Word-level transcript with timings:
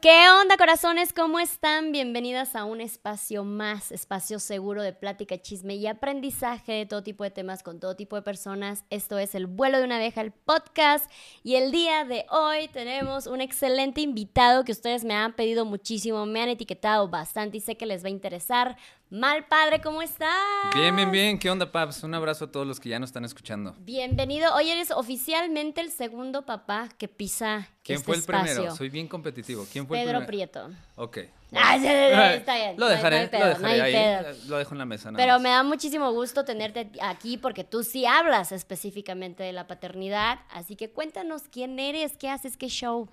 ¿Qué 0.00 0.28
onda, 0.30 0.56
corazones? 0.56 1.12
¿Cómo 1.12 1.40
están? 1.40 1.90
Bienvenidas 1.90 2.54
a 2.54 2.64
un 2.64 2.80
espacio 2.80 3.42
más, 3.42 3.90
espacio 3.90 4.38
seguro 4.38 4.80
de 4.84 4.92
plática, 4.92 5.42
chisme 5.42 5.74
y 5.74 5.88
aprendizaje 5.88 6.70
de 6.70 6.86
todo 6.86 7.02
tipo 7.02 7.24
de 7.24 7.32
temas 7.32 7.64
con 7.64 7.80
todo 7.80 7.96
tipo 7.96 8.14
de 8.14 8.22
personas. 8.22 8.84
Esto 8.90 9.18
es 9.18 9.34
El 9.34 9.48
vuelo 9.48 9.78
de 9.78 9.84
una 9.84 9.96
abeja, 9.96 10.20
el 10.20 10.30
podcast. 10.30 11.10
Y 11.42 11.56
el 11.56 11.72
día 11.72 12.04
de 12.04 12.26
hoy 12.30 12.68
tenemos 12.68 13.26
un 13.26 13.40
excelente 13.40 14.00
invitado 14.00 14.64
que 14.64 14.70
ustedes 14.70 15.02
me 15.02 15.14
han 15.14 15.32
pedido 15.32 15.64
muchísimo, 15.64 16.26
me 16.26 16.42
han 16.42 16.50
etiquetado 16.50 17.08
bastante 17.08 17.56
y 17.56 17.60
sé 17.60 17.76
que 17.76 17.86
les 17.86 18.04
va 18.04 18.06
a 18.06 18.10
interesar. 18.10 18.76
Mal 19.10 19.46
padre, 19.46 19.80
¿cómo 19.80 20.02
estás? 20.02 20.28
Bien, 20.74 20.94
bien, 20.94 21.10
bien. 21.10 21.38
¿Qué 21.38 21.50
onda, 21.50 21.72
Paps? 21.72 22.02
Un 22.02 22.12
abrazo 22.12 22.44
a 22.44 22.52
todos 22.52 22.66
los 22.66 22.78
que 22.78 22.90
ya 22.90 22.98
nos 22.98 23.08
están 23.08 23.24
escuchando. 23.24 23.74
Bienvenido. 23.78 24.54
Hoy 24.54 24.68
eres 24.68 24.90
oficialmente 24.90 25.80
el 25.80 25.90
segundo 25.90 26.44
papá 26.44 26.90
que 26.98 27.08
pisa 27.08 27.68
¿Quién 27.82 27.96
este 27.96 28.04
fue 28.04 28.16
el 28.16 28.20
espacio. 28.20 28.52
primero? 28.54 28.76
Soy 28.76 28.90
bien 28.90 29.08
competitivo. 29.08 29.66
¿Quién 29.72 29.86
fue 29.86 29.96
Pedro 29.96 30.18
el 30.18 30.26
primero? 30.26 30.52
Prieto. 30.52 30.78
Ok. 30.96 31.18
Ah, 31.54 31.76
está 32.34 32.56
bien. 32.56 32.74
Lo 32.78 32.86
dejaré, 32.86 33.30
no 33.32 33.38
lo 33.38 33.46
dejaré 33.48 33.80
ahí. 33.80 33.92
pedo. 33.94 34.36
Lo 34.48 34.58
dejo 34.58 34.74
en 34.74 34.78
la 34.78 34.84
mesa. 34.84 35.10
nada 35.10 35.24
Pero 35.24 35.32
más. 35.32 35.42
me 35.42 35.48
da 35.48 35.62
muchísimo 35.62 36.12
gusto 36.12 36.44
tenerte 36.44 36.90
aquí 37.00 37.38
porque 37.38 37.64
tú 37.64 37.84
sí 37.84 38.04
hablas 38.04 38.52
específicamente 38.52 39.42
de 39.42 39.54
la 39.54 39.66
paternidad. 39.66 40.40
Así 40.50 40.76
que 40.76 40.90
cuéntanos 40.90 41.44
quién 41.50 41.78
eres, 41.78 42.18
qué 42.18 42.28
haces, 42.28 42.58
qué 42.58 42.68
show. 42.68 43.08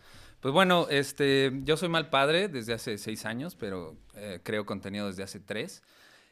Pues 0.45 0.53
bueno, 0.53 0.85
este, 0.91 1.51
yo 1.63 1.75
soy 1.75 1.89
mal 1.89 2.11
padre 2.11 2.49
desde 2.49 2.73
hace 2.73 2.99
seis 2.99 3.25
años, 3.25 3.55
pero 3.55 3.97
eh, 4.13 4.41
creo 4.43 4.63
contenido 4.63 5.07
desde 5.07 5.23
hace 5.23 5.39
tres. 5.39 5.81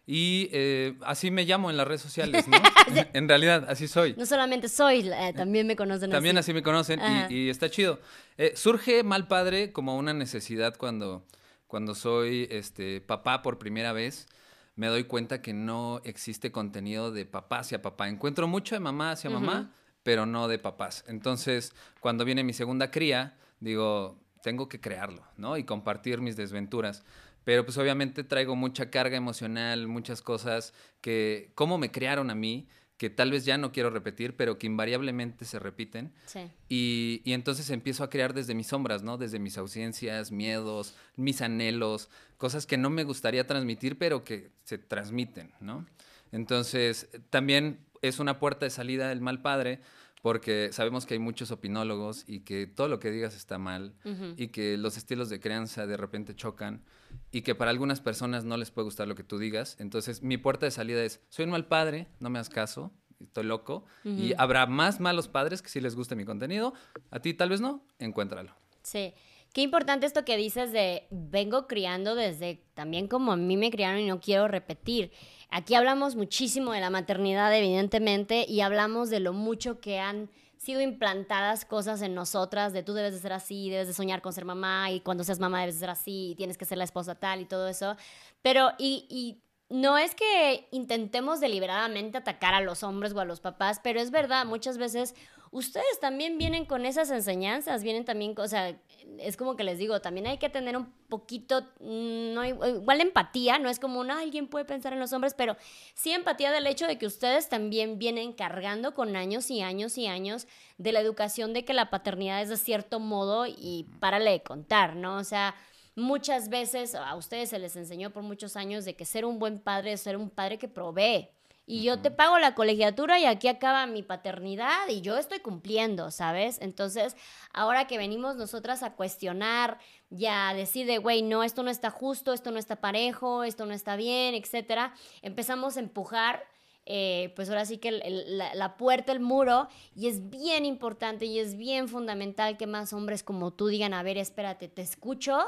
Y 0.06 0.50
eh, 0.52 0.94
así 1.02 1.32
me 1.32 1.46
llamo 1.46 1.72
en 1.72 1.78
las 1.78 1.88
redes 1.88 2.04
sociales, 2.04 2.48
¿no? 2.48 2.56
en 3.14 3.28
realidad, 3.28 3.66
así 3.68 3.88
soy. 3.88 4.14
No 4.16 4.28
solamente 4.28 4.70
soy, 4.70 5.10
eh, 5.10 5.34
también 5.36 5.66
me 5.66 5.76
conocen 5.76 6.12
También 6.12 6.38
así. 6.38 6.52
así 6.52 6.54
me 6.54 6.62
conocen 6.62 7.00
y, 7.28 7.34
y 7.34 7.50
está 7.50 7.72
chido. 7.72 8.00
Eh, 8.38 8.54
surge 8.56 9.02
mal 9.02 9.28
padre 9.28 9.72
como 9.72 9.98
una 9.98 10.14
necesidad 10.14 10.76
cuando, 10.78 11.26
cuando 11.66 11.96
soy 11.96 12.48
este, 12.52 13.02
papá 13.02 13.42
por 13.42 13.58
primera 13.58 13.94
vez. 13.94 14.28
Me 14.76 14.90
doy 14.90 15.06
cuenta 15.06 15.42
que 15.42 15.54
no 15.54 16.02
existe 16.04 16.52
contenido 16.52 17.12
de 17.12 17.26
papá 17.26 17.62
hacia 17.62 17.82
papá. 17.82 18.10
Encuentro 18.10 18.48
mucho 18.48 18.76
de 18.76 18.80
mamá 18.80 19.14
hacia 19.14 19.32
mamá, 19.32 19.74
pero 20.04 20.28
no 20.28 20.48
de 20.48 20.60
papás. 20.60 21.04
Entonces, 21.08 21.74
cuando 22.00 22.26
viene 22.26 22.44
mi 22.44 22.54
segunda 22.54 22.92
cría, 22.92 23.38
digo, 23.64 24.20
tengo 24.44 24.68
que 24.68 24.80
crearlo, 24.80 25.24
¿no? 25.38 25.58
Y 25.58 25.64
compartir 25.64 26.22
mis 26.22 26.36
desventuras. 26.36 27.04
Pero 27.44 27.66
pues 27.66 27.78
obviamente 27.78 28.24
traigo 28.24 28.56
mucha 28.56 28.90
carga 28.90 29.18
emocional, 29.18 29.88
muchas 29.88 30.22
cosas 30.22 30.74
que, 31.02 31.52
cómo 31.56 31.78
me 31.78 31.92
crearon 31.92 32.30
a 32.30 32.36
mí, 32.36 32.68
que 32.98 33.10
tal 33.10 33.32
vez 33.32 33.44
ya 33.44 33.58
no 33.58 33.72
quiero 33.72 33.90
repetir, 33.90 34.36
pero 34.38 34.58
que 34.58 34.68
invariablemente 34.68 35.46
se 35.46 35.60
repiten. 35.60 36.14
Sí. 36.26 36.52
Y, 36.70 37.22
y 37.26 37.34
entonces 37.34 37.70
empiezo 37.70 38.04
a 38.04 38.10
crear 38.10 38.34
desde 38.34 38.54
mis 38.54 38.68
sombras, 38.68 39.04
¿no? 39.04 39.18
Desde 39.18 39.40
mis 39.40 39.58
ausencias, 39.58 40.32
miedos, 40.32 40.96
mis 41.16 41.42
anhelos, 41.42 42.10
cosas 42.38 42.66
que 42.66 42.78
no 42.78 42.90
me 42.90 43.04
gustaría 43.04 43.48
transmitir, 43.48 43.98
pero 43.98 44.24
que 44.24 44.52
se 44.64 44.78
transmiten, 44.78 45.52
¿no? 45.60 45.86
Entonces, 46.32 47.10
también 47.30 47.80
es 48.02 48.20
una 48.20 48.40
puerta 48.40 48.66
de 48.66 48.70
salida 48.70 49.10
del 49.10 49.22
mal 49.22 49.42
padre, 49.42 49.80
porque 50.24 50.70
sabemos 50.72 51.06
que 51.06 51.16
hay 51.16 51.20
muchos 51.20 51.52
opinólogos 51.52 52.24
y 52.28 52.40
que 52.40 52.66
todo 52.66 52.88
lo 52.88 52.98
que 52.98 53.12
digas 53.12 53.36
está 53.36 53.58
mal 53.58 53.94
y 54.38 54.48
que 54.48 54.78
los 54.78 54.96
estilos 54.96 55.30
de 55.30 55.42
crianza 55.42 55.86
de 55.86 55.98
repente 55.98 56.34
chocan 56.34 56.82
y 57.30 57.42
que 57.42 57.56
para 57.56 57.72
algunas 57.72 58.00
personas 58.00 58.46
no 58.46 58.56
les 58.56 58.72
puede 58.72 58.86
gustar 58.86 59.06
lo 59.10 59.16
que 59.16 59.26
tú 59.26 59.38
digas. 59.38 59.76
Entonces, 59.80 60.24
mi 60.24 60.38
puerta 60.38 60.66
de 60.66 60.72
salida 60.72 61.04
es, 61.04 61.20
soy 61.28 61.44
un 61.44 61.52
mal 61.52 61.66
padre, 61.68 62.08
no 62.22 62.30
me 62.30 62.40
hagas 62.40 62.48
caso, 62.48 62.94
estoy 63.20 63.44
loco 63.44 63.84
y 64.06 64.34
habrá 64.38 64.66
más 64.66 65.02
malos 65.02 65.28
padres 65.28 65.62
que 65.62 65.68
sí 65.68 65.82
les 65.82 65.94
guste 65.94 66.16
mi 66.16 66.24
contenido, 66.24 66.74
a 67.12 67.20
ti 67.20 67.34
tal 67.34 67.50
vez 67.50 67.60
no, 67.60 67.86
encuéntralo. 68.00 68.56
Sí. 68.82 69.14
Qué 69.54 69.62
importante 69.62 70.08
esto 70.08 70.26
que 70.26 70.36
dices 70.36 70.72
de 70.72 71.06
vengo 71.12 71.68
criando 71.68 72.16
desde 72.16 72.64
también 72.74 73.08
como 73.08 73.34
a 73.34 73.36
mí 73.36 73.56
me 73.56 73.70
criaron 73.70 74.00
y 74.00 74.08
no 74.08 74.20
quiero 74.20 74.48
repetir. 74.48 75.12
Aquí 75.56 75.76
hablamos 75.76 76.16
muchísimo 76.16 76.72
de 76.72 76.80
la 76.80 76.90
maternidad, 76.90 77.56
evidentemente, 77.56 78.44
y 78.50 78.62
hablamos 78.62 79.12
de 79.12 79.20
lo 79.20 79.34
mucho 79.34 79.80
que 79.80 80.00
han 80.00 80.32
sido 80.58 80.82
implantadas 80.82 81.64
cosas 81.64 82.02
en 82.02 82.16
nosotras, 82.16 82.74
de 82.74 82.82
tú 82.82 82.94
debes 82.94 83.14
de 83.14 83.20
ser 83.20 83.34
así, 83.34 83.70
debes 83.70 83.86
de 83.86 83.94
soñar 83.94 84.24
con 84.24 84.34
ser 84.34 84.46
mamá, 84.46 84.90
y 84.90 85.02
cuando 85.02 85.24
seas 85.24 85.40
mamá 85.40 85.60
debes 85.60 85.76
de 85.76 85.82
ser 85.82 85.92
así, 85.92 86.32
y 86.32 86.36
tienes 86.36 86.58
que 86.58 86.66
ser 86.66 86.80
la 86.80 86.86
esposa 86.86 87.14
tal 87.14 87.40
y 87.40 87.46
todo 87.46 87.68
eso. 87.68 87.96
Pero, 88.42 88.72
y, 88.80 89.44
no 89.70 90.00
es 90.00 90.16
que 90.16 90.68
intentemos 90.72 91.40
deliberadamente 91.40 92.18
atacar 92.18 92.56
a 92.56 92.62
los 92.62 92.82
hombres 92.82 93.14
o 93.14 93.20
a 93.20 93.26
los 93.26 93.40
papás, 93.40 93.80
pero 93.84 94.00
es 94.00 94.10
verdad, 94.10 94.48
muchas 94.48 94.80
veces 94.80 95.14
ustedes 95.52 96.00
también 96.00 96.40
vienen 96.40 96.66
con 96.66 96.88
esas 96.88 97.12
enseñanzas, 97.12 97.84
vienen 97.84 98.06
también, 98.06 98.34
o 98.40 98.48
sea, 98.48 98.76
es 99.20 99.38
como 99.38 99.56
que 99.56 99.64
les 99.64 99.78
digo, 99.78 100.02
también 100.02 100.28
hay 100.28 100.38
que 100.38 100.50
tener 100.50 100.76
un 100.78 100.92
poquito, 101.10 101.62
mm, 101.80 102.34
no, 102.34 102.46
igual 102.46 103.02
empatía, 103.02 103.60
no 103.60 103.70
es 103.70 103.80
como 103.80 104.00
una, 104.00 104.20
alguien 104.20 104.48
puede 104.48 104.66
pensar 104.66 104.94
en 104.94 105.00
los 105.00 105.14
hombres, 105.14 105.34
pero 105.34 105.56
sí 105.94 106.12
empatía 106.12 106.52
del 106.52 106.68
hecho 106.68 106.88
de 106.88 106.98
que 106.98 107.06
ustedes 107.06 107.50
también 107.50 108.00
vienen 108.00 108.34
cargando 108.34 108.94
con 108.94 109.16
años 109.16 109.50
y 109.52 109.62
años 109.62 109.98
y 109.98 110.08
años 110.08 110.48
de 110.78 110.92
la 110.92 111.00
educación 111.00 111.54
de 111.54 111.66
que 111.66 111.74
la 111.74 111.90
paternidad 111.90 112.42
es 112.42 112.50
de 112.50 112.58
cierto 112.58 113.00
modo 113.00 113.46
y 113.48 113.88
párale 114.00 114.32
de 114.32 114.44
contar, 114.44 114.96
¿no? 114.96 115.18
O 115.18 115.24
sea, 115.24 115.56
muchas 115.96 116.50
veces 116.50 116.96
a 116.96 117.16
ustedes 117.16 117.50
se 117.50 117.60
les 117.60 117.76
enseñó 117.76 118.12
por 118.12 118.24
muchos 118.24 118.56
años 118.56 118.86
de 118.86 118.96
que 118.96 119.06
ser 119.06 119.26
un 119.26 119.40
buen 119.40 119.60
padre 119.60 119.94
es 119.94 120.02
ser 120.02 120.18
un 120.18 120.30
padre 120.30 120.58
que 120.58 120.68
provee. 120.68 121.30
Y 121.66 121.84
yo 121.84 122.02
te 122.02 122.12
pago 122.12 122.40
la 122.40 122.56
colegiatura 122.56 123.20
y 123.20 123.26
aquí 123.26 123.48
acaba 123.48 123.86
mi 123.86 124.04
paternidad 124.04 124.88
y 124.90 125.00
yo 125.00 125.18
estoy 125.18 125.40
cumpliendo, 125.40 126.12
¿sabes? 126.12 126.58
Entonces, 126.62 127.16
ahora 127.54 127.88
que 127.88 127.98
venimos 127.98 128.36
nosotras 128.36 128.84
a 128.84 128.96
cuestionar 128.96 129.80
y 130.10 130.26
a 130.26 130.54
decir 130.54 130.86
de, 130.88 130.98
güey, 130.98 131.22
no, 131.22 131.42
esto 131.42 131.64
no 131.64 131.70
está 131.72 131.90
justo, 131.90 132.34
esto 132.34 132.52
no 132.52 132.60
está 132.60 132.76
parejo, 132.82 133.46
esto 133.46 133.66
no 133.66 133.74
está 133.74 133.96
bien, 133.96 134.36
etcétera, 134.36 134.94
empezamos 135.22 135.78
a 135.78 135.80
empujar 135.80 136.44
eh, 136.86 137.32
pues 137.38 137.48
ahora 137.48 137.64
sí 137.66 137.78
que 137.78 137.88
el- 137.88 138.02
el- 138.04 138.38
la, 138.38 138.54
la 138.56 138.76
puerta, 138.76 139.14
el 139.14 139.22
muro, 139.22 139.70
y 139.96 140.08
es 140.08 140.30
bien 140.30 140.66
importante 140.66 141.24
y 141.26 141.40
es 141.40 141.56
bien 141.56 141.88
fundamental 141.88 142.58
que 142.58 142.68
más 142.68 142.92
hombres 142.92 143.24
como 143.24 143.52
tú 143.52 143.68
digan, 143.68 143.94
a 143.94 144.04
ver, 144.04 144.18
espérate, 144.18 144.68
te 144.68 144.82
escucho, 144.82 145.40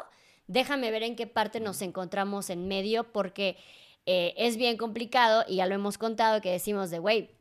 déjame 0.48 0.92
ver 0.92 1.04
en 1.04 1.18
qué 1.18 1.28
parte 1.28 1.60
nos 1.60 1.82
encontramos 1.82 2.50
en 2.50 2.70
medio, 2.70 3.12
porque 3.12 3.58
eh, 4.06 4.34
es 4.38 4.58
bien 4.58 4.78
complicado 4.78 5.44
y 5.48 5.58
ya 5.58 5.66
lo 5.66 5.76
hemos 5.76 5.98
contado 5.98 6.42
que 6.42 6.52
decimos 6.52 6.90
de, 6.92 7.00
güey, 7.00 7.32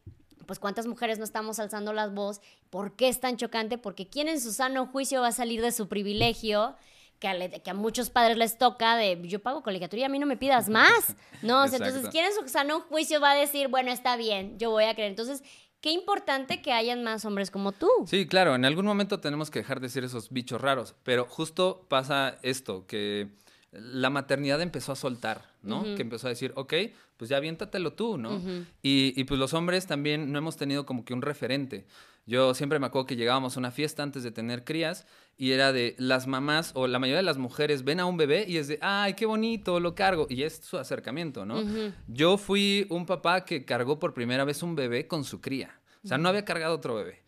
pues 0.47 0.59
cuántas 0.59 0.87
mujeres 0.87 1.19
no 1.19 1.25
estamos 1.25 1.59
alzando 1.59 1.93
las 1.93 2.13
voz, 2.15 2.41
¿por 2.71 2.97
qué 2.97 3.09
es 3.09 3.21
tan 3.21 3.37
chocante? 3.37 3.79
Porque 3.79 4.07
quién 4.09 4.29
en 4.29 4.41
su 4.41 4.53
sano 4.53 4.87
juicio 4.87 5.21
va 5.23 5.29
a 5.29 5.33
salir 5.33 5.63
de 5.63 5.73
su 5.73 5.89
privilegio 5.89 6.75
que 7.19 7.29
a, 7.29 7.35
le- 7.35 7.63
que 7.63 7.71
a 7.71 7.75
muchos 7.75 8.11
padres 8.11 8.37
les 8.37 8.59
toca 8.59 8.97
de 8.97 9.19
yo 9.25 9.41
pago 9.43 9.63
colegiatura 9.63 10.01
y 10.01 10.05
a 10.05 10.09
mí 10.09 10.19
no 10.19 10.27
me 10.27 10.37
pidas 10.37 10.69
más, 10.69 11.17
¿no? 11.43 11.63
O 11.63 11.69
sea, 11.69 11.79
entonces. 11.79 12.09
¿quién 12.11 12.27
en 12.27 12.33
su 12.35 12.47
sano 12.49 12.81
juicio 12.81 13.21
va 13.21 13.31
a 13.31 13.35
decir, 13.37 13.69
bueno, 13.69 13.91
está 13.91 14.17
bien, 14.17 14.59
yo 14.59 14.71
voy 14.71 14.85
a 14.85 14.95
creer? 14.95 15.11
Entonces, 15.11 15.43
qué 15.81 15.93
importante 15.93 16.61
que 16.61 16.73
hayan 16.73 17.03
más 17.05 17.25
hombres 17.25 17.51
como 17.51 17.73
tú. 17.73 17.89
Sí, 18.07 18.27
claro, 18.27 18.55
en 18.55 18.65
algún 18.65 18.85
momento 18.85 19.21
tenemos 19.21 19.51
que 19.51 19.61
dejar 19.61 19.81
de 19.81 19.89
ser 19.89 20.05
esos 20.05 20.31
bichos 20.31 20.61
raros, 20.61 20.95
pero 21.05 21.25
justo 21.27 21.87
pasa 21.89 22.39
esto, 22.43 22.87
que 22.87 23.29
la 23.75 24.11
maternidad 24.11 24.61
empezó 24.61 24.93
a 24.93 24.97
soltar, 24.97 25.51
¿no? 25.63 25.83
Que 25.97 26.03
empezó 26.03 26.27
a 26.27 26.31
decir, 26.31 26.53
ok, 26.57 26.75
pues 27.17 27.31
ya 27.31 27.37
aviéntatelo 27.37 27.93
tú, 27.93 28.19
¿no? 28.19 28.41
y, 28.83 29.13
y 29.21 29.25
pues 29.25 29.39
los 29.39 29.55
hombres 29.55 29.87
también 29.87 30.33
no 30.33 30.39
hemos 30.39 30.57
tenido 30.57 30.87
como 30.87 31.05
que 31.05 31.15
un 31.15 31.23
referente. 31.23 31.87
Yo 32.27 32.55
siempre 32.55 32.79
me 32.79 32.87
acuerdo 32.87 33.07
que 33.07 33.17
llegábamos 33.17 33.57
a 33.57 33.61
una 33.61 33.71
fiesta 33.71 34.03
antes 34.03 34.23
de 34.23 34.31
tener 34.31 34.65
crías 34.65 35.07
y 35.37 35.51
era 35.51 35.73
de 35.73 35.95
las 35.99 36.27
mamás 36.27 36.71
o 36.75 36.87
la 36.87 36.99
mayoría 36.99 37.19
de 37.19 37.23
las 37.25 37.37
mujeres 37.37 37.85
ven 37.85 38.01
a 38.01 38.07
un 38.07 38.17
bebé 38.17 38.47
y 38.49 38.57
es 38.57 38.67
de, 38.69 38.79
ay, 38.81 39.13
qué 39.15 39.27
bonito, 39.27 39.79
lo 39.79 39.95
cargo. 39.95 40.27
Y 40.31 40.43
es 40.43 40.57
su 40.57 40.79
acercamiento, 40.79 41.45
¿no? 41.45 41.63
Yo 42.09 42.39
fui 42.39 42.87
un 42.89 43.05
papá 43.05 43.45
que 43.45 43.65
cargó 43.67 43.99
por 43.99 44.15
primera 44.15 44.45
vez 44.45 44.63
un 44.63 44.75
bebé 44.75 45.07
con 45.07 45.25
su 45.25 45.41
cría. 45.43 45.79
O 46.03 46.09
sea, 46.09 46.17
no 46.19 46.29
había 46.29 46.45
cargado 46.45 46.75
otro 46.75 46.95
bebé. 46.95 47.24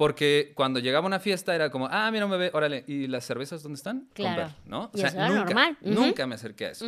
Porque 0.00 0.52
cuando 0.54 0.80
llegaba 0.80 1.06
una 1.06 1.20
fiesta 1.20 1.54
era 1.54 1.70
como, 1.70 1.86
ah, 1.90 2.10
mira 2.10 2.24
un 2.24 2.30
bebé, 2.30 2.50
órale, 2.54 2.84
¿y 2.86 3.06
las 3.06 3.22
cervezas 3.26 3.62
dónde 3.62 3.76
están? 3.76 4.08
Claro. 4.14 4.44
Comprar, 4.44 4.66
¿no? 4.66 4.90
Y 4.94 5.02
eso 5.02 5.14
era 5.14 5.28
nunca, 5.28 5.44
normal. 5.44 5.76
Ujú. 5.82 5.92
nunca 5.92 6.26
me 6.26 6.36
acerqué 6.36 6.64
a 6.64 6.70
eso. 6.70 6.86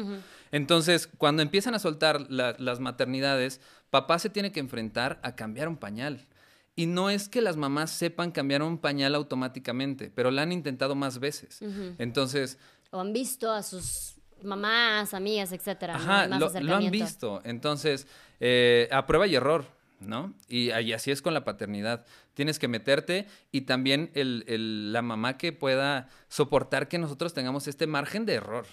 Entonces, 0.50 1.11
cuando 1.19 1.43
empiezan 1.43 1.75
a 1.75 1.79
soltar 1.79 2.31
la- 2.31 2.56
las 2.59 2.81
maternidades, 2.81 3.61
papá 3.91 4.19
se 4.19 4.31
tiene 4.31 4.50
que 4.50 4.61
enfrentar 4.61 5.20
a 5.23 5.37
cambiar 5.37 5.69
un 5.69 5.76
pañal. 5.76 6.26
Y 6.75 6.87
no 6.87 7.11
es 7.11 7.29
que 7.29 7.43
las 7.43 7.59
mamás 7.59 7.91
sepan 7.91 8.31
cambiar 8.31 8.62
un 8.62 8.79
pañal 8.79 9.15
automáticamente, 9.15 10.11
pero 10.15 10.31
la 10.31 10.41
han 10.41 10.53
intentado 10.53 10.94
más 10.94 11.19
veces. 11.19 11.61
Entonces... 11.99 12.56
O 12.93 13.00
han 13.00 13.12
visto 13.12 13.53
a 13.53 13.62
sus 13.62 14.15
mamás, 14.43 15.12
amigas, 15.12 15.53
etcétera. 15.53 15.97
Ajá, 15.97 16.29
lo, 16.29 16.75
han 16.75 16.91
visto. 16.91 17.43
Entonces, 17.44 18.06
eh, 18.41 18.88
a 18.91 19.06
prueba 19.06 19.26
y 19.26 19.35
error, 19.35 19.67
¿no? 20.06 20.35
Y, 20.49 20.73
y, 20.73 20.93
así 20.93 21.11
es 21.11 21.23
con 21.23 21.35
la 21.35 21.44
paternidad 21.44 22.05
tienes 22.34 22.58
que 22.58 22.69
meterte 22.69 23.26
y 23.50 23.62
también 23.62 24.11
el, 24.14 24.93
la 24.93 25.02
mamá 25.02 25.38
que 25.38 25.52
pueda 25.52 26.08
soportar 26.29 26.88
que 26.88 26.99
nosotros 26.99 27.34
tengamos 27.34 27.67
este 27.69 27.87
margen 27.87 28.26
de 28.26 28.34
error. 28.34 28.67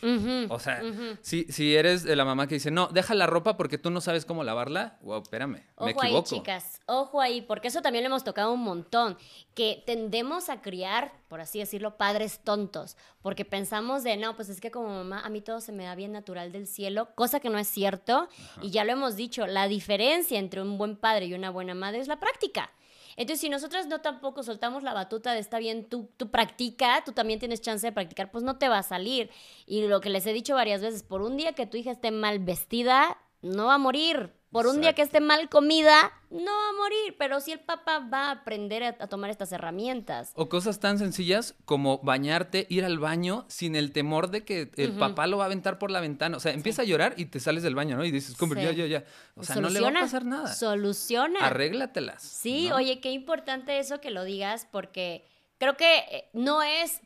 o 0.50 0.60
sea, 0.60 0.82
si, 1.22 1.44
si 1.46 1.76
eres 1.76 2.04
de 2.04 2.16
la 2.16 2.26
mamá 2.26 2.48
que 2.48 2.56
dice, 2.56 2.72
no, 2.72 2.88
deja 2.88 3.14
la 3.16 3.28
ropa 3.28 3.58
porque 3.58 3.78
tú 3.78 3.90
no 3.90 4.02
sabes 4.02 4.26
cómo 4.26 4.44
lavarla, 4.44 4.98
wow, 5.02 5.22
espérame, 5.22 5.64
ojo 5.76 5.86
me 5.86 5.92
equivoco. 5.92 6.18
ahí, 6.18 6.40
chicas, 6.40 6.82
ojo 6.86 7.22
ahí, 7.22 7.42
porque 7.42 7.68
eso 7.68 7.82
también 7.82 8.04
le 8.04 8.08
hemos 8.08 8.24
tocado 8.24 8.54
un 8.54 8.62
montón, 8.62 9.18
que 9.56 9.84
tendemos 9.86 10.50
a 10.50 10.62
criar, 10.62 11.12
por 11.28 11.42
así 11.42 11.60
decirlo, 11.60 11.98
padres 11.98 12.40
tontos, 12.40 12.96
porque 13.22 13.44
pensamos 13.44 14.04
de, 14.04 14.16
no, 14.16 14.36
pues 14.36 14.50
es 14.50 14.62
que 14.62 14.72
como 14.72 14.90
mamá, 14.90 15.22
a 15.22 15.30
mí 15.30 15.42
todo 15.42 15.60
se 15.60 15.72
me 15.72 15.84
da 15.84 15.96
bien 15.96 16.12
natural 16.12 16.52
del 16.52 16.68
cielo, 16.68 17.10
cosa 17.16 17.40
que 17.40 17.50
no 17.50 17.58
es 17.58 17.68
cierto, 17.68 18.30
y 18.62 18.70
ya 18.72 18.86
lo 18.86 18.94
hemos 18.94 19.16
dicho, 19.16 19.48
la 19.48 19.68
diferencia 19.68 20.40
entre 20.40 20.62
un 20.62 20.78
buen 20.78 20.96
padre 20.96 21.26
y 21.26 21.34
una 21.34 21.50
buena 21.50 21.74
madre 21.74 22.00
es 22.00 22.08
la 22.08 22.20
práctica. 22.20 22.72
Entonces, 23.20 23.42
si 23.42 23.50
nosotros 23.50 23.86
no 23.88 24.00
tampoco 24.00 24.44
soltamos 24.44 24.82
la 24.82 24.94
batuta 24.94 25.34
de 25.34 25.40
está 25.40 25.60
bien, 25.60 25.90
tú, 25.90 26.10
tú 26.16 26.32
practica, 26.32 27.04
tú 27.04 27.12
también 27.12 27.38
tienes 27.38 27.60
chance 27.60 27.86
de 27.86 27.92
practicar, 27.92 28.32
pues 28.32 28.46
no 28.46 28.58
te 28.58 28.70
va 28.70 28.78
a 28.78 28.84
salir. 28.84 29.30
Y 29.66 29.86
lo 29.88 30.00
que 30.00 30.10
les 30.10 30.26
he 30.26 30.32
dicho 30.32 30.56
varias 30.56 30.82
veces, 30.82 31.04
por 31.04 31.22
un 31.22 31.36
día 31.36 31.52
que 31.52 31.66
tu 31.66 31.76
hija 31.76 31.92
esté 31.92 32.12
mal 32.12 32.40
vestida, 32.40 33.18
no 33.42 33.66
va 33.66 33.74
a 33.74 33.78
morir. 33.78 34.39
Por 34.52 34.66
un 34.66 34.82
día 34.82 34.94
que 34.94 35.04
esté 35.04 35.20
mal 35.20 35.48
comida, 35.48 36.12
no 36.32 36.52
va 36.52 36.70
a 36.70 36.74
morir, 36.74 37.16
pero 37.20 37.40
si 37.40 37.52
el 37.52 37.60
papá 37.60 38.00
va 38.00 38.30
a 38.30 38.32
aprender 38.32 38.84
a, 38.84 39.08
tomar 39.08 39.30
estas 39.30 39.52
herramientas. 39.52 40.32
O 40.34 40.50
cosas 40.50 40.80
tan 40.80 40.98
sencillas 40.98 41.54
como 41.66 42.00
bañarte, 42.00 42.66
ir 42.70 42.84
al 42.84 42.98
baño 42.98 43.46
sin 43.48 43.76
el 43.76 43.92
temor 43.92 44.32
de 44.32 44.44
que 44.44 44.72
el 44.78 44.94
papá 44.94 45.28
lo 45.28 45.38
va 45.38 45.44
a 45.44 45.46
aventar 45.46 45.78
por 45.78 45.92
la 45.92 46.00
ventana. 46.00 46.38
O 46.38 46.40
sea, 46.40 46.52
empieza 46.52 46.82
a 46.82 46.86
llorar 46.86 47.14
y 47.16 47.26
te 47.26 47.40
sales 47.40 47.62
del 47.62 47.76
baño, 47.76 47.96
¿no? 47.96 48.04
Y 48.06 48.12
dices, 48.12 48.36
como, 48.36 48.56
ya, 48.56 48.72
ya, 48.72 48.88
ya. 48.88 49.04
O 49.36 49.44
sea, 49.44 49.58
no 49.58 49.70
le 49.70 49.82
va 49.82 49.90
a 49.90 49.94
pasar 49.94 50.26
nada. 50.26 50.52
Soluciona. 50.52 51.46
Arréglatelas. 51.46 52.24
Sí, 52.24 52.72
oye, 52.72 53.00
qué 53.02 53.12
importante 53.12 53.78
eso 53.78 54.02
que 54.02 54.10
lo 54.10 54.24
digas 54.24 54.68
porque 54.72 55.26
creo 55.60 55.78
que 55.78 55.98
eh, 56.12 56.30
no 56.34 56.64
es 56.64 57.02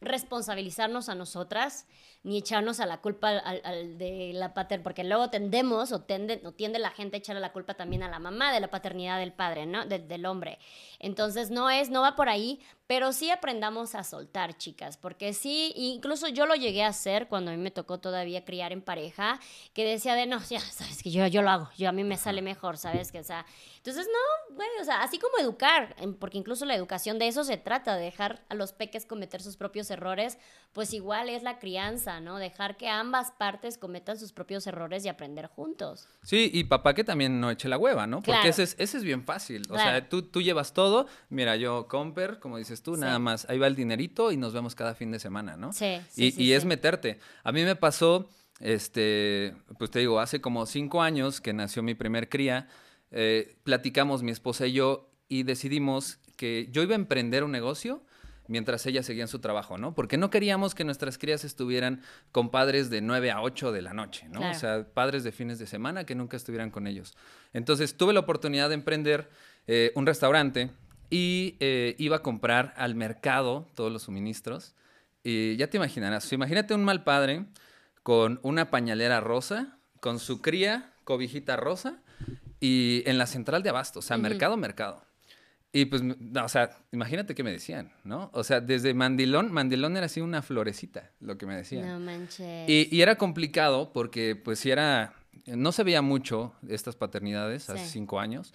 responsabilizarnos 0.00 1.08
a 1.08 1.14
nosotras 1.14 1.86
ni 2.22 2.38
echarnos 2.38 2.80
a 2.80 2.86
la 2.86 3.00
culpa 3.00 3.30
al, 3.38 3.96
de 3.96 4.32
la 4.34 4.52
paternidad, 4.52 4.84
porque 4.84 5.04
luego 5.04 5.30
tendemos 5.30 5.90
o, 5.92 6.02
tende, 6.02 6.42
o 6.44 6.52
tiende 6.52 6.78
la 6.78 6.90
gente 6.90 7.16
a 7.16 7.18
echarle 7.18 7.40
la 7.40 7.52
culpa 7.52 7.74
también 7.74 8.02
a 8.02 8.08
la 8.08 8.18
mamá 8.18 8.52
de 8.52 8.60
la 8.60 8.68
paternidad 8.68 9.18
del 9.18 9.32
padre, 9.32 9.66
¿no? 9.66 9.86
del 9.86 10.26
hombre. 10.26 10.58
Entonces 10.98 11.50
no 11.50 11.70
es, 11.70 11.88
no 11.88 12.02
va 12.02 12.16
por 12.16 12.28
ahí, 12.28 12.60
pero 12.86 13.12
sí 13.12 13.30
aprendamos 13.30 13.94
a 13.94 14.02
soltar, 14.02 14.58
chicas, 14.58 14.96
porque 14.96 15.32
sí, 15.32 15.72
incluso 15.76 16.26
yo 16.26 16.44
lo 16.44 16.56
llegué 16.56 16.82
a 16.82 16.88
hacer 16.88 17.28
cuando 17.28 17.52
a 17.52 17.54
mí 17.54 17.62
me 17.62 17.70
tocó 17.70 18.00
todavía 18.00 18.44
criar 18.44 18.72
en 18.72 18.82
pareja, 18.82 19.38
que 19.72 19.84
decía 19.84 20.14
de, 20.14 20.26
no, 20.26 20.40
ya, 20.50 20.58
sabes 20.60 21.00
que 21.02 21.10
yo, 21.10 21.26
yo 21.28 21.40
lo 21.40 21.50
hago, 21.50 21.70
yo 21.78 21.88
a 21.88 21.92
mí 21.92 22.02
me 22.02 22.16
sale 22.16 22.42
mejor, 22.42 22.78
¿sabes? 22.78 23.12
Que, 23.12 23.20
o 23.20 23.24
sea, 23.24 23.46
entonces 23.76 24.08
no, 24.08 24.56
güey, 24.56 24.68
o 24.80 24.84
sea, 24.84 25.02
así 25.02 25.18
como 25.18 25.38
educar, 25.38 25.94
porque 26.18 26.36
incluso 26.36 26.64
la 26.64 26.74
educación 26.74 27.18
de 27.18 27.28
eso 27.28 27.44
se 27.44 27.56
trata, 27.56 27.94
de 27.94 28.02
dejar 28.02 28.44
a 28.48 28.54
los 28.54 28.72
peques 28.72 29.06
cometer 29.06 29.40
sus 29.40 29.56
propios 29.56 29.88
errores, 29.90 30.36
pues 30.72 30.92
igual 30.92 31.28
es 31.28 31.44
la 31.44 31.60
crianza, 31.60 32.09
¿no? 32.18 32.38
Dejar 32.38 32.76
que 32.76 32.88
ambas 32.88 33.30
partes 33.30 33.78
cometan 33.78 34.18
sus 34.18 34.32
propios 34.32 34.66
errores 34.66 35.04
y 35.04 35.08
aprender 35.08 35.46
juntos. 35.46 36.08
Sí, 36.22 36.50
y 36.52 36.64
papá 36.64 36.94
que 36.94 37.04
también 37.04 37.40
no 37.40 37.50
eche 37.50 37.68
la 37.68 37.78
hueva, 37.78 38.08
¿no? 38.08 38.22
Porque 38.22 38.48
ese, 38.48 38.64
es, 38.64 38.74
ese 38.78 38.96
es 38.96 39.04
bien 39.04 39.22
fácil, 39.22 39.62
o 39.70 39.76
sea, 39.76 40.08
tú, 40.08 40.22
tú 40.22 40.42
llevas 40.42 40.72
todo, 40.72 41.06
mira, 41.28 41.54
yo 41.56 41.86
comper, 41.86 42.40
como 42.40 42.58
dices 42.58 42.82
tú, 42.82 42.96
nada 42.96 43.18
más. 43.18 43.48
Ahí 43.48 43.58
va 43.58 43.66
el 43.66 43.76
dinerito 43.76 44.32
y 44.32 44.36
nos 44.36 44.52
vemos 44.52 44.74
cada 44.74 44.94
fin 44.94 45.12
de 45.12 45.20
semana, 45.20 45.56
¿no? 45.56 45.72
Sí. 45.72 46.00
y, 46.16 46.42
y 46.42 46.52
es 46.54 46.64
meterte. 46.64 47.20
A 47.44 47.52
mí 47.52 47.62
me 47.62 47.76
pasó, 47.76 48.28
este, 48.58 49.54
pues 49.78 49.90
te 49.90 49.98
digo, 50.00 50.18
hace 50.18 50.40
como 50.40 50.66
cinco 50.66 51.02
años 51.02 51.40
que 51.40 51.52
nació 51.52 51.82
mi 51.82 51.94
primer 51.94 52.28
cría, 52.28 52.68
eh, 53.10 53.56
platicamos 53.64 54.22
mi 54.22 54.30
esposa 54.30 54.66
y 54.66 54.72
yo 54.72 55.10
y 55.28 55.42
decidimos 55.42 56.18
que 56.36 56.68
yo 56.70 56.82
iba 56.82 56.92
a 56.92 56.96
emprender 56.96 57.44
un 57.44 57.52
negocio 57.52 58.02
mientras 58.50 58.84
ella 58.84 59.02
seguía 59.04 59.22
en 59.22 59.28
su 59.28 59.38
trabajo, 59.38 59.78
¿no? 59.78 59.94
Porque 59.94 60.18
no 60.18 60.28
queríamos 60.28 60.74
que 60.74 60.84
nuestras 60.84 61.18
crías 61.18 61.44
estuvieran 61.44 62.02
con 62.32 62.50
padres 62.50 62.90
de 62.90 63.00
9 63.00 63.30
a 63.30 63.42
8 63.42 63.70
de 63.70 63.80
la 63.80 63.94
noche, 63.94 64.28
¿no? 64.28 64.50
O 64.50 64.54
sea, 64.54 64.84
padres 64.92 65.22
de 65.22 65.30
fines 65.30 65.60
de 65.60 65.66
semana 65.66 66.04
que 66.04 66.16
nunca 66.16 66.36
estuvieran 66.36 66.70
con 66.70 66.88
ellos. 66.88 67.16
Entonces 67.52 67.96
tuve 67.96 68.12
la 68.12 68.20
oportunidad 68.20 68.68
de 68.68 68.74
emprender 68.74 69.30
eh, 69.68 69.92
un 69.94 70.04
restaurante 70.04 70.72
y 71.10 71.56
eh, 71.60 71.94
iba 71.98 72.16
a 72.16 72.22
comprar 72.22 72.74
al 72.76 72.96
mercado 72.96 73.68
todos 73.74 73.92
los 73.92 74.02
suministros. 74.02 74.74
Y 75.22 75.56
ya 75.56 75.68
te 75.68 75.76
imaginarás, 75.76 76.32
imagínate 76.32 76.74
un 76.74 76.82
mal 76.82 77.04
padre 77.04 77.46
con 78.02 78.40
una 78.42 78.70
pañalera 78.70 79.20
rosa, 79.20 79.78
con 80.00 80.18
su 80.18 80.42
cría, 80.42 80.92
cobijita 81.04 81.56
rosa, 81.56 82.02
y 82.58 83.04
en 83.06 83.16
la 83.16 83.26
central 83.26 83.62
de 83.62 83.70
abasto, 83.70 84.00
o 84.00 84.02
sea, 84.02 84.16
mercado, 84.18 84.56
mercado. 84.56 85.04
Y 85.72 85.84
pues, 85.84 86.02
o 86.02 86.48
sea, 86.48 86.76
imagínate 86.90 87.34
qué 87.34 87.44
me 87.44 87.52
decían, 87.52 87.92
¿no? 88.02 88.30
O 88.32 88.42
sea, 88.42 88.60
desde 88.60 88.92
mandilón, 88.92 89.52
mandilón 89.52 89.96
era 89.96 90.06
así 90.06 90.20
una 90.20 90.42
florecita, 90.42 91.10
lo 91.20 91.38
que 91.38 91.46
me 91.46 91.54
decían. 91.54 91.86
No 91.86 92.00
manches. 92.00 92.68
Y, 92.68 93.00
era 93.00 93.16
complicado 93.16 93.92
porque, 93.92 94.34
pues, 94.34 94.58
si 94.58 94.72
era, 94.72 95.14
no 95.46 95.70
se 95.70 95.84
veía 95.84 96.02
mucho 96.02 96.54
estas 96.68 96.96
paternidades 96.96 97.70
hace 97.70 97.86
cinco 97.86 98.18
años, 98.18 98.52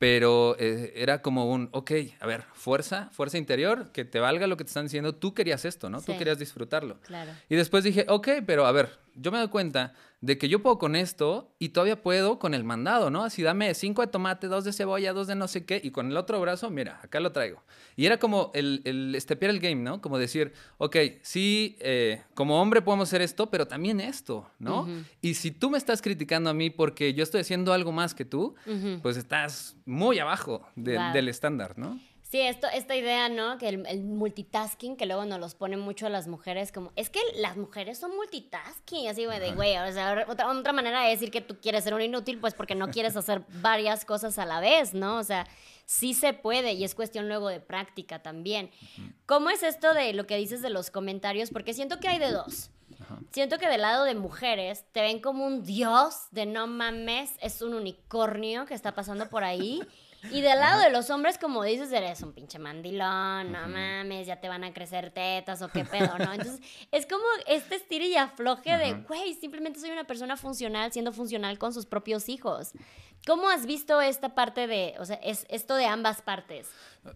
pero 0.00 0.56
eh, 0.58 0.92
era 0.96 1.22
como 1.22 1.50
un, 1.50 1.70
ok, 1.72 1.92
a 2.20 2.26
ver, 2.26 2.44
fuerza, 2.54 3.08
fuerza 3.12 3.38
interior, 3.38 3.90
que 3.92 4.04
te 4.04 4.18
valga 4.18 4.46
lo 4.46 4.56
que 4.58 4.64
te 4.64 4.68
están 4.68 4.84
diciendo, 4.84 5.14
tú 5.14 5.32
querías 5.32 5.64
esto, 5.64 5.88
¿no? 5.88 6.02
Tú 6.02 6.16
querías 6.18 6.38
disfrutarlo. 6.38 6.98
Claro. 7.00 7.32
Y 7.48 7.56
después 7.56 7.84
dije, 7.84 8.04
ok, 8.08 8.28
pero 8.46 8.66
a 8.66 8.72
ver, 8.72 8.98
yo 9.20 9.30
me 9.30 9.38
doy 9.38 9.48
cuenta 9.48 9.92
de 10.20 10.36
que 10.36 10.48
yo 10.48 10.62
puedo 10.62 10.78
con 10.78 10.96
esto 10.96 11.54
y 11.58 11.70
todavía 11.70 12.02
puedo 12.02 12.38
con 12.38 12.52
el 12.52 12.62
mandado, 12.64 13.10
¿no? 13.10 13.24
Así 13.24 13.42
dame 13.42 13.72
cinco 13.74 14.02
de 14.02 14.08
tomate, 14.08 14.48
dos 14.48 14.64
de 14.64 14.72
cebolla, 14.72 15.12
dos 15.12 15.26
de 15.26 15.34
no 15.34 15.48
sé 15.48 15.64
qué, 15.64 15.80
y 15.82 15.90
con 15.90 16.10
el 16.10 16.16
otro 16.16 16.40
brazo, 16.40 16.68
mira, 16.70 17.00
acá 17.02 17.20
lo 17.20 17.32
traigo. 17.32 17.62
Y 17.96 18.06
era 18.06 18.18
como 18.18 18.50
el, 18.54 18.82
el 18.84 19.14
estepear 19.14 19.50
el 19.50 19.60
game, 19.60 19.82
¿no? 19.82 20.00
Como 20.00 20.18
decir, 20.18 20.52
ok, 20.78 20.96
sí, 21.22 21.76
eh, 21.80 22.22
como 22.34 22.60
hombre 22.60 22.82
podemos 22.82 23.08
hacer 23.08 23.22
esto, 23.22 23.50
pero 23.50 23.66
también 23.66 24.00
esto, 24.00 24.50
¿no? 24.58 24.88
Y 25.22 25.34
si 25.34 25.50
tú 25.50 25.70
me 25.70 25.78
estás 25.78 26.02
criticando 26.02 26.50
a 26.50 26.54
mí 26.54 26.70
porque 26.70 27.14
yo 27.14 27.22
estoy 27.22 27.40
haciendo 27.40 27.72
algo 27.72 27.92
más 27.92 28.14
que 28.14 28.24
tú, 28.24 28.54
pues 29.02 29.16
estás 29.16 29.76
muy 29.86 30.18
abajo 30.18 30.66
del 30.76 31.28
estándar, 31.28 31.78
¿no? 31.78 31.98
Sí, 32.30 32.40
esto, 32.40 32.68
esta 32.72 32.94
idea, 32.94 33.28
¿no? 33.28 33.58
Que 33.58 33.70
el, 33.70 34.04
multitasking, 34.04 34.96
que 34.96 35.04
luego 35.04 35.24
nos 35.24 35.40
los 35.40 35.56
pone 35.56 35.76
mucho 35.76 36.06
a 36.06 36.10
las 36.10 36.28
mujeres, 36.28 36.70
como, 36.70 36.92
es 36.94 37.10
que 37.10 37.18
las 37.34 37.56
mujeres 37.56 37.98
son 37.98 38.14
multitasking, 38.14 39.08
así, 39.08 39.26
güey, 39.26 39.40
de, 39.40 39.50
güey, 39.52 39.76
o 39.76 39.92
sea, 39.92 40.26
otra, 40.28 40.48
otra 40.48 40.72
manera 40.72 41.02
de 41.02 41.10
decir 41.10 41.32
que 41.32 41.40
tú 41.40 41.58
quieres 41.60 41.82
ser 41.82 41.92
un 41.92 42.02
inútil, 42.02 42.38
pues 42.38 42.54
porque 42.54 42.76
no 42.76 42.88
quieres 42.90 43.16
hacer 43.16 43.42
varias 43.60 44.04
cosas 44.04 44.38
a 44.38 44.46
la 44.46 44.60
vez, 44.60 44.94
¿no? 44.94 45.18
O 45.18 45.24
sea, 45.24 45.44
sí 45.86 46.14
se 46.14 46.32
puede 46.32 46.74
y 46.74 46.84
es 46.84 46.94
cuestión 46.94 47.26
luego 47.26 47.48
de 47.48 47.58
práctica 47.58 48.22
también. 48.22 48.70
¿Cómo 49.26 49.50
es 49.50 49.64
esto 49.64 49.92
de 49.92 50.12
lo 50.12 50.28
que 50.28 50.36
dices 50.36 50.62
de 50.62 50.70
los 50.70 50.92
comentarios? 50.92 51.50
Porque 51.50 51.74
siento 51.74 51.98
que 51.98 52.06
hay 52.06 52.20
de 52.20 52.30
dos. 52.30 52.70
Siento 53.32 53.58
que 53.58 53.66
del 53.66 53.80
lado 53.80 54.04
de 54.04 54.14
mujeres 54.14 54.84
te 54.92 55.00
ven 55.00 55.20
como 55.20 55.44
un 55.44 55.64
dios 55.64 56.28
de 56.30 56.46
no 56.46 56.68
mames, 56.68 57.32
es 57.40 57.60
un 57.60 57.74
unicornio 57.74 58.66
que 58.66 58.74
está 58.74 58.94
pasando 58.94 59.28
por 59.28 59.42
ahí. 59.42 59.82
Y 60.24 60.42
del 60.42 60.58
lado 60.58 60.82
de 60.82 60.90
los 60.90 61.08
hombres, 61.08 61.38
como 61.38 61.64
dices, 61.64 61.90
eres 61.92 62.20
un 62.22 62.32
pinche 62.32 62.58
mandilón, 62.58 63.52
no 63.52 63.68
mames, 63.68 64.26
ya 64.26 64.40
te 64.40 64.48
van 64.48 64.64
a 64.64 64.72
crecer 64.72 65.10
tetas 65.10 65.62
o 65.62 65.68
qué 65.68 65.84
pedo, 65.84 66.18
¿no? 66.18 66.32
Entonces, 66.34 66.60
es 66.92 67.06
como 67.06 67.24
este 67.46 67.76
estilo 67.76 68.04
y 68.04 68.16
afloje 68.16 68.76
de, 68.76 68.94
güey, 69.08 69.34
simplemente 69.34 69.80
soy 69.80 69.90
una 69.90 70.04
persona 70.04 70.36
funcional, 70.36 70.92
siendo 70.92 71.12
funcional 71.12 71.58
con 71.58 71.72
sus 71.72 71.86
propios 71.86 72.28
hijos. 72.28 72.72
¿Cómo 73.26 73.48
has 73.48 73.66
visto 73.66 74.00
esta 74.00 74.34
parte 74.34 74.66
de, 74.66 74.94
o 74.98 75.04
sea, 75.04 75.16
es 75.16 75.46
esto 75.48 75.74
de 75.74 75.86
ambas 75.86 76.22
partes? 76.22 76.68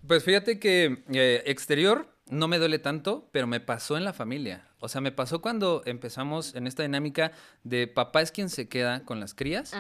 Pues 0.07 0.25
fíjate 0.25 0.59
que 0.59 1.05
eh, 1.13 1.43
exterior 1.47 2.09
no 2.29 2.49
me 2.49 2.59
duele 2.59 2.79
tanto, 2.79 3.29
pero 3.33 3.47
me 3.47 3.61
pasó 3.61 3.97
en 3.97 4.05
la 4.05 4.13
familia. 4.13 4.67
O 4.85 4.89
sea, 4.89 5.01
me 5.01 5.13
pasó 5.13 5.41
cuando 5.41 5.81
empezamos 5.87 6.55
en 6.55 6.67
esta 6.67 6.83
dinámica 6.83 7.33
de 7.63 7.87
papá 7.87 8.21
es 8.21 8.31
quien 8.31 8.51
se 8.51 8.69
queda 8.69 9.03
con 9.07 9.19
las 9.19 9.33
crías. 9.33 9.73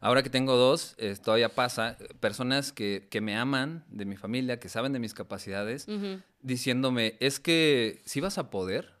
Ahora 0.00 0.22
que 0.22 0.30
tengo 0.30 0.56
dos, 0.56 0.94
eh, 0.96 1.14
todavía 1.22 1.54
pasa, 1.54 1.98
personas 2.20 2.72
que, 2.72 3.06
que, 3.10 3.20
me 3.20 3.36
aman 3.36 3.84
de 3.88 4.06
mi 4.06 4.16
familia, 4.16 4.58
que 4.58 4.70
saben 4.70 4.94
de 4.94 4.98
mis 4.98 5.12
capacidades, 5.12 5.86
diciéndome, 6.40 7.18
es 7.20 7.38
que 7.38 8.00
si 8.06 8.20
vas 8.20 8.38
a 8.38 8.48
poder. 8.48 8.96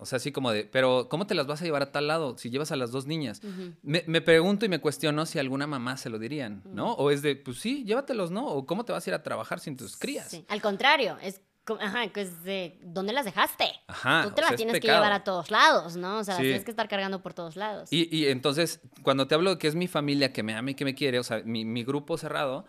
O 0.00 0.06
sea, 0.06 0.16
así 0.18 0.30
como 0.30 0.52
de, 0.52 0.64
pero 0.64 1.08
¿cómo 1.08 1.26
te 1.26 1.34
las 1.34 1.48
vas 1.48 1.60
a 1.60 1.64
llevar 1.64 1.82
a 1.82 1.90
tal 1.90 2.06
lado 2.06 2.38
si 2.38 2.50
llevas 2.50 2.70
a 2.70 2.76
las 2.76 2.92
dos 2.92 3.06
niñas? 3.06 3.40
me, 3.82 4.04
me, 4.06 4.20
pregunto 4.20 4.64
y 4.64 4.68
me 4.68 4.80
cuestiono 4.80 5.26
si 5.26 5.40
alguna 5.40 5.66
mamá 5.66 5.96
se 5.96 6.08
lo 6.08 6.20
dirían, 6.20 6.62
¿no? 6.66 6.92
O 6.94 7.10
es 7.10 7.22
de, 7.22 7.34
pues 7.34 7.58
sí, 7.58 7.84
llévatelos, 7.84 8.30
¿no? 8.30 8.46
O 8.46 8.64
¿cómo 8.64 8.84
te 8.84 8.92
vas 8.92 9.06
a 9.06 9.10
ir 9.10 9.14
a 9.14 9.22
trabajar 9.24 9.58
sin 9.58 9.76
tus 9.76 9.96
crías? 9.96 10.40
Al 10.48 10.62
contrario, 10.62 11.18
es 11.20 11.40
Ajá, 11.80 12.00
pues 12.12 12.42
de, 12.44 12.78
¿dónde 12.82 13.12
las 13.12 13.24
dejaste? 13.24 13.64
Ajá. 13.86 14.22
Tú 14.24 14.30
te 14.30 14.42
las 14.42 14.56
tienes 14.56 14.80
que 14.80 14.86
llevar 14.86 15.12
a 15.12 15.24
todos 15.24 15.50
lados, 15.50 15.96
¿no? 15.96 16.18
O 16.18 16.24
sea, 16.24 16.34
las 16.34 16.42
tienes 16.42 16.64
que 16.64 16.70
estar 16.70 16.88
cargando 16.88 17.20
por 17.22 17.34
todos 17.34 17.56
lados. 17.56 17.92
Y, 17.92 18.14
y, 18.16 18.26
entonces, 18.26 18.80
cuando 19.02 19.26
te 19.26 19.34
hablo 19.34 19.50
de 19.50 19.58
que 19.58 19.68
es 19.68 19.74
mi 19.74 19.88
familia, 19.88 20.32
que 20.32 20.42
me 20.42 20.54
ama 20.54 20.70
y 20.70 20.74
que 20.74 20.84
me 20.84 20.94
quiere, 20.94 21.18
o 21.18 21.22
sea, 21.22 21.42
mi, 21.44 21.64
mi 21.64 21.84
grupo 21.84 22.16
cerrado, 22.16 22.64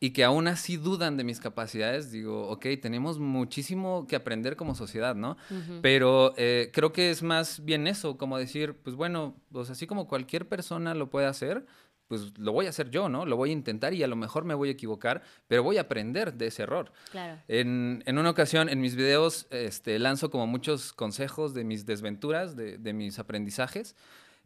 y 0.00 0.10
que 0.10 0.24
aún 0.24 0.48
así 0.48 0.76
dudan 0.76 1.16
de 1.16 1.24
mis 1.24 1.40
capacidades, 1.40 2.10
digo, 2.10 2.48
ok, 2.48 2.66
tenemos 2.80 3.18
muchísimo 3.18 4.06
que 4.06 4.16
aprender 4.16 4.56
como 4.56 4.74
sociedad, 4.74 5.14
¿no? 5.14 5.36
Pero 5.80 6.34
eh, 6.36 6.70
creo 6.72 6.92
que 6.92 7.10
es 7.10 7.22
más 7.22 7.64
bien 7.64 7.86
eso, 7.86 8.16
como 8.16 8.38
decir, 8.38 8.74
pues 8.82 8.96
bueno, 8.96 9.36
pues 9.52 9.70
así 9.70 9.86
como 9.86 10.08
cualquier 10.08 10.48
persona 10.48 10.94
lo 10.94 11.10
puede 11.10 11.26
hacer, 11.26 11.66
pues 12.12 12.38
lo 12.38 12.52
voy 12.52 12.66
a 12.66 12.68
hacer 12.68 12.90
yo, 12.90 13.08
¿no? 13.08 13.24
Lo 13.24 13.38
voy 13.38 13.48
a 13.48 13.52
intentar 13.54 13.94
y 13.94 14.02
a 14.02 14.06
lo 14.06 14.16
mejor 14.16 14.44
me 14.44 14.52
voy 14.52 14.68
a 14.68 14.72
equivocar, 14.72 15.22
pero 15.48 15.62
voy 15.62 15.78
a 15.78 15.80
aprender 15.80 16.34
de 16.34 16.48
ese 16.48 16.64
error. 16.64 16.92
Claro. 17.10 17.40
En, 17.48 18.02
una 18.06 18.28
ocasión, 18.28 18.68
en 18.68 18.82
mis 18.82 18.96
videos, 18.96 19.46
este, 19.48 19.98
lanzo 19.98 20.30
como 20.30 20.46
muchos 20.46 20.92
consejos 20.92 21.54
de 21.54 21.64
mis 21.64 21.86
desventuras, 21.86 22.54
de, 22.54 22.92
mis 22.92 23.18
aprendizajes, 23.18 23.96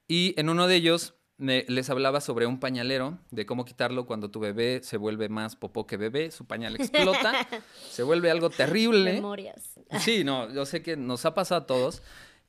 y 0.07 0.33
en 0.39 0.49
uno 0.49 0.69
de 0.69 0.77
ellos 0.77 1.15
les 1.39 1.91
hablaba 1.91 2.21
sobre 2.21 2.47
un 2.47 2.61
pañalero, 2.61 3.19
de 3.33 3.47
cómo 3.47 3.65
quitarlo 3.65 4.07
cuando 4.07 4.31
tu 4.31 4.39
bebé 4.39 4.81
se 4.85 4.97
vuelve 4.97 5.29
más 5.29 5.57
popó 5.57 5.89
que 5.89 5.97
bebé, 5.97 6.31
su 6.31 6.45
pañal 6.45 6.77
explota, 6.77 7.49
se 7.91 8.05
vuelve 8.05 8.31
algo 8.31 8.49
terrible. 8.63 9.15
Memorias. 9.15 9.75
Sí, 9.99 10.23
no, 10.23 10.55
yo 10.55 10.67
sé 10.67 10.83
que 10.85 10.97
nos 10.97 11.27
ha 11.27 11.35
pasado 11.35 11.63
a 11.63 11.67
todos. 11.67 12.01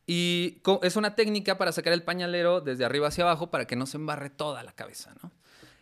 Y 0.07 0.61
es 0.81 0.95
una 0.95 1.15
técnica 1.15 1.57
para 1.57 1.73
sacar 1.73 1.91
el 1.91 2.01
pañalero 2.01 2.61
desde 2.61 2.85
arriba 2.85 3.09
hacia 3.09 3.25
abajo 3.25 3.51
para 3.51 3.67
que 3.67 3.75
no 3.75 3.85
se 3.85 3.97
embarre 3.97 4.29
toda 4.29 4.63
la 4.63 4.71
cabeza, 4.71 5.13
¿no? 5.21 5.31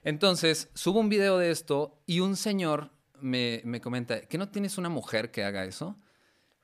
Entonces, 0.03 0.69
subo 0.73 0.99
un 0.99 1.09
video 1.09 1.37
de 1.37 1.51
esto 1.51 1.99
y 2.05 2.19
un 2.19 2.35
señor 2.35 2.89
me, 3.21 3.81
comenta, 3.81 4.21
¿que 4.21 4.37
no 4.37 4.49
tienes 4.49 4.77
una 4.77 4.89
mujer 4.89 5.31
que 5.31 5.43
haga 5.43 5.65
eso? 5.65 5.95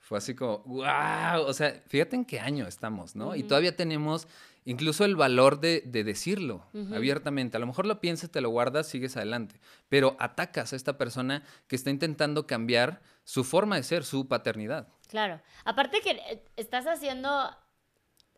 Fue 0.00 0.18
así 0.18 0.34
como, 0.34 0.58
wow, 0.64 1.42
o 1.46 1.52
sea, 1.52 1.82
fíjate 1.86 2.16
en 2.16 2.24
qué 2.24 2.40
año 2.40 2.66
estamos, 2.66 3.16
¿no? 3.16 3.34
Y 3.36 3.44
todavía 3.44 3.76
tenemos 3.76 4.28
incluso 4.64 5.04
el 5.04 5.16
valor 5.16 5.60
de, 5.60 5.80
decirlo 5.82 6.64
abiertamente. 6.92 7.56
A 7.56 7.60
lo 7.60 7.66
mejor 7.66 7.86
lo 7.86 8.00
piensas, 8.00 8.30
te 8.30 8.40
lo 8.40 8.50
guardas, 8.50 8.88
sigues 8.88 9.16
adelante, 9.16 9.60
pero 9.88 10.16
atacas 10.18 10.72
a 10.72 10.76
esta 10.76 10.98
persona 10.98 11.44
que 11.66 11.76
está 11.76 11.90
intentando 11.90 12.46
cambiar 12.46 13.02
su 13.24 13.44
forma 13.44 13.76
de 13.76 13.82
ser, 13.82 14.04
su 14.04 14.28
paternidad. 14.28 14.88
Claro. 15.12 15.42
Aparte 15.66 16.00
que 16.00 16.12
eh, 16.12 16.42
estás 16.56 16.86
haciendo 16.86 17.28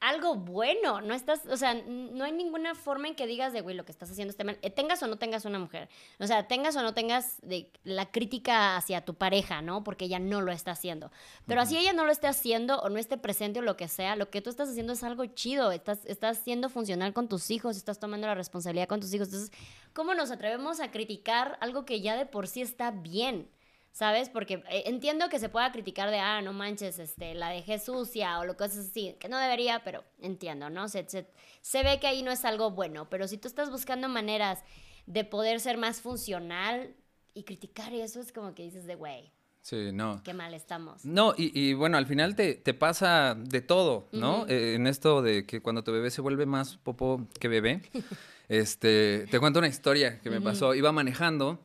algo 0.00 0.34
bueno, 0.34 1.00
no 1.00 1.14
estás, 1.14 1.46
o 1.46 1.56
sea, 1.56 1.72
no 1.72 2.24
hay 2.24 2.32
ninguna 2.32 2.74
forma 2.74 3.06
en 3.06 3.14
que 3.14 3.28
digas 3.28 3.52
de, 3.52 3.60
güey, 3.60 3.76
lo 3.76 3.84
que 3.84 3.92
estás 3.92 4.10
haciendo 4.10 4.32
está 4.32 4.42
mal, 4.42 4.58
eh, 4.60 4.70
tengas 4.70 5.00
o 5.04 5.06
no 5.06 5.18
tengas 5.18 5.44
una 5.44 5.60
mujer, 5.60 5.88
o 6.18 6.26
sea, 6.26 6.48
tengas 6.48 6.74
o 6.74 6.82
no 6.82 6.94
tengas 6.94 7.38
de, 7.42 7.70
la 7.84 8.10
crítica 8.10 8.76
hacia 8.76 9.04
tu 9.04 9.14
pareja, 9.14 9.62
¿no? 9.62 9.84
Porque 9.84 10.06
ella 10.06 10.18
no 10.18 10.40
lo 10.40 10.50
está 10.50 10.72
haciendo. 10.72 11.12
Pero 11.46 11.60
así 11.60 11.78
ella 11.78 11.92
no 11.92 12.04
lo 12.04 12.10
esté 12.10 12.26
haciendo 12.26 12.80
o 12.80 12.88
no 12.88 12.98
esté 12.98 13.18
presente 13.18 13.60
o 13.60 13.62
lo 13.62 13.76
que 13.76 13.86
sea, 13.86 14.16
lo 14.16 14.30
que 14.30 14.42
tú 14.42 14.50
estás 14.50 14.68
haciendo 14.68 14.94
es 14.94 15.04
algo 15.04 15.24
chido, 15.26 15.70
estás, 15.70 16.04
estás 16.06 16.38
siendo 16.38 16.70
funcional 16.70 17.14
con 17.14 17.28
tus 17.28 17.52
hijos, 17.52 17.76
estás 17.76 18.00
tomando 18.00 18.26
la 18.26 18.34
responsabilidad 18.34 18.88
con 18.88 18.98
tus 18.98 19.14
hijos. 19.14 19.28
Entonces, 19.28 19.52
¿cómo 19.92 20.12
nos 20.14 20.32
atrevemos 20.32 20.80
a 20.80 20.90
criticar 20.90 21.56
algo 21.60 21.84
que 21.84 22.00
ya 22.00 22.16
de 22.16 22.26
por 22.26 22.48
sí 22.48 22.62
está 22.62 22.90
bien? 22.90 23.48
¿Sabes? 23.94 24.28
Porque 24.28 24.54
eh, 24.68 24.82
entiendo 24.86 25.28
que 25.28 25.38
se 25.38 25.48
pueda 25.48 25.70
criticar 25.70 26.10
de, 26.10 26.18
ah, 26.18 26.42
no 26.42 26.52
manches, 26.52 26.98
este, 26.98 27.34
la 27.34 27.48
dejé 27.50 27.78
sucia 27.78 28.40
o 28.40 28.44
lo 28.44 28.56
cosas 28.56 28.88
así, 28.90 29.16
que 29.20 29.28
no 29.28 29.38
debería, 29.38 29.82
pero 29.84 30.02
entiendo, 30.20 30.68
¿no? 30.68 30.88
Se, 30.88 31.06
se, 31.08 31.82
ve 31.82 32.00
que 32.00 32.08
ahí 32.08 32.22
no 32.22 32.32
es 32.32 32.44
algo 32.44 32.72
bueno, 32.72 33.08
pero 33.08 33.28
si 33.28 33.38
tú 33.38 33.46
estás 33.46 33.70
buscando 33.70 34.08
maneras 34.08 34.64
de 35.06 35.24
poder 35.24 35.60
ser 35.60 35.78
más 35.78 36.00
funcional 36.00 36.92
y 37.34 37.44
criticar 37.44 37.94
eso, 37.94 38.20
es 38.20 38.32
como 38.32 38.52
que 38.54 38.64
dices 38.64 38.84
de, 38.84 38.96
güey. 38.96 39.32
Sí, 39.62 39.92
no. 39.92 40.20
Qué 40.24 40.34
mal 40.34 40.52
estamos. 40.54 41.04
No, 41.06 41.32
y, 41.38 41.72
bueno, 41.72 41.96
al 41.96 42.06
final 42.06 42.34
te, 42.36 42.56
pasa 42.74 43.34
de 43.34 43.62
todo, 43.62 44.08
¿no? 44.12 44.44
Eh, 44.46 44.74
en 44.74 44.86
esto 44.86 45.22
de 45.22 45.46
que 45.46 45.62
cuando 45.62 45.82
tu 45.84 45.92
bebé 45.92 46.10
se 46.10 46.20
vuelve 46.20 46.44
más 46.44 46.76
popó 46.76 47.26
que 47.40 47.48
bebé, 47.48 47.80
este, 48.48 49.26
te 49.30 49.40
cuento 49.40 49.60
una 49.60 49.68
historia 49.68 50.20
que 50.20 50.28
me 50.28 50.42
pasó. 50.42 50.74
Iba 50.74 50.92
manejando 50.92 51.60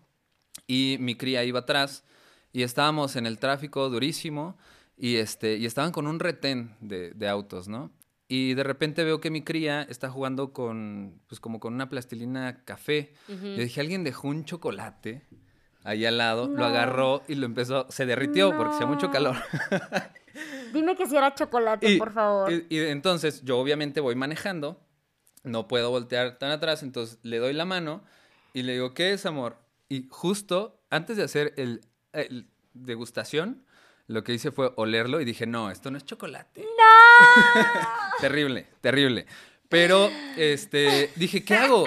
y 0.65 0.95
mi 1.01 1.15
cría 1.15 1.43
iba 1.43 1.59
atrás 1.59 2.05
y 2.51 2.63
estábamos 2.63 3.15
en 3.15 3.25
el 3.25 3.39
tráfico 3.39 3.89
durísimo 3.89 4.57
y, 4.97 5.17
este, 5.17 5.57
y 5.57 5.65
estaban 5.65 5.91
con 5.91 6.07
un 6.07 6.19
retén 6.19 6.75
de, 6.81 7.29
autos, 7.29 7.67
¿no? 7.67 7.91
Y 8.27 8.53
de 8.53 8.63
repente 8.63 9.03
veo 9.03 9.19
que 9.19 9.31
mi 9.31 9.43
cría 9.43 9.81
está 9.83 10.09
jugando 10.09 10.53
con, 10.53 11.21
pues 11.27 11.39
como 11.39 11.59
con 11.59 11.73
una 11.73 11.89
plastilina 11.89 12.63
café. 12.63 13.13
Le 13.27 13.63
dije, 13.63 13.81
alguien 13.81 14.03
dejó 14.03 14.27
un 14.27 14.45
chocolate 14.45 15.25
ahí 15.83 16.05
al 16.05 16.17
lado, 16.17 16.47
lo 16.47 16.63
agarró 16.63 17.23
y 17.27 17.35
lo 17.35 17.45
empezó, 17.45 17.87
se 17.89 18.05
derritió 18.05 18.55
porque 18.55 18.75
hacía 18.75 18.85
mucho 18.85 19.09
calor. 19.09 19.37
Dime 20.73 20.95
que 20.95 21.07
si 21.07 21.15
era 21.15 21.33
chocolate, 21.33 21.97
por 21.97 22.13
favor. 22.13 22.51
Y, 22.51 22.67
y, 22.69 22.79
entonces 22.79 23.41
yo 23.43 23.57
obviamente 23.57 23.99
voy 23.99 24.13
manejando, 24.15 24.79
no 25.43 25.67
puedo 25.67 25.89
voltear 25.89 26.37
tan 26.37 26.51
atrás, 26.51 26.83
entonces 26.83 27.17
le 27.23 27.39
doy 27.39 27.53
la 27.53 27.65
mano 27.65 28.03
y 28.53 28.61
le 28.63 28.73
digo, 28.73 28.93
¿qué 28.93 29.13
es, 29.13 29.25
amor? 29.25 29.57
Y 29.87 30.07
justo 30.09 30.83
antes 30.91 31.17
de 31.17 31.23
hacer 31.23 31.53
el 31.57 31.81
eh, 32.21 32.43
degustación, 32.73 33.65
lo 34.07 34.23
que 34.23 34.33
hice 34.33 34.51
fue 34.51 34.71
olerlo 34.75 35.21
y 35.21 35.25
dije, 35.25 35.45
no, 35.45 35.69
esto 35.69 35.91
no 35.91 35.97
es 35.97 36.05
chocolate. 36.05 36.61
¡No! 36.61 37.61
terrible, 38.19 38.67
terrible. 38.81 39.25
Pero, 39.69 40.09
este, 40.35 41.11
dije, 41.15 41.43
¿qué 41.43 41.55
hago? 41.55 41.85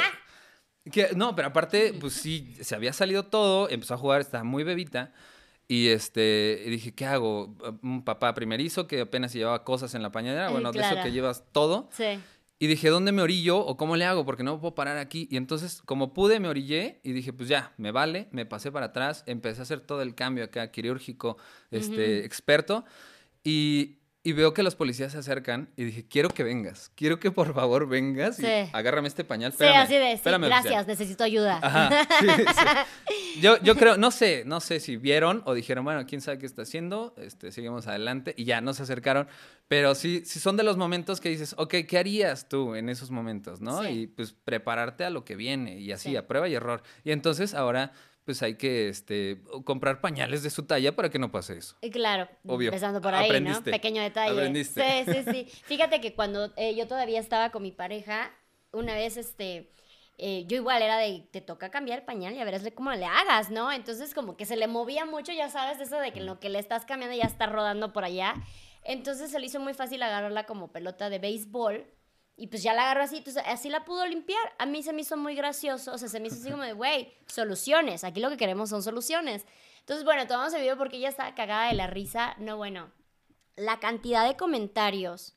No, 1.17 1.35
pero 1.35 1.49
aparte, 1.49 1.95
pues 2.01 2.13
sí, 2.15 2.57
se 2.61 2.75
había 2.75 2.93
salido 2.93 3.25
todo, 3.25 3.69
empezó 3.69 3.95
a 3.95 3.99
jugar, 3.99 4.21
estaba 4.21 4.45
muy 4.45 4.63
bebita. 4.63 5.13
Y 5.69 5.89
este, 5.89 6.63
dije, 6.67 6.95
¿qué 6.95 7.07
hago? 7.07 7.57
Un 7.83 8.05
papá 8.05 8.35
primerizo 8.35 8.87
que 8.87 9.01
apenas 9.01 9.33
llevaba 9.33 9.65
cosas 9.65 9.95
en 9.95 10.03
la 10.03 10.13
pañalera, 10.13 10.51
bueno, 10.51 10.71
de 10.71 10.81
eso 10.81 10.97
que 11.03 11.13
llevas 11.13 11.45
todo. 11.53 11.89
Sí. 11.93 12.21
Y 12.63 12.69
dije, 12.69 12.91
¿dónde 12.91 13.11
me 13.11 13.23
orillo 13.23 13.59
o 13.59 13.77
cómo 13.77 13.97
le 13.97 14.05
hago? 14.05 14.25
Porque 14.25 14.45
no 14.45 14.61
puedo 14.61 14.77
parar 14.77 14.97
aquí. 14.97 15.27
Y 15.33 15.37
entonces, 15.37 15.83
como 15.85 16.15
pude, 16.15 16.39
me 16.39 16.47
orillé 16.47 17.01
y 17.03 17.11
dije, 17.11 17.33
pues 17.33 17.49
ya, 17.49 17.73
me 17.77 17.91
vale. 17.91 18.29
Me 18.31 18.47
pasé 18.47 18.71
para 18.71 18.87
atrás, 18.87 19.25
empecé 19.27 19.59
a 19.59 19.63
hacer 19.65 19.81
todo 19.81 20.01
el 20.01 20.15
cambio 20.15 20.45
acá, 20.45 20.71
quirúrgico, 20.71 21.39
este, 21.73 22.25
experto. 22.25 22.85
Y, 23.43 23.97
y 24.25 24.33
veo 24.33 24.55
que 24.55 24.63
los 24.63 24.77
policías 24.77 25.13
se 25.13 25.19
acercan 25.19 25.69
y 25.77 25.85
dije, 25.85 26.07
quiero 26.09 26.29
que 26.29 26.45
vengas, 26.45 26.93
quiero 26.95 27.19
que 27.19 27.33
por 27.33 27.53
favor 27.55 27.89
vengas 27.89 28.39
y 28.39 28.47
agárrame 28.73 29.09
este 29.09 29.25
pañal. 29.25 29.51
Espérame, 29.51 29.89
sí, 29.89 29.95
así 29.95 29.95
de, 29.95 30.17
sí, 30.17 30.47
gracias, 30.47 30.87
necesito 30.87 31.25
ayuda. 31.25 31.59
Ajá, 31.61 32.07
Yo, 33.41 33.59
yo 33.63 33.75
creo, 33.75 33.97
no 33.97 34.11
sé, 34.11 34.45
no 34.47 34.61
sé 34.61 34.79
si 34.79 34.97
vieron 34.97 35.43
o 35.47 35.55
dijeron, 35.55 35.85
bueno, 35.85 36.07
quién 36.07 36.21
sabe 36.21 36.39
qué 36.39 36.47
está 36.47 36.63
haciendo, 36.63 37.15
este, 37.17 37.51
seguimos 37.51 37.87
adelante 37.87 38.35
y 38.37 38.45
ya 38.45 38.61
no 38.61 38.75
se 38.75 38.83
acercaron, 38.85 39.27
pero 39.67 39.95
sí, 39.95 40.23
sí 40.25 40.39
son 40.39 40.57
de 40.57 40.63
los 40.63 40.77
momentos 40.77 41.21
que 41.21 41.29
dices, 41.29 41.55
ok, 41.59 41.75
¿qué 41.89 41.99
harías 41.99 42.49
tú 42.49 42.75
en 42.75 42.89
esos 42.89 43.11
momentos, 43.11 43.61
no? 43.61 43.89
Y 43.89 44.07
pues 44.07 44.33
prepararte 44.33 45.05
a 45.05 45.11
lo 45.11 45.25
que 45.25 45.35
viene 45.35 45.81
y 45.81 45.93
así, 45.93 46.15
a 46.15 46.29
prueba 46.29 46.49
y 46.49 46.55
error. 46.55 46.83
Y 47.05 47.11
entonces 47.11 47.55
ahora 47.55 47.93
pues 48.25 48.43
hay 48.43 48.57
que 48.57 48.89
este, 48.89 49.43
comprar 49.65 50.01
pañales 50.01 50.43
de 50.43 50.51
su 50.51 50.65
talla 50.65 50.95
para 50.95 51.11
que 51.11 51.19
no 51.19 51.31
pase 51.31 51.59
eso. 51.59 51.77
Y 51.81 51.91
claro, 51.91 52.29
empezando 52.45 53.01
por 53.01 53.15
ahí, 53.15 53.41
¿no? 53.41 53.63
Pequeño 53.63 54.03
detalle. 54.03 54.33
Aprendiste. 54.33 55.05
Sí, 55.05 55.13
sí, 55.13 55.33
sí. 55.33 55.63
Fíjate 55.65 56.01
que 56.01 56.15
cuando 56.15 56.53
eh, 56.57 56.75
yo 56.77 56.87
todavía 56.87 57.19
estaba 57.19 57.51
con 57.51 57.63
mi 57.63 57.73
pareja, 57.73 58.31
una 58.73 58.95
vez, 58.95 59.17
este, 59.17 59.73
eh, 60.19 60.45
yo 60.47 60.57
igual 60.57 60.83
era 60.83 60.99
de, 60.99 61.27
te 61.33 61.41
toca 61.41 61.71
cambiar 61.71 61.99
el 61.99 62.05
pañal 62.05 62.35
y 62.35 62.41
a 62.41 62.45
ver 62.45 62.75
cómo 62.75 62.93
le 62.93 63.07
hagas, 63.07 63.51
¿no? 63.51 63.73
Entonces 63.73 64.15
como 64.15 64.37
que 64.37 64.47
se 64.47 64.57
le 64.57 64.69
movía 64.69 65.05
mucho, 65.05 65.33
ya 65.33 65.49
sabes, 65.49 65.81
eso 65.81 65.99
de 65.99 66.13
que 66.13 66.21
lo 66.21 66.39
que 66.39 66.49
le 66.49 66.61
estás 66.61 66.85
cambiando 66.85 67.17
ya 67.17 67.25
está 67.25 67.47
rodando 67.47 67.93
por 67.93 68.05
allá. 68.05 68.35
Entonces 68.85 69.31
se 69.31 69.39
le 69.41 69.47
hizo 69.47 69.59
muy 69.59 69.75
fácil 69.75 70.03
agarrarla 70.03 70.45
como 70.45 70.73
pelota 70.73 71.11
de 71.11 71.19
béisbol 71.19 71.87
y 72.43 72.49
pues 72.49 72.65
ya 72.65 72.75
la 72.75 72.83
agarró 72.83 73.05
así, 73.05 73.19
entonces 73.19 73.41
así 73.47 73.69
la 73.69 73.85
pudo 73.85 74.05
limpiar. 74.05 74.43
A 74.59 74.67
mí 74.67 74.83
se 74.83 74.93
me 74.93 75.03
hizo 75.03 75.17
muy 75.17 75.37
gracioso, 75.37 75.93
o 75.93 75.99
sea, 75.99 76.09
se 76.09 76.19
me 76.19 76.27
hizo 76.27 76.39
así 76.41 76.51
como 76.51 76.65
de, 76.65 76.73
güey, 76.73 77.15
soluciones, 77.27 78.03
aquí 78.03 78.19
lo 78.19 78.31
que 78.31 78.37
queremos 78.37 78.69
son 78.69 78.83
soluciones. 78.83 79.47
Entonces, 79.79 80.05
bueno, 80.05 80.27
tomamos 80.27 80.53
el 80.55 80.63
video 80.63 80.77
porque 80.77 80.97
ella 80.97 81.11
estaba 81.11 81.37
cagada 81.37 81.69
de 81.69 81.75
la 81.75 81.87
risa. 81.87 82.35
No, 82.41 82.57
bueno, 82.57 82.91
la 83.55 83.79
cantidad 83.79 84.27
de 84.27 84.37
comentarios 84.37 85.37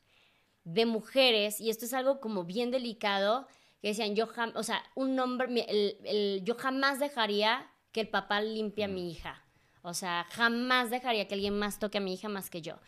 de 0.63 0.87
mujeres, 0.87 1.61
y 1.61 1.69
esto 1.69 1.85
es 1.85 1.93
algo 1.93 2.19
como 2.19 2.43
bien 2.43 2.71
delicado, 2.71 3.47
que 3.83 3.89
decían, 3.89 4.15
yo 4.15 4.25
jamás, 4.25 4.55
o 4.55 4.63
sea, 4.63 4.81
un 4.95 5.15
nombre, 5.15 5.63
el, 5.69 6.41
yo 6.43 6.55
jamás 6.55 6.97
dejaría 6.97 7.71
que 7.91 8.01
el 8.01 8.09
papá 8.09 8.41
limpie 8.41 8.85
a 8.85 8.87
mi 8.87 9.11
hija. 9.11 9.45
O 9.83 9.93
sea, 9.93 10.25
jamás 10.31 10.89
dejaría 10.89 11.27
que 11.27 11.35
alguien 11.35 11.59
más 11.59 11.77
toque 11.77 11.99
a 11.99 12.01
mi 12.01 12.15
hija 12.15 12.29
más 12.29 12.49
que 12.49 12.63
yo. 12.63 12.79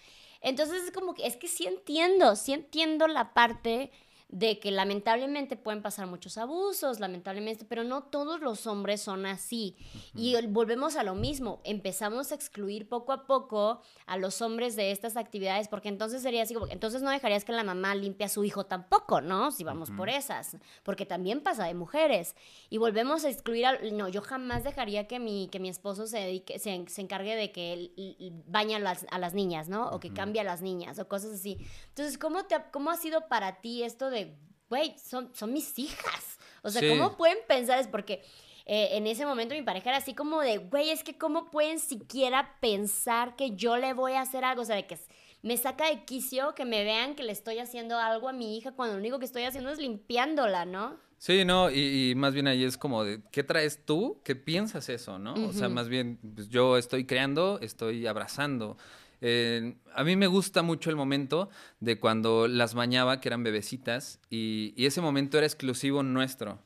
Entonces 0.41 0.85
es 0.85 0.91
como 0.91 1.13
que, 1.13 1.27
es 1.27 1.35
que 1.35 1.47
sí 1.47 1.67
entiendo, 1.67 2.35
sí 2.35 2.53
entiendo 2.53 3.07
la 3.07 3.35
parte 3.35 3.91
de 4.29 4.59
que 4.59 4.71
lamentablemente 4.71 5.55
pueden 5.55 5.81
pasar 5.81 6.05
muchos 6.05 6.37
abusos, 6.37 6.99
lamentablemente, 6.99 7.63
pero 7.63 7.85
no 7.85 8.03
todos 8.03 8.41
los 8.41 8.67
hombres 8.67 9.01
son 9.01 9.25
así. 9.25 9.77
Y 10.15 10.35
volvemos 10.47 10.97
a 10.97 11.03
lo 11.03 11.15
mismo, 11.15 11.61
empezamos 11.63 12.31
a 12.31 12.35
excluir 12.35 12.89
poco 12.89 13.13
a 13.13 13.25
poco 13.25 13.81
a 14.05 14.17
los 14.17 14.41
hombres 14.41 14.75
de 14.75 14.91
estas 14.91 15.15
actividades, 15.15 15.69
porque 15.69 15.87
entonces 15.87 16.21
sería 16.21 16.43
así, 16.43 16.55
entonces 16.69 17.01
no 17.01 17.09
dejarías 17.09 17.45
que 17.45 17.53
la 17.53 17.63
mamá 17.63 17.95
limpie 17.95 18.25
a 18.25 18.29
su 18.29 18.43
hijo 18.43 18.65
tampoco, 18.65 19.21
¿no? 19.21 19.51
Si 19.51 19.63
vamos 19.63 19.91
por 19.91 20.09
esas, 20.09 20.57
porque 20.83 21.05
también 21.05 21.41
pasa 21.41 21.65
de 21.65 21.73
mujeres. 21.73 22.35
Y 22.69 22.79
volvemos 22.79 23.23
a 23.23 23.29
excluir, 23.29 23.65
a, 23.65 23.79
no, 23.93 24.09
yo 24.09 24.21
jamás 24.21 24.65
dejaría 24.65 25.07
que 25.07 25.19
mi, 25.19 25.47
que 25.49 25.61
mi 25.61 25.69
esposo 25.69 26.05
se, 26.05 26.19
dedique, 26.19 26.59
se, 26.59 26.73
encargue 26.97 27.35
de 27.35 27.53
que 27.53 27.73
él, 27.73 28.43
baña 28.47 28.77
a 28.77 28.79
las, 28.81 29.05
a 29.09 29.19
las, 29.19 29.33
niñas, 29.33 29.69
¿no? 29.69 29.89
O 29.91 29.99
que 30.01 30.11
cambie 30.11 30.41
a 30.41 30.43
las 30.43 30.61
niñas, 30.61 30.99
o 30.99 31.07
cosas 31.07 31.31
así. 31.31 31.57
Entonces, 31.89 32.17
¿cómo, 32.17 32.43
te, 32.45 32.55
cómo 32.71 32.89
ha 32.89 32.97
sido 32.97 33.27
para 33.29 33.61
ti 33.61 33.83
esto 33.83 34.09
de 34.09 34.16
güey, 34.69 34.95
son, 34.97 35.33
son 35.33 35.53
mis 35.53 35.77
hijas. 35.79 36.37
O 36.63 36.69
sea, 36.69 36.87
¿cómo 36.89 37.15
pueden 37.15 37.37
pensar? 37.47 37.79
Es 37.79 37.87
porque 37.87 38.23
eh, 38.65 38.89
en 38.97 39.07
ese 39.07 39.25
momento 39.25 39.55
mi 39.55 39.61
pareja 39.61 39.89
era 39.89 39.97
así 39.99 40.13
como 40.13 40.41
de, 40.41 40.57
güey, 40.57 40.89
es 40.89 41.03
que 41.03 41.17
¿cómo 41.17 41.49
pueden 41.49 41.79
siquiera 41.79 42.57
pensar 42.59 43.35
que 43.35 43.55
yo 43.55 43.77
le 43.77 43.93
voy 43.93 44.13
a 44.13 44.21
hacer 44.21 44.43
algo? 44.43 44.63
O 44.63 44.65
sea, 44.65 44.75
de 44.75 44.85
que 44.85 44.97
me 45.41 45.55
saca 45.55 45.89
de 45.89 46.03
quicio 46.03 46.53
que 46.55 46.65
me 46.65 46.83
vean 46.83 47.15
que 47.15 47.23
le 47.23 47.31
estoy 47.31 47.59
haciendo 47.59 47.97
algo 47.97 48.27
a 48.27 48.33
mi 48.33 48.57
hija 48.57 48.73
cuando 48.73 48.95
lo 48.95 48.99
único 48.99 49.19
que 49.19 49.25
estoy 49.25 49.43
haciendo 49.43 49.69
es 49.69 49.79
limpiándola, 49.79 50.65
¿no? 50.65 50.97
Sí, 51.17 51.45
no, 51.45 51.71
y, 51.71 52.13
más 52.15 52.33
bien 52.33 52.47
ahí 52.47 52.63
es 52.63 52.77
como 52.77 53.03
de, 53.03 53.21
¿qué 53.31 53.43
traes 53.43 53.85
tú? 53.85 54.21
¿Qué 54.23 54.35
piensas 54.35 54.87
eso, 54.89 55.17
no? 55.17 55.33
O 55.47 55.51
sea, 55.51 55.67
más 55.67 55.89
bien, 55.89 56.19
pues 56.35 56.47
yo 56.49 56.77
estoy 56.77 57.05
creando, 57.05 57.59
estoy 57.61 58.05
abrazando. 58.05 58.77
Eh, 59.21 59.75
a 59.93 60.03
mí 60.03 60.15
me 60.15 60.27
gusta 60.27 60.61
mucho 60.61 60.89
el 60.89 60.95
momento 60.95 61.49
de 61.79 61.99
cuando 61.99 62.47
las 62.47 62.73
bañaba, 62.73 63.19
que 63.19 63.29
eran 63.29 63.43
bebecitas, 63.43 64.19
y, 64.29 64.73
ese 64.77 65.01
momento 65.01 65.37
era 65.37 65.47
exclusivo 65.47 66.03
nuestro. 66.03 66.59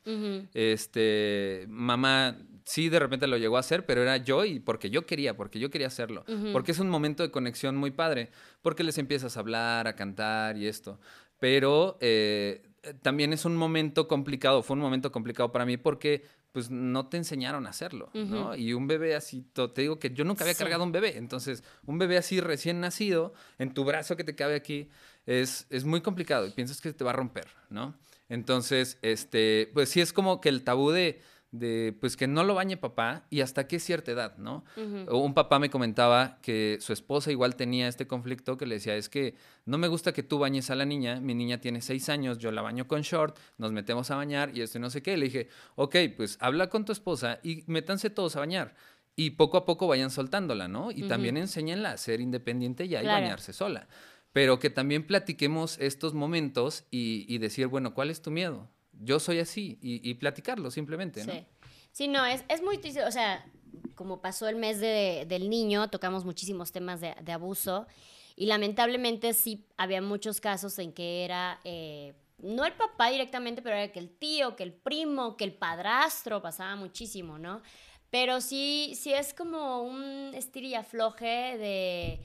Este, 0.53 1.65
mamá 1.69 2.37
sí 2.65 2.89
de 2.89 2.99
repente 2.99 3.27
lo 3.27 3.37
llegó 3.37 3.57
a 3.57 3.61
hacer, 3.61 3.85
pero 3.85 4.01
era 4.01 4.17
yo 4.17 4.45
y 4.45 4.59
porque 4.59 4.89
yo 4.89 5.05
quería, 5.05 5.35
porque 5.35 5.59
yo 5.59 5.69
quería 5.69 5.87
hacerlo. 5.87 6.23
Porque 6.53 6.71
es 6.71 6.79
un 6.79 6.89
momento 6.89 7.23
de 7.23 7.31
conexión 7.31 7.75
muy 7.75 7.91
padre, 7.91 8.29
porque 8.61 8.83
les 8.83 8.97
empiezas 8.97 9.37
a 9.37 9.39
hablar, 9.39 9.87
a 9.87 9.95
cantar 9.95 10.57
y 10.57 10.67
esto. 10.67 10.99
Pero 11.39 11.97
eh, 12.01 12.61
también 13.01 13.33
es 13.33 13.45
un 13.45 13.55
momento 13.55 14.07
complicado, 14.07 14.63
fue 14.63 14.75
un 14.75 14.81
momento 14.81 15.11
complicado 15.11 15.51
para 15.51 15.65
mí 15.65 15.77
porque 15.77 16.23
pues 16.51 16.69
no 16.69 17.07
te 17.07 17.17
enseñaron 17.17 17.65
a 17.65 17.69
hacerlo, 17.69 18.09
¿no? 18.13 18.55
Y 18.55 18.73
un 18.73 18.87
bebé 18.87 19.15
así, 19.15 19.45
te 19.53 19.81
digo 19.81 19.99
que 19.99 20.11
yo 20.11 20.25
nunca 20.25 20.43
había 20.43 20.55
cargado 20.55 20.83
un 20.83 20.91
bebé, 20.91 21.17
entonces 21.17 21.63
un 21.85 21.97
bebé 21.97 22.17
así 22.17 22.41
recién 22.41 22.81
nacido, 22.81 23.33
en 23.57 23.73
tu 23.73 23.85
brazo 23.85 24.17
que 24.17 24.23
te 24.23 24.35
cabe 24.35 24.55
aquí, 24.55 24.89
es, 25.25 25.67
es 25.69 25.85
muy 25.85 26.01
complicado 26.01 26.47
y 26.47 26.51
piensas 26.51 26.81
que 26.81 26.91
te 26.93 27.03
va 27.03 27.11
a 27.11 27.13
romper, 27.13 27.47
¿no? 27.69 27.95
Entonces, 28.27 28.97
este, 29.01 29.69
pues 29.73 29.89
sí 29.89 29.99
es 29.99 30.13
como 30.13 30.39
que 30.39 30.49
el 30.49 30.63
tabú 30.63 30.91
de, 30.91 31.21
de 31.51 31.95
pues 31.99 32.15
que 32.15 32.27
no 32.27 32.45
lo 32.45 32.55
bañe 32.55 32.77
papá 32.77 33.25
y 33.29 33.41
hasta 33.41 33.67
qué 33.67 33.79
cierta 33.79 34.11
edad, 34.11 34.37
¿no? 34.37 34.63
Un 35.11 35.33
papá 35.33 35.59
me 35.59 35.69
comentaba 35.69 36.39
que 36.41 36.77
su 36.79 36.93
esposa 36.93 37.29
igual 37.29 37.57
tenía 37.57 37.89
este 37.89 38.07
conflicto 38.07 38.57
que 38.57 38.65
le 38.65 38.75
decía, 38.75 38.95
es 38.95 39.09
que 39.09 39.35
no 39.65 39.77
me 39.77 39.89
gusta 39.89 40.13
que 40.13 40.23
tú 40.23 40.39
bañes 40.39 40.69
a 40.69 40.75
la 40.75 40.85
niña, 40.85 41.19
mi 41.19 41.35
niña 41.35 41.59
tiene 41.59 41.81
seis 41.81 42.07
años, 42.07 42.37
yo 42.37 42.51
la 42.51 42.61
baño 42.61 42.87
con 42.87 43.01
short, 43.01 43.37
nos 43.57 43.73
metemos 43.73 44.09
a 44.11 44.15
bañar 44.15 44.55
y 44.55 44.61
esto 44.61 44.77
y 44.77 44.81
no 44.81 44.89
sé 44.89 45.01
qué. 45.01 45.17
Le 45.17 45.25
dije, 45.25 45.49
ok, 45.75 45.95
pues 46.15 46.37
habla 46.39 46.69
con 46.69 46.85
tu 46.85 46.93
esposa 46.93 47.39
y 47.43 47.63
métanse 47.67 48.09
todos 48.09 48.37
a 48.37 48.39
bañar. 48.39 48.73
Y 49.17 49.31
poco 49.31 49.57
a 49.57 49.65
poco 49.65 49.87
vayan 49.87 50.09
soltándola, 50.09 50.69
¿no? 50.69 50.89
Y 50.89 51.03
también 51.09 51.35
enséñenla 51.35 51.91
a 51.91 51.97
ser 51.97 52.21
independiente 52.21 52.87
ya 52.87 53.03
y 53.03 53.05
bañarse 53.07 53.51
sola. 53.51 53.89
Pero 54.31 54.57
que 54.59 54.69
también 54.69 55.05
platiquemos 55.05 55.77
estos 55.79 56.13
momentos 56.13 56.85
y, 56.91 57.25
y 57.27 57.37
decir, 57.39 57.67
bueno, 57.67 57.93
¿cuál 57.93 58.09
es 58.09 58.21
tu 58.21 58.31
miedo? 58.31 58.69
Yo 59.03 59.19
soy 59.19 59.39
así 59.39 59.77
y, 59.81 60.13
platicarlo 60.15 60.71
simplemente, 60.71 61.25
¿no? 61.25 61.33
Sí. 61.33 61.45
Sí, 61.91 62.07
no, 62.07 62.25
es, 62.25 62.43
es 62.47 62.61
muy 62.63 62.77
triste, 62.77 63.03
o 63.03 63.11
sea, 63.11 63.45
como 63.95 64.21
pasó 64.21 64.47
el 64.47 64.55
mes 64.55 64.79
del 64.79 65.49
niño, 65.49 65.89
tocamos 65.89 66.25
muchísimos 66.25 66.71
temas 66.71 67.01
de, 67.01 67.31
abuso 67.31 67.85
y 68.35 68.45
lamentablemente 68.45 69.33
sí 69.33 69.65
había 69.77 70.01
muchos 70.01 70.39
casos 70.39 70.79
en 70.79 70.93
que 70.93 71.25
era, 71.25 71.59
eh, 71.63 72.13
no 72.37 72.65
el 72.65 72.73
papá 72.73 73.09
directamente, 73.09 73.61
pero 73.61 73.75
era 73.75 73.91
que 73.91 73.99
el 73.99 74.09
tío, 74.09 74.55
que 74.55 74.63
el 74.63 74.73
primo, 74.73 75.35
que 75.35 75.43
el 75.43 75.53
padrastro, 75.53 76.41
pasaba 76.41 76.75
muchísimo, 76.75 77.37
¿no? 77.37 77.61
Pero 78.09 78.41
sí, 78.41 78.93
sí 78.95 79.13
es 79.13 79.33
como 79.33 79.83
un 79.83 80.31
estir 80.33 80.63
y 80.63 80.75
afloje 80.75 81.57
de 81.57 82.19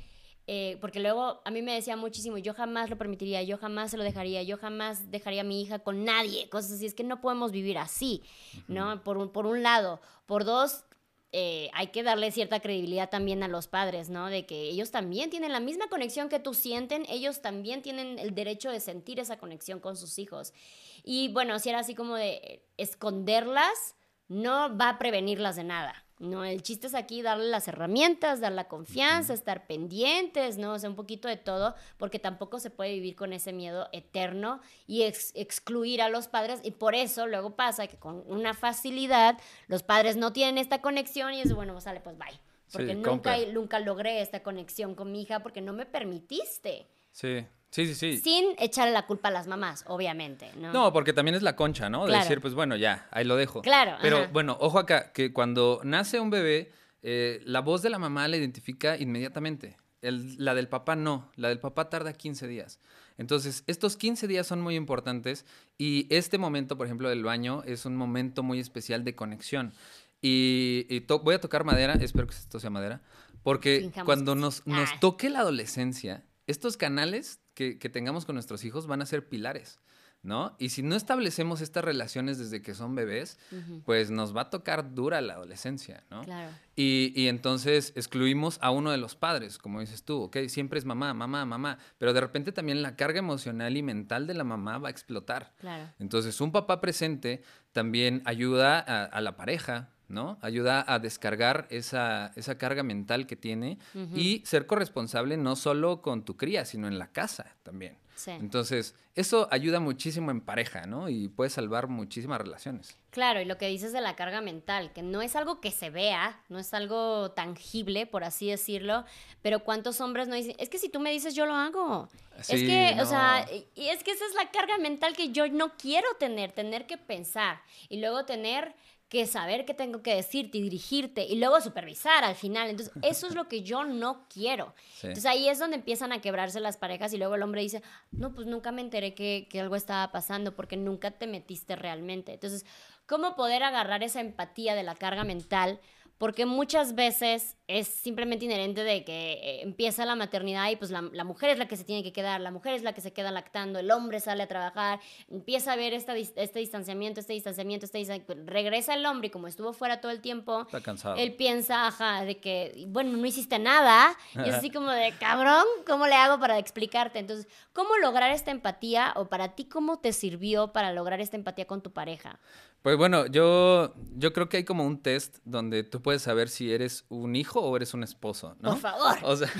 eh, 0.48 0.78
porque 0.80 1.00
luego 1.00 1.40
a 1.44 1.50
mí 1.50 1.60
me 1.60 1.74
decía 1.74 1.96
muchísimo, 1.96 2.38
yo 2.38 2.54
jamás 2.54 2.88
lo 2.88 2.96
permitiría, 2.96 3.42
yo 3.42 3.58
jamás 3.58 3.90
se 3.90 3.96
lo 3.96 4.04
dejaría, 4.04 4.42
yo 4.42 4.56
jamás 4.56 5.10
dejaría 5.10 5.40
a 5.40 5.44
mi 5.44 5.60
hija 5.60 5.80
con 5.80 6.04
nadie, 6.04 6.48
cosas 6.48 6.72
así, 6.72 6.86
es 6.86 6.94
que 6.94 7.02
no 7.02 7.20
podemos 7.20 7.50
vivir 7.50 7.78
así, 7.78 8.22
¿no? 8.68 9.02
Por 9.02 9.18
un, 9.18 9.30
por 9.30 9.46
un 9.46 9.62
lado. 9.62 10.00
Por 10.26 10.44
dos, 10.44 10.84
eh, 11.32 11.68
hay 11.74 11.88
que 11.88 12.04
darle 12.04 12.30
cierta 12.30 12.60
credibilidad 12.60 13.10
también 13.10 13.42
a 13.42 13.48
los 13.48 13.66
padres, 13.66 14.08
¿no? 14.08 14.28
De 14.28 14.46
que 14.46 14.70
ellos 14.70 14.92
también 14.92 15.30
tienen 15.30 15.52
la 15.52 15.60
misma 15.60 15.88
conexión 15.88 16.28
que 16.28 16.38
tú 16.38 16.54
sienten, 16.54 17.04
ellos 17.08 17.42
también 17.42 17.82
tienen 17.82 18.20
el 18.20 18.34
derecho 18.34 18.70
de 18.70 18.78
sentir 18.78 19.18
esa 19.18 19.38
conexión 19.38 19.80
con 19.80 19.96
sus 19.96 20.18
hijos. 20.18 20.54
Y 21.02 21.28
bueno, 21.32 21.58
si 21.58 21.70
era 21.70 21.80
así 21.80 21.96
como 21.96 22.14
de 22.14 22.64
esconderlas, 22.76 23.96
no 24.28 24.76
va 24.76 24.90
a 24.90 24.98
prevenirlas 24.98 25.56
de 25.56 25.64
nada. 25.64 26.05
No, 26.18 26.44
el 26.44 26.62
chiste 26.62 26.86
es 26.86 26.94
aquí 26.94 27.20
darle 27.20 27.46
las 27.46 27.68
herramientas, 27.68 28.40
dar 28.40 28.52
la 28.52 28.68
confianza, 28.68 29.34
estar 29.34 29.66
pendientes, 29.66 30.56
¿no? 30.56 30.72
O 30.72 30.78
sea, 30.78 30.88
un 30.88 30.96
poquito 30.96 31.28
de 31.28 31.36
todo, 31.36 31.74
porque 31.98 32.18
tampoco 32.18 32.58
se 32.58 32.70
puede 32.70 32.94
vivir 32.94 33.16
con 33.16 33.34
ese 33.34 33.52
miedo 33.52 33.88
eterno 33.92 34.60
y 34.86 35.02
excluir 35.02 36.00
a 36.00 36.08
los 36.08 36.26
padres. 36.28 36.60
Y 36.62 36.70
por 36.70 36.94
eso 36.94 37.26
luego 37.26 37.54
pasa 37.54 37.86
que 37.86 37.98
con 37.98 38.22
una 38.26 38.54
facilidad 38.54 39.38
los 39.68 39.82
padres 39.82 40.16
no 40.16 40.32
tienen 40.32 40.56
esta 40.56 40.80
conexión 40.80 41.34
y 41.34 41.42
es 41.42 41.54
bueno, 41.54 41.74
pues 41.74 41.84
sale, 41.84 42.00
pues 42.00 42.16
bye. 42.16 42.40
Porque 42.72 42.94
nunca, 42.94 43.36
nunca 43.52 43.78
logré 43.78 44.22
esta 44.22 44.42
conexión 44.42 44.94
con 44.94 45.12
mi 45.12 45.22
hija 45.22 45.40
porque 45.40 45.60
no 45.60 45.72
me 45.72 45.86
permitiste. 45.86 46.88
Sí. 47.12 47.46
Sí, 47.76 47.86
sí, 47.88 47.94
sí. 47.94 48.16
Sin 48.22 48.54
echarle 48.56 48.94
la 48.94 49.04
culpa 49.04 49.28
a 49.28 49.30
las 49.30 49.48
mamás, 49.48 49.84
obviamente, 49.86 50.50
¿no? 50.56 50.72
No, 50.72 50.94
porque 50.94 51.12
también 51.12 51.34
es 51.34 51.42
la 51.42 51.56
concha, 51.56 51.90
¿no? 51.90 52.06
De 52.06 52.16
decir, 52.16 52.40
pues 52.40 52.54
bueno, 52.54 52.74
ya, 52.74 53.06
ahí 53.10 53.26
lo 53.26 53.36
dejo. 53.36 53.60
Claro. 53.60 53.98
Pero 54.00 54.28
bueno, 54.28 54.56
ojo 54.60 54.78
acá, 54.78 55.12
que 55.12 55.34
cuando 55.34 55.82
nace 55.84 56.18
un 56.18 56.30
bebé, 56.30 56.72
eh, 57.02 57.42
la 57.44 57.60
voz 57.60 57.82
de 57.82 57.90
la 57.90 57.98
mamá 57.98 58.28
la 58.28 58.38
identifica 58.38 58.96
inmediatamente. 58.96 59.76
la 60.00 60.54
del 60.54 60.68
papá 60.68 60.96
no, 60.96 61.30
la 61.36 61.50
del 61.50 61.60
papá 61.60 61.90
tarda 61.90 62.14
15 62.14 62.46
días. 62.46 62.80
Entonces, 63.18 63.62
estos 63.66 63.98
15 63.98 64.26
días 64.26 64.46
son 64.46 64.62
muy 64.62 64.74
importantes 64.74 65.44
y 65.76 66.06
este 66.08 66.38
momento, 66.38 66.78
por 66.78 66.86
ejemplo, 66.86 67.10
del 67.10 67.24
baño 67.24 67.62
es 67.66 67.84
un 67.84 67.94
momento 67.94 68.42
muy 68.42 68.58
especial 68.58 69.04
de 69.04 69.14
conexión. 69.14 69.74
Y, 70.22 71.04
voy 71.22 71.34
a 71.34 71.42
tocar 71.42 71.64
madera, 71.64 71.92
espero 72.00 72.26
que 72.26 72.34
esto 72.34 72.58
sea 72.58 72.70
madera, 72.70 73.02
porque 73.42 73.92
cuando 74.06 74.34
nos, 74.34 74.66
nos 74.66 74.88
ah. 74.92 74.98
toque 74.98 75.28
la 75.28 75.40
adolescencia, 75.40 76.24
estos 76.46 76.78
canales 76.78 77.40
que, 77.56 77.88
tengamos 77.88 78.26
con 78.26 78.34
nuestros 78.34 78.64
hijos 78.64 78.86
van 78.86 79.02
a 79.02 79.06
ser 79.06 79.28
pilares. 79.28 79.80
¿no? 80.22 80.56
Y 80.58 80.70
si 80.70 80.82
no 80.82 80.96
establecemos 80.96 81.60
estas 81.60 81.84
relaciones 81.84 82.36
desde 82.38 82.60
que 82.60 82.74
son 82.74 82.96
bebés, 82.96 83.38
pues 83.84 84.10
nos 84.10 84.36
va 84.36 84.42
a 84.42 84.50
tocar 84.50 84.92
dura 84.92 85.20
la 85.20 85.34
adolescencia, 85.34 86.02
¿no? 86.10 86.22
Claro. 86.22 86.50
Y, 86.74 87.12
y, 87.14 87.28
entonces 87.28 87.92
excluimos 87.94 88.58
a 88.60 88.72
uno 88.72 88.90
de 88.90 88.96
los 88.96 89.14
padres, 89.14 89.56
como 89.58 89.78
dices 89.78 90.02
tú, 90.02 90.22
¿ok? 90.22 90.38
Siempre 90.48 90.80
es 90.80 90.84
mamá, 90.84 91.14
mamá, 91.14 91.44
mamá, 91.44 91.78
pero 91.98 92.12
de 92.12 92.20
repente 92.20 92.50
también 92.50 92.82
la 92.82 92.96
carga 92.96 93.20
emocional 93.20 93.76
y 93.76 93.82
mental 93.84 94.26
de 94.26 94.34
la 94.34 94.42
mamá 94.42 94.78
va 94.78 94.88
a 94.88 94.90
explotar. 94.90 95.54
Claro. 95.58 95.92
Entonces, 96.00 96.40
un 96.40 96.50
papá 96.50 96.80
presente 96.80 97.42
también 97.72 98.22
ayuda 98.24 98.80
a 98.80 99.20
la 99.20 99.36
pareja, 99.36 99.95
¿no? 100.08 100.38
Ayuda 100.40 100.84
a 100.86 100.98
descargar 100.98 101.66
esa, 101.70 102.32
esa 102.36 102.58
carga 102.58 102.82
mental 102.82 103.26
que 103.26 103.36
tiene 103.36 103.78
y 104.14 104.42
ser 104.44 104.66
corresponsable 104.66 105.36
no 105.36 105.56
solo 105.56 106.02
con 106.02 106.24
tu 106.24 106.36
cría, 106.36 106.64
sino 106.64 106.88
en 106.88 106.98
la 106.98 107.08
casa 107.08 107.56
también. 107.62 107.96
Entonces, 108.26 108.94
eso 109.14 109.48
ayuda 109.50 109.78
muchísimo 109.78 110.30
en 110.30 110.40
pareja, 110.40 110.86
¿no? 110.86 111.08
Y 111.08 111.28
puede 111.28 111.50
salvar 111.50 111.88
muchísimas 111.88 112.40
relaciones. 112.40 112.96
Claro, 113.10 113.40
y 113.40 113.44
lo 113.44 113.58
que 113.58 113.68
dices 113.68 113.92
de 113.92 114.00
la 114.00 114.16
carga 114.16 114.40
mental, 114.40 114.92
que 114.92 115.02
no 115.02 115.22
es 115.22 115.36
algo 115.36 115.60
que 115.60 115.70
se 115.70 115.90
vea, 115.90 116.40
no 116.48 116.58
es 116.58 116.72
algo 116.74 117.30
tangible, 117.32 118.06
por 118.06 118.24
así 118.24 118.48
decirlo, 118.50 119.04
pero 119.42 119.64
¿cuántos 119.64 120.00
hombres 120.00 120.28
no 120.28 120.34
dicen, 120.34 120.54
es 120.58 120.68
que 120.68 120.78
si 120.78 120.88
tú 120.88 121.00
me 121.00 121.10
dices, 121.10 121.34
yo 121.34 121.46
lo 121.46 121.54
hago? 121.54 122.08
es 122.38 122.48
que, 122.48 122.96
o 123.00 123.06
sea, 123.06 123.46
y 123.74 123.88
es 123.88 124.02
que 124.02 124.10
esa 124.10 124.26
es 124.26 124.34
la 124.34 124.50
carga 124.50 124.78
mental 124.78 125.14
que 125.14 125.30
yo 125.30 125.48
no 125.48 125.76
quiero 125.76 126.08
tener, 126.18 126.52
tener 126.52 126.86
que 126.86 126.98
pensar 126.98 127.62
y 127.88 128.00
luego 128.00 128.24
tener 128.24 128.74
que 129.08 129.26
saber 129.26 129.64
qué 129.64 129.74
tengo 129.74 130.02
que 130.02 130.14
decirte 130.14 130.58
y 130.58 130.62
dirigirte 130.62 131.24
y 131.24 131.36
luego 131.36 131.60
supervisar 131.60 132.24
al 132.24 132.34
final. 132.34 132.68
Entonces, 132.68 132.94
eso 133.02 133.26
es 133.26 133.34
lo 133.34 133.48
que 133.48 133.62
yo 133.62 133.84
no 133.84 134.26
quiero. 134.28 134.74
Entonces, 134.96 135.26
ahí 135.26 135.48
es 135.48 135.58
donde 135.58 135.76
empiezan 135.76 136.12
a 136.12 136.20
quebrarse 136.20 136.60
las 136.60 136.76
parejas 136.76 137.12
y 137.12 137.18
luego 137.18 137.36
el 137.36 137.42
hombre 137.42 137.62
dice, 137.62 137.82
no, 138.10 138.34
pues 138.34 138.46
nunca 138.46 138.72
me 138.72 138.80
enteré 138.82 139.14
que, 139.14 139.46
que 139.50 139.60
algo 139.60 139.76
estaba 139.76 140.10
pasando 140.10 140.56
porque 140.56 140.76
nunca 140.76 141.12
te 141.12 141.26
metiste 141.26 141.76
realmente. 141.76 142.34
Entonces, 142.34 142.66
¿cómo 143.06 143.36
poder 143.36 143.62
agarrar 143.62 144.02
esa 144.02 144.20
empatía 144.20 144.74
de 144.74 144.82
la 144.82 144.96
carga 144.96 145.24
mental? 145.24 145.80
Porque 146.18 146.46
muchas 146.46 146.94
veces 146.94 147.56
es 147.68 147.88
simplemente 147.88 148.44
inherente 148.44 148.84
de 148.84 149.04
que 149.04 149.32
eh, 149.32 149.62
empieza 149.62 150.06
la 150.06 150.14
maternidad 150.14 150.70
y 150.70 150.76
pues 150.76 150.90
la, 150.90 151.02
mujer 151.02 151.50
es 151.50 151.58
la 151.58 151.66
que 151.66 151.76
se 151.76 151.84
tiene 151.84 152.02
que 152.02 152.12
quedar, 152.12 152.40
la 152.40 152.50
mujer 152.50 152.74
es 152.74 152.82
la 152.82 152.94
que 152.94 153.00
se 153.00 153.12
queda 153.12 153.30
lactando, 153.30 153.78
el 153.78 153.90
hombre 153.90 154.20
sale 154.20 154.44
a 154.44 154.46
trabajar, 154.46 155.00
empieza 155.28 155.72
a 155.72 155.76
ver 155.76 155.92
esta, 155.92 156.16
este 156.16 156.58
distanciamiento, 156.58 157.20
este 157.20 157.32
distanciamiento, 157.32 157.84
este 157.84 157.98
distanciamiento, 157.98 158.50
regresa 158.50 158.94
el 158.94 159.04
hombre 159.04 159.28
y 159.28 159.30
como 159.30 159.46
estuvo 159.46 159.72
fuera 159.72 160.00
todo 160.00 160.12
el 160.12 160.20
tiempo, 160.20 160.62
Está 160.62 160.80
cansado. 160.80 161.16
él 161.16 161.34
piensa, 161.34 161.88
ajá, 161.88 162.24
de 162.24 162.38
que, 162.38 162.86
bueno, 162.88 163.16
no 163.16 163.26
hiciste 163.26 163.58
nada, 163.58 164.16
y 164.34 164.48
es 164.48 164.54
así 164.54 164.70
como 164.70 164.90
de, 164.90 165.12
cabrón, 165.18 165.64
¿cómo 165.86 166.06
le 166.06 166.14
hago 166.14 166.38
para 166.38 166.58
explicarte? 166.58 167.18
Entonces, 167.18 167.48
¿cómo 167.72 167.96
lograr 167.98 168.30
esta 168.30 168.52
empatía 168.52 169.12
o 169.16 169.26
para 169.26 169.54
ti 169.54 169.66
cómo 169.66 169.98
te 169.98 170.12
sirvió 170.12 170.72
para 170.72 170.92
lograr 170.92 171.20
esta 171.20 171.36
empatía 171.36 171.66
con 171.66 171.82
tu 171.82 171.92
pareja? 171.92 172.38
Pues 172.82 172.96
bueno, 172.96 173.26
yo, 173.26 173.94
yo 174.14 174.32
creo 174.32 174.48
que 174.48 174.58
hay 174.58 174.64
como 174.64 174.86
un 174.86 175.02
test 175.02 175.38
donde 175.44 175.82
tú 175.82 176.02
puedes 176.02 176.22
saber 176.22 176.48
si 176.48 176.72
eres 176.72 177.04
un 177.08 177.34
hijo 177.34 177.60
o 177.60 177.74
eres 177.74 177.94
un 177.94 178.04
esposo, 178.04 178.56
¿no? 178.60 178.70
Por 178.70 178.78
favor. 178.78 179.18
O 179.22 179.36
sea, 179.36 179.50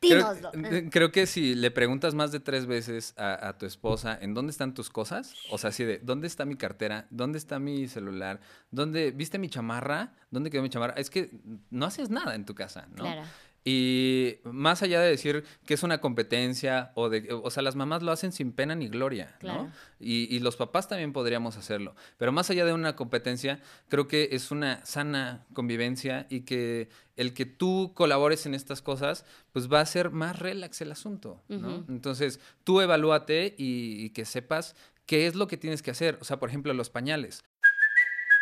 creo, 0.00 0.32
creo, 0.90 1.10
que 1.10 1.26
si 1.26 1.56
le 1.56 1.72
preguntas 1.72 2.14
más 2.14 2.30
de 2.30 2.38
tres 2.38 2.66
veces 2.66 3.14
a, 3.16 3.48
a, 3.48 3.58
tu 3.58 3.66
esposa 3.66 4.16
en 4.20 4.34
dónde 4.34 4.52
están 4.52 4.72
tus 4.72 4.88
cosas, 4.88 5.34
o 5.50 5.58
sea, 5.58 5.70
así 5.70 5.84
de, 5.84 5.98
¿dónde 5.98 6.28
está 6.28 6.44
mi 6.44 6.56
cartera? 6.56 7.08
¿Dónde 7.10 7.38
está 7.38 7.58
mi 7.58 7.88
celular? 7.88 8.40
¿Dónde, 8.70 9.10
viste 9.10 9.38
mi 9.38 9.48
chamarra? 9.48 10.12
¿Dónde 10.30 10.50
quedó 10.50 10.62
mi 10.62 10.70
chamarra? 10.70 10.94
Es 10.94 11.10
que 11.10 11.30
no 11.70 11.86
haces 11.86 12.10
nada 12.10 12.36
en 12.36 12.44
tu 12.44 12.54
casa, 12.54 12.86
¿no? 12.90 13.02
Claro. 13.02 13.22
Y 13.68 14.36
más 14.44 14.84
allá 14.84 15.00
de 15.00 15.10
decir 15.10 15.42
que 15.66 15.74
es 15.74 15.82
una 15.82 16.00
competencia 16.00 16.92
o 16.94 17.08
de, 17.08 17.32
o 17.32 17.50
sea, 17.50 17.64
las 17.64 17.74
mamás 17.74 18.00
lo 18.00 18.12
hacen 18.12 18.30
sin 18.30 18.52
pena 18.52 18.76
ni 18.76 18.86
gloria, 18.86 19.36
¿no? 19.42 19.72
Y, 19.98 20.32
y, 20.32 20.38
los 20.38 20.54
papás 20.54 20.86
también 20.86 21.12
podríamos 21.12 21.56
hacerlo. 21.56 21.96
Pero 22.16 22.30
más 22.30 22.48
allá 22.48 22.64
de 22.64 22.72
una 22.72 22.94
competencia, 22.94 23.60
creo 23.88 24.06
que 24.06 24.28
es 24.30 24.52
una 24.52 24.86
sana 24.86 25.44
convivencia 25.52 26.28
y 26.30 26.42
que 26.42 26.90
el 27.16 27.34
que 27.34 27.44
tú 27.44 27.90
colabores 27.92 28.46
en 28.46 28.54
estas 28.54 28.82
cosas, 28.82 29.24
pues 29.50 29.68
va 29.68 29.80
a 29.80 29.86
ser 29.86 30.10
más 30.10 30.38
relax 30.38 30.80
el 30.82 30.92
asunto, 30.92 31.42
¿no? 31.48 31.84
Entonces, 31.88 32.38
tú 32.62 32.80
evalúate 32.80 33.56
y, 33.58 34.04
y 34.04 34.10
que 34.10 34.26
sepas 34.26 34.76
qué 35.06 35.26
es 35.26 35.34
lo 35.34 35.48
que 35.48 35.56
tienes 35.56 35.82
que 35.82 35.90
hacer. 35.90 36.18
O 36.20 36.24
sea, 36.24 36.38
por 36.38 36.50
ejemplo, 36.50 36.72
los 36.72 36.90
pañales. 36.90 37.42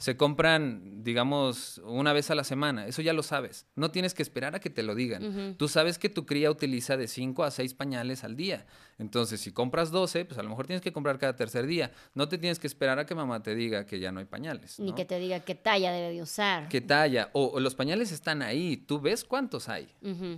Se 0.00 0.16
compran, 0.16 1.04
digamos, 1.04 1.78
una 1.84 2.14
vez 2.14 2.30
a 2.30 2.34
la 2.34 2.42
semana. 2.42 2.86
Eso 2.86 3.02
ya 3.02 3.12
lo 3.12 3.22
sabes. 3.22 3.66
No 3.76 3.90
tienes 3.90 4.14
que 4.14 4.22
esperar 4.22 4.54
a 4.54 4.58
que 4.58 4.70
te 4.70 4.82
lo 4.82 4.94
digan. 4.94 5.56
Tú 5.58 5.68
sabes 5.68 5.98
que 5.98 6.08
tu 6.08 6.24
cría 6.24 6.50
utiliza 6.50 6.96
de 6.96 7.06
5 7.06 7.44
a 7.44 7.50
6 7.50 7.74
pañales 7.74 8.24
al 8.24 8.34
día. 8.34 8.64
Entonces, 9.00 9.40
si 9.40 9.50
compras 9.50 9.90
12, 9.90 10.26
pues 10.26 10.38
a 10.38 10.42
lo 10.42 10.50
mejor 10.50 10.66
tienes 10.66 10.82
que 10.82 10.92
comprar 10.92 11.18
cada 11.18 11.34
tercer 11.34 11.66
día. 11.66 11.90
No 12.14 12.28
te 12.28 12.36
tienes 12.36 12.58
que 12.58 12.66
esperar 12.66 12.98
a 12.98 13.06
que 13.06 13.14
mamá 13.14 13.42
te 13.42 13.54
diga 13.54 13.86
que 13.86 13.98
ya 13.98 14.12
no 14.12 14.20
hay 14.20 14.26
pañales. 14.26 14.78
Ni 14.78 14.92
que 14.92 15.06
te 15.06 15.18
diga 15.18 15.40
qué 15.40 15.54
talla 15.54 15.90
debe 15.90 16.12
de 16.12 16.22
usar. 16.22 16.68
¿Qué 16.68 16.82
talla? 16.82 17.30
O, 17.32 17.58
los 17.60 17.74
pañales 17.74 18.12
están 18.12 18.42
ahí. 18.42 18.76
Tú 18.76 19.00
ves 19.00 19.24
cuántos 19.24 19.68
hay. 19.70 19.88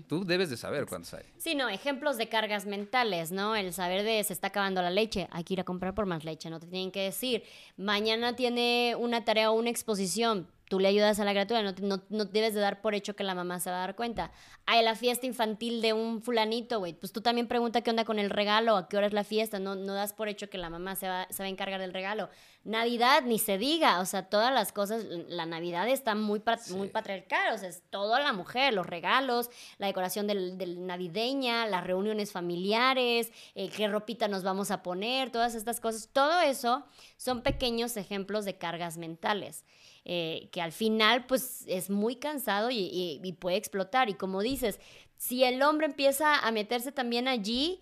Tú 0.07 0.25
debes 0.25 0.49
de 0.49 0.57
saber 0.57 0.87
cuántos 0.87 1.15
hay. 1.15 1.25
Sí, 1.39 1.57
no, 1.57 1.69
ejemplos 1.69 2.17
de 2.17 2.29
cargas 2.29 2.65
mentales, 2.67 3.33
¿no? 3.33 3.57
El 3.57 3.73
saber 3.73 4.05
de 4.05 4.23
se 4.23 4.33
está 4.33 4.49
acabando 4.49 4.81
la 4.81 4.91
leche, 4.91 5.29
hay 5.33 5.43
que 5.43 5.55
ir 5.55 5.61
a 5.61 5.65
comprar 5.65 5.95
por 5.95 6.07
más 6.07 6.25
leche. 6.25 6.49
No 6.49 6.61
te 6.61 6.69
tienen 6.69 6.93
que 6.93 7.01
decir, 7.01 7.43
mañana 7.77 8.37
tiene 8.37 8.95
una 8.97 9.25
tarea 9.25 9.51
o 9.51 9.55
una 9.55 9.71
exposición 9.71 10.47
tú 10.73 10.81
le 10.81 10.89
ayudas 10.89 11.21
a 11.21 11.27
la 11.27 11.33
criatura, 11.33 11.61
no, 11.61 12.01
no, 12.09 12.25
debes 12.25 12.55
de 12.55 12.61
dar 12.61 12.81
por 12.81 12.95
hecho 12.95 13.15
que 13.15 13.25
la 13.25 13.35
mamá 13.35 13.61
se 13.61 13.69
va 13.69 13.77
a 13.77 13.81
dar 13.81 13.95
cuenta. 13.95 14.33
Hay 14.65 14.83
la 14.83 14.95
fiesta 14.95 15.27
infantil 15.27 15.83
de 15.83 15.93
un 15.93 16.23
fulanito, 16.23 16.79
güey, 16.79 16.95
pues 16.95 17.13
tú 17.13 17.21
también 17.21 17.47
pregunta 17.47 17.83
qué 17.83 17.91
onda 17.91 18.07
con 18.07 18.19
el 18.19 18.31
regalo, 18.31 18.79
a 18.79 18.89
qué 18.89 18.97
hora 18.97 19.07
es 19.07 19.13
la 19.13 19.23
fiesta, 19.23 19.59
no, 19.59 19.75
no 19.75 19.93
das 19.93 20.15
por 20.15 20.29
hecho 20.29 20.49
que 20.49 20.57
la 20.57 20.71
mamá 20.71 20.97
se 20.97 21.09
va, 21.09 21.27
se 21.29 21.43
va 21.43 21.47
a 21.47 21.51
encargar 21.51 21.79
del 21.79 21.93
regalo. 21.93 22.31
Navidad, 22.65 23.23
ni 23.25 23.39
se 23.39 23.59
diga, 23.59 24.01
o 24.01 24.07
sea, 24.07 24.31
todas 24.31 24.51
las 24.51 24.73
cosas, 24.73 25.05
la 25.29 25.45
Navidad 25.45 25.87
está 25.89 26.15
muy, 26.15 26.43
muy 26.71 26.89
patriarcal, 26.89 27.53
o 27.53 27.59
sea, 27.59 27.69
es 27.69 27.83
todo 27.91 28.19
la 28.19 28.33
mujer, 28.33 28.73
los 28.73 28.87
regalos, 28.87 29.51
la 29.77 29.89
decoración 29.89 30.27
del, 30.27 30.57
del 30.57 30.87
navideña, 30.87 31.67
las 31.67 31.85
reuniones 31.85 32.33
familiares, 32.33 33.31
eh, 33.55 33.69
qué 33.69 33.89
ropita 33.89 34.27
nos 34.27 34.43
vamos 34.43 34.71
a 34.71 34.83
poner, 34.83 35.31
todas 35.31 35.55
estas 35.55 35.81
cosas, 35.81 36.09
todo 36.15 36.41
eso 36.41 36.83
son 37.19 37.43
pequeños 37.43 37.99
ejemplos 37.99 38.47
de 38.47 38.57
cargas 38.57 38.97
mentales. 38.97 39.67
Eh, 40.05 40.49
que 40.51 40.61
al 40.61 40.73
final 40.73 41.27
pues 41.27 41.63
es 41.69 41.89
muy 41.89 42.17
cansado 42.17 42.71
y, 42.73 43.37
puede 43.39 43.57
explotar. 43.57 44.09
Y 44.09 44.15
como 44.15 44.43
dices, 44.43 44.81
si 45.17 45.45
el 45.45 45.63
hombre 45.63 45.87
empieza 45.87 46.37
a 46.37 46.51
meterse 46.51 46.91
también 46.91 47.29
allí 47.29 47.81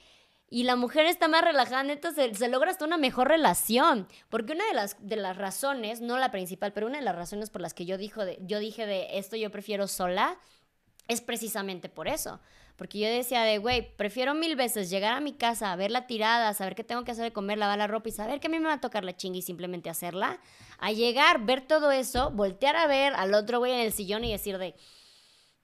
y 0.50 0.64
la 0.64 0.76
mujer 0.76 1.06
está 1.06 1.28
más 1.28 1.42
relajada, 1.42 1.83
neta, 1.83 2.12
se, 2.12 2.35
se, 2.35 2.48
logra 2.48 2.70
hasta 2.70 2.85
una 2.85 2.98
mejor 2.98 3.28
relación. 3.28 4.06
Porque 4.28 4.52
una 4.52 4.66
de 4.66 4.74
las, 4.74 4.96
de 5.00 5.16
las 5.16 5.37
razones, 5.38 6.02
no 6.02 6.18
la 6.18 6.30
principal, 6.30 6.72
pero 6.74 6.88
una 6.88 6.98
de 6.98 7.04
las 7.04 7.16
razones 7.16 7.48
por 7.48 7.62
las 7.62 7.72
que 7.72 7.87
yo, 7.87 7.96
dijo 7.96 8.24
de, 8.24 8.38
yo 8.42 8.59
dije 8.59 8.85
de 8.85 9.18
esto 9.18 9.37
yo 9.37 9.50
prefiero 9.50 9.88
sola, 9.88 10.38
es 11.11 11.20
precisamente 11.20 11.88
por 11.88 12.09
eso. 12.09 12.40
Porque 12.77 12.99
yo 12.99 13.09
decía 13.09 13.42
de, 13.42 13.59
güey, 13.59 13.94
prefiero 13.96 14.33
mil 14.33 14.57
veces 14.57 14.88
llegar 14.88 15.12
a 15.12 15.20
mi 15.20 15.35
casa, 15.35 15.70
a 15.70 15.77
ver 15.77 15.90
la 15.90 16.07
tirada, 16.07 16.55
saber 16.55 16.75
qué 16.75 16.85
tengo 16.85 17.05
que 17.05 17.11
hacer 17.11 17.25
de 17.25 17.33
comer, 17.33 17.59
lavar 17.59 17.77
la 17.77 17.87
ropa 17.87 18.09
y 18.09 18.12
saber 18.12 18.40
que 18.40 18.46
a 18.46 18.51
mí 18.51 18.59
me 18.59 18.68
va 18.68 18.75
a 18.75 18.81
tocar 18.81 19.05
la 19.05 19.14
chinga 19.14 19.37
y 19.37 19.42
simplemente 19.42 19.90
hacerla, 19.90 20.38
a 20.79 20.92
llegar, 20.92 21.44
ver 21.44 21.61
todo 21.61 21.90
eso, 21.90 22.31
voltear 22.31 22.77
a 22.77 22.87
ver 22.87 23.12
al 23.14 23.35
otro 23.35 23.59
güey 23.59 23.73
en 23.73 23.81
el 23.81 23.92
sillón 23.92 24.25
y 24.25 24.33
decir 24.33 24.57
de, 24.57 24.75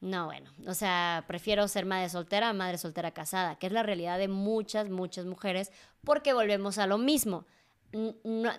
no, 0.01 0.27
bueno, 0.27 0.51
o 0.67 0.75
sea, 0.75 1.25
prefiero 1.27 1.67
ser 1.69 1.87
madre 1.87 2.11
soltera 2.11 2.51
a 2.51 2.53
madre 2.53 2.77
soltera 2.77 3.13
casada, 3.13 3.57
que 3.57 3.69
es 3.69 3.73
la 3.73 3.83
realidad 3.83 4.19
de 4.19 4.29
muchas, 4.29 4.91
muchas 4.91 5.25
mujeres, 5.25 5.73
porque 6.05 6.35
volvemos 6.35 6.77
a 6.77 6.87
lo 6.87 6.99
mismo. 6.99 7.47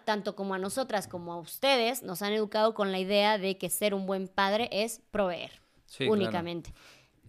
tanto 0.05 0.35
como 0.35 0.55
a 0.55 0.57
nosotras 0.57 1.07
como 1.07 1.33
a 1.33 1.37
ustedes, 1.37 2.01
nos 2.01 2.23
han 2.23 2.33
educado 2.33 2.73
con 2.73 2.91
la 2.91 2.97
idea 2.97 3.37
de 3.37 3.57
que 3.59 3.69
ser 3.69 3.93
un 3.93 4.07
buen 4.07 4.27
padre 4.27 4.69
es 4.71 5.01
proveer 5.11 5.66
únicamente. 6.07 6.73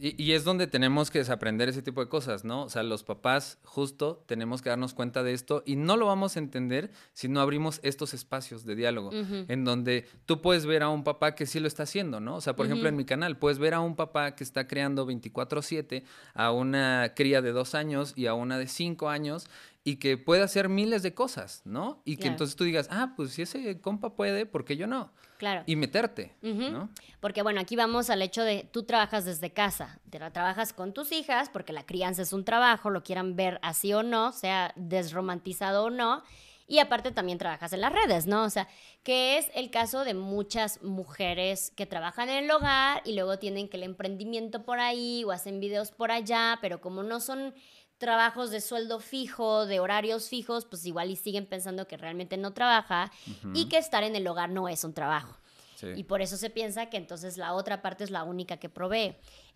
Y, 0.00 0.30
es 0.32 0.44
donde 0.44 0.68
tenemos 0.68 1.10
que 1.10 1.18
desaprender 1.18 1.68
ese 1.68 1.82
tipo 1.82 2.00
de 2.00 2.08
cosas, 2.08 2.44
¿no? 2.44 2.62
O 2.62 2.68
sea, 2.68 2.84
los 2.84 3.02
papás 3.02 3.58
justo 3.64 4.22
tenemos 4.26 4.62
que 4.62 4.68
darnos 4.68 4.94
cuenta 4.94 5.24
de 5.24 5.32
esto 5.32 5.64
y 5.66 5.74
no 5.74 5.96
lo 5.96 6.06
vamos 6.06 6.36
a 6.36 6.38
entender 6.38 6.92
si 7.14 7.26
no 7.26 7.40
abrimos 7.40 7.80
estos 7.82 8.14
espacios 8.14 8.64
de 8.64 8.76
diálogo, 8.76 9.10
en 9.12 9.64
donde 9.64 10.06
tú 10.24 10.40
puedes 10.40 10.66
ver 10.66 10.84
a 10.84 10.88
un 10.88 11.02
papá 11.02 11.34
que 11.34 11.46
sí 11.46 11.58
lo 11.58 11.66
está 11.66 11.82
haciendo, 11.82 12.20
¿no? 12.20 12.36
O 12.36 12.40
sea, 12.40 12.54
por 12.54 12.66
ejemplo, 12.66 12.88
en 12.88 12.94
mi 12.94 13.04
canal, 13.04 13.38
puedes 13.38 13.58
ver 13.58 13.74
a 13.74 13.80
un 13.80 13.96
papá 13.96 14.36
que 14.36 14.44
está 14.44 14.68
creando 14.68 15.04
24/7 15.04 16.04
a 16.32 16.52
una 16.52 17.12
cría 17.16 17.42
de 17.42 17.50
dos 17.50 17.74
años 17.74 18.12
y 18.14 18.26
a 18.26 18.34
una 18.34 18.56
de 18.56 18.68
cinco 18.68 19.08
años 19.08 19.48
y 19.82 19.96
que 19.96 20.16
puede 20.16 20.42
hacer 20.42 20.68
miles 20.68 21.02
de 21.02 21.12
cosas, 21.12 21.62
¿no? 21.64 22.02
Y 22.04 22.18
que 22.18 22.28
entonces 22.28 22.54
tú 22.54 22.62
digas, 22.62 22.86
ah, 22.92 23.14
pues 23.16 23.32
si 23.32 23.42
ese 23.42 23.80
compa 23.80 24.14
puede, 24.14 24.46
¿por 24.46 24.64
qué 24.64 24.76
yo 24.76 24.86
no? 24.86 25.12
Claro. 25.38 25.62
Y 25.66 25.76
meterte, 25.76 26.34
¿no? 26.42 26.90
Porque 27.20 27.42
bueno, 27.42 27.60
aquí 27.60 27.76
vamos 27.76 28.10
al 28.10 28.22
hecho 28.22 28.42
de 28.42 28.68
tú 28.72 28.82
trabajas 28.82 29.24
desde 29.24 29.52
casa, 29.52 30.00
te 30.10 30.18
la 30.18 30.32
trabajas 30.32 30.72
con 30.72 30.92
tus 30.92 31.12
hijas, 31.12 31.48
porque 31.48 31.72
la 31.72 31.86
crianza 31.86 32.22
es 32.22 32.32
un 32.32 32.44
trabajo, 32.44 32.90
lo 32.90 33.04
quieran 33.04 33.36
ver 33.36 33.60
así 33.62 33.94
o 33.94 34.02
no, 34.02 34.32
sea 34.32 34.72
desromantizado 34.74 35.84
o 35.84 35.90
no. 35.90 36.24
Y 36.70 36.80
aparte 36.80 37.12
también 37.12 37.38
trabajas 37.38 37.72
en 37.72 37.80
las 37.80 37.92
redes, 37.92 38.26
¿no? 38.26 38.44
O 38.44 38.50
sea, 38.50 38.68
que 39.02 39.38
es 39.38 39.46
el 39.54 39.70
caso 39.70 40.04
de 40.04 40.12
muchas 40.12 40.82
mujeres 40.82 41.72
que 41.74 41.86
trabajan 41.86 42.28
en 42.28 42.44
el 42.44 42.50
hogar 42.50 43.00
y 43.06 43.14
luego 43.14 43.38
tienen 43.38 43.70
que 43.70 43.78
el 43.78 43.84
emprendimiento 43.84 44.64
por 44.64 44.78
ahí 44.78 45.24
o 45.24 45.30
hacen 45.30 45.60
videos 45.60 45.92
por 45.92 46.10
allá, 46.10 46.58
pero 46.60 46.82
como 46.82 47.02
no 47.02 47.20
son 47.20 47.54
trabajos 47.98 48.50
de 48.50 48.60
sueldo 48.60 49.00
fijo, 49.00 49.66
de 49.66 49.80
horarios 49.80 50.28
fijos, 50.28 50.64
pues 50.64 50.86
igual 50.86 51.10
y 51.10 51.16
siguen 51.16 51.46
pensando 51.46 51.86
que 51.86 51.96
realmente 51.96 52.36
no 52.36 52.52
trabaja 52.52 53.10
y 53.54 53.68
que 53.68 53.78
estar 53.78 54.04
en 54.04 54.16
el 54.16 54.26
hogar 54.26 54.50
no 54.50 54.68
es 54.68 54.84
un 54.84 54.94
trabajo. 54.94 55.36
Y 55.94 56.04
por 56.04 56.22
eso 56.22 56.36
se 56.36 56.50
piensa 56.50 56.86
que 56.86 56.96
entonces 56.96 57.36
la 57.36 57.54
otra 57.54 57.82
parte 57.82 58.04
es 58.04 58.10
la 58.10 58.24
única 58.24 58.56
que 58.56 58.68
provee. 58.68 59.14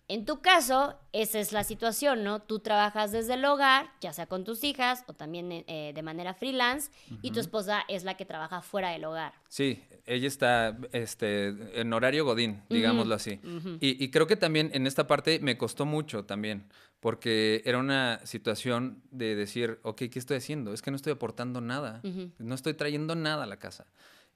En 0.08 0.24
tu 0.24 0.40
caso, 0.40 0.98
esa 1.12 1.38
es 1.38 1.52
la 1.52 1.64
situación, 1.64 2.24
¿no? 2.24 2.42
Tú 2.42 2.58
trabajas 2.58 3.12
desde 3.12 3.34
el 3.34 3.44
hogar, 3.44 3.92
ya 4.00 4.12
sea 4.12 4.26
con 4.26 4.44
tus 4.44 4.64
hijas 4.64 5.04
o 5.06 5.14
también 5.14 5.50
eh, 5.50 5.92
de 5.94 6.02
manera 6.02 6.34
freelance, 6.34 6.90
y 7.22 7.30
tu 7.30 7.40
esposa 7.40 7.84
es 7.88 8.02
la 8.02 8.16
que 8.16 8.24
trabaja 8.24 8.62
fuera 8.62 8.90
del 8.90 9.04
hogar. 9.04 9.32
Sí, 9.48 9.82
ella 10.04 10.26
está 10.26 10.76
este, 10.92 11.80
en 11.80 11.92
horario 11.92 12.24
godín, 12.24 12.62
digámoslo 12.68 13.14
así. 13.14 13.40
y, 13.80 14.04
y, 14.04 14.10
creo 14.10 14.26
que 14.26 14.36
también 14.36 14.70
en 14.74 14.86
esta 14.86 15.06
parte 15.06 15.38
me 15.40 15.56
costó 15.56 15.86
mucho 15.86 16.24
también, 16.24 16.68
porque 17.02 17.62
era 17.64 17.78
una 17.78 18.20
situación 18.22 19.02
de 19.10 19.34
decir, 19.34 19.80
ok, 19.82 20.02
¿qué 20.08 20.20
estoy 20.20 20.36
haciendo? 20.36 20.72
Es 20.72 20.82
que 20.82 20.92
no 20.92 20.96
estoy 20.96 21.12
aportando 21.12 21.60
nada, 21.60 22.00
no 22.38 22.54
estoy 22.54 22.74
trayendo 22.74 23.16
nada 23.16 23.42
a 23.42 23.46
la 23.46 23.58
casa. 23.58 23.88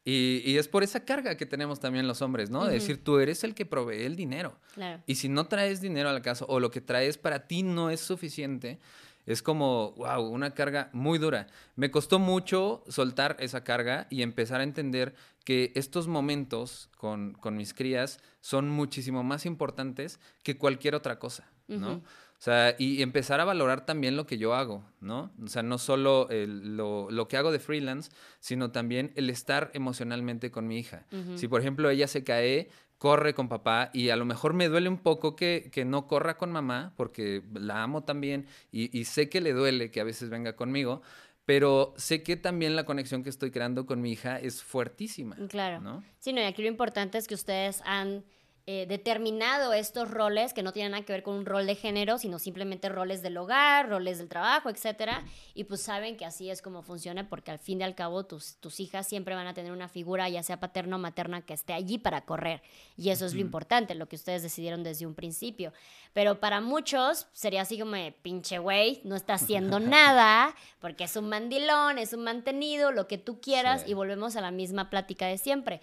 Y, 0.04 0.42
y 0.44 0.58
es 0.58 0.66
por 0.66 0.82
esa 0.82 1.04
carga 1.04 1.36
que 1.36 1.46
tenemos 1.46 1.78
también 1.78 2.08
los 2.08 2.22
hombres, 2.22 2.50
¿no? 2.50 2.64
De 2.64 2.72
decir, 2.72 3.04
tú 3.04 3.20
eres 3.20 3.44
el 3.44 3.54
que 3.54 3.66
provee 3.66 4.02
el 4.02 4.16
dinero. 4.16 4.58
Claro. 4.74 5.00
Y 5.06 5.14
si 5.14 5.28
no 5.28 5.46
traes 5.46 5.80
dinero 5.80 6.08
a 6.08 6.12
la 6.12 6.22
casa 6.22 6.44
o 6.48 6.58
lo 6.58 6.72
que 6.72 6.80
traes 6.80 7.18
para 7.18 7.46
ti 7.46 7.62
no 7.62 7.88
es 7.88 8.00
suficiente, 8.00 8.80
es 9.26 9.42
como, 9.42 9.92
wow, 9.92 10.22
una 10.22 10.52
carga 10.52 10.90
muy 10.92 11.20
dura. 11.20 11.46
Me 11.76 11.92
costó 11.92 12.18
mucho 12.18 12.82
soltar 12.88 13.36
esa 13.38 13.62
carga 13.62 14.08
y 14.10 14.22
empezar 14.22 14.60
a 14.60 14.64
entender 14.64 15.14
que 15.44 15.70
estos 15.76 16.08
momentos 16.08 16.90
con, 16.96 17.34
con 17.34 17.56
mis 17.56 17.74
crías 17.74 18.18
son 18.40 18.68
muchísimo 18.68 19.22
más 19.22 19.46
importantes 19.46 20.18
que 20.42 20.58
cualquier 20.58 20.96
otra 20.96 21.20
cosa, 21.20 21.48
¿no? 21.68 22.02
O 22.38 22.42
sea, 22.46 22.76
y 22.78 23.02
empezar 23.02 23.40
a 23.40 23.44
valorar 23.44 23.86
también 23.86 24.14
lo 24.16 24.26
que 24.26 24.36
yo 24.38 24.54
hago, 24.54 24.84
¿no? 25.00 25.32
O 25.42 25.46
sea, 25.48 25.62
no 25.62 25.78
solo 25.78 26.28
el- 26.30 26.76
lo, 26.76 27.10
lo 27.10 27.28
que 27.28 27.36
hago 27.38 27.50
de 27.50 27.58
freelance, 27.58 28.10
sino 28.40 28.70
también 28.70 29.12
el 29.16 29.30
estar 29.30 29.70
emocionalmente 29.74 30.50
con 30.50 30.66
mi 30.68 30.78
hija. 30.78 31.06
Si, 31.36 31.48
por 31.48 31.60
ejemplo, 31.60 31.88
ella 31.90 32.06
se 32.06 32.24
cae, 32.24 32.68
corre 32.98 33.34
con 33.34 33.48
papá 33.48 33.90
y 33.94 34.10
a 34.10 34.16
lo 34.16 34.24
mejor 34.26 34.52
me 34.54 34.68
duele 34.68 34.88
un 34.88 34.98
poco 34.98 35.34
que, 35.34 35.70
que 35.72 35.84
no 35.84 36.06
corra 36.06 36.36
con 36.36 36.52
mamá, 36.52 36.92
porque 36.96 37.42
la 37.54 37.82
amo 37.82 38.04
también 38.04 38.46
y, 38.70 38.96
y 38.96 39.04
sé 39.04 39.28
que 39.28 39.40
le 39.40 39.52
duele 39.52 39.90
que 39.90 40.00
a 40.00 40.04
veces 40.04 40.28
venga 40.30 40.56
conmigo, 40.56 41.02
pero 41.46 41.94
sé 41.96 42.22
que 42.22 42.36
también 42.36 42.74
la 42.76 42.84
conexión 42.84 43.22
que 43.22 43.30
estoy 43.30 43.50
creando 43.50 43.86
con 43.86 44.00
mi 44.00 44.12
hija 44.12 44.38
es 44.38 44.62
fuertísima. 44.62 45.36
Claro. 45.48 45.80
¿no? 45.80 46.02
Sí, 46.18 46.32
no, 46.32 46.40
y 46.40 46.44
aquí 46.44 46.60
lo 46.62 46.68
importante 46.68 47.18
es 47.18 47.26
que 47.28 47.34
ustedes 47.34 47.82
han 47.86 48.24
eh, 48.68 48.84
determinado 48.88 49.72
estos 49.72 50.10
roles 50.10 50.52
que 50.52 50.64
no 50.64 50.72
tienen 50.72 50.90
nada 50.90 51.04
que 51.04 51.12
ver 51.12 51.22
con 51.22 51.36
un 51.36 51.46
rol 51.46 51.66
de 51.66 51.76
género, 51.76 52.18
sino 52.18 52.40
simplemente 52.40 52.88
roles 52.88 53.22
del 53.22 53.36
hogar, 53.36 53.88
roles 53.88 54.18
del 54.18 54.28
trabajo, 54.28 54.68
etcétera. 54.70 55.24
Y 55.54 55.64
pues 55.64 55.80
saben 55.82 56.16
que 56.16 56.24
así 56.24 56.50
es 56.50 56.62
como 56.62 56.82
funciona, 56.82 57.28
porque 57.28 57.52
al 57.52 57.60
fin 57.60 57.80
y 57.80 57.84
al 57.84 57.94
cabo 57.94 58.24
tus, 58.26 58.56
tus 58.56 58.80
hijas 58.80 59.06
siempre 59.06 59.36
van 59.36 59.46
a 59.46 59.54
tener 59.54 59.70
una 59.70 59.88
figura, 59.88 60.28
ya 60.28 60.42
sea 60.42 60.58
paterna 60.58 60.96
o 60.96 60.98
materna, 60.98 61.42
que 61.42 61.54
esté 61.54 61.74
allí 61.74 61.98
para 61.98 62.22
correr. 62.22 62.60
Y 62.96 63.10
eso 63.10 63.24
es 63.24 63.34
lo 63.34 63.40
importante, 63.40 63.94
lo 63.94 64.08
que 64.08 64.16
ustedes 64.16 64.42
decidieron 64.42 64.82
desde 64.82 65.06
un 65.06 65.14
principio. 65.14 65.72
Pero 66.12 66.40
para 66.40 66.60
muchos 66.60 67.28
sería 67.32 67.62
así 67.62 67.78
como 67.78 67.92
de 67.92 68.10
pinche 68.10 68.58
güey, 68.58 69.00
no 69.04 69.14
está 69.14 69.34
haciendo 69.34 69.78
nada, 69.80 70.54
porque 70.80 71.04
es 71.04 71.14
un 71.14 71.28
mandilón, 71.28 71.98
es 71.98 72.12
un 72.14 72.24
mantenido, 72.24 72.90
lo 72.90 73.06
que 73.06 73.18
tú 73.18 73.40
quieras, 73.40 73.82
Sí. 73.82 73.92
y 73.92 73.94
volvemos 73.94 74.34
a 74.34 74.40
la 74.40 74.50
misma 74.50 74.90
plática 74.90 75.26
de 75.26 75.38
siempre. 75.38 75.80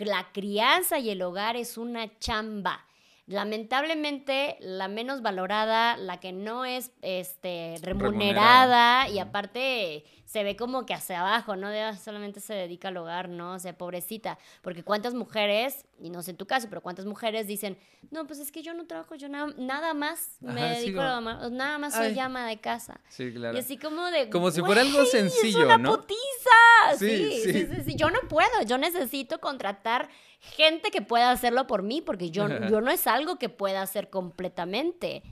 La 0.00 0.32
crianza 0.32 0.98
y 0.98 1.10
el 1.10 1.22
hogar 1.22 1.56
es 1.56 1.76
una 1.78 2.18
chamba. 2.18 2.86
Lamentablemente, 3.26 4.56
la 4.60 4.88
menos 4.88 5.22
valorada, 5.22 5.96
la 5.96 6.18
que 6.18 6.32
no 6.32 6.64
es 6.64 6.90
este, 7.02 7.76
remunerada, 7.80 9.04
Remunerada. 9.04 9.08
y 9.08 9.18
aparte 9.20 10.04
se 10.30 10.44
ve 10.44 10.54
como 10.54 10.86
que 10.86 10.94
hacia 10.94 11.18
abajo, 11.22 11.56
¿no? 11.56 11.68
De, 11.70 11.80
"Ah, 11.80 11.96
solamente 11.96 12.38
se 12.38 12.54
dedica 12.54 12.86
al 12.86 12.96
hogar, 12.98 13.28
¿no? 13.28 13.54
O 13.54 13.58
sea, 13.58 13.76
pobrecita. 13.76 14.38
Porque 14.62 14.84
cuántas 14.84 15.12
mujeres, 15.12 15.84
y 15.98 16.08
no 16.10 16.22
sé 16.22 16.30
en 16.30 16.36
tu 16.36 16.46
caso, 16.46 16.68
pero 16.68 16.82
cuántas 16.82 17.04
mujeres 17.04 17.48
dicen, 17.48 17.76
no, 18.12 18.28
pues 18.28 18.38
es 18.38 18.52
que 18.52 18.62
yo 18.62 18.72
no 18.72 18.86
trabajo, 18.86 19.16
yo 19.16 19.28
nada, 19.28 19.52
nada 19.58 19.92
más 19.92 20.36
me 20.38 20.62
Ajá, 20.62 20.74
dedico 20.76 21.00
a 21.00 21.16
lo 21.16 21.20
ma- 21.20 21.48
nada 21.50 21.78
más 21.78 21.94
soy 21.94 22.06
Ay. 22.06 22.14
llama 22.14 22.46
de 22.46 22.60
casa. 22.60 23.00
Sí, 23.08 23.32
claro. 23.32 23.56
Y 23.56 23.60
así 23.60 23.76
como 23.76 24.04
de. 24.12 24.30
Como 24.30 24.52
si 24.52 24.60
fuera 24.60 24.82
algo 24.82 24.98
"Güey, 24.98 25.10
sencillo, 25.10 25.58
es 25.58 25.64
una 25.64 25.78
¿no?" 25.78 25.96
putiza. 25.96 26.96
Sí, 26.96 27.08
Sí 27.08 27.40
sí. 27.42 27.52
sí. 27.52 27.66
sí, 27.66 27.82
sí. 27.86 27.96
Yo 27.96 28.10
no 28.10 28.20
puedo. 28.28 28.62
Yo 28.66 28.78
necesito 28.78 29.40
contratar 29.40 30.08
gente 30.38 30.92
que 30.92 31.02
pueda 31.02 31.32
hacerlo 31.32 31.66
por 31.66 31.82
mí, 31.82 32.02
porque 32.02 32.30
yo, 32.30 32.46
yo 32.78 32.80
no 32.80 32.92
es 32.92 33.08
algo 33.08 33.36
que 33.36 33.48
pueda 33.48 33.82
hacer 33.82 34.10
completamente. 34.10 35.24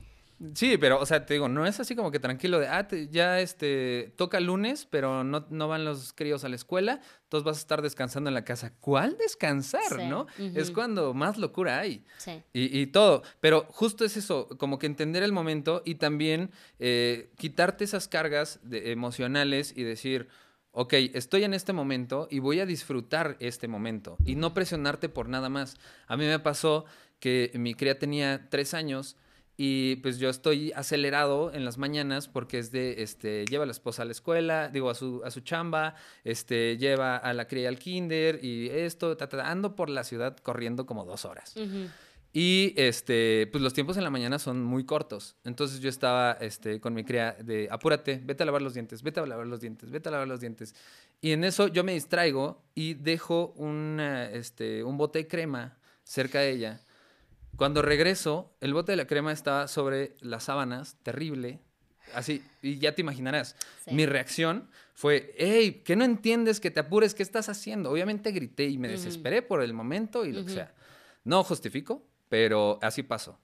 Sí, 0.53 0.77
pero, 0.77 0.99
o 0.99 1.05
sea, 1.05 1.25
te 1.25 1.33
digo, 1.33 1.49
no 1.49 1.65
es 1.65 1.79
así 1.79 1.95
como 1.95 2.11
que 2.11 2.19
tranquilo 2.19 2.59
de, 2.59 2.67
ah, 2.67 2.87
te- 2.87 3.09
ya 3.09 3.39
este, 3.41 4.13
toca 4.15 4.39
lunes, 4.39 4.87
pero 4.89 5.23
no, 5.23 5.45
no 5.49 5.67
van 5.67 5.83
los 5.83 6.13
críos 6.13 6.43
a 6.45 6.49
la 6.49 6.55
escuela, 6.55 7.01
entonces 7.23 7.43
vas 7.45 7.57
a 7.57 7.59
estar 7.59 7.81
descansando 7.81 8.29
en 8.29 8.33
la 8.33 8.45
casa. 8.45 8.73
¿Cuál 8.79 9.17
descansar, 9.17 9.81
Sí, 9.97 10.07
no? 10.07 10.27
Es 10.37 10.71
cuando 10.71 11.13
más 11.13 11.37
locura 11.37 11.79
hay. 11.79 12.05
Sí. 12.17 12.41
Y, 12.53 12.79
y 12.79 12.87
todo, 12.87 13.21
pero 13.41 13.65
justo 13.69 14.05
es 14.05 14.15
eso, 14.17 14.47
como 14.57 14.79
que 14.79 14.85
entender 14.87 15.23
el 15.23 15.31
momento 15.33 15.81
y 15.85 15.95
también 15.95 16.51
eh, 16.79 17.31
quitarte 17.37 17.83
esas 17.83 18.07
cargas 18.07 18.59
de- 18.63 18.91
emocionales 18.91 19.73
y 19.75 19.83
decir, 19.83 20.29
ok, 20.71 20.93
estoy 21.13 21.43
en 21.43 21.53
este 21.53 21.73
momento 21.73 22.27
y 22.31 22.39
voy 22.39 22.59
a 22.61 22.65
disfrutar 22.65 23.35
este 23.39 23.67
momento 23.67 24.15
y 24.23 24.35
no 24.35 24.53
presionarte 24.53 25.09
por 25.09 25.27
nada 25.27 25.49
más. 25.49 25.75
A 26.07 26.15
mí 26.15 26.25
me 26.25 26.39
pasó 26.39 26.85
que 27.19 27.51
mi 27.55 27.73
cría 27.73 27.99
tenía 27.99 28.47
tres 28.49 28.73
años 28.73 29.17
y 29.61 29.97
pues 29.97 30.19
yo 30.19 30.29
estoy 30.29 30.71
acelerado 30.71 31.51
en 31.53 31.65
las 31.65 31.77
mañanas 31.77 32.29
porque 32.29 32.59
es 32.59 32.71
de, 32.71 33.03
este, 33.03 33.43
lleva 33.45 33.63
a 33.63 33.65
la 33.65 33.73
esposa 33.73 34.03
a 34.03 34.05
la 34.05 34.13
escuela, 34.13 34.69
digo, 34.69 34.89
a 34.89 34.95
su, 34.95 35.21
a 35.25 35.31
su 35.31 35.41
chamba, 35.41 35.95
este, 36.23 36.77
lleva 36.77 37.17
a 37.17 37.33
la 37.33 37.45
cría 37.45 37.67
al 37.67 37.77
kinder 37.77 38.39
y 38.41 38.69
esto, 38.69 39.17
ta, 39.17 39.27
ta, 39.27 39.51
ando 39.51 39.75
por 39.75 39.89
la 39.89 40.05
ciudad 40.05 40.37
corriendo 40.37 40.85
como 40.85 41.03
dos 41.03 41.25
horas. 41.25 41.57
Ujú. 41.57 41.89
Y 42.31 42.73
este, 42.77 43.49
pues 43.51 43.61
los 43.61 43.73
tiempos 43.73 43.97
en 43.97 44.05
la 44.05 44.09
mañana 44.09 44.39
son 44.39 44.63
muy 44.63 44.85
cortos. 44.85 45.35
Entonces 45.43 45.81
yo 45.81 45.89
estaba 45.89 46.37
este, 46.39 46.79
con 46.79 46.93
mi 46.93 47.03
cría 47.03 47.33
de 47.33 47.67
apúrate, 47.69 48.21
vete 48.23 48.43
a 48.43 48.45
lavar 48.45 48.61
los 48.61 48.73
dientes, 48.73 49.03
vete 49.03 49.19
a 49.19 49.25
lavar 49.25 49.45
los 49.45 49.59
dientes, 49.59 49.91
vete 49.91 50.07
a 50.07 50.13
lavar 50.13 50.29
los 50.29 50.39
dientes. 50.39 50.73
Y 51.19 51.33
en 51.33 51.43
eso 51.43 51.67
yo 51.67 51.83
me 51.83 51.91
distraigo 51.91 52.63
y 52.75 52.93
dejo 52.93 53.51
una, 53.57 54.29
este, 54.29 54.85
un 54.85 54.95
bote 54.95 55.19
de 55.19 55.27
crema 55.27 55.77
cerca 56.05 56.39
de 56.39 56.51
ella. 56.51 56.81
Cuando 57.55 57.81
regreso, 57.81 58.55
el 58.61 58.73
bote 58.73 58.93
de 58.93 58.95
la 58.95 59.07
crema 59.07 59.31
estaba 59.31 59.67
sobre 59.67 60.15
las 60.21 60.45
sábanas, 60.45 60.97
terrible. 61.03 61.59
Así, 62.13 62.43
y 62.61 62.79
ya 62.79 62.95
te 62.95 63.01
imaginarás. 63.01 63.55
Sí. 63.85 63.93
Mi 63.93 64.05
reacción 64.05 64.69
fue, 64.93 65.35
hey, 65.37 65.83
¿qué 65.85 65.95
no 65.95 66.05
entiendes? 66.05 66.59
Que 66.59 66.71
te 66.71 66.79
apures, 66.79 67.13
¿qué 67.13 67.23
estás 67.23 67.49
haciendo? 67.49 67.91
Obviamente 67.91 68.31
grité 68.31 68.65
y 68.65 68.77
me 68.77 68.87
desesperé 68.87 69.41
por 69.41 69.61
el 69.61 69.73
momento 69.73 70.25
y 70.25 70.31
lo 70.31 70.45
que 70.45 70.51
sea. 70.51 70.73
No 71.23 71.43
justifico, 71.43 72.03
pero 72.29 72.79
así 72.81 73.03
pasó. 73.03 73.39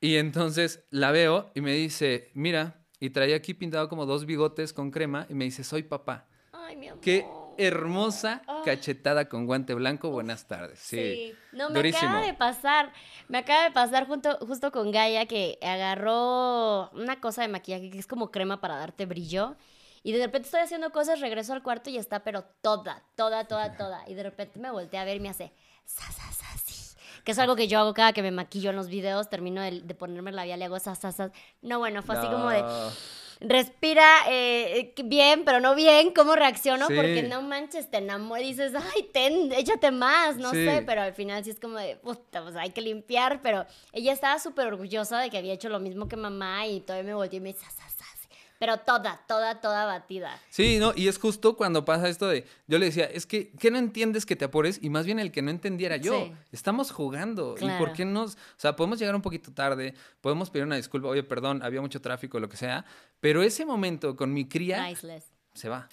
Y 0.00 0.16
entonces 0.16 0.84
la 0.90 1.10
veo 1.10 1.50
y 1.54 1.62
me 1.62 1.72
dice, 1.72 2.30
mira, 2.34 2.84
y 3.00 3.10
traía 3.10 3.36
aquí 3.36 3.54
pintado 3.54 3.88
como 3.88 4.06
dos 4.06 4.26
bigotes 4.26 4.72
con 4.72 4.90
crema 4.90 5.26
y 5.28 5.34
me 5.34 5.44
dice, 5.44 5.64
soy 5.64 5.82
papá. 5.82 6.28
Ay, 6.52 6.76
mi 6.76 6.88
amor. 6.88 7.00
Qué 7.02 7.26
hermosa 7.58 8.42
cachetada 8.64 9.28
con 9.28 9.46
guante 9.46 9.74
blanco. 9.74 10.10
Buenas 10.10 10.46
tardes. 10.46 10.78
Sí. 10.78 11.34
No, 11.52 11.68
me 11.70 11.76
Durísimo. 11.76 12.10
acaba 12.10 12.26
de 12.26 12.34
pasar, 12.34 12.92
me 13.28 13.38
acaba 13.38 13.64
de 13.64 13.70
pasar 13.70 14.06
junto, 14.06 14.36
justo 14.46 14.70
con 14.72 14.90
Gaia 14.90 15.26
que 15.26 15.58
agarró 15.62 16.90
una 16.90 17.20
cosa 17.20 17.42
de 17.42 17.48
maquillaje 17.48 17.90
que 17.90 17.98
es 17.98 18.06
como 18.06 18.30
crema 18.30 18.60
para 18.60 18.76
darte 18.76 19.06
brillo. 19.06 19.56
Y 20.02 20.12
de 20.12 20.24
repente 20.24 20.46
estoy 20.46 20.60
haciendo 20.60 20.90
cosas, 20.90 21.20
regreso 21.20 21.52
al 21.52 21.62
cuarto 21.64 21.90
y 21.90 21.96
está, 21.96 22.20
pero 22.22 22.44
toda, 22.62 23.02
toda, 23.16 23.48
toda, 23.48 23.76
toda. 23.76 24.08
Y 24.08 24.14
de 24.14 24.22
repente 24.22 24.60
me 24.60 24.70
volteé 24.70 25.00
a 25.00 25.04
ver 25.04 25.16
y 25.16 25.20
me 25.20 25.28
hace, 25.30 25.52
sa, 25.84 26.04
sa, 26.12 26.30
sa, 26.32 26.46
sí. 26.64 26.96
Que 27.24 27.32
es 27.32 27.38
algo 27.40 27.56
que 27.56 27.66
yo 27.66 27.80
hago 27.80 27.92
cada 27.92 28.12
que 28.12 28.22
me 28.22 28.30
maquillo 28.30 28.70
en 28.70 28.76
los 28.76 28.86
videos, 28.86 29.28
termino 29.28 29.60
de, 29.60 29.80
de 29.80 29.94
ponerme 29.96 30.30
el 30.30 30.36
labial 30.36 30.60
y 30.60 30.62
hago 30.62 30.78
sa, 30.78 30.94
sa, 30.94 31.10
sa. 31.10 31.32
No, 31.60 31.80
bueno, 31.80 32.02
fue 32.04 32.16
así 32.16 32.28
como 32.28 32.48
de. 32.50 32.62
Respira 33.40 34.06
eh, 34.28 34.94
bien, 35.04 35.44
pero 35.44 35.60
no 35.60 35.74
bien, 35.74 36.12
¿cómo 36.12 36.34
reacciono? 36.36 36.86
Sí. 36.88 36.94
Porque 36.94 37.22
no 37.22 37.42
manches, 37.42 37.90
te 37.90 37.98
enamoras 37.98 38.44
y 38.44 38.48
dices, 38.48 38.72
ay, 38.74 39.02
ten, 39.12 39.52
échate 39.52 39.90
más, 39.90 40.36
no 40.36 40.50
Sí. 40.52 40.64
sé, 40.64 40.82
pero 40.86 41.02
al 41.02 41.12
final 41.14 41.44
sí 41.44 41.50
es 41.50 41.60
como 41.60 41.78
de, 41.78 41.96
puta, 41.96 42.42
pues 42.42 42.56
hay 42.56 42.70
que 42.70 42.80
limpiar, 42.80 43.40
pero 43.42 43.66
ella 43.92 44.12
estaba 44.12 44.38
súper 44.38 44.66
orgullosa 44.68 45.18
de 45.20 45.30
que 45.30 45.38
había 45.38 45.52
hecho 45.52 45.68
lo 45.68 45.80
mismo 45.80 46.08
que 46.08 46.16
mamá 46.16 46.66
y 46.66 46.80
todavía 46.80 47.04
me 47.08 47.14
volteó 47.14 47.38
y 47.38 47.40
me 47.40 47.52
dice. 47.52 47.66
Pero 48.58 48.78
toda, 48.78 49.20
toda, 49.28 49.60
toda 49.60 49.84
batida. 49.84 50.38
Sí, 50.50 50.78
no, 50.78 50.92
y 50.96 51.08
es 51.08 51.18
justo 51.18 51.56
cuando 51.56 51.84
pasa 51.84 52.08
esto 52.08 52.26
de, 52.28 52.46
yo 52.66 52.78
le 52.78 52.86
decía, 52.86 53.04
es 53.04 53.26
que, 53.26 53.50
¿qué 53.58 53.70
no 53.70 53.78
entiendes 53.78 54.24
que 54.26 54.36
te 54.36 54.44
apures? 54.46 54.78
Y 54.82 54.90
más 54.90 55.06
bien 55.06 55.18
el 55.18 55.30
que 55.32 55.42
no 55.42 55.50
entendiera 55.50 55.96
yo. 55.96 56.12
Sí. 56.26 56.32
Estamos 56.52 56.90
jugando. 56.90 57.54
¿Y 57.60 57.68
por 57.78 57.92
qué 57.92 58.04
nos, 58.04 58.34
o 58.34 58.38
sea, 58.56 58.76
podemos 58.76 58.98
llegar 58.98 59.14
un 59.14 59.22
poquito 59.22 59.52
tarde, 59.52 59.94
podemos 60.20 60.50
pedir 60.50 60.64
una 60.66 60.76
disculpa, 60.76 61.08
oye, 61.08 61.22
perdón, 61.22 61.62
había 61.62 61.80
mucho 61.80 62.00
tráfico, 62.00 62.40
lo 62.40 62.48
que 62.48 62.56
sea, 62.56 62.84
pero 63.20 63.42
ese 63.42 63.64
momento 63.66 64.16
con 64.16 64.32
mi 64.32 64.48
cría 64.48 64.84
Priceless. 64.84 65.24
se 65.54 65.68
va. 65.68 65.88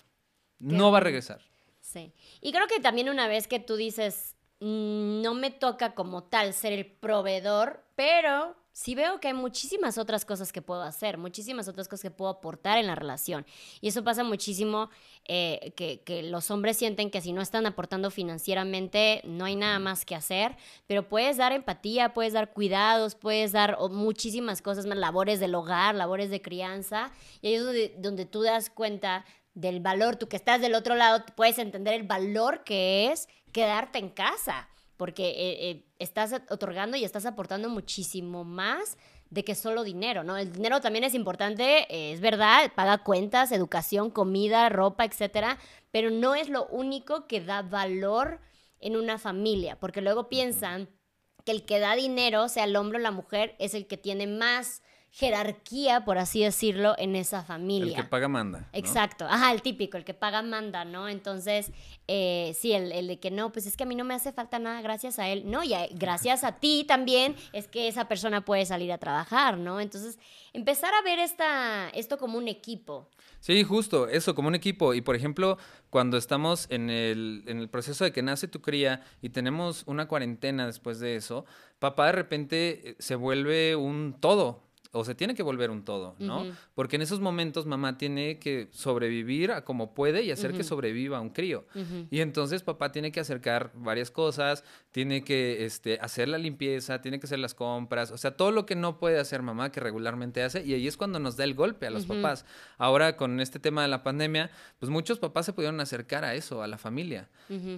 No 0.59 0.91
va 0.91 0.99
a 0.99 1.01
regresar. 1.01 1.41
Sí. 1.81 2.13
Y 2.41 2.51
creo 2.53 2.67
que 2.67 2.79
también 2.79 3.09
una 3.09 3.27
vez 3.27 3.47
que 3.47 3.59
tú 3.59 3.75
dices, 3.75 4.35
"Mm, 4.61 5.21
no 5.21 5.33
me 5.33 5.51
toca 5.51 5.93
como 5.93 6.23
tal 6.23 6.53
ser 6.53 6.71
el 6.73 6.85
proveedor, 6.85 7.83
pero 7.95 8.55
sí 8.73 8.95
veo 8.95 9.19
que 9.19 9.29
hay 9.29 9.33
muchísimas 9.33 9.97
otras 9.97 10.25
cosas 10.25 10.51
que 10.51 10.61
puedo 10.61 10.81
hacer, 10.81 11.17
muchísimas 11.17 11.67
otras 11.67 11.87
cosas 11.87 12.01
que 12.01 12.11
puedo 12.11 12.31
aportar 12.31 12.77
en 12.77 12.87
la 12.87 12.95
relación. 12.95 13.45
Y 13.79 13.87
eso 13.87 14.03
pasa 14.03 14.23
muchísimo, 14.23 14.89
eh, 15.25 15.71
que, 15.77 16.01
que 16.01 16.23
los 16.23 16.51
hombres 16.51 16.77
sienten 16.77 17.11
que 17.11 17.21
si 17.21 17.31
no 17.31 17.41
están 17.41 17.65
aportando 17.65 18.11
financieramente, 18.11 19.21
no 19.23 19.45
hay 19.45 19.55
nada 19.55 19.79
más 19.79 20.05
que 20.05 20.15
hacer, 20.15 20.57
pero 20.87 21.07
puedes 21.07 21.37
dar 21.37 21.53
empatía, 21.53 22.13
puedes 22.13 22.33
dar 22.33 22.51
cuidados, 22.51 23.15
puedes 23.15 23.51
dar 23.51 23.77
muchísimas 23.91 24.61
cosas 24.61 24.85
más, 24.87 24.97
labores 24.97 25.39
del 25.39 25.55
hogar, 25.55 25.95
labores 25.95 26.29
de 26.31 26.41
crianza, 26.41 27.11
y 27.41 27.47
ahí 27.47 27.53
es 27.53 27.63
donde, 27.63 27.95
donde 27.99 28.25
tú 28.25 28.41
das 28.41 28.69
cuenta 28.71 29.23
del 29.53 29.79
valor, 29.81 30.15
tú 30.15 30.27
que 30.27 30.35
estás 30.35 30.61
del 30.61 30.73
otro 30.73 30.95
lado, 30.95 31.23
puedes 31.35 31.59
entender 31.59 31.93
el 31.93 32.03
valor 32.03 32.63
que 32.63 33.11
es 33.11 33.29
quedarte 33.51 33.99
en 33.99 34.09
casa, 34.09 34.67
porque 34.97 35.29
eh, 35.29 35.69
eh, 35.69 35.85
estás 35.99 36.33
otorgando 36.49 36.97
y 36.97 37.03
estás 37.03 37.25
aportando 37.25 37.69
muchísimo 37.69 38.43
más 38.43 38.97
de 39.29 39.43
que 39.43 39.55
solo 39.55 39.83
dinero, 39.83 40.23
¿no? 40.23 40.37
El 40.37 40.53
dinero 40.53 40.79
también 40.79 41.03
es 41.03 41.15
importante, 41.15 41.87
eh, 41.89 42.13
es 42.13 42.21
verdad, 42.21 42.71
paga 42.75 42.99
cuentas, 42.99 43.51
educación, 43.51 44.11
comida, 44.11 44.69
ropa, 44.69 45.05
etcétera, 45.05 45.57
pero 45.91 46.11
no 46.11 46.35
es 46.35 46.49
lo 46.49 46.67
único 46.67 47.25
que 47.27 47.41
da 47.41 47.63
valor 47.63 48.39
en 48.79 48.95
una 48.95 49.17
familia, 49.17 49.79
porque 49.79 50.01
luego 50.01 50.29
piensan 50.29 50.87
que 51.45 51.51
el 51.51 51.65
que 51.65 51.79
da 51.79 51.95
dinero, 51.95 52.47
sea 52.47 52.65
el 52.65 52.75
hombre 52.75 52.99
o 52.99 53.01
la 53.01 53.11
mujer, 53.11 53.55
es 53.57 53.73
el 53.73 53.87
que 53.87 53.97
tiene 53.97 54.27
más 54.27 54.82
jerarquía, 55.15 56.03
por 56.05 56.17
así 56.17 56.41
decirlo, 56.43 56.95
en 56.97 57.15
esa 57.15 57.43
familia. 57.43 57.97
El 57.97 58.03
que 58.03 58.09
paga 58.09 58.27
manda. 58.27 58.59
¿no? 58.61 58.67
Exacto, 58.73 59.25
ajá, 59.29 59.51
el 59.51 59.61
típico, 59.61 59.95
el 59.95 60.03
que 60.03 60.15
paga 60.15 60.41
manda, 60.41 60.85
¿no? 60.85 61.07
Entonces, 61.07 61.71
eh, 62.07 62.55
sí, 62.59 62.73
el, 62.73 62.91
el 62.91 63.07
de 63.07 63.19
que 63.19 63.29
no, 63.29 63.51
pues 63.51 63.67
es 63.67 63.77
que 63.77 63.83
a 63.83 63.85
mí 63.85 63.93
no 63.95 64.03
me 64.05 64.15
hace 64.15 64.31
falta 64.33 64.57
nada 64.57 64.81
gracias 64.81 65.19
a 65.19 65.29
él, 65.29 65.43
no, 65.45 65.63
y 65.63 65.75
a- 65.75 65.87
gracias 65.91 66.43
a 66.43 66.53
ti 66.59 66.83
también 66.87 67.35
es 67.53 67.67
que 67.67 67.87
esa 67.87 68.07
persona 68.07 68.43
puede 68.43 68.65
salir 68.65 68.91
a 68.91 68.97
trabajar, 68.97 69.57
¿no? 69.59 69.79
Entonces, 69.79 70.17
empezar 70.51 70.91
a 70.95 71.03
ver 71.03 71.19
esta, 71.19 71.89
esto 71.89 72.17
como 72.17 72.39
un 72.39 72.47
equipo. 72.47 73.07
Sí, 73.39 73.63
justo, 73.63 74.07
eso, 74.07 74.33
como 74.33 74.47
un 74.47 74.55
equipo. 74.55 74.93
Y 74.95 75.01
por 75.01 75.15
ejemplo, 75.15 75.57
cuando 75.91 76.17
estamos 76.17 76.65
en 76.71 76.89
el, 76.89 77.43
en 77.45 77.59
el 77.59 77.69
proceso 77.69 78.03
de 78.03 78.11
que 78.11 78.23
nace 78.23 78.47
tu 78.47 78.61
cría 78.61 79.03
y 79.21 79.29
tenemos 79.29 79.83
una 79.85 80.07
cuarentena 80.07 80.65
después 80.65 80.99
de 80.99 81.15
eso, 81.17 81.45
papá 81.77 82.07
de 82.07 82.11
repente 82.13 82.89
eh, 82.91 82.95
se 82.99 83.15
vuelve 83.15 83.75
un 83.75 84.15
todo. 84.19 84.63
O 84.95 85.03
se 85.03 85.15
tiene 85.15 85.33
que 85.33 85.41
volver 85.41 85.71
un 85.71 85.83
todo, 85.83 86.15
¿no? 86.19 86.45
Porque 86.75 86.97
en 86.97 87.01
esos 87.01 87.19
momentos 87.19 87.65
mamá 87.65 87.97
tiene 87.97 88.37
que 88.37 88.67
sobrevivir 88.71 89.51
a 89.51 89.65
como 89.65 89.95
puede 89.95 90.21
y 90.21 90.29
hacer 90.29 90.53
que 90.53 90.63
sobreviva 90.63 91.19
un 91.19 91.31
crío. 91.31 91.65
Y 92.11 92.19
entonces 92.19 92.61
papá 92.61 92.91
tiene 92.91 93.11
que 93.11 93.19
acercar 93.19 93.71
varias 93.73 94.11
cosas, 94.11 94.63
tiene 94.93 95.23
que 95.23 95.65
este, 95.65 95.97
hacer 95.99 96.29
la 96.29 96.37
limpieza, 96.37 97.01
tiene 97.01 97.19
que 97.19 97.25
hacer 97.25 97.39
las 97.39 97.55
compras, 97.55 98.11
o 98.11 98.17
sea, 98.17 98.37
todo 98.37 98.51
lo 98.51 98.65
que 98.65 98.75
no 98.75 98.99
puede 98.99 99.19
hacer 99.19 99.41
mamá 99.41 99.71
que 99.71 99.79
regularmente 99.81 100.43
hace 100.43 100.63
y 100.63 100.73
ahí 100.75 100.87
es 100.87 100.95
cuando 100.97 101.19
nos 101.19 101.35
da 101.35 101.43
el 101.43 101.55
golpe 101.55 101.87
a 101.87 101.89
los 101.89 102.05
papás. 102.05 102.45
Ahora 102.77 103.17
con 103.17 103.39
este 103.41 103.59
tema 103.59 103.81
de 103.81 103.87
la 103.87 104.03
pandemia, 104.03 104.51
pues 104.79 104.91
muchos 104.91 105.17
papás 105.17 105.47
se 105.47 105.53
pudieron 105.53 105.81
acercar 105.81 106.23
a 106.23 106.35
eso, 106.35 106.61
a 106.63 106.67
la 106.67 106.77
familia 106.77 107.29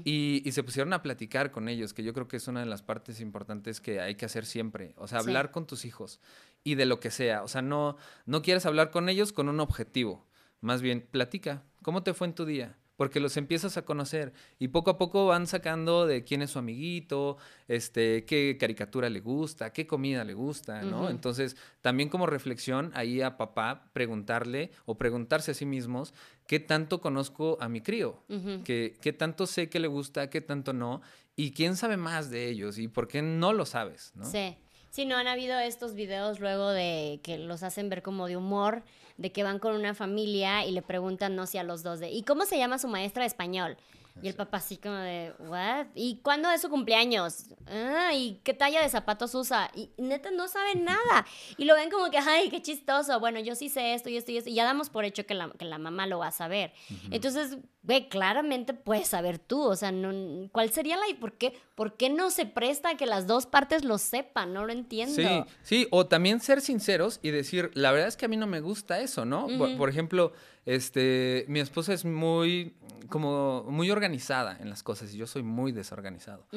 y, 0.04 0.44
y 0.46 0.52
se 0.52 0.62
pusieron 0.62 0.92
a 0.94 1.02
platicar 1.02 1.52
con 1.52 1.70
ellos, 1.70 1.94
que 1.94 2.04
yo 2.04 2.14
creo 2.14 2.28
que 2.28 2.36
es 2.38 2.48
una 2.50 2.60
de 2.60 2.66
las 2.68 2.84
partes 2.84 3.22
importantes 3.22 3.80
que 3.82 4.02
hay 4.02 4.16
que 4.16 4.26
hacer 4.26 4.46
siempre, 4.46 4.94
o 4.98 5.08
sea, 5.08 5.22
Sí. 5.22 5.28
hablar 5.30 5.52
con 5.52 5.66
tus 5.66 5.86
hijos 5.86 6.20
y 6.66 6.76
de 6.76 6.86
lo 6.86 7.00
que 7.00 7.12
sea, 7.12 7.44
o 7.44 7.48
sea, 7.48 7.62
no, 7.62 7.96
no 8.26 8.42
quieres 8.42 8.66
hablar 8.66 8.92
con 8.92 9.08
ellos 9.08 9.32
con 9.32 9.48
un 9.48 9.62
objetivo, 9.62 10.28
más 10.60 10.82
bien 10.82 11.00
platica, 11.10 11.64
¿cómo 11.82 12.04
te 12.04 12.14
fue 12.14 12.28
en 12.28 12.34
tu 12.36 12.44
día? 12.44 12.76
Porque 12.96 13.20
los 13.20 13.36
empiezas 13.38 13.78
a 13.78 13.84
conocer 13.84 14.34
y 14.58 14.70
poco 14.70 14.92
a 14.92 14.98
poco 14.98 15.28
van 15.28 15.48
sacando 15.48 16.06
de 16.06 16.24
quién 16.24 16.42
es 16.42 16.52
su 16.52 16.60
amiguito, 16.60 17.38
este, 17.68 18.26
qué 18.26 18.58
caricatura 18.60 19.10
le 19.10 19.20
gusta, 19.20 19.74
qué 19.74 19.86
comida 19.86 20.24
le 20.24 20.34
gusta, 20.34 20.82
¿no? 20.82 21.10
Entonces, 21.10 21.58
también 21.82 22.10
como 22.10 22.26
reflexión 22.26 22.92
ahí 22.94 23.22
a 23.22 23.38
papá 23.38 23.90
preguntarle 23.94 24.72
o 24.86 24.98
preguntarse 24.98 25.52
a 25.52 25.54
sí 25.54 25.66
mismos 25.66 26.14
qué 26.48 26.60
tanto 26.60 27.02
conozco 27.02 27.58
a 27.60 27.68
mi 27.68 27.82
crío, 27.82 28.24
qué, 28.64 28.98
qué 29.02 29.14
tanto 29.14 29.46
sé 29.46 29.70
que 29.70 29.80
le 29.80 29.88
gusta, 29.88 30.30
qué 30.30 30.42
tanto 30.42 30.74
no, 30.74 31.02
y 31.36 31.52
quién 31.52 31.76
sabe 31.76 31.98
más 31.98 32.30
de 32.30 32.48
ellos 32.48 32.78
y 32.78 32.88
por 32.88 33.08
qué 33.08 33.22
no 33.22 33.52
lo 33.52 33.66
sabes, 33.66 34.14
¿no? 34.16 34.26
Sí. 34.26 34.56
Sí, 34.96 35.04
no 35.04 35.18
han 35.18 35.28
habido 35.28 35.60
estos 35.60 35.94
videos 35.94 36.40
luego 36.40 36.70
de 36.70 37.20
que 37.22 37.38
los 37.38 37.64
hacen 37.64 37.90
ver 37.90 38.02
como 38.02 38.28
de 38.28 38.38
humor, 38.38 38.82
de 39.18 39.30
que 39.34 39.44
van 39.44 39.60
con 39.60 39.76
una 39.76 39.94
familia 39.94 40.64
y 40.64 40.72
le 40.72 40.82
preguntan, 40.82 41.36
no 41.36 41.48
sé, 41.48 41.60
a 41.60 41.64
los 41.64 41.84
dos 41.84 42.00
de, 42.00 42.12
¿y 42.12 42.24
cómo 42.24 42.46
se 42.46 42.58
llama 42.58 42.80
su 42.80 42.88
maestra 42.88 43.24
de 43.24 43.28
español? 43.28 43.76
Y 44.22 44.30
el 44.30 44.36
papá 44.36 44.60
así 44.60 44.78
como 44.78 44.96
de, 44.96 45.34
¿what? 45.40 45.88
¿Y 45.96 46.22
cuándo 46.22 46.50
es 46.50 46.62
su 46.62 46.70
cumpleaños? 46.70 47.48
Ah, 47.68 48.12
¿y 48.14 48.40
qué 48.46 48.54
talla 48.54 48.82
de 48.82 48.88
zapatos 48.88 49.36
usa? 49.36 49.70
Y 49.76 49.90
neta 49.98 50.32
no 50.32 50.48
saben 50.48 50.86
nada. 50.86 51.26
Y 51.58 51.66
lo 51.66 51.76
ven 51.76 51.92
como 51.92 52.10
que, 52.10 52.20
ay, 52.20 52.50
qué 52.50 52.62
chistoso. 52.62 53.20
Bueno, 53.20 53.42
yo 53.42 53.56
sí 53.56 53.68
sé 53.68 53.96
esto 53.96 54.08
y 54.08 54.16
esto 54.16 54.32
y 54.32 54.38
esto. 54.38 54.50
Y 54.50 54.54
ya 54.54 54.64
damos 54.64 54.90
por 54.90 55.04
hecho 55.04 55.26
que 55.26 55.34
la, 55.34 55.50
que 55.50 55.66
la 55.66 55.78
mamá 55.78 56.08
lo 56.08 56.20
va 56.20 56.28
a 56.28 56.32
saber. 56.32 56.72
Entonces, 57.12 57.58
güey, 57.86 58.10
claramente 58.10 58.74
puedes 58.74 59.08
saber 59.08 59.40
tú. 59.40 59.62
O 59.62 59.76
sea, 59.76 59.92
no, 59.92 60.50
¿cuál 60.52 60.72
sería 60.72 60.98
la... 60.98 61.08
y 61.10 61.14
¿Por 61.14 61.34
qué, 61.34 61.54
¿Por 61.76 61.96
qué 61.98 62.10
no 62.10 62.32
se 62.32 62.46
presta 62.46 62.90
a 62.92 62.98
que 62.98 63.06
las 63.06 63.28
dos 63.28 63.46
partes 63.46 63.84
lo 63.84 63.98
sepan? 63.98 64.54
No 64.54 64.66
lo 64.66 64.72
entiendo. 64.74 65.16
Sí, 65.16 65.28
sí, 65.64 65.88
o 65.92 66.08
también 66.08 66.40
ser 66.40 66.62
sinceros 66.62 67.20
y 67.22 67.32
decir, 67.32 67.72
la 67.74 67.92
verdad 67.92 68.08
es 68.08 68.18
que 68.18 68.26
a 68.26 68.30
mí 68.30 68.38
no 68.38 68.48
me 68.48 68.60
gusta 68.62 69.00
eso, 69.00 69.26
¿no? 69.26 69.48
Por- 69.58 69.78
por, 69.78 69.90
ejemplo, 69.90 70.34
este, 70.66 71.46
mi 71.48 71.60
esposa 71.60 71.94
es 71.94 72.06
muy, 72.06 72.76
como, 73.10 73.64
muy 73.70 73.92
organizada 73.92 74.58
en 74.60 74.70
las 74.70 74.84
cosas 74.84 75.14
y 75.14 75.18
yo 75.18 75.28
soy 75.28 75.44
muy 75.44 75.72
desorganizado. 75.72 76.48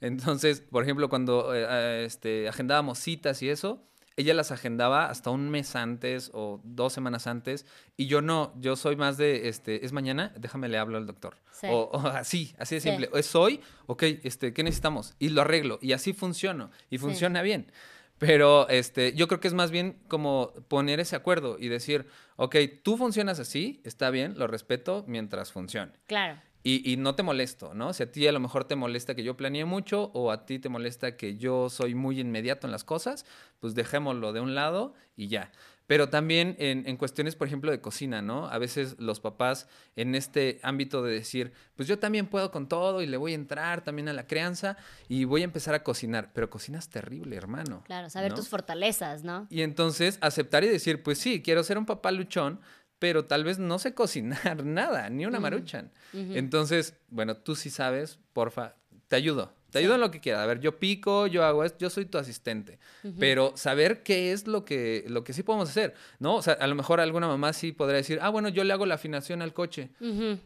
Entonces, 0.00 0.60
por 0.60 0.82
ejemplo, 0.82 1.08
cuando 1.08 1.54
eh, 1.54 2.04
este, 2.04 2.48
agendábamos 2.48 2.98
citas 2.98 3.42
y 3.42 3.48
eso, 3.50 3.82
ella 4.16 4.34
las 4.34 4.50
agendaba 4.52 5.06
hasta 5.08 5.30
un 5.30 5.50
mes 5.50 5.74
antes 5.76 6.30
o 6.34 6.60
dos 6.64 6.92
semanas 6.92 7.26
antes 7.26 7.66
y 7.96 8.06
yo 8.06 8.20
no, 8.22 8.52
yo 8.60 8.76
soy 8.76 8.96
más 8.96 9.16
de, 9.16 9.48
este, 9.48 9.84
es 9.84 9.92
mañana, 9.92 10.32
déjame 10.38 10.68
le 10.68 10.78
hablo 10.78 10.98
al 10.98 11.06
doctor. 11.06 11.36
Sí. 11.52 11.66
O, 11.70 11.90
o 11.92 11.98
así, 12.08 12.54
así 12.58 12.74
de 12.76 12.80
Sí. 12.80 12.88
simple. 12.90 13.10
Es 13.14 13.34
hoy, 13.34 13.60
ok, 13.86 14.02
este, 14.24 14.52
¿qué 14.52 14.62
necesitamos? 14.62 15.14
Y 15.18 15.30
lo 15.30 15.42
arreglo 15.42 15.78
y 15.82 15.92
así 15.92 16.12
funciono 16.12 16.70
y 16.90 16.98
funciona 16.98 17.42
bien. 17.42 17.70
Pero 18.18 18.68
este, 18.68 19.14
yo 19.14 19.26
creo 19.26 19.40
que 19.40 19.48
es 19.48 19.54
más 19.54 19.72
bien 19.72 19.98
como 20.06 20.52
poner 20.68 21.00
ese 21.00 21.16
acuerdo 21.16 21.56
y 21.58 21.66
decir, 21.68 22.06
ok, 22.36 22.54
tú 22.84 22.96
funcionas 22.96 23.40
así, 23.40 23.80
está 23.84 24.10
bien, 24.10 24.38
lo 24.38 24.46
respeto 24.46 25.04
mientras 25.08 25.50
funcione. 25.50 25.90
Claro. 26.06 26.40
Y, 26.64 26.90
y 26.90 26.96
no 26.96 27.14
te 27.14 27.22
molesto, 27.22 27.74
¿no? 27.74 27.92
Si 27.92 28.02
a 28.02 28.12
ti 28.12 28.26
a 28.26 28.32
lo 28.32 28.40
mejor 28.40 28.64
te 28.64 28.76
molesta 28.76 29.14
que 29.14 29.24
yo 29.24 29.36
planeé 29.36 29.64
mucho 29.64 30.10
o 30.14 30.30
a 30.30 30.46
ti 30.46 30.58
te 30.58 30.68
molesta 30.68 31.16
que 31.16 31.36
yo 31.36 31.68
soy 31.70 31.94
muy 31.94 32.20
inmediato 32.20 32.66
en 32.66 32.70
las 32.70 32.84
cosas, 32.84 33.26
pues 33.58 33.74
dejémoslo 33.74 34.32
de 34.32 34.40
un 34.40 34.54
lado 34.54 34.94
y 35.16 35.28
ya. 35.28 35.50
Pero 35.86 36.08
también 36.08 36.56
en, 36.58 36.86
en 36.86 36.96
cuestiones, 36.96 37.34
por 37.34 37.48
ejemplo, 37.48 37.70
de 37.70 37.80
cocina, 37.80 38.22
¿no? 38.22 38.46
A 38.46 38.58
veces 38.58 38.96
los 38.98 39.20
papás 39.20 39.68
en 39.96 40.14
este 40.14 40.60
ámbito 40.62 41.02
de 41.02 41.12
decir, 41.12 41.52
pues 41.74 41.88
yo 41.88 41.98
también 41.98 42.28
puedo 42.28 42.50
con 42.50 42.68
todo 42.68 43.02
y 43.02 43.06
le 43.06 43.16
voy 43.16 43.32
a 43.32 43.34
entrar 43.34 43.82
también 43.82 44.08
a 44.08 44.12
la 44.12 44.26
crianza 44.26 44.76
y 45.08 45.24
voy 45.24 45.42
a 45.42 45.44
empezar 45.44 45.74
a 45.74 45.82
cocinar. 45.82 46.30
Pero 46.32 46.48
cocinas 46.48 46.88
terrible, 46.88 47.36
hermano. 47.36 47.82
Claro, 47.84 48.08
saber 48.08 48.30
¿no? 48.30 48.36
tus 48.36 48.48
fortalezas, 48.48 49.24
¿no? 49.24 49.46
Y 49.50 49.62
entonces 49.62 50.18
aceptar 50.20 50.64
y 50.64 50.68
decir, 50.68 51.02
pues 51.02 51.18
sí, 51.18 51.42
quiero 51.42 51.62
ser 51.64 51.76
un 51.76 51.84
papá 51.84 52.10
luchón, 52.12 52.60
pero 53.02 53.24
tal 53.24 53.42
vez 53.42 53.58
no 53.58 53.80
sé 53.80 53.94
cocinar 53.96 54.64
nada, 54.64 55.10
ni 55.10 55.26
una 55.26 55.40
maruchan. 55.40 55.90
Entonces, 56.12 56.94
bueno, 57.08 57.36
tú 57.36 57.56
sí 57.56 57.68
sabes, 57.68 58.20
porfa, 58.32 58.76
te 59.08 59.16
ayudo. 59.16 59.52
Te 59.70 59.80
ayudo 59.80 59.96
en 59.96 60.02
lo 60.02 60.12
que 60.12 60.20
quieras. 60.20 60.42
A 60.42 60.46
ver, 60.46 60.60
yo 60.60 60.78
pico, 60.78 61.26
yo 61.26 61.44
hago 61.44 61.64
esto, 61.64 61.78
yo 61.80 61.90
soy 61.90 62.04
tu 62.04 62.16
asistente. 62.18 62.78
Pero 63.18 63.54
saber 63.56 64.04
qué 64.04 64.30
es 64.30 64.46
lo 64.46 64.64
que, 64.64 65.04
lo 65.08 65.24
que 65.24 65.32
sí 65.32 65.42
podemos 65.42 65.68
hacer, 65.68 65.94
¿no? 66.20 66.36
O 66.36 66.42
sea, 66.42 66.52
a 66.52 66.66
lo 66.68 66.76
mejor 66.76 67.00
alguna 67.00 67.26
mamá 67.26 67.52
sí 67.54 67.72
podría 67.72 67.96
decir, 67.96 68.20
ah, 68.22 68.28
bueno, 68.28 68.48
yo 68.50 68.62
le 68.62 68.72
hago 68.72 68.86
la 68.86 68.94
afinación 68.94 69.42
al 69.42 69.52
coche. 69.52 69.90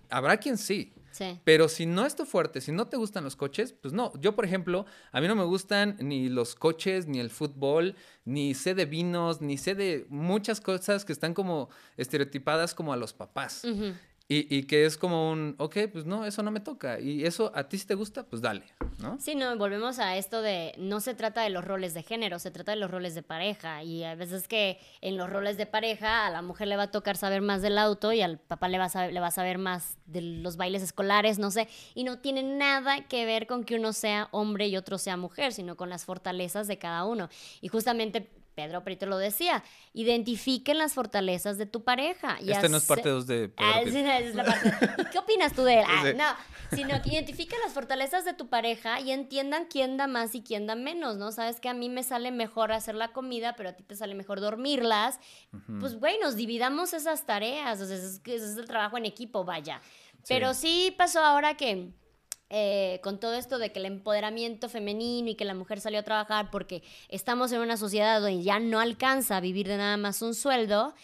Habrá 0.09 0.38
quien 0.38 0.57
sí. 0.57 0.95
Sí. 1.17 1.41
Pero 1.45 1.69
si 1.69 1.87
no 1.87 2.05
es 2.05 2.15
tu 2.15 2.27
fuerte, 2.27 2.61
si 2.61 2.73
no 2.73 2.89
te 2.89 2.99
gustan 2.99 3.25
los 3.25 3.37
coches, 3.37 3.73
pues 3.73 3.95
no. 3.95 4.13
Yo, 4.21 4.37
por 4.37 4.45
ejemplo, 4.45 4.85
a 5.13 5.21
mí 5.23 5.29
no 5.29 5.35
me 5.35 5.45
gustan 5.45 5.97
ni 5.99 6.29
los 6.29 6.55
coches, 6.55 7.07
ni 7.07 7.21
el 7.21 7.31
fútbol, 7.31 7.95
ni 8.27 8.53
sé 8.53 8.75
de 8.75 8.85
vinos, 8.85 9.41
ni 9.41 9.57
sé 9.57 9.75
de 9.75 10.07
muchas 10.11 10.61
cosas 10.61 11.07
que 11.07 11.15
están 11.15 11.33
como 11.33 11.71
estereotipadas 11.97 12.75
como 12.75 12.93
a 12.93 12.97
los 12.97 13.15
papás. 13.15 13.63
Y, 14.29 14.55
y 14.55 14.65
que 14.65 14.87
es 14.87 14.97
como 14.97 15.31
un, 15.31 15.55
ok, 15.59 15.77
pues 15.93 16.05
no, 16.05 16.25
eso 16.25 16.43
no 16.43 16.51
me 16.51 16.59
toca. 16.59 16.99
Y 16.99 17.25
eso 17.25 17.53
a 17.55 17.69
ti 17.69 17.79
si 17.79 17.87
te 17.87 17.95
gusta, 17.95 18.25
pues 18.25 18.43
dale, 18.43 18.65
¿no? 18.99 19.19
Sí, 19.21 19.37
no, 19.37 19.57
volvemos 19.57 20.01
a 20.01 20.17
esto 20.17 20.43
de 20.43 20.75
no 20.79 21.01
se 21.01 21.15
trata 21.15 21.43
de 21.43 21.51
los 21.51 21.65
roles 21.65 21.95
de 21.95 22.03
género, 22.03 22.41
se 22.41 22.51
trata 22.51 22.73
de 22.73 22.79
los 22.79 22.91
roles 22.91 23.15
de 23.15 23.23
pareja. 23.23 23.85
Y 23.85 24.03
a 24.03 24.17
veces 24.17 24.49
que 24.49 24.81
en 25.01 25.17
los 25.17 25.31
roles 25.31 25.57
de 25.57 25.67
pareja 25.67 26.27
a 26.27 26.31
la 26.31 26.43
mujer 26.43 26.67
le 26.67 26.77
va 26.77 26.85
a 26.85 26.91
tocar 26.91 27.17
saber 27.17 27.41
más 27.41 27.62
del 27.62 27.79
auto 27.79 28.12
y 28.12 28.21
al 28.21 28.39
papá 28.39 28.69
le 28.69 28.79
va 28.79 28.87
a 28.87 28.89
saber, 28.89 29.12
le 29.12 29.21
va 29.21 29.29
a 29.29 29.31
saber 29.31 29.59
más 29.59 29.97
de 30.07 30.23
los 30.23 30.57
bailes 30.57 30.83
escolares, 30.83 31.39
no 31.39 31.53
sé. 31.53 31.69
Y 31.95 32.03
no 32.03 32.19
tiene 32.19 32.43
nada 32.43 33.07
que 33.07 33.27
ver 33.27 33.47
con 33.47 33.62
que 33.62 33.77
uno 33.77 33.93
sea 33.93 34.29
hombre 34.33 34.67
y 34.67 34.77
otro 34.77 34.99
sea 34.99 35.17
mujer, 35.17 35.53
sino 35.53 35.77
con 35.77 35.89
las 35.89 36.05
fortalezas 36.05 36.67
de 36.67 36.79
cada 36.79 37.05
uno. 37.05 37.29
Y 37.61 37.69
justamente 37.69 38.29
Pedro 38.57 38.83
Prieto 38.83 39.05
lo 39.05 39.19
decía, 39.19 39.62
identifiquen 39.92 40.79
las 40.79 40.95
fortalezas 40.95 41.59
de 41.59 41.66
tu 41.66 41.85
pareja. 41.85 42.38
y 42.40 42.51
Este 42.51 42.71
no 42.71 42.79
es 42.79 42.87
parte 42.87 43.11
2 43.11 43.27
de 43.27 43.49
Pedro 43.51 43.71
Ah, 43.71 43.81
Prieto. 43.83 43.99
sí, 43.99 44.03
no, 44.03 44.11
esa 44.11 44.19
es 44.29 44.35
la 44.35 44.45
parte. 44.45 45.03
¿Y 45.03 45.05
qué 45.11 45.19
opinas 45.19 45.53
tú 45.53 45.62
de 45.62 45.81
él? 45.81 45.85
Ah, 45.88 46.12
no, 46.16 46.77
sino 46.77 47.01
que 47.03 47.11
identifica 47.11 47.55
las 47.62 47.75
fortalezas 47.75 48.25
de 48.25 48.33
tu 48.33 48.49
pareja 48.49 48.99
y 49.01 49.11
entiendan 49.12 49.66
quién 49.66 49.99
da 49.99 50.07
más 50.07 50.35
y 50.35 50.42
quién 50.42 50.66
da 50.66 50.75
menos, 50.75 51.19
¿no? 51.19 51.33
Sabes 51.33 51.61
que 51.61 51.69
a 51.69 51.75
mí 51.75 51.90
me 51.90 52.03
sale 52.03 52.31
mejor 52.33 52.73
hacer 52.73 52.95
la 52.95 53.12
comida, 53.12 53.55
pero 53.57 53.69
a 53.69 53.73
ti 53.75 53.83
te 53.85 53.95
sale 53.95 54.14
mejor 54.14 54.40
dormirlas. 54.40 55.21
Pues, 55.79 55.97
güey, 56.01 56.19
nos 56.19 56.35
dividamos 56.35 56.95
esas 56.95 57.27
tareas. 57.27 57.79
O 57.83 57.87
sea, 57.87 57.97
es, 57.97 58.21
que 58.21 58.37
ese 58.37 58.47
es 58.53 58.57
el 58.57 58.66
trabajo 58.66 58.97
en 58.97 59.05
equipo, 59.05 59.45
vaya. 59.45 59.83
Pero 60.27 60.55
sí 60.55 60.95
pasó 60.97 61.21
ahora 61.21 61.57
que 61.59 61.90
eh, 62.51 63.01
con 63.03 63.19
todo 63.19 63.35
esto 63.35 63.59
de 63.59 63.73
que 63.73 63.79
el 63.81 63.87
empoderamiento 63.87 64.69
femenino 64.69 65.31
y 65.31 65.35
que 65.35 65.45
la 65.45 65.55
mujer 65.55 65.81
salió 65.81 65.99
a 66.01 66.03
trabajar 66.05 66.51
porque 66.51 66.83
estamos 67.09 67.51
en 67.53 67.61
una 67.61 67.77
sociedad 67.77 68.21
donde 68.21 68.43
ya 68.43 68.59
no 68.61 68.79
alcanza 68.81 69.37
a 69.37 69.41
vivir 69.41 69.67
de 69.69 69.77
nada 69.77 69.97
más 69.97 70.23
un 70.23 70.35
sueldo, 70.35 70.95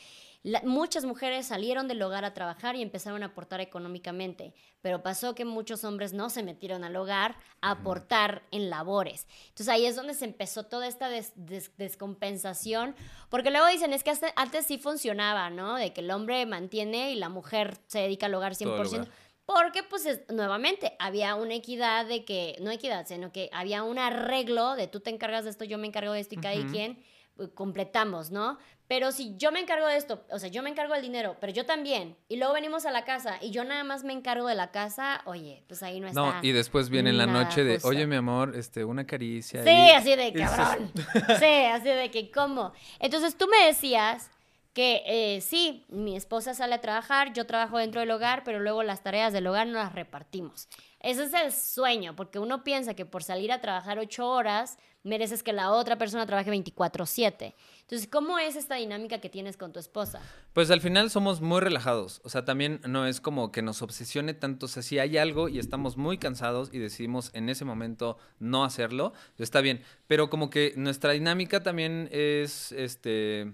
La- 0.44 0.60
muchas 0.64 1.04
mujeres 1.04 1.46
salieron 1.46 1.86
del 1.86 2.02
hogar 2.02 2.24
a 2.24 2.34
trabajar 2.34 2.74
y 2.74 2.82
empezaron 2.82 3.22
a 3.22 3.26
aportar 3.26 3.60
económicamente, 3.60 4.54
pero 4.80 5.00
pasó 5.00 5.36
que 5.36 5.44
muchos 5.44 5.84
hombres 5.84 6.12
no 6.14 6.30
se 6.30 6.42
metieron 6.42 6.82
al 6.82 6.96
hogar 6.96 7.36
a 7.60 7.70
aportar 7.70 8.42
en 8.50 8.68
labores. 8.68 9.28
Entonces 9.50 9.68
ahí 9.68 9.86
es 9.86 9.94
donde 9.94 10.14
se 10.14 10.24
empezó 10.24 10.64
toda 10.64 10.88
esta 10.88 11.08
des- 11.08 11.30
des- 11.36 11.70
descompensación, 11.76 12.94
porque 13.30 13.50
luego 13.50 13.66
dicen, 13.68 13.92
es 13.92 14.02
que 14.02 14.10
hasta- 14.10 14.32
antes 14.36 14.66
sí 14.66 14.78
funcionaba, 14.78 15.48
¿no? 15.50 15.76
De 15.76 15.92
que 15.92 16.00
el 16.00 16.10
hombre 16.10 16.44
mantiene 16.46 17.12
y 17.12 17.16
la 17.16 17.28
mujer 17.28 17.78
se 17.86 18.00
dedica 18.00 18.26
al 18.26 18.34
hogar 18.34 18.54
100%. 18.54 19.08
Porque, 19.54 19.82
pues, 19.82 20.06
es- 20.06 20.20
nuevamente, 20.30 20.94
había 20.98 21.34
una 21.34 21.54
equidad 21.54 22.06
de 22.06 22.24
que, 22.24 22.56
no 22.60 22.70
equidad, 22.70 23.06
sino 23.06 23.32
que 23.32 23.48
había 23.52 23.82
un 23.82 23.98
arreglo 23.98 24.74
de 24.76 24.86
tú 24.88 25.00
te 25.00 25.10
encargas 25.10 25.44
de 25.44 25.50
esto, 25.50 25.64
yo 25.64 25.78
me 25.78 25.86
encargo 25.86 26.12
de 26.12 26.20
esto 26.20 26.34
y 26.34 26.38
cada 26.38 26.54
quien 26.70 27.02
pues, 27.34 27.48
completamos, 27.54 28.30
¿no? 28.30 28.58
Pero 28.88 29.10
si 29.10 29.34
yo 29.38 29.52
me 29.52 29.60
encargo 29.60 29.86
de 29.86 29.96
esto, 29.96 30.22
o 30.30 30.38
sea, 30.38 30.50
yo 30.50 30.62
me 30.62 30.68
encargo 30.68 30.92
del 30.92 31.00
dinero, 31.02 31.36
pero 31.40 31.50
yo 31.50 31.64
también, 31.64 32.14
y 32.28 32.36
luego 32.36 32.52
venimos 32.52 32.84
a 32.84 32.90
la 32.90 33.04
casa 33.06 33.38
y 33.40 33.50
yo 33.50 33.64
nada 33.64 33.84
más 33.84 34.04
me 34.04 34.12
encargo 34.12 34.46
de 34.48 34.54
la 34.54 34.70
casa, 34.70 35.22
oye, 35.24 35.64
pues 35.66 35.82
ahí 35.82 35.98
no 35.98 36.08
está. 36.08 36.20
No, 36.20 36.34
y 36.42 36.52
después 36.52 36.90
viene 36.90 37.08
en 37.08 37.16
la 37.16 37.24
noche 37.26 37.64
de, 37.64 37.74
justo. 37.76 37.88
oye, 37.88 38.06
mi 38.06 38.16
amor, 38.16 38.54
este, 38.54 38.84
una 38.84 39.06
caricia. 39.06 39.64
Sí, 39.64 39.70
y- 39.70 39.90
así 39.92 40.14
de 40.14 40.32
cabrón. 40.34 40.92
Sí, 41.38 41.64
así 41.72 41.88
de 41.88 42.10
que, 42.10 42.30
¿cómo? 42.30 42.74
Entonces 43.00 43.34
tú 43.38 43.48
me 43.48 43.64
decías 43.66 44.30
que 44.72 45.02
eh, 45.06 45.40
sí, 45.40 45.84
mi 45.88 46.16
esposa 46.16 46.54
sale 46.54 46.74
a 46.74 46.80
trabajar, 46.80 47.32
yo 47.32 47.46
trabajo 47.46 47.78
dentro 47.78 48.00
del 48.00 48.10
hogar, 48.10 48.42
pero 48.44 48.60
luego 48.60 48.82
las 48.82 49.02
tareas 49.02 49.32
del 49.32 49.46
hogar 49.46 49.66
no 49.66 49.74
las 49.74 49.94
repartimos. 49.94 50.68
Ese 51.00 51.24
es 51.24 51.34
el 51.34 51.52
sueño, 51.52 52.16
porque 52.16 52.38
uno 52.38 52.64
piensa 52.64 52.94
que 52.94 53.04
por 53.04 53.22
salir 53.22 53.52
a 53.52 53.60
trabajar 53.60 53.98
ocho 53.98 54.28
horas, 54.28 54.78
mereces 55.02 55.42
que 55.42 55.52
la 55.52 55.72
otra 55.72 55.98
persona 55.98 56.26
trabaje 56.26 56.50
24/7. 56.50 57.54
Entonces, 57.80 58.08
¿cómo 58.08 58.38
es 58.38 58.56
esta 58.56 58.76
dinámica 58.76 59.20
que 59.20 59.28
tienes 59.28 59.56
con 59.56 59.72
tu 59.72 59.80
esposa? 59.80 60.20
Pues 60.52 60.70
al 60.70 60.80
final 60.80 61.10
somos 61.10 61.40
muy 61.40 61.60
relajados. 61.60 62.20
O 62.24 62.28
sea, 62.28 62.44
también 62.44 62.80
no 62.86 63.06
es 63.06 63.20
como 63.20 63.50
que 63.52 63.62
nos 63.62 63.82
obsesione 63.82 64.32
tanto. 64.32 64.68
Si 64.68 64.98
hay 64.98 65.18
algo 65.18 65.48
y 65.48 65.58
estamos 65.58 65.96
muy 65.96 66.18
cansados 66.18 66.70
y 66.72 66.78
decidimos 66.78 67.30
en 67.34 67.48
ese 67.48 67.64
momento 67.64 68.16
no 68.38 68.64
hacerlo, 68.64 69.12
está 69.38 69.60
bien. 69.60 69.82
Pero 70.06 70.30
como 70.30 70.50
que 70.50 70.72
nuestra 70.76 71.12
dinámica 71.12 71.62
también 71.62 72.08
es 72.12 72.72
este 72.72 73.52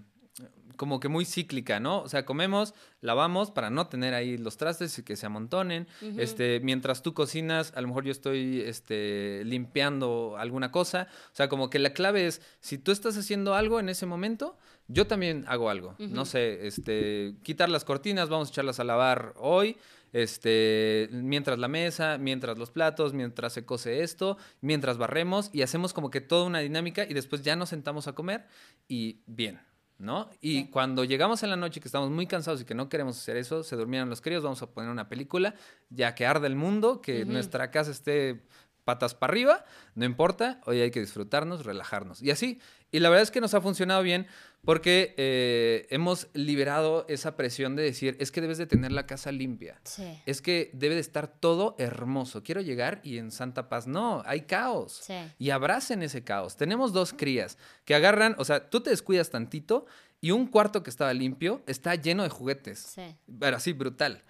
como 0.78 1.01
que 1.01 1.09
muy 1.09 1.24
cíclica, 1.24 1.80
¿no? 1.80 2.03
O 2.03 2.09
sea, 2.09 2.24
comemos, 2.24 2.72
lavamos 3.01 3.51
para 3.51 3.68
no 3.68 3.89
tener 3.89 4.14
ahí 4.14 4.39
los 4.39 4.57
trastes 4.57 4.97
y 4.99 5.03
que 5.03 5.16
se 5.16 5.26
amontonen. 5.26 5.89
Este, 6.16 6.61
mientras 6.61 7.03
tú 7.03 7.14
cocinas, 7.14 7.72
a 7.74 7.80
lo 7.80 7.89
mejor 7.89 8.05
yo 8.05 8.12
estoy 8.12 8.61
este, 8.61 9.43
limpiando 9.45 10.36
alguna 10.39 10.70
cosa. 10.70 11.09
O 11.32 11.34
sea, 11.34 11.49
como 11.49 11.68
que 11.68 11.80
la 11.80 11.93
clave 11.93 12.26
es, 12.26 12.41
si 12.61 12.78
tú 12.78 12.93
estás 12.93 13.18
haciendo 13.18 13.55
algo 13.55 13.80
en 13.80 13.89
ese 13.89 14.07
momento, 14.07 14.57
yo 14.86 15.07
también 15.09 15.45
hago 15.49 15.68
algo. 15.68 15.97
No 15.99 16.24
sé, 16.24 16.66
este, 16.66 17.34
quitar 17.43 17.68
las 17.68 17.84
cortinas, 17.84 18.28
vamos 18.28 18.49
a 18.49 18.51
echarlas 18.53 18.78
a 18.78 18.84
lavar 18.84 19.34
hoy. 19.36 19.76
Este, 20.12 21.09
mientras 21.11 21.59
la 21.59 21.68
mesa, 21.68 22.18
mientras 22.18 22.57
los 22.57 22.70
platos, 22.70 23.12
mientras 23.12 23.53
se 23.53 23.66
cose 23.66 24.03
esto, 24.03 24.39
mientras 24.61 24.97
barremos 24.97 25.51
y 25.53 25.62
hacemos 25.62 25.93
como 25.93 26.11
que 26.11 26.20
toda 26.20 26.47
una 26.47 26.61
dinámica 26.61 27.05
y 27.05 27.12
después 27.12 27.43
ya 27.43 27.57
nos 27.57 27.68
sentamos 27.68 28.09
a 28.09 28.14
comer 28.14 28.47
y 28.89 29.20
bien, 29.26 29.61
¿no? 29.99 30.31
Y 30.41 30.67
cuando 30.67 31.05
llegamos 31.05 31.43
en 31.43 31.51
la 31.51 31.57
noche 31.57 31.81
que 31.81 31.89
estamos 31.89 32.11
muy 32.11 32.27
cansados 32.27 32.61
y 32.61 32.65
que 32.65 32.75
no 32.75 32.89
queremos 32.89 33.19
hacer 33.19 33.37
eso, 33.37 33.63
se 33.63 33.77
durmieron 33.77 34.09
los 34.09 34.21
críos, 34.21 34.43
vamos 34.43 34.63
a 34.63 34.71
poner 34.71 34.91
una 34.91 35.09
película, 35.09 35.55
ya 35.91 36.15
que 36.15 36.25
arde 36.25 36.47
el 36.47 36.57
mundo, 36.57 37.01
que 37.03 37.25
nuestra 37.25 37.71
casa 37.71 37.91
esté 37.91 38.43
patas 38.89 39.14
para 39.14 39.32
arriba, 39.32 39.66
no 39.97 40.07
importa, 40.07 40.62
hoy 40.64 40.80
hay 40.80 40.91
que 40.91 41.01
disfrutarnos, 41.01 41.66
relajarnos. 41.66 42.22
Y 42.22 42.30
así, 42.30 42.59
y 42.91 43.01
la 43.01 43.11
verdad 43.11 43.24
es 43.24 43.30
que 43.30 43.43
nos 43.43 43.53
ha 43.53 43.61
funcionado 43.61 44.03
bien 44.03 44.26
porque 44.64 45.14
eh, 45.18 45.86
hemos 45.91 46.28
liberado 46.32 47.05
esa 47.11 47.36
presión 47.36 47.76
de 47.76 47.82
decir, 47.82 48.16
es 48.18 48.32
que 48.32 48.41
debes 48.41 48.57
de 48.57 48.66
tener 48.66 48.91
la 48.93 49.05
casa 49.05 49.30
limpia. 49.30 49.78
Sí. 49.84 50.22
Es 50.24 50.41
que 50.41 50.70
debe 50.72 50.95
de 50.95 51.03
estar 51.03 51.28
todo 51.28 51.76
hermoso. 51.78 52.43
Quiero 52.43 52.62
llegar 52.62 53.03
y 53.03 53.18
en 53.18 53.30
Santa 53.30 53.68
Paz 53.68 53.86
no, 53.86 54.22
hay 54.24 54.47
caos. 54.47 55.01
Sí. 55.03 55.16
Y 55.39 55.51
abracen 55.51 56.03
ese 56.03 56.24
caos. 56.24 56.57
Tenemos 56.57 56.95
dos 56.95 57.12
crías 57.12 57.59
que 57.84 57.95
agarran, 57.95 58.36
o 58.39 58.47
sea, 58.47 58.70
tú 58.70 58.80
te 58.80 58.89
descuidas 58.89 59.28
tantito 59.28 59.84
y 60.22 60.30
un 60.30 60.47
cuarto 60.47 60.82
que 60.82 60.89
estaba 60.89 61.12
limpio 61.12 61.62
está 61.66 61.95
lleno 61.95 62.22
de 62.22 62.30
juguetes. 62.30 62.78
Sí. 62.78 63.14
Pero 63.39 63.59
así, 63.59 63.74
brutal. 63.74 64.24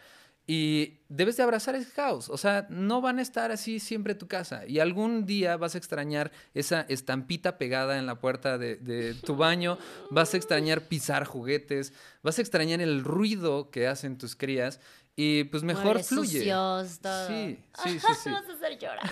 Y 0.51 1.01
debes 1.11 1.37
de 1.37 1.43
abrazar 1.43 1.75
ese 1.75 1.93
caos. 1.93 2.31
O 2.31 2.39
sea, 2.39 2.67
no 2.71 3.03
van 3.03 3.19
a 3.19 3.23
estar 3.23 3.53
así 3.53 3.81
siempre 3.81 4.15
tu 4.15 4.29
casa. 4.29 4.67
Y 4.67 4.79
algún 4.79 5.27
día 5.27 5.59
vas 5.59 5.75
a 5.75 5.79
extrañar 5.79 6.33
esa 6.55 6.87
estampita 6.89 7.59
pegada 7.59 7.99
en 7.99 8.07
la 8.07 8.19
puerta 8.19 8.57
de, 8.57 8.77
de 8.77 9.13
tu 9.13 9.37
baño. 9.37 9.77
Vas 10.11 10.33
a 10.33 10.39
extrañar 10.39 10.89
pisar 10.89 11.27
juguetes. 11.27 11.93
Vas 12.23 12.39
a 12.39 12.41
extrañar 12.41 12.81
el 12.81 13.05
ruido 13.05 13.71
que 13.71 13.89
hacen 13.89 14.17
tus 14.17 14.35
crías. 14.35 14.81
Y 15.17 15.45
pues 15.45 15.65
mejor 15.65 15.85
Muebles 15.85 16.09
fluye. 16.09 16.39
sucios, 16.39 17.01
todo. 17.01 17.29
Sí, 17.29 17.59
sí, 17.85 18.01
sí, 18.01 18.07
sí. 18.23 18.31
Vas 18.31 18.49
a 18.49 18.53
hacer 18.55 18.79
llorar. 18.79 19.11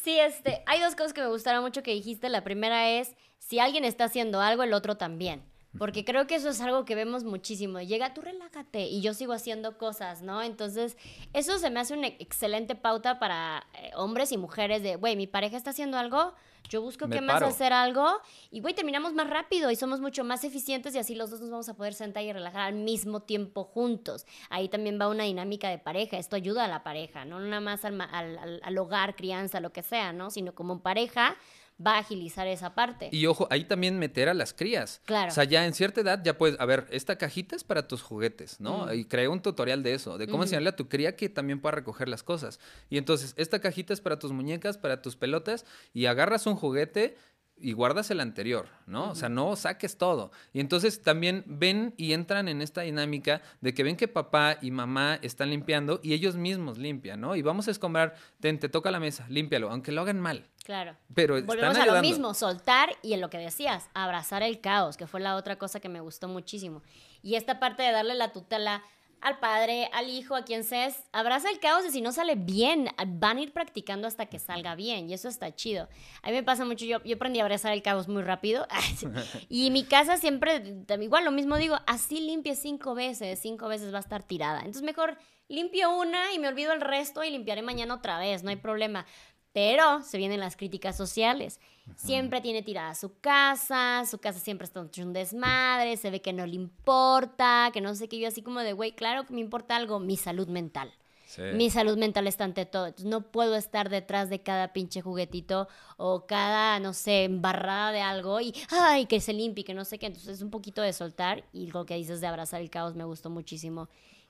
sí, 0.00 0.16
este, 0.20 0.62
hay 0.66 0.80
dos 0.80 0.94
cosas 0.94 1.12
que 1.12 1.22
me 1.22 1.26
gustaron 1.26 1.64
mucho 1.64 1.82
que 1.82 1.90
dijiste. 1.92 2.28
La 2.28 2.44
primera 2.44 2.88
es, 2.88 3.16
si 3.40 3.58
alguien 3.58 3.84
está 3.84 4.04
haciendo 4.04 4.40
algo, 4.40 4.62
el 4.62 4.74
otro 4.74 4.96
también. 4.96 5.42
Porque 5.78 6.04
creo 6.04 6.26
que 6.26 6.36
eso 6.36 6.48
es 6.50 6.60
algo 6.60 6.84
que 6.84 6.94
vemos 6.94 7.24
muchísimo. 7.24 7.80
Llega, 7.80 8.14
tú 8.14 8.20
relájate 8.20 8.86
y 8.86 9.00
yo 9.00 9.12
sigo 9.12 9.32
haciendo 9.32 9.76
cosas, 9.76 10.22
¿no? 10.22 10.40
Entonces, 10.42 10.96
eso 11.32 11.58
se 11.58 11.70
me 11.70 11.80
hace 11.80 11.94
una 11.94 12.06
excelente 12.06 12.74
pauta 12.76 13.18
para 13.18 13.66
eh, 13.74 13.90
hombres 13.96 14.30
y 14.32 14.36
mujeres 14.38 14.82
de, 14.82 14.96
güey, 14.96 15.16
mi 15.16 15.26
pareja 15.26 15.56
está 15.56 15.70
haciendo 15.70 15.98
algo, 15.98 16.32
yo 16.70 16.80
busco 16.80 17.06
Me 17.08 17.16
que 17.16 17.20
más 17.20 17.42
hacer 17.48 17.72
algo 17.74 18.06
y, 18.50 18.60
güey, 18.60 18.72
terminamos 18.72 19.12
más 19.14 19.28
rápido 19.28 19.70
y 19.70 19.76
somos 19.76 20.00
mucho 20.00 20.24
más 20.24 20.44
eficientes 20.44 20.94
y 20.94 20.98
así 20.98 21.14
los 21.14 21.30
dos 21.30 21.40
nos 21.40 21.50
vamos 21.50 21.68
a 21.68 21.74
poder 21.74 21.92
sentar 21.92 22.22
y 22.22 22.32
relajar 22.32 22.62
al 22.62 22.74
mismo 22.74 23.20
tiempo 23.20 23.64
juntos. 23.64 24.24
Ahí 24.50 24.68
también 24.68 24.98
va 24.98 25.08
una 25.08 25.24
dinámica 25.24 25.68
de 25.68 25.78
pareja. 25.78 26.16
Esto 26.18 26.36
ayuda 26.36 26.64
a 26.64 26.68
la 26.68 26.82
pareja, 26.84 27.24
no 27.24 27.38
nada 27.40 27.60
más 27.60 27.84
al- 27.84 28.00
al- 28.00 28.60
al 28.62 28.78
hogar, 28.78 29.14
crianza, 29.16 29.60
lo 29.60 29.72
que 29.72 29.82
sea, 29.82 30.12
¿no? 30.12 30.30
Sino 30.30 30.54
como 30.54 30.80
pareja 30.80 31.36
va 31.84 31.96
a 31.96 31.98
agilizar 31.98 32.46
esa 32.46 32.74
parte. 32.74 33.08
Y 33.12 33.26
ojo, 33.26 33.48
ahí 33.50 33.64
también 33.64 33.98
meter 33.98 34.28
a 34.28 34.34
las 34.34 34.52
crías. 34.54 35.00
Claro. 35.04 35.30
O 35.30 35.34
sea, 35.34 35.44
ya 35.44 35.66
en 35.66 35.74
cierta 35.74 36.00
edad 36.00 36.20
ya 36.22 36.38
puedes, 36.38 36.58
a 36.60 36.66
ver, 36.66 36.86
esta 36.90 37.16
cajita 37.16 37.56
es 37.56 37.64
para 37.64 37.88
tus 37.88 38.02
juguetes, 38.02 38.60
¿no? 38.60 38.92
Y 38.92 39.04
creé 39.04 39.28
un 39.28 39.40
tutorial 39.40 39.82
de 39.82 39.94
eso, 39.94 40.18
de 40.18 40.26
cómo 40.28 40.44
enseñarle 40.44 40.70
a 40.70 40.76
tu 40.76 40.88
cría 40.88 41.16
que 41.16 41.28
también 41.28 41.60
pueda 41.60 41.74
recoger 41.74 42.08
las 42.08 42.22
cosas. 42.22 42.60
Y 42.90 42.98
entonces, 42.98 43.34
esta 43.36 43.60
cajita 43.60 43.92
es 43.92 44.00
para 44.00 44.18
tus 44.18 44.32
muñecas, 44.32 44.78
para 44.78 45.02
tus 45.02 45.16
pelotas, 45.16 45.64
y 45.92 46.06
agarras 46.06 46.46
un 46.46 46.56
juguete 46.56 47.16
y 47.56 47.72
guardas 47.72 48.10
el 48.10 48.20
anterior, 48.20 48.68
¿no? 48.86 49.10
O 49.10 49.14
sea, 49.14 49.28
no 49.28 49.54
saques 49.54 49.96
todo. 49.96 50.32
Y 50.52 50.60
entonces 50.60 51.02
también 51.02 51.44
ven 51.46 51.94
y 51.96 52.12
entran 52.12 52.48
en 52.48 52.60
esta 52.60 52.82
dinámica 52.82 53.42
de 53.60 53.74
que 53.74 53.84
ven 53.84 53.96
que 53.96 54.08
papá 54.08 54.58
y 54.60 54.70
mamá 54.70 55.18
están 55.22 55.50
limpiando 55.50 56.00
y 56.02 56.14
ellos 56.14 56.36
mismos 56.36 56.78
limpian, 56.78 57.20
¿no? 57.20 57.36
Y 57.36 57.42
vamos 57.42 57.68
a 57.68 57.70
escombrar, 57.70 58.14
ten, 58.40 58.58
te 58.58 58.68
toca 58.68 58.90
la 58.90 59.00
mesa, 59.00 59.26
límpialo, 59.28 59.70
aunque 59.70 59.92
lo 59.92 60.00
hagan 60.00 60.20
mal. 60.20 60.48
Claro. 60.64 60.96
Pero 61.14 61.40
Volvemos 61.42 61.76
a 61.76 61.86
lo 61.86 62.00
mismo, 62.00 62.32
soltar 62.32 62.96
y 63.02 63.12
en 63.12 63.20
lo 63.20 63.28
que 63.28 63.36
decías, 63.38 63.90
abrazar 63.92 64.42
el 64.42 64.60
caos, 64.60 64.96
que 64.96 65.06
fue 65.06 65.20
la 65.20 65.36
otra 65.36 65.56
cosa 65.56 65.78
que 65.78 65.90
me 65.90 66.00
gustó 66.00 66.26
muchísimo. 66.26 66.82
Y 67.22 67.34
esta 67.34 67.60
parte 67.60 67.82
de 67.82 67.92
darle 67.92 68.14
la 68.14 68.32
tutela 68.32 68.82
al 69.20 69.38
padre, 69.38 69.88
al 69.92 70.10
hijo, 70.10 70.36
a 70.36 70.44
quien 70.44 70.64
sea, 70.64 70.86
es, 70.86 71.02
abraza 71.12 71.50
el 71.50 71.58
caos 71.58 71.84
y 71.86 71.90
si 71.90 72.02
no 72.02 72.12
sale 72.12 72.34
bien, 72.34 72.90
van 73.06 73.38
a 73.38 73.40
ir 73.40 73.52
practicando 73.52 74.06
hasta 74.06 74.26
que 74.26 74.38
salga 74.38 74.74
bien 74.74 75.08
y 75.08 75.14
eso 75.14 75.28
está 75.28 75.54
chido. 75.54 75.88
A 76.22 76.28
mí 76.28 76.34
me 76.34 76.42
pasa 76.42 76.66
mucho, 76.66 76.84
yo, 76.84 77.02
yo 77.04 77.16
aprendí 77.16 77.40
a 77.40 77.42
abrazar 77.42 77.72
el 77.72 77.82
caos 77.82 78.06
muy 78.06 78.22
rápido 78.22 78.66
y 79.48 79.70
mi 79.70 79.84
casa 79.84 80.18
siempre, 80.18 80.84
igual 81.00 81.24
lo 81.24 81.30
mismo 81.30 81.56
digo, 81.56 81.78
así 81.86 82.20
limpie 82.20 82.54
cinco 82.54 82.94
veces, 82.94 83.38
cinco 83.38 83.68
veces 83.68 83.92
va 83.92 83.98
a 83.98 84.00
estar 84.00 84.22
tirada. 84.22 84.58
Entonces 84.58 84.82
mejor 84.82 85.16
limpio 85.48 85.96
una 85.96 86.32
y 86.34 86.38
me 86.38 86.48
olvido 86.48 86.72
el 86.72 86.82
resto 86.82 87.24
y 87.24 87.30
limpiaré 87.30 87.62
mañana 87.62 87.94
otra 87.94 88.18
vez, 88.18 88.42
no 88.42 88.50
hay 88.50 88.56
problema. 88.56 89.06
Pero 89.54 90.02
se 90.02 90.18
vienen 90.18 90.40
las 90.40 90.56
críticas 90.56 90.96
sociales. 90.96 91.60
Siempre 91.96 92.40
tiene 92.40 92.62
tirada 92.62 92.94
su 92.96 93.20
casa, 93.20 94.02
su 94.04 94.18
casa 94.18 94.40
siempre 94.40 94.64
está 94.64 94.80
un 94.80 95.12
desmadre, 95.12 95.96
se 95.96 96.10
ve 96.10 96.20
que 96.20 96.32
no 96.32 96.44
le 96.44 96.56
importa, 96.56 97.70
que 97.72 97.80
no 97.80 97.94
sé 97.94 98.08
qué. 98.08 98.18
Yo 98.18 98.26
así 98.26 98.42
como 98.42 98.60
de, 98.60 98.72
güey, 98.72 98.96
claro 98.96 99.24
que 99.24 99.32
me 99.32 99.40
importa 99.40 99.76
algo, 99.76 100.00
mi 100.00 100.16
salud 100.16 100.48
mental. 100.48 100.92
Sí. 101.26 101.42
Mi 101.54 101.70
salud 101.70 101.96
mental 101.96 102.26
está 102.26 102.42
ante 102.42 102.66
todo. 102.66 102.86
Entonces 102.86 103.08
no 103.08 103.30
puedo 103.30 103.54
estar 103.54 103.90
detrás 103.90 104.28
de 104.28 104.42
cada 104.42 104.72
pinche 104.72 105.02
juguetito 105.02 105.68
o 105.98 106.26
cada, 106.26 106.80
no 106.80 106.92
sé, 106.92 107.22
embarrada 107.24 107.92
de 107.92 108.00
algo 108.00 108.40
y, 108.40 108.54
ay, 108.70 109.06
que 109.06 109.20
se 109.20 109.32
limpie, 109.32 109.62
que 109.62 109.74
no 109.74 109.84
sé 109.84 110.00
qué. 110.00 110.06
Entonces 110.06 110.36
es 110.36 110.42
un 110.42 110.50
poquito 110.50 110.82
de 110.82 110.92
soltar 110.92 111.44
y 111.52 111.70
lo 111.70 111.86
que 111.86 111.94
dices 111.94 112.20
de 112.20 112.26
abrazar 112.26 112.60
el 112.60 112.70
caos 112.70 112.96
me 112.96 113.04
gustó 113.04 113.30
muchísimo. 113.30 113.88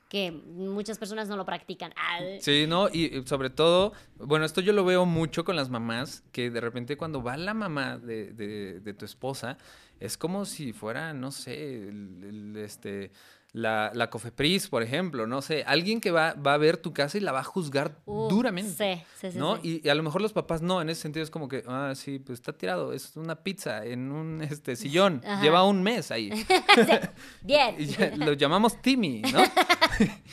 Que 0.09 0.31
muchas 0.31 0.99
personas 0.99 1.29
no 1.29 1.37
lo 1.37 1.45
practican. 1.45 1.93
Sí, 2.41 2.67
no, 2.69 2.89
y 2.89 3.23
sobre 3.27 3.51
todo, 3.51 3.93
bueno, 4.17 4.45
esto 4.45 4.61
yo 4.61 4.73
lo 4.73 4.85
veo 4.85 5.07
mucho 5.07 5.45
con 5.45 5.57
las 5.57 5.71
mamás, 5.71 6.23
que 6.31 6.51
de 6.51 6.61
repente 6.61 6.97
cuando 6.97 7.23
va 7.23 7.37
la 7.37 7.55
mamá 7.55 7.99
de, 7.99 8.33
de- 8.33 8.81
tu 8.95 9.05
esposa, 9.05 9.59
es 10.01 10.17
como 10.17 10.45
si 10.45 10.73
fuera, 10.73 11.15
no 11.15 11.33
sé, 11.33 11.89
el, 11.89 12.55
este, 12.57 13.11
la, 13.57 13.93
la 13.95 14.11
Cofepris, 14.11 14.67
por 14.69 14.83
ejemplo, 14.83 15.29
no 15.29 15.41
sé, 15.41 15.63
alguien 15.65 16.01
que 16.01 16.11
va, 16.11 16.35
va 16.35 16.55
a 16.55 16.59
ver 16.59 16.77
tu 16.77 16.93
casa 16.93 17.17
y 17.19 17.21
la 17.21 17.31
va 17.31 17.39
a 17.41 17.45
juzgar 17.45 17.97
Uh, 18.05 18.29
duramente. 18.29 18.97
sí, 18.97 19.03
sí, 19.21 19.31
sí, 19.33 19.39
¿no? 19.39 19.57
sí. 19.63 19.81
Y, 19.83 19.87
y 19.87 19.91
a 19.91 19.95
lo 19.95 20.03
mejor 20.03 20.21
los 20.21 20.33
papás 20.33 20.61
no, 20.61 20.83
en 20.83 20.91
ese 20.91 21.03
sentido 21.03 21.23
es 21.23 21.31
como 21.31 21.47
que, 21.49 21.63
ah, 21.69 21.93
sí, 21.95 22.19
pues 22.19 22.41
está 22.41 22.53
tirado, 22.53 22.93
es 22.93 23.17
una 23.17 23.37
pizza 23.45 23.85
en 23.87 24.11
un 24.11 24.43
este, 24.43 24.75
sillón, 24.77 25.23
Ajá. 25.25 25.41
lleva 25.41 25.65
un 25.65 25.83
mes 25.85 26.11
ahí. 26.11 26.31
Bien. 27.43 27.77
Lo 28.19 28.33
llamamos 28.33 28.81
Timmy, 28.83 29.23
¿no? 29.33 29.41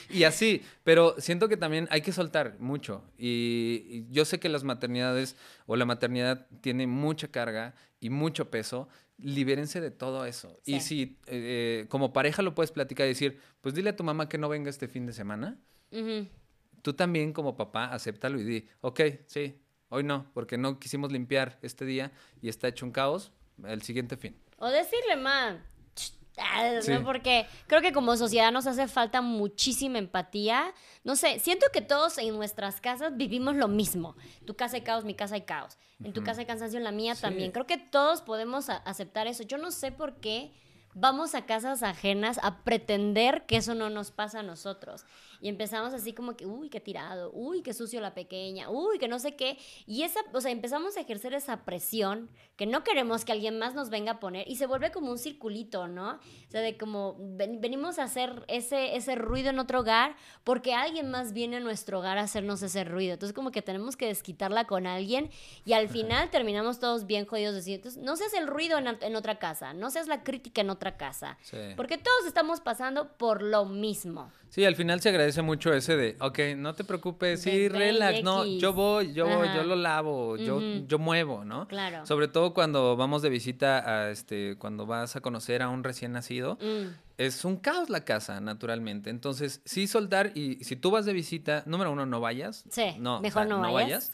y 0.09 0.23
así, 0.23 0.63
pero 0.83 1.15
siento 1.19 1.47
que 1.47 1.57
también 1.57 1.87
hay 1.91 2.01
que 2.01 2.11
soltar 2.11 2.55
mucho. 2.59 3.03
Y, 3.17 3.85
y 3.87 4.07
yo 4.09 4.25
sé 4.25 4.39
que 4.39 4.49
las 4.49 4.63
maternidades 4.63 5.35
o 5.67 5.75
la 5.75 5.85
maternidad 5.85 6.47
tiene 6.61 6.87
mucha 6.87 7.27
carga 7.27 7.75
y 7.99 8.09
mucho 8.09 8.49
peso. 8.49 8.87
Libérense 9.21 9.79
de 9.81 9.91
todo 9.91 10.25
eso. 10.25 10.59
Y 10.65 10.79
si 10.81 11.19
eh, 11.27 11.85
como 11.89 12.11
pareja 12.11 12.41
lo 12.41 12.55
puedes 12.55 12.71
platicar 12.71 13.05
y 13.05 13.09
decir, 13.09 13.39
pues 13.61 13.75
dile 13.75 13.91
a 13.91 13.95
tu 13.95 14.03
mamá 14.03 14.27
que 14.27 14.37
no 14.37 14.49
venga 14.49 14.69
este 14.69 14.87
fin 14.87 15.05
de 15.05 15.13
semana, 15.13 15.59
tú 16.81 16.93
también 16.93 17.33
como 17.33 17.55
papá 17.55 17.85
acéptalo 17.85 18.39
y 18.39 18.43
di, 18.43 18.67
ok, 18.81 19.01
sí, 19.27 19.61
hoy 19.89 20.03
no, 20.03 20.31
porque 20.33 20.57
no 20.57 20.79
quisimos 20.79 21.11
limpiar 21.11 21.59
este 21.61 21.85
día 21.85 22.11
y 22.41 22.49
está 22.49 22.67
hecho 22.67 22.85
un 22.85 22.91
caos, 22.91 23.31
el 23.63 23.81
siguiente 23.83 24.17
fin. 24.17 24.35
O 24.57 24.69
decirle, 24.69 25.15
ma. 25.17 25.63
Ah. 26.37 26.79
Porque 27.03 27.45
creo 27.67 27.81
que 27.81 27.91
como 27.93 28.15
sociedad 28.17 28.51
nos 28.51 28.67
hace 28.67 28.87
falta 28.87 29.21
muchísima 29.21 29.97
empatía. 29.97 30.73
No 31.03 31.15
sé, 31.15 31.39
siento 31.39 31.65
que 31.73 31.81
todos 31.81 32.17
en 32.17 32.35
nuestras 32.35 32.81
casas 32.81 33.15
vivimos 33.15 33.55
lo 33.55 33.67
mismo. 33.67 34.15
Tu 34.45 34.55
casa 34.55 34.75
hay 34.77 34.81
caos, 34.81 35.03
mi 35.05 35.15
casa 35.15 35.35
hay 35.35 35.41
caos. 35.41 35.77
En 36.03 36.13
tu 36.13 36.23
casa 36.23 36.39
hay 36.41 36.45
cansancio, 36.47 36.77
en 36.77 36.83
la 36.83 36.91
mía 36.91 37.15
Sí. 37.15 37.21
también. 37.21 37.51
Creo 37.51 37.67
que 37.67 37.77
todos 37.77 38.21
podemos 38.21 38.69
aceptar 38.69 39.27
eso. 39.27 39.43
Yo 39.43 39.57
no 39.57 39.71
sé 39.71 39.91
por 39.91 40.15
qué 40.15 40.51
vamos 40.93 41.35
a 41.35 41.45
casas 41.45 41.83
ajenas 41.83 42.39
a 42.43 42.63
pretender 42.63 43.45
que 43.45 43.57
eso 43.57 43.75
no 43.75 43.89
nos 43.89 44.11
pasa 44.11 44.39
a 44.39 44.43
nosotros. 44.43 45.05
Y 45.41 45.49
empezamos 45.49 45.93
así 45.93 46.13
como 46.13 46.37
que, 46.37 46.45
uy, 46.45 46.69
qué 46.69 46.79
tirado, 46.79 47.31
uy, 47.33 47.61
qué 47.63 47.73
sucio 47.73 47.99
la 47.99 48.13
pequeña, 48.13 48.69
uy, 48.69 48.99
que 48.99 49.07
no 49.07 49.17
sé 49.19 49.35
qué. 49.35 49.57
Y 49.87 50.03
esa, 50.03 50.19
o 50.33 50.39
sea, 50.39 50.51
empezamos 50.51 50.95
a 50.97 51.01
ejercer 51.01 51.33
esa 51.33 51.65
presión 51.65 52.29
que 52.55 52.67
no 52.67 52.83
queremos 52.83 53.25
que 53.25 53.31
alguien 53.31 53.57
más 53.57 53.73
nos 53.73 53.89
venga 53.89 54.13
a 54.13 54.19
poner 54.19 54.47
y 54.47 54.57
se 54.57 54.67
vuelve 54.67 54.91
como 54.91 55.09
un 55.11 55.17
circulito, 55.17 55.87
¿no? 55.87 56.11
O 56.47 56.51
sea, 56.51 56.61
de 56.61 56.77
como 56.77 57.15
ven- 57.19 57.59
venimos 57.59 57.97
a 57.97 58.03
hacer 58.03 58.45
ese, 58.47 58.95
ese 58.95 59.15
ruido 59.15 59.49
en 59.49 59.57
otro 59.57 59.79
hogar 59.79 60.15
porque 60.43 60.73
alguien 60.75 61.09
más 61.09 61.33
viene 61.33 61.57
a 61.57 61.59
nuestro 61.59 61.99
hogar 61.99 62.19
a 62.19 62.21
hacernos 62.21 62.61
ese 62.61 62.83
ruido. 62.83 63.13
Entonces 63.13 63.33
como 63.33 63.49
que 63.51 63.61
tenemos 63.63 63.97
que 63.97 64.05
desquitarla 64.07 64.67
con 64.67 64.85
alguien 64.85 65.31
y 65.65 65.73
al 65.73 65.89
final 65.89 66.29
terminamos 66.29 66.79
todos 66.79 67.07
bien 67.07 67.25
jodidos. 67.25 67.53
de 67.53 67.57
decir, 67.61 67.75
Entonces, 67.77 68.03
no 68.03 68.15
seas 68.15 68.33
el 68.35 68.45
ruido 68.45 68.77
en, 68.77 68.87
en 69.01 69.15
otra 69.15 69.39
casa, 69.39 69.73
no 69.73 69.89
seas 69.89 70.07
la 70.07 70.23
crítica 70.23 70.61
en 70.61 70.69
otra 70.69 70.97
casa. 70.97 71.37
Sí. 71.41 71.57
Porque 71.75 71.97
todos 71.97 72.25
estamos 72.27 72.61
pasando 72.61 73.17
por 73.17 73.41
lo 73.41 73.65
mismo. 73.65 74.31
Sí, 74.51 74.65
al 74.65 74.75
final 74.75 74.99
se 74.99 75.07
agradece 75.07 75.41
mucho 75.41 75.73
ese 75.73 75.95
de, 75.95 76.17
ok, 76.19 76.39
no 76.57 76.75
te 76.75 76.83
preocupes, 76.83 77.41
sí, 77.41 77.69
relax, 77.69 78.21
no, 78.21 78.45
yo 78.45 78.73
voy, 78.73 79.13
yo 79.13 79.25
voy, 79.25 79.47
yo 79.55 79.63
lo 79.63 79.77
lavo, 79.77 80.35
yo, 80.35 80.59
yo 80.85 80.99
muevo, 80.99 81.45
¿no? 81.45 81.69
Claro. 81.69 82.05
Sobre 82.05 82.27
todo 82.27 82.53
cuando 82.53 82.97
vamos 82.97 83.21
de 83.21 83.29
visita 83.29 83.79
a 83.89 84.11
este, 84.11 84.57
cuando 84.57 84.85
vas 84.85 85.15
a 85.15 85.21
conocer 85.21 85.61
a 85.61 85.69
un 85.69 85.85
recién 85.85 86.11
nacido, 86.11 86.57
Mm. 86.61 86.87
es 87.17 87.45
un 87.45 87.55
caos 87.55 87.89
la 87.89 88.03
casa, 88.03 88.41
naturalmente. 88.41 89.09
Entonces, 89.09 89.61
sí 89.63 89.87
soltar 89.87 90.33
y 90.35 90.61
si 90.65 90.75
tú 90.75 90.91
vas 90.91 91.05
de 91.05 91.13
visita, 91.13 91.63
número 91.65 91.89
uno, 91.89 92.05
no 92.05 92.19
vayas. 92.19 92.65
Sí, 92.69 92.87
no, 92.99 93.19
o 93.19 93.21
mejor 93.21 93.47
sea, 93.47 93.57
no 93.57 93.71
vayas. 93.71 94.11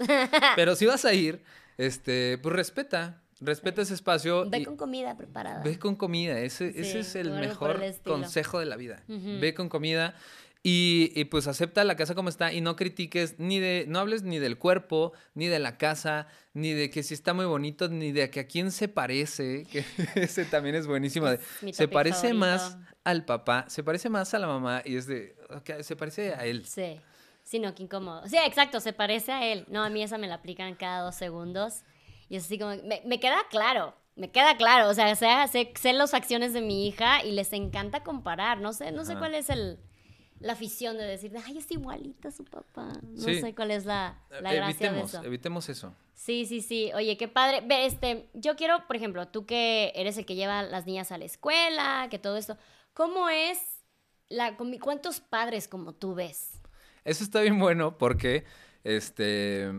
Pero 0.56 0.76
si 0.76 0.86
vas 0.86 1.04
a 1.04 1.14
ir, 1.16 1.42
este, 1.80 2.38
pues 2.44 2.56
respeta, 2.56 3.24
respeta 3.42 3.82
ese 3.82 3.94
espacio. 3.94 4.50
Ve 4.50 4.60
y- 4.60 4.66
con 4.66 4.78
comida 4.78 5.16
preparada. 5.18 5.64
Ve 5.64 5.78
con 5.80 5.96
comida, 5.96 6.40
ese, 6.40 6.70
es 6.80 7.16
el 7.16 7.32
mejor 7.32 7.82
el 7.84 7.96
consejo 8.02 8.60
de 8.60 8.66
la 8.66 8.76
vida. 8.76 9.04
Ve 9.08 9.54
con 9.54 9.70
comida 9.70 10.16
y, 10.64 11.12
y, 11.16 11.26
pues 11.26 11.48
acepta 11.48 11.84
la 11.86 11.96
casa 11.96 12.14
como 12.14 12.28
está 12.30 12.52
y 12.52 12.60
no 12.62 12.76
critiques 12.76 13.36
ni 13.40 13.60
de, 13.60 13.86
no 13.88 14.00
hables 14.00 14.24
ni 14.24 14.38
del 14.40 14.58
cuerpo, 14.58 15.14
ni 15.34 15.48
de 15.48 15.60
la 15.60 15.78
casa, 15.78 16.28
ni 16.54 16.74
de 16.74 16.90
que 16.90 17.04
si 17.04 17.14
está 17.14 17.34
muy 17.34 17.46
bonito, 17.46 17.88
ni 17.88 18.12
de 18.12 18.30
que 18.30 18.42
a 18.42 18.48
quién 18.48 18.72
se 18.72 18.88
parece, 18.90 19.66
que 19.72 19.86
ese 20.16 20.44
también 20.46 20.76
es 20.76 20.86
buenísimo. 20.88 21.28
Es 21.30 21.40
se 21.72 21.88
parece 21.88 22.34
más 22.34 22.78
al 23.06 23.24
papá, 23.24 23.66
se 23.70 23.84
parece 23.84 24.10
más 24.10 24.34
a 24.34 24.40
la 24.40 24.48
mamá 24.48 24.82
y 24.84 24.98
es 24.98 25.08
de, 25.08 25.38
ok, 25.56 25.82
se 25.84 25.96
parece 25.96 26.34
a 26.34 26.44
él. 26.46 26.66
Sí. 26.66 27.00
Sí, 27.44 27.60
no, 27.60 27.74
qué 27.74 27.84
incómodo. 27.84 28.28
Sí, 28.28 28.36
exacto, 28.46 28.82
se 28.82 28.92
parece 28.92 29.32
a 29.32 29.46
él. 29.48 29.64
No, 29.70 29.82
a 29.86 29.90
mí 29.90 30.04
esa 30.04 30.18
me 30.18 30.28
la 30.28 30.36
aplican 30.36 30.76
cada 30.76 31.00
dos 31.00 31.16
segundos. 31.16 31.84
Y 32.30 32.36
es 32.36 32.46
así 32.46 32.58
como, 32.60 32.76
me, 32.84 33.02
me 33.06 33.20
queda 33.20 33.38
claro, 33.50 33.94
me 34.16 34.30
queda 34.32 34.58
claro. 34.58 34.90
O 34.90 34.94
sea, 34.94 35.16
sé, 35.16 35.28
sé, 35.52 35.72
sé 35.80 35.94
las 35.94 36.14
acciones 36.14 36.54
de 36.54 36.62
mi 36.62 36.88
hija 36.88 37.24
y 37.24 37.32
les 37.32 37.54
encanta 37.54 38.04
comparar. 38.04 38.60
No 38.60 38.74
sé, 38.74 38.92
no 38.92 39.06
sé 39.06 39.16
cuál 39.16 39.34
es 39.36 39.50
el, 39.50 39.80
la 40.40 40.54
afición 40.54 40.98
de 40.98 41.04
decir, 41.06 41.32
ay, 41.46 41.58
es 41.58 41.70
igualita 41.72 42.32
su 42.32 42.44
papá. 42.46 42.92
No 43.04 43.22
Sí. 43.22 43.40
sé 43.42 43.56
cuál 43.56 43.72
es 43.72 43.86
la, 43.86 44.20
la 44.30 44.40
gracia 44.54 44.58
de 44.58 44.66
evitemos, 44.98 45.14
eso. 45.14 45.24
evitemos 45.24 45.70
eso. 45.70 45.94
Sí, 46.14 46.46
sí, 46.46 46.62
sí. 46.62 46.92
Oye, 46.96 47.16
qué 47.18 47.28
padre. 47.28 47.62
Ve, 47.62 47.86
este, 47.86 48.28
yo 48.34 48.56
quiero, 48.56 48.86
por 48.88 48.96
ejemplo, 48.96 49.28
tú 49.28 49.46
que 49.46 49.92
eres 49.96 50.18
el 50.18 50.26
que 50.26 50.36
lleva 50.36 50.60
a 50.60 50.64
las 50.64 50.86
niñas 50.86 51.12
a 51.12 51.18
la 51.18 51.26
escuela, 51.26 52.08
que 52.10 52.18
todo 52.20 52.38
esto, 52.38 52.58
¿cómo 52.94 53.30
es 53.30 53.60
la 54.30 54.58
cuántos 54.82 55.20
padres 55.22 55.68
como 55.68 55.94
tú 55.94 56.16
ves? 56.16 56.60
Eso 57.06 57.24
está 57.24 57.40
bien 57.42 57.60
bueno 57.60 57.98
porque, 57.98 58.44
este, 58.84 59.72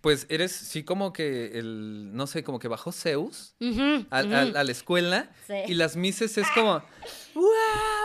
pues 0.00 0.26
eres, 0.28 0.52
sí, 0.52 0.84
como 0.84 1.12
que 1.12 1.58
el, 1.58 2.14
no 2.14 2.26
sé, 2.26 2.42
como 2.44 2.58
que 2.58 2.68
bajó 2.68 2.92
Zeus 2.92 3.54
a, 3.60 3.64
ujú. 3.64 4.06
a- 4.10 4.18
a 4.60 4.64
la 4.64 4.72
escuela 4.72 5.30
Sí. 5.46 5.54
y 5.68 5.74
las 5.74 5.96
mises 5.96 6.36
es 6.38 6.46
como, 6.54 6.82
¡wow! 7.34 7.44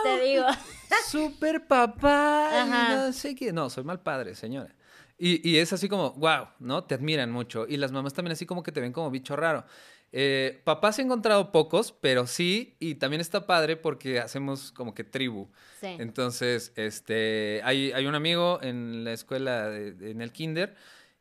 Te 0.04 0.24
digo. 0.24 0.44
¡Super 1.10 1.66
papá! 1.66 2.62
Ajá. 2.62 2.94
No 3.06 3.12
sé 3.12 3.34
qué. 3.34 3.52
No, 3.52 3.68
soy 3.70 3.84
mal 3.84 4.00
padre, 4.00 4.34
señora. 4.34 4.74
Y, 5.18 5.46
y 5.48 5.58
es 5.58 5.72
así 5.72 5.88
como, 5.88 6.12
wow, 6.12 6.48
¿no? 6.60 6.84
Te 6.84 6.94
admiran 6.94 7.30
mucho. 7.30 7.66
Y 7.68 7.76
las 7.76 7.92
mamás 7.92 8.14
también 8.14 8.32
así 8.32 8.46
como 8.46 8.62
que 8.62 8.72
te 8.72 8.80
ven 8.80 8.92
como 8.92 9.10
bicho 9.10 9.34
raro. 9.36 9.64
Eh, 10.10 10.62
papás 10.64 10.98
he 10.98 11.02
encontrado 11.02 11.52
pocos, 11.52 11.92
pero 11.92 12.26
sí, 12.26 12.76
y 12.78 12.94
también 12.94 13.20
está 13.20 13.46
padre 13.46 13.76
porque 13.76 14.20
hacemos 14.20 14.72
como 14.72 14.94
que 14.94 15.04
tribu. 15.04 15.48
Sí. 15.80 15.88
Entonces, 15.98 16.72
este, 16.76 17.60
hay, 17.64 17.92
hay 17.92 18.06
un 18.06 18.14
amigo 18.14 18.58
en 18.62 19.04
la 19.04 19.12
escuela, 19.12 19.68
de- 19.68 20.10
en 20.10 20.22
el 20.22 20.32
kinder, 20.32 20.74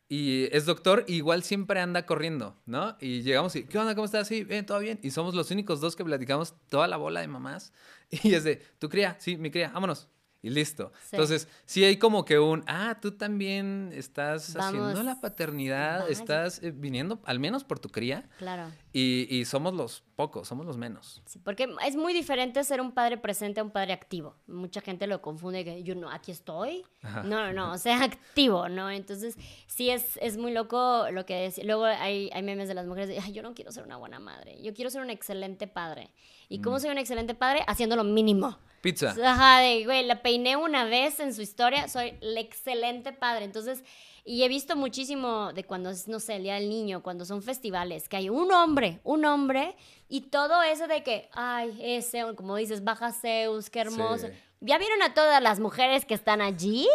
y 0.10 0.48
es 0.56 0.66
doctor, 0.66 1.04
igual 1.08 1.44
siempre 1.44 1.80
anda 1.82 2.06
corriendo, 2.06 2.56
¿no? 2.66 2.96
Y 3.02 3.24
llegamos 3.24 3.56
y, 3.56 3.66
¿qué 3.66 3.78
onda? 3.78 3.94
¿Cómo 3.94 4.06
estás? 4.06 4.28
Sí, 4.28 4.44
bien, 4.46 4.66
todo 4.66 4.80
bien. 4.80 5.00
Y 5.04 5.12
somos 5.12 5.36
los 5.36 5.52
únicos 5.52 5.82
dos 5.82 5.96
que 5.98 6.06
platicamos 6.06 6.56
toda 6.70 6.88
la 6.88 6.98
bola 6.98 7.22
de 7.22 7.28
mamás. 7.28 7.74
Y 8.24 8.34
es 8.34 8.46
de, 8.46 8.56
¿tu 8.80 8.88
cría? 8.88 9.18
Sí, 9.20 9.36
mi 9.36 9.52
cría, 9.52 9.70
vámonos. 9.74 10.08
Y 10.48 10.50
listo. 10.50 10.92
Sí. 11.04 11.10
Entonces, 11.16 11.48
sí 11.66 11.84
hay 11.84 11.98
como 11.98 12.24
que 12.26 12.40
un, 12.40 12.64
ah, 12.68 12.98
tú 13.02 13.12
también 13.12 13.92
estás 13.94 14.56
haciendo 14.56 15.04
la 15.04 15.20
paternidad, 15.22 16.00
Vaya. 16.00 16.12
estás 16.12 16.64
eh, 16.64 16.72
viniendo 16.72 17.20
al 17.26 17.40
menos 17.40 17.64
por 17.64 17.80
tu 17.80 17.90
cría, 17.90 18.30
Claro. 18.38 18.72
y, 18.94 19.28
y 19.30 19.46
somos 19.46 19.74
los 19.74 20.04
pocos, 20.16 20.48
somos 20.48 20.66
los 20.66 20.78
menos. 20.78 21.22
Sí, 21.26 21.40
porque 21.40 21.68
es 21.86 21.96
muy 21.96 22.14
diferente 22.14 22.64
ser 22.64 22.82
un 22.82 22.92
padre 22.92 23.18
presente 23.18 23.60
a 23.60 23.64
un 23.64 23.72
padre 23.72 23.94
activo. 23.94 24.36
Mucha 24.48 24.82
gente 24.82 25.06
lo 25.08 25.22
confunde 25.22 25.64
que 25.64 25.84
yo 25.84 25.94
no, 25.96 26.10
aquí 26.10 26.32
estoy. 26.32 26.84
Ajá. 27.04 27.24
No, 27.24 27.46
no, 27.46 27.54
no, 27.54 27.74
o 27.74 27.78
sea, 27.78 28.02
activo, 28.04 28.70
¿no? 28.70 28.90
Entonces, 28.90 29.36
sí 29.68 29.90
es, 29.90 30.18
es 30.22 30.38
muy 30.38 30.52
loco 30.52 31.06
lo 31.12 31.26
que 31.26 31.36
decía. 31.36 31.64
Luego 31.66 31.86
hay, 31.86 32.30
hay 32.34 32.42
memes 32.44 32.68
de 32.68 32.74
las 32.74 32.88
mujeres 32.88 33.10
de, 33.10 33.20
"Ay, 33.20 33.32
yo 33.34 33.44
no 33.44 33.54
quiero 33.54 33.72
ser 33.72 33.84
una 33.84 33.98
buena 33.98 34.20
madre, 34.20 34.62
yo 34.64 34.74
quiero 34.74 34.90
ser 34.90 35.02
un 35.02 35.10
excelente 35.10 35.68
padre. 35.68 36.12
¿Y 36.50 36.60
Mm. 36.60 36.62
cómo 36.62 36.80
soy 36.80 36.90
un 36.92 36.98
excelente 36.98 37.36
padre? 37.36 37.64
Haciendo 37.68 37.96
lo 37.98 38.04
mínimo. 38.06 38.58
Pizza. 38.82 39.16
Ajá, 39.24 39.60
de, 39.60 39.86
güey, 39.86 40.06
la 40.06 40.22
peiné 40.22 40.56
una 40.56 40.86
vez 40.86 41.20
en 41.20 41.34
su 41.34 41.42
historia, 41.42 41.88
soy 41.88 42.18
el 42.22 42.38
excelente 42.38 43.12
padre. 43.12 43.46
Entonces, 43.46 43.84
y 44.24 44.44
he 44.44 44.48
visto 44.50 44.76
muchísimo 44.76 45.54
de 45.54 45.64
cuando 45.64 45.90
es, 45.90 46.08
no 46.08 46.20
sé, 46.20 46.36
el 46.36 46.44
Día 46.44 46.56
del 46.56 46.70
Niño, 46.70 47.02
cuando 47.02 47.24
son 47.24 47.42
festivales, 47.42 48.10
que 48.10 48.18
hay 48.18 48.30
un 48.30 48.52
hombre, 48.52 49.00
un 49.04 49.24
hombre, 49.26 49.76
y 50.10 50.22
todo 50.22 50.62
eso 50.64 50.88
de 50.88 51.02
que, 51.02 51.30
ay, 51.32 51.78
ese, 51.82 52.24
como 52.36 52.58
dices, 52.58 52.84
baja 52.84 53.14
Zeus, 53.14 53.70
qué 53.70 53.80
hermoso. 53.80 54.28
Sí. 54.28 54.34
¿Ya 54.60 54.78
vieron 54.78 55.02
a 55.02 55.14
todas 55.14 55.42
las 55.42 55.60
mujeres 55.60 56.04
que 56.06 56.14
están 56.14 56.42
allí? 56.42 56.88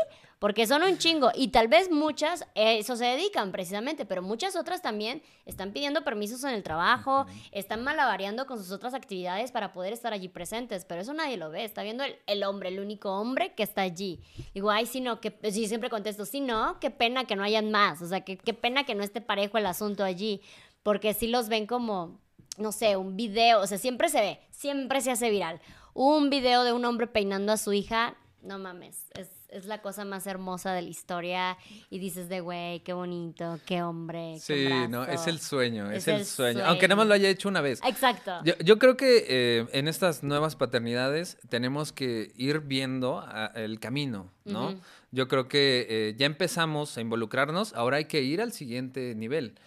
Porque 0.43 0.67
son 0.67 0.83
un 0.83 0.99
chingo. 0.99 1.31
Y 1.37 1.49
tal 1.49 1.69
vez 1.69 1.89
muchas, 1.89 2.43
eh, 2.57 2.79
eso 2.79 2.97
se 2.97 3.05
dedican 3.05 3.53
precisamente, 3.53 4.05
pero 4.05 4.23
muchas 4.23 4.57
otras 4.57 4.83
también 4.83 5.23
están 5.47 5.71
pidiendo 5.71 6.03
permisos 6.03 6.43
en 6.43 6.51
el 6.51 6.65
trabajo, 6.65 7.27
están 7.53 7.85
malabareando 7.85 8.45
con 8.45 8.59
sus 8.59 8.73
otras 8.73 8.93
actividades 8.93 9.53
para 9.53 9.73
poder 9.73 9.93
estar 9.93 10.13
allí 10.13 10.27
presentes. 10.27 10.85
Pero 10.85 11.03
eso 11.03 11.15
nadie 11.15 11.37
lo 11.37 11.51
ve. 11.51 11.65
Está 11.65 11.85
viendo 11.85 12.03
el, 12.03 12.17
el 12.27 12.43
hombre, 12.43 12.71
el 12.71 12.81
único 12.81 13.13
hombre 13.13 13.55
que 13.55 13.63
está 13.63 13.83
allí. 13.83 14.19
Digo, 14.53 14.73
ay, 14.73 14.87
si 14.87 15.01
no, 15.01 15.21
que 15.21 15.33
sí, 15.53 15.69
siempre 15.69 15.91
contesto, 15.91 16.25
si 16.25 16.41
no, 16.41 16.81
qué 16.81 16.91
pena 16.91 17.25
que 17.25 17.37
no 17.37 17.45
hayan 17.45 17.71
más. 17.71 18.03
O 18.03 18.09
sea, 18.09 18.23
que, 18.23 18.37
qué 18.37 18.53
pena 18.53 18.83
que 18.83 18.97
no 18.97 19.05
esté 19.05 19.21
parejo 19.21 19.59
el 19.59 19.67
asunto 19.67 20.03
allí. 20.03 20.41
Porque 20.83 21.15
sí 21.15 21.29
los 21.29 21.49
ven 21.49 21.69
como, 21.69 22.19
no 22.59 22.73
sé, 22.73 22.97
un 22.97 23.15
video. 23.17 23.61
O 23.61 23.69
sea, 23.69 23.79
siempre 23.79 24.09
se 24.09 24.21
ve, 24.21 24.41
siempre 24.51 25.03
se 25.03 25.13
hace 25.13 25.31
viral. 25.31 25.61
Un 25.95 26.31
video 26.31 26.65
de 26.65 26.73
un 26.73 26.85
hombre 26.85 27.07
peinando 27.07 27.53
a 27.53 27.57
su 27.57 27.73
hija, 27.73 28.17
no 28.43 28.59
mames, 28.59 29.07
es, 29.15 29.42
es 29.53 29.67
la 29.67 29.81
cosa 29.83 30.05
más 30.05 30.27
hermosa 30.27 30.73
de 30.73 30.83
la 30.83 30.89
historia 30.89 31.57
y 31.91 31.99
dices 31.99 32.29
de, 32.29 32.41
güey, 32.41 32.81
qué 32.81 32.93
bonito, 32.93 33.59
qué 33.67 33.83
hombre. 33.83 34.37
Sí, 34.41 34.55
qué 34.55 34.89
no, 34.89 35.03
brazo". 35.03 35.13
es 35.13 35.27
el 35.27 35.39
sueño, 35.39 35.91
es, 35.91 35.99
Es 35.99 36.09
el, 36.09 36.15
el 36.21 36.25
sueño. 36.27 36.65
Aunque 36.65 36.89
nada 36.89 36.97
más 36.97 37.07
lo 37.07 37.15
haya 37.15 37.29
hecho 37.29 37.49
una 37.49 37.61
vez. 37.61 37.81
Exacto. 37.87 38.33
Yo, 38.45 38.55
yo 38.65 38.79
creo 38.79 38.97
que 38.97 39.25
eh, 39.29 39.67
en 39.73 39.89
estas 39.89 40.23
nuevas 40.23 40.57
paternidades 40.57 41.39
tenemos 41.49 41.93
que 41.93 42.33
ir 42.37 42.61
viendo 42.61 43.21
a- 43.21 43.53
el 43.55 43.79
camino, 43.79 44.31
¿no? 44.45 44.75
Yo 45.11 45.29
creo 45.29 45.47
que 45.49 45.87
eh, 45.89 46.15
ya 46.17 46.27
empezamos 46.27 46.97
a 46.97 47.01
involucrarnos, 47.03 47.75
ahora 47.75 47.99
hay 47.99 48.07
que 48.07 48.23
ir 48.23 48.41
al 48.41 48.53
siguiente 48.53 49.15
nivel. 49.15 49.59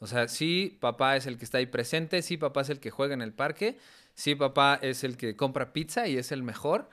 O 0.00 0.06
sea, 0.06 0.28
sí, 0.28 0.76
papá 0.80 1.16
es 1.16 1.26
el 1.26 1.38
que 1.38 1.44
está 1.44 1.58
ahí 1.58 1.66
presente, 1.66 2.20
sí, 2.22 2.36
papá 2.36 2.62
es 2.62 2.70
el 2.70 2.80
que 2.80 2.90
juega 2.90 3.14
en 3.14 3.22
el 3.22 3.32
parque, 3.32 3.78
sí, 4.14 4.34
papá 4.34 4.78
es 4.80 5.04
el 5.04 5.16
que 5.16 5.36
compra 5.36 5.72
pizza 5.72 6.08
y 6.08 6.16
es 6.16 6.32
el 6.32 6.42
mejor, 6.42 6.88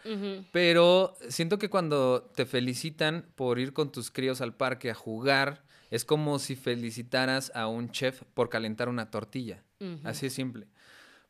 pero 0.52 1.16
siento 1.30 1.58
que 1.58 1.70
cuando 1.70 2.30
te 2.36 2.46
felicitan 2.46 3.26
por 3.36 3.60
ir 3.60 3.74
con 3.74 3.92
tus 3.92 4.12
críos 4.12 4.42
al 4.42 4.56
parque 4.56 4.92
a 4.92 4.96
jugar, 4.96 5.64
es 5.90 6.06
como 6.06 6.40
si 6.40 6.56
felicitaras 6.56 7.52
a 7.54 7.68
un 7.68 7.92
chef 7.92 8.24
por 8.34 8.50
calentar 8.50 8.90
una 8.90 9.12
tortilla. 9.12 9.64
Así 10.04 10.28
es 10.28 10.34
simple. 10.34 10.68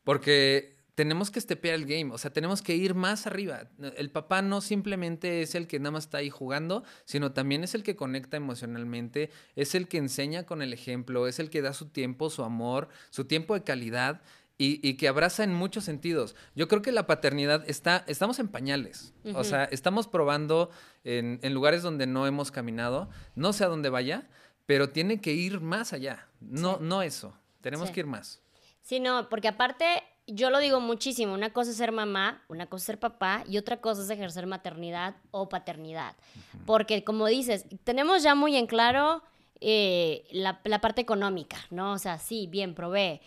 Porque 0.04 0.76
tenemos 0.94 1.30
que 1.30 1.38
estepear 1.38 1.74
el 1.74 1.86
game, 1.86 2.12
o 2.12 2.18
sea, 2.18 2.32
tenemos 2.32 2.60
que 2.60 2.76
ir 2.76 2.94
más 2.94 3.26
arriba. 3.26 3.68
El 3.96 4.10
papá 4.10 4.42
no 4.42 4.60
simplemente 4.60 5.42
es 5.42 5.54
el 5.54 5.66
que 5.66 5.78
nada 5.78 5.92
más 5.92 6.04
está 6.04 6.18
ahí 6.18 6.28
jugando, 6.28 6.84
sino 7.04 7.32
también 7.32 7.64
es 7.64 7.74
el 7.74 7.82
que 7.82 7.96
conecta 7.96 8.36
emocionalmente, 8.36 9.30
es 9.56 9.74
el 9.74 9.88
que 9.88 9.98
enseña 9.98 10.44
con 10.44 10.60
el 10.60 10.72
ejemplo, 10.72 11.26
es 11.26 11.38
el 11.38 11.48
que 11.48 11.62
da 11.62 11.72
su 11.72 11.86
tiempo, 11.86 12.28
su 12.28 12.44
amor, 12.44 12.88
su 13.10 13.24
tiempo 13.24 13.54
de 13.54 13.64
calidad 13.64 14.20
y, 14.64 14.80
y 14.86 14.94
que 14.94 15.08
abraza 15.08 15.44
en 15.44 15.54
muchos 15.54 15.84
sentidos. 15.84 16.34
Yo 16.54 16.68
creo 16.68 16.82
que 16.82 16.92
la 16.92 17.06
paternidad 17.06 17.64
está, 17.68 18.04
estamos 18.06 18.38
en 18.38 18.48
pañales, 18.48 19.12
o 19.34 19.44
sea, 19.44 19.64
estamos 19.64 20.06
probando 20.08 20.70
en, 21.04 21.40
en 21.42 21.54
lugares 21.54 21.82
donde 21.82 22.06
no 22.06 22.26
hemos 22.26 22.50
caminado, 22.50 23.08
no 23.34 23.52
sé 23.52 23.64
a 23.64 23.68
dónde 23.68 23.88
vaya, 23.90 24.28
pero 24.66 24.90
tiene 24.90 25.20
que 25.20 25.32
ir 25.32 25.60
más 25.60 25.92
allá, 25.92 26.28
no, 26.40 26.78
no 26.80 27.02
eso, 27.02 27.34
tenemos 27.60 27.88
Sí. 27.88 27.94
que 27.94 28.00
ir 28.00 28.06
más. 28.06 28.40
Sí, 28.82 29.00
no, 29.00 29.28
porque 29.28 29.48
aparte, 29.48 29.86
yo 30.26 30.50
lo 30.50 30.58
digo 30.58 30.80
muchísimo, 30.80 31.34
una 31.34 31.52
cosa 31.52 31.70
es 31.70 31.76
ser 31.76 31.92
mamá, 31.92 32.42
una 32.48 32.66
cosa 32.66 32.82
es 32.82 32.86
ser 32.86 32.98
papá 32.98 33.44
y 33.48 33.58
otra 33.58 33.80
cosa 33.80 34.02
es 34.02 34.10
ejercer 34.10 34.46
maternidad 34.46 35.14
o 35.30 35.48
paternidad. 35.48 36.14
Porque 36.66 37.04
como 37.04 37.26
dices, 37.26 37.64
tenemos 37.84 38.22
ya 38.22 38.34
muy 38.34 38.56
en 38.56 38.66
claro 38.66 39.22
eh, 39.60 40.24
la, 40.32 40.60
la 40.64 40.80
parte 40.80 41.00
económica, 41.00 41.56
¿no? 41.70 41.92
O 41.92 41.98
sea, 41.98 42.18
sí, 42.18 42.48
bien, 42.48 42.74
provee. 42.74 43.20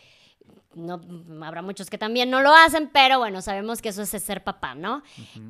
No, 0.75 0.99
habrá 1.45 1.61
muchos 1.61 1.89
que 1.89 1.97
también 1.97 2.29
no 2.29 2.41
lo 2.41 2.53
hacen, 2.53 2.89
pero 2.91 3.17
bueno, 3.17 3.41
sabemos 3.41 3.81
que 3.81 3.89
eso 3.89 4.01
es 4.01 4.09
ser 4.09 4.43
papá, 4.43 4.75
¿no? 4.75 5.03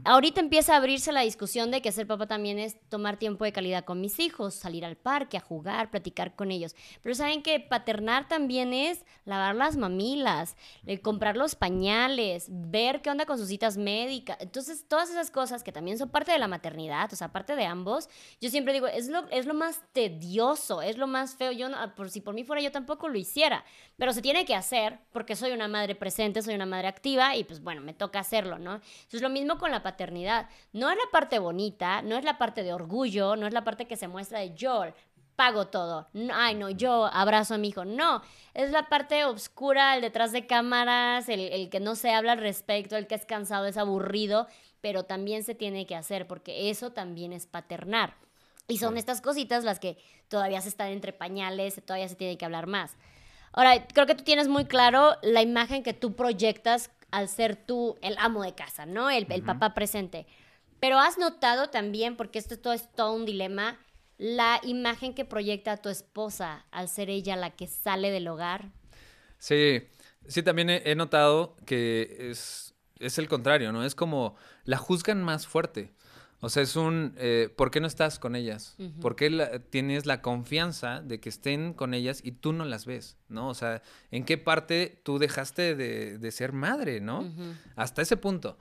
Ahorita 0.03 0.39
empieza 0.39 0.73
a 0.73 0.78
abrirse 0.78 1.11
la 1.11 1.21
discusión 1.21 1.71
de 1.71 1.82
que 1.82 1.91
ser 1.91 2.05
papá 2.05 2.28
también 2.28 2.59
es 2.59 2.78
tomar 2.89 3.17
tiempo 3.17 3.43
de 3.43 3.51
calidad 3.51 3.84
con 3.86 3.99
mis 4.01 4.19
hijos, 4.19 4.53
salir 4.53 4.86
al 4.86 4.97
parque, 4.97 5.38
a 5.38 5.41
jugar, 5.41 5.89
platicar 5.89 6.36
con 6.36 6.51
ellos. 6.51 6.76
Pero 7.01 7.15
saben 7.15 7.41
que 7.41 7.59
paternar 7.59 8.28
también 8.28 8.71
es 8.71 9.03
lavar 9.26 9.55
las 9.55 9.78
mamilas, 9.78 10.55
eh, 10.86 10.99
comprar 11.01 11.38
los 11.38 11.55
pañales, 11.55 12.45
ver 12.49 13.01
qué 13.01 13.09
onda 13.09 13.26
con 13.26 13.39
sus 13.39 13.47
citas 13.47 13.78
médicas. 13.78 14.38
Entonces, 14.39 14.86
todas 14.88 15.09
esas 15.09 15.32
cosas 15.32 15.63
que 15.63 15.71
también 15.71 15.97
son 15.97 16.09
parte 16.09 16.32
de 16.32 16.38
la 16.39 16.47
maternidad, 16.47 17.11
o 17.11 17.15
sea, 17.15 17.32
parte 17.32 17.55
de 17.55 17.65
ambos, 17.65 18.09
yo 18.39 18.51
siempre 18.51 18.73
digo, 18.73 18.86
es 18.86 19.07
lo, 19.09 19.28
es 19.30 19.47
lo 19.47 19.55
más 19.55 19.82
tedioso, 19.91 20.84
es 20.84 20.97
lo 20.97 21.07
más 21.07 21.36
feo. 21.36 21.51
Yo, 21.51 21.67
no- 21.67 21.95
por 21.95 22.11
si 22.11 22.21
por 22.21 22.36
mí 22.36 22.43
fuera, 22.43 22.61
yo 22.61 22.71
tampoco 22.71 23.09
lo 23.09 23.17
hiciera, 23.17 23.65
pero 23.97 24.13
se 24.13 24.21
tiene 24.21 24.45
que 24.45 24.53
hacer 24.55 24.99
porque 25.16 25.38
soy 25.38 25.53
una 25.53 25.70
madre 25.70 25.95
presente, 25.95 26.41
soy 26.41 26.55
una 26.55 26.66
madre 26.66 26.89
activa 26.89 27.38
y 27.38 27.45
pues 27.45 27.63
bueno, 27.63 27.80
me 27.80 27.93
toca 27.93 28.20
hacerlo, 28.20 28.59
¿no? 28.59 28.76
Entonces, 28.76 29.22
lo 29.22 29.30
mismo 29.30 29.57
con 29.57 29.72
la 29.72 29.82
paternidad. 29.82 30.49
No 30.74 30.91
es 30.91 30.97
la 30.97 31.09
parte 31.09 31.39
bonita, 31.39 32.01
no 32.01 32.18
es 32.18 32.26
la 32.26 32.38
parte 32.38 32.63
de 32.63 32.74
orgullo, 32.74 33.38
no 33.38 33.47
es 33.47 33.53
la 33.53 33.63
parte 33.63 33.88
que 33.88 33.95
se 33.95 34.09
muestra 34.09 34.39
de 34.39 34.53
yo 34.55 34.84
pago 35.38 35.68
todo. 35.68 36.09
No, 36.11 36.34
ay, 36.36 36.55
no, 36.55 36.70
yo 36.70 37.05
abrazo 37.05 37.53
a 37.53 37.57
mi 37.57 37.70
hijo. 37.70 37.86
No, 37.86 38.22
es 38.53 38.72
la 38.72 38.89
parte 38.89 39.24
oscura, 39.24 39.95
el 39.95 40.01
detrás 40.01 40.34
de 40.34 40.47
cámaras, 40.47 41.30
el, 41.30 41.39
el 41.39 41.70
que 41.70 41.80
no 41.80 41.95
se 41.95 42.13
habla 42.13 42.34
al 42.34 42.39
respecto, 42.39 42.97
el 42.97 43.07
que 43.07 43.16
es 43.16 43.26
cansado, 43.26 43.68
es 43.68 43.78
aburrido, 43.78 44.47
pero 44.82 45.03
también 45.03 45.45
se 45.45 45.55
tiene 45.55 45.86
que 45.86 45.95
hacer 45.95 46.28
porque 46.28 46.70
eso 46.70 46.91
también 46.91 47.32
es 47.32 47.47
paternar. 47.47 48.16
Y 48.68 48.80
son 48.80 48.97
estas 48.97 49.22
cositas 49.22 49.63
las 49.63 49.80
que 49.80 49.97
todavía 50.28 50.59
se 50.59 50.68
están 50.70 50.89
entre 50.89 51.13
pañales, 51.13 51.82
todavía 51.86 52.09
se 52.09 52.16
tiene 52.16 52.38
que 52.38 52.43
hablar 52.43 52.68
más. 52.68 52.97
Ahora, 53.56 53.88
creo 53.88 54.06
que 54.06 54.16
tú 54.16 54.26
tienes 54.26 54.49
muy 54.49 54.66
claro 54.66 55.16
la 55.24 55.41
imagen 55.41 55.82
que 55.82 55.93
tú 55.93 56.14
proyectas 56.14 56.91
al 57.10 57.30
ser 57.30 57.56
tú 57.56 57.97
el 58.01 58.18
amo 58.20 58.43
de 58.43 58.53
casa, 58.53 58.86
¿no? 58.86 59.10
El, 59.10 59.26
el 59.30 59.43
papá 59.43 59.74
presente. 59.74 60.28
Pero 60.82 60.99
has 60.99 61.18
notado 61.18 61.70
también, 61.70 62.18
porque 62.18 62.38
esto 62.38 62.60
todo 62.60 62.74
es 62.74 62.91
todo 62.91 63.14
un 63.14 63.26
dilema, 63.26 63.80
la 64.18 64.60
imagen 64.64 65.14
que 65.14 65.24
proyecta 65.24 65.78
tu 65.78 65.88
esposa 65.88 66.66
al 66.72 66.89
ser 66.89 67.10
ella 67.10 67.38
la 67.38 67.51
que 67.51 67.68
sale 67.68 68.12
del 68.12 68.28
hogar. 68.28 68.72
Sí, 69.38 69.84
sí, 70.28 70.43
también 70.43 70.70
he, 70.70 70.82
he 70.91 70.95
notado 70.95 71.56
que 71.66 72.30
es, 72.30 72.76
es 72.99 73.18
el 73.18 73.30
contrario, 73.30 73.72
¿no? 73.72 73.86
Es 73.86 73.95
como 73.95 74.36
la 74.66 74.76
juzgan 74.76 75.24
más 75.24 75.47
fuerte. 75.47 75.93
O 76.46 76.50
sea, 76.50 76.62
es 76.62 76.76
un, 76.76 77.16
eh, 77.18 77.50
¿por 77.56 77.72
qué 77.72 77.80
no 77.82 77.88
estás 77.88 78.20
con 78.20 78.36
ellas? 78.36 78.76
¿Por 79.02 79.16
qué 79.16 79.32
la- 79.32 79.58
tienes 79.60 80.06
la 80.06 80.22
confianza 80.22 81.02
de 81.02 81.20
que 81.20 81.30
estén 81.30 81.74
con 81.74 81.93
ellas 81.96 82.22
y 82.24 82.34
tú 82.34 82.54
no 82.54 82.66
las 82.66 82.86
ves, 82.86 83.18
¿no? 83.30 83.50
O 83.50 83.56
sea, 83.56 83.82
¿en 84.12 84.24
qué 84.26 84.38
parte 84.38 85.02
tú 85.04 85.18
dejaste 85.18 85.76
de, 85.76 86.20
de 86.20 86.32
ser 86.32 86.52
madre, 86.54 87.02
¿no? 87.02 87.22
Hasta 87.76 88.04
ese 88.04 88.16
punto. 88.18 88.58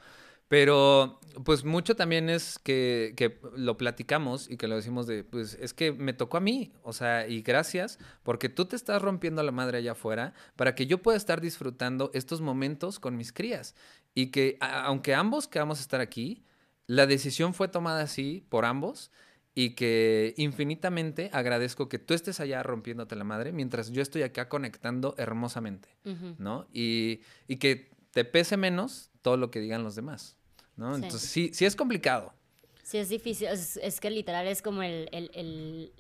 Pero, 0.49 1.21
pues 1.45 1.65
mucho 1.65 1.97
también 1.97 2.29
es 2.29 2.59
que, 2.59 3.15
que 3.17 3.41
lo 3.57 3.77
platicamos 3.77 4.49
y 4.51 4.57
que 4.57 4.69
lo 4.69 4.77
decimos 4.77 5.07
de, 5.07 5.25
pues 5.25 5.55
es 5.61 5.73
que 5.75 5.91
me 5.93 6.13
tocó 6.13 6.37
a 6.37 6.41
mí, 6.41 6.73
o 6.83 6.93
sea, 6.93 7.27
y 7.27 7.43
gracias, 7.43 7.99
porque 8.23 8.49
tú 8.49 8.67
te 8.67 8.77
estás 8.77 9.01
rompiendo 9.03 9.43
la 9.43 9.53
madre 9.53 9.79
allá 9.79 9.93
afuera 9.93 10.33
para 10.57 10.75
que 10.75 10.87
yo 10.87 10.99
pueda 11.03 11.17
estar 11.17 11.41
disfrutando 11.41 12.11
estos 12.15 12.41
momentos 12.41 13.01
con 13.01 13.17
mis 13.17 13.33
crías. 13.33 13.75
Y 14.15 14.27
que 14.27 14.57
a- 14.61 14.85
aunque 14.85 15.15
ambos 15.15 15.49
queramos 15.49 15.81
estar 15.81 16.01
aquí, 16.01 16.45
la 16.87 17.07
decisión 17.07 17.55
fue 17.55 17.69
tomada 17.69 18.03
así 18.03 18.45
por 18.49 18.65
ambos 18.65 19.11
y 19.55 19.71
que 19.71 20.35
infinitamente 20.37 21.31
agradezco 21.33 21.89
que 21.89 21.99
tú 21.99 22.13
estés 22.15 22.41
allá 22.41 22.63
rompiéndote 22.63 23.15
la 23.17 23.25
madre 23.25 23.53
mientras 23.53 23.91
yo 23.91 24.03
estoy 24.03 24.23
acá 24.23 24.49
conectando 24.49 25.15
hermosamente, 25.17 25.89
¿no? 26.39 26.67
Y, 26.73 27.21
y 27.47 27.57
que 27.57 27.91
te 28.11 28.25
pese 28.25 28.57
menos 28.57 29.11
todo 29.23 29.37
lo 29.37 29.51
que 29.51 29.61
digan 29.61 29.83
los 29.85 29.95
demás, 29.95 30.37
¿no? 30.77 30.95
Sí. 30.97 31.03
Entonces 31.05 31.31
sí, 31.31 31.51
sí 31.55 31.65
es 31.67 31.77
complicado. 31.77 32.33
Sí, 32.83 32.99
es 32.99 33.09
difícil. 33.09 33.49
Es, 33.49 33.79
es 33.79 34.01
que 34.01 34.11
literal 34.11 34.47
es 34.47 34.61
como 34.61 34.83
el, 34.83 35.09
el- 35.13 35.31
el- 35.35 35.93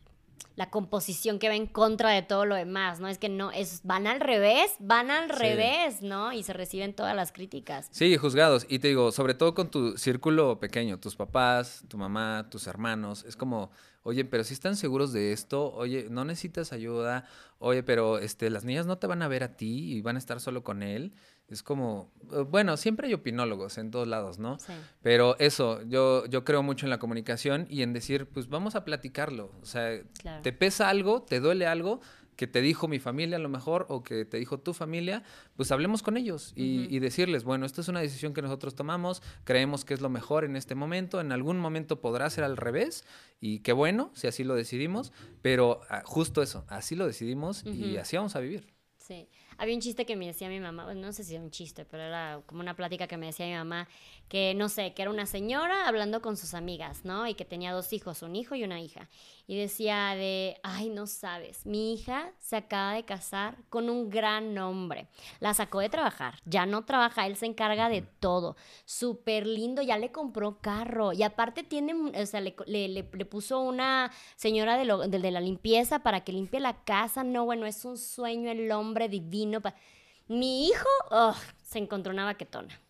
la 0.56 0.70
composición 0.70 1.38
que 1.40 1.48
va 1.48 1.56
en 1.56 1.66
contra 1.66 2.10
de 2.10 2.22
todo 2.22 2.44
lo 2.46 2.54
demás, 2.54 3.00
¿no? 3.00 3.08
Es 3.08 3.18
que 3.18 3.28
no, 3.28 3.50
es, 3.50 3.80
van 3.82 4.06
al 4.06 4.20
revés, 4.20 4.72
van 4.78 5.10
al 5.10 5.28
Sí. 5.30 5.36
revés, 5.36 6.00
¿no? 6.02 6.32
Y 6.32 6.42
se 6.44 6.52
reciben 6.52 6.94
todas 6.94 7.16
las 7.16 7.32
críticas. 7.32 7.88
Sí, 7.90 8.16
juzgados. 8.16 8.64
Y 8.68 8.78
te 8.78 8.88
digo, 8.88 9.10
sobre 9.10 9.34
todo 9.34 9.54
con 9.54 9.68
tu 9.70 9.98
círculo 9.98 10.60
pequeño, 10.60 11.00
tus 11.00 11.16
papás, 11.16 11.82
tu 11.88 11.98
mamá, 11.98 12.46
tus 12.50 12.66
hermanos. 12.68 13.24
Es 13.24 13.36
como, 13.36 13.70
oye, 14.04 14.24
pero 14.24 14.44
si 14.44 14.54
están 14.54 14.76
seguros 14.76 15.12
de 15.12 15.32
esto, 15.32 15.72
oye, 15.74 16.06
no 16.08 16.24
necesitas 16.24 16.72
ayuda, 16.72 17.26
oye, 17.58 17.82
pero 17.82 18.18
este, 18.18 18.48
las 18.50 18.64
niñas 18.64 18.86
no 18.86 18.98
te 18.98 19.06
van 19.08 19.22
a 19.22 19.28
ver 19.28 19.42
a 19.42 19.56
ti 19.56 19.92
y 19.96 20.00
van 20.02 20.14
a 20.16 20.18
estar 20.20 20.38
solo 20.40 20.62
con 20.62 20.82
él. 20.84 21.12
Es 21.48 21.62
como, 21.62 22.10
eh, 22.32 22.40
bueno, 22.48 22.76
siempre 22.78 23.06
hay 23.08 23.14
opinólogos 23.14 23.76
en 23.76 23.90
todos 23.90 24.08
lados, 24.08 24.38
¿no? 24.38 24.58
Sí. 24.58 24.72
Pero 25.02 25.36
eso, 25.38 25.82
yo, 25.82 26.24
yo 26.26 26.42
creo 26.44 26.62
mucho 26.62 26.86
en 26.86 26.90
la 26.90 26.98
comunicación 26.98 27.66
y 27.68 27.82
en 27.82 27.92
decir, 27.92 28.26
pues 28.26 28.48
vamos 28.48 28.76
a 28.76 28.84
platicarlo. 28.84 29.52
O 29.60 29.66
sea, 29.66 30.00
Claro. 30.20 30.40
te 30.42 30.52
pesa 30.52 30.88
algo, 30.88 31.22
te 31.22 31.40
duele 31.40 31.66
algo 31.66 32.00
que 32.36 32.46
te 32.46 32.60
dijo 32.60 32.88
mi 32.88 32.98
familia 32.98 33.36
a 33.36 33.40
lo 33.40 33.48
mejor 33.48 33.86
o 33.88 34.02
que 34.02 34.24
te 34.24 34.38
dijo 34.38 34.58
tu 34.58 34.74
familia, 34.74 35.22
pues 35.56 35.70
hablemos 35.72 36.02
con 36.02 36.16
ellos 36.16 36.52
y, 36.56 36.86
y 36.94 36.98
decirles, 36.98 37.44
bueno, 37.44 37.66
esta 37.66 37.80
es 37.80 37.88
una 37.88 38.00
decisión 38.00 38.34
que 38.34 38.42
nosotros 38.42 38.74
tomamos, 38.74 39.22
creemos 39.44 39.84
que 39.84 39.94
es 39.94 40.00
lo 40.00 40.10
mejor 40.10 40.44
en 40.44 40.56
este 40.56 40.74
momento, 40.74 41.20
en 41.20 41.32
algún 41.32 41.58
momento 41.58 42.00
podrá 42.00 42.28
ser 42.30 42.44
al 42.44 42.56
revés 42.56 43.04
y 43.40 43.60
qué 43.60 43.72
bueno 43.72 44.10
si 44.14 44.26
así 44.26 44.44
lo 44.44 44.54
decidimos, 44.54 45.12
pero 45.42 45.80
ah, 45.88 46.02
justo 46.04 46.42
eso, 46.42 46.64
así 46.68 46.94
lo 46.94 47.06
decidimos 47.06 47.64
y 47.64 47.96
así 47.96 48.16
vamos 48.16 48.36
a 48.36 48.40
vivir. 48.40 48.74
Sí. 48.98 49.28
Había 49.58 49.74
un 49.74 49.80
chiste 49.80 50.04
que 50.06 50.16
me 50.16 50.26
decía 50.26 50.48
mi 50.48 50.60
mamá, 50.60 50.92
no 50.94 51.12
sé 51.12 51.24
si 51.24 51.34
era 51.34 51.44
un 51.44 51.50
chiste, 51.50 51.84
pero 51.84 52.02
era 52.02 52.40
como 52.46 52.60
una 52.60 52.74
plática 52.74 53.06
que 53.06 53.16
me 53.16 53.26
decía 53.26 53.46
mi 53.46 53.54
mamá, 53.54 53.88
que 54.28 54.54
no 54.54 54.68
sé, 54.68 54.94
que 54.94 55.02
era 55.02 55.10
una 55.10 55.26
señora 55.26 55.86
hablando 55.86 56.20
con 56.22 56.36
sus 56.36 56.54
amigas, 56.54 57.04
¿no? 57.04 57.26
Y 57.26 57.34
que 57.34 57.44
tenía 57.44 57.72
dos 57.72 57.92
hijos, 57.92 58.22
un 58.22 58.36
hijo 58.36 58.54
y 58.54 58.64
una 58.64 58.80
hija. 58.80 59.08
Y 59.46 59.56
decía 59.58 60.14
de, 60.14 60.58
ay, 60.62 60.88
no 60.88 61.06
sabes, 61.06 61.66
mi 61.66 61.92
hija 61.92 62.32
se 62.38 62.56
acaba 62.56 62.94
de 62.94 63.04
casar 63.04 63.58
con 63.68 63.90
un 63.90 64.08
gran 64.08 64.56
hombre. 64.56 65.06
La 65.40 65.52
sacó 65.52 65.80
de 65.80 65.90
trabajar, 65.90 66.38
ya 66.46 66.64
no 66.64 66.84
trabaja, 66.86 67.26
él 67.26 67.36
se 67.36 67.44
encarga 67.46 67.90
de 67.90 68.00
todo. 68.00 68.56
Súper 68.86 69.46
lindo, 69.46 69.82
ya 69.82 69.98
le 69.98 70.12
compró 70.12 70.58
carro. 70.60 71.12
Y 71.12 71.22
aparte 71.22 71.62
tiene, 71.62 71.92
o 71.94 72.26
sea, 72.26 72.40
le, 72.40 72.54
le- 72.66 72.88
le- 72.88 73.08
le 73.12 73.24
puso 73.26 73.60
una 73.60 74.10
señora 74.36 74.78
de, 74.78 74.86
lo- 74.86 75.06
de- 75.06 75.18
de 75.18 75.30
la 75.30 75.40
limpieza 75.40 75.98
para 75.98 76.22
que 76.24 76.32
limpie 76.32 76.60
la 76.60 76.82
casa. 76.84 77.22
No, 77.22 77.44
bueno, 77.44 77.66
es 77.66 77.84
un 77.84 77.98
sueño 77.98 78.50
el 78.50 78.72
hombre 78.72 79.10
divino. 79.10 79.43
Pa- 79.60 79.74
Mi 80.28 80.66
hijo 80.68 80.88
ugh, 81.10 81.34
se 81.62 81.78
encontró 81.78 82.12
una 82.12 82.24
baquetona. 82.24 82.80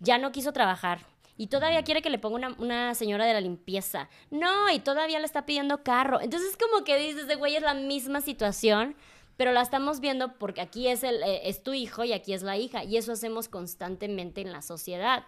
Ya 0.00 0.18
no 0.18 0.32
quiso 0.32 0.52
trabajar. 0.52 1.00
y 1.36 1.48
todavía 1.48 1.82
quiere 1.82 2.00
que 2.00 2.10
le 2.10 2.18
ponga 2.20 2.36
una, 2.36 2.54
una 2.58 2.94
señora 2.94 3.24
de 3.26 3.32
la 3.32 3.40
limpieza. 3.40 4.08
No, 4.30 4.70
y 4.70 4.78
todavía 4.78 5.18
le 5.18 5.24
está 5.26 5.44
pidiendo 5.46 5.82
carro. 5.82 6.20
Entonces, 6.20 6.56
como 6.56 6.84
que 6.84 6.96
dices, 6.96 7.26
de 7.26 7.34
güey, 7.34 7.56
es 7.56 7.62
la 7.62 7.74
misma 7.74 8.20
situación, 8.20 8.94
pero 9.36 9.50
la 9.50 9.60
estamos 9.62 9.98
viendo 9.98 10.38
porque 10.38 10.60
aquí 10.60 10.86
es, 10.86 11.02
el, 11.02 11.20
eh, 11.24 11.48
es 11.48 11.64
tu 11.64 11.74
hijo 11.74 12.04
y 12.04 12.12
aquí 12.12 12.34
es 12.34 12.44
la 12.44 12.56
hija, 12.56 12.84
y 12.84 12.96
eso 12.98 13.10
hacemos 13.10 13.48
constantemente 13.48 14.42
en 14.42 14.52
la 14.52 14.62
sociedad. 14.62 15.24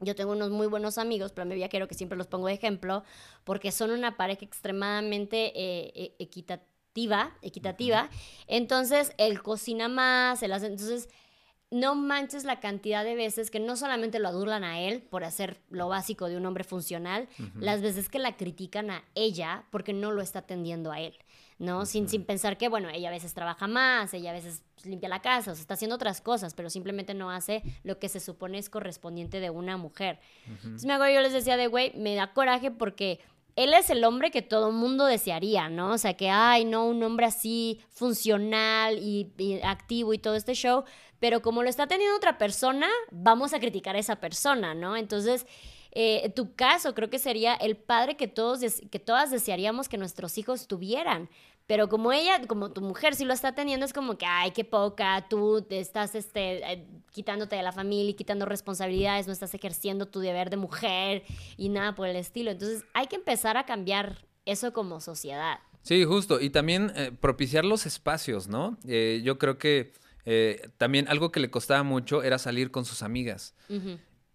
Yo 0.00 0.14
tengo 0.14 0.32
unos 0.32 0.50
muy 0.50 0.66
buenos 0.66 0.98
amigos, 0.98 1.32
pero 1.32 1.46
me 1.46 1.68
quiero 1.70 1.88
que 1.88 1.94
siempre 1.94 2.18
los 2.18 2.26
pongo 2.26 2.48
de 2.48 2.52
ejemplo, 2.52 3.02
porque 3.44 3.72
son 3.72 3.92
una 3.92 4.18
pareja 4.18 4.44
extremadamente 4.44 5.52
eh, 5.58 5.92
eh, 5.94 6.16
equitativa, 6.96 7.36
equitativa. 7.42 8.10
Entonces, 8.46 9.12
él 9.18 9.42
cocina 9.42 9.88
más, 9.88 10.42
él 10.42 10.52
hace, 10.52 10.66
entonces 10.66 11.08
no 11.70 11.94
manches 11.96 12.44
la 12.44 12.60
cantidad 12.60 13.04
de 13.04 13.16
veces 13.16 13.50
que 13.50 13.58
no 13.58 13.76
solamente 13.76 14.20
lo 14.20 14.28
adulan 14.28 14.62
a 14.62 14.80
él 14.80 15.02
por 15.02 15.24
hacer 15.24 15.60
lo 15.68 15.88
básico 15.88 16.28
de 16.28 16.36
un 16.36 16.46
hombre 16.46 16.62
funcional, 16.62 17.28
las 17.58 17.82
veces 17.82 18.08
que 18.08 18.20
la 18.20 18.36
critican 18.36 18.90
a 18.90 19.02
ella 19.16 19.64
porque 19.70 19.92
no 19.92 20.12
lo 20.12 20.22
está 20.22 20.40
atendiendo 20.40 20.92
a 20.92 21.00
él, 21.00 21.18
¿no? 21.58 21.84
sin, 21.84 22.08
sin 22.08 22.24
pensar 22.24 22.56
que, 22.56 22.68
bueno, 22.68 22.88
ella 22.88 23.08
a 23.08 23.10
veces 23.10 23.34
trabaja 23.34 23.66
más, 23.66 24.14
ella 24.14 24.30
a 24.30 24.34
veces 24.34 24.62
limpia 24.84 25.08
la 25.08 25.20
casa, 25.20 25.50
o 25.50 25.54
sea, 25.56 25.60
está 25.60 25.74
haciendo 25.74 25.96
otras 25.96 26.20
cosas, 26.20 26.54
pero 26.54 26.70
simplemente 26.70 27.14
no 27.14 27.32
hace 27.32 27.64
lo 27.82 27.98
que 27.98 28.08
se 28.08 28.20
supone 28.20 28.58
es 28.58 28.70
correspondiente 28.70 29.40
de 29.40 29.50
una 29.50 29.76
mujer. 29.76 30.20
Entonces 30.46 30.86
me 30.86 30.92
acuerdo, 30.92 31.14
yo 31.14 31.20
les 31.20 31.32
decía 31.32 31.56
de, 31.56 31.66
güey, 31.66 31.92
me 31.96 32.14
da 32.14 32.32
coraje 32.32 32.70
porque 32.70 33.18
él 33.56 33.72
es 33.72 33.88
el 33.88 34.04
hombre 34.04 34.30
que 34.30 34.42
todo 34.42 34.70
mundo 34.70 35.06
desearía, 35.06 35.70
¿no? 35.70 35.92
O 35.92 35.98
sea, 35.98 36.14
que, 36.14 36.28
ay, 36.28 36.66
no, 36.66 36.86
un 36.86 37.02
hombre 37.02 37.24
así 37.24 37.80
funcional 37.88 38.98
y, 38.98 39.32
activo 39.64 40.12
y 40.12 40.18
todo 40.18 40.34
este 40.36 40.54
show, 40.54 40.84
pero 41.18 41.40
como 41.40 41.62
lo 41.62 41.70
está 41.70 41.86
teniendo 41.86 42.14
otra 42.14 42.36
persona, 42.36 42.86
vamos 43.10 43.54
a 43.54 43.58
criticar 43.58 43.96
a 43.96 43.98
esa 43.98 44.16
persona, 44.16 44.74
¿no? 44.74 44.94
Entonces, 44.96 45.46
eh, 45.92 46.30
tu 46.36 46.54
caso 46.54 46.94
creo 46.94 47.08
que 47.08 47.18
sería 47.18 47.54
el 47.54 47.78
padre 47.78 48.18
que, 48.18 48.28
todos 48.28 48.60
que 48.90 48.98
todas 48.98 49.30
desearíamos 49.30 49.88
que 49.88 49.96
nuestros 49.96 50.36
hijos 50.36 50.66
tuvieran, 50.66 51.30
pero 51.66 51.88
como 51.88 52.12
ella, 52.12 52.46
como 52.46 52.70
tu 52.70 52.80
mujer 52.80 53.14
sí 53.14 53.24
lo 53.24 53.32
está 53.32 53.54
teniendo, 53.54 53.84
es 53.84 53.92
como 53.92 54.16
que, 54.16 54.26
ay, 54.26 54.52
qué 54.52 54.64
poca, 54.64 55.26
tú 55.28 55.62
te 55.62 55.80
estás 55.80 56.14
este, 56.14 56.72
eh, 56.72 56.86
quitándote 57.10 57.56
de 57.56 57.62
la 57.62 57.72
familia 57.72 58.10
y 58.10 58.14
quitando 58.14 58.46
responsabilidades, 58.46 59.26
no 59.26 59.32
estás 59.32 59.52
ejerciendo 59.54 60.06
tu 60.06 60.20
deber 60.20 60.48
de 60.50 60.56
mujer 60.56 61.24
y 61.56 61.68
nada 61.68 61.94
por 61.94 62.08
el 62.08 62.16
estilo. 62.16 62.52
Entonces 62.52 62.84
hay 62.94 63.06
que 63.08 63.16
empezar 63.16 63.56
a 63.56 63.66
cambiar 63.66 64.24
eso 64.44 64.72
como 64.72 65.00
sociedad. 65.00 65.58
Sí, 65.82 66.04
justo. 66.04 66.40
Y 66.40 66.50
también 66.50 66.92
eh, 66.94 67.10
propiciar 67.20 67.64
los 67.64 67.84
espacios, 67.86 68.46
¿no? 68.46 68.78
Eh, 68.86 69.20
yo 69.24 69.38
creo 69.38 69.58
que 69.58 69.92
también 70.76 71.06
algo 71.06 71.30
que 71.30 71.38
le 71.38 71.52
costaba 71.52 71.84
mucho 71.84 72.24
era 72.24 72.38
salir 72.38 72.72
con 72.72 72.84
sus 72.84 73.02
amigas. 73.02 73.54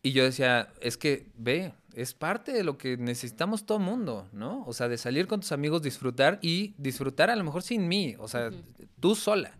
Y 0.01 0.13
yo 0.13 0.23
decía, 0.23 0.71
es 0.79 0.95
que 0.95 1.29
ve, 1.35 1.73
es 1.93 2.13
parte 2.13 2.51
de 2.51 2.63
lo 2.63 2.77
que 2.77 2.97
necesitamos 2.97 3.65
todo 3.65 3.79
mundo, 3.79 4.27
¿no? 4.31 4.63
O 4.65 4.73
sea, 4.73 4.87
de 4.87 4.97
salir 4.97 5.27
con 5.27 5.41
tus 5.41 5.51
amigos, 5.51 5.81
disfrutar 5.81 6.39
y 6.41 6.73
disfrutar 6.77 7.29
a 7.29 7.35
lo 7.35 7.43
mejor 7.43 7.63
sin 7.63 7.87
mí, 7.87 8.15
o 8.17 8.27
sea, 8.27 8.51
tú 8.99 9.15
sola. 9.15 9.57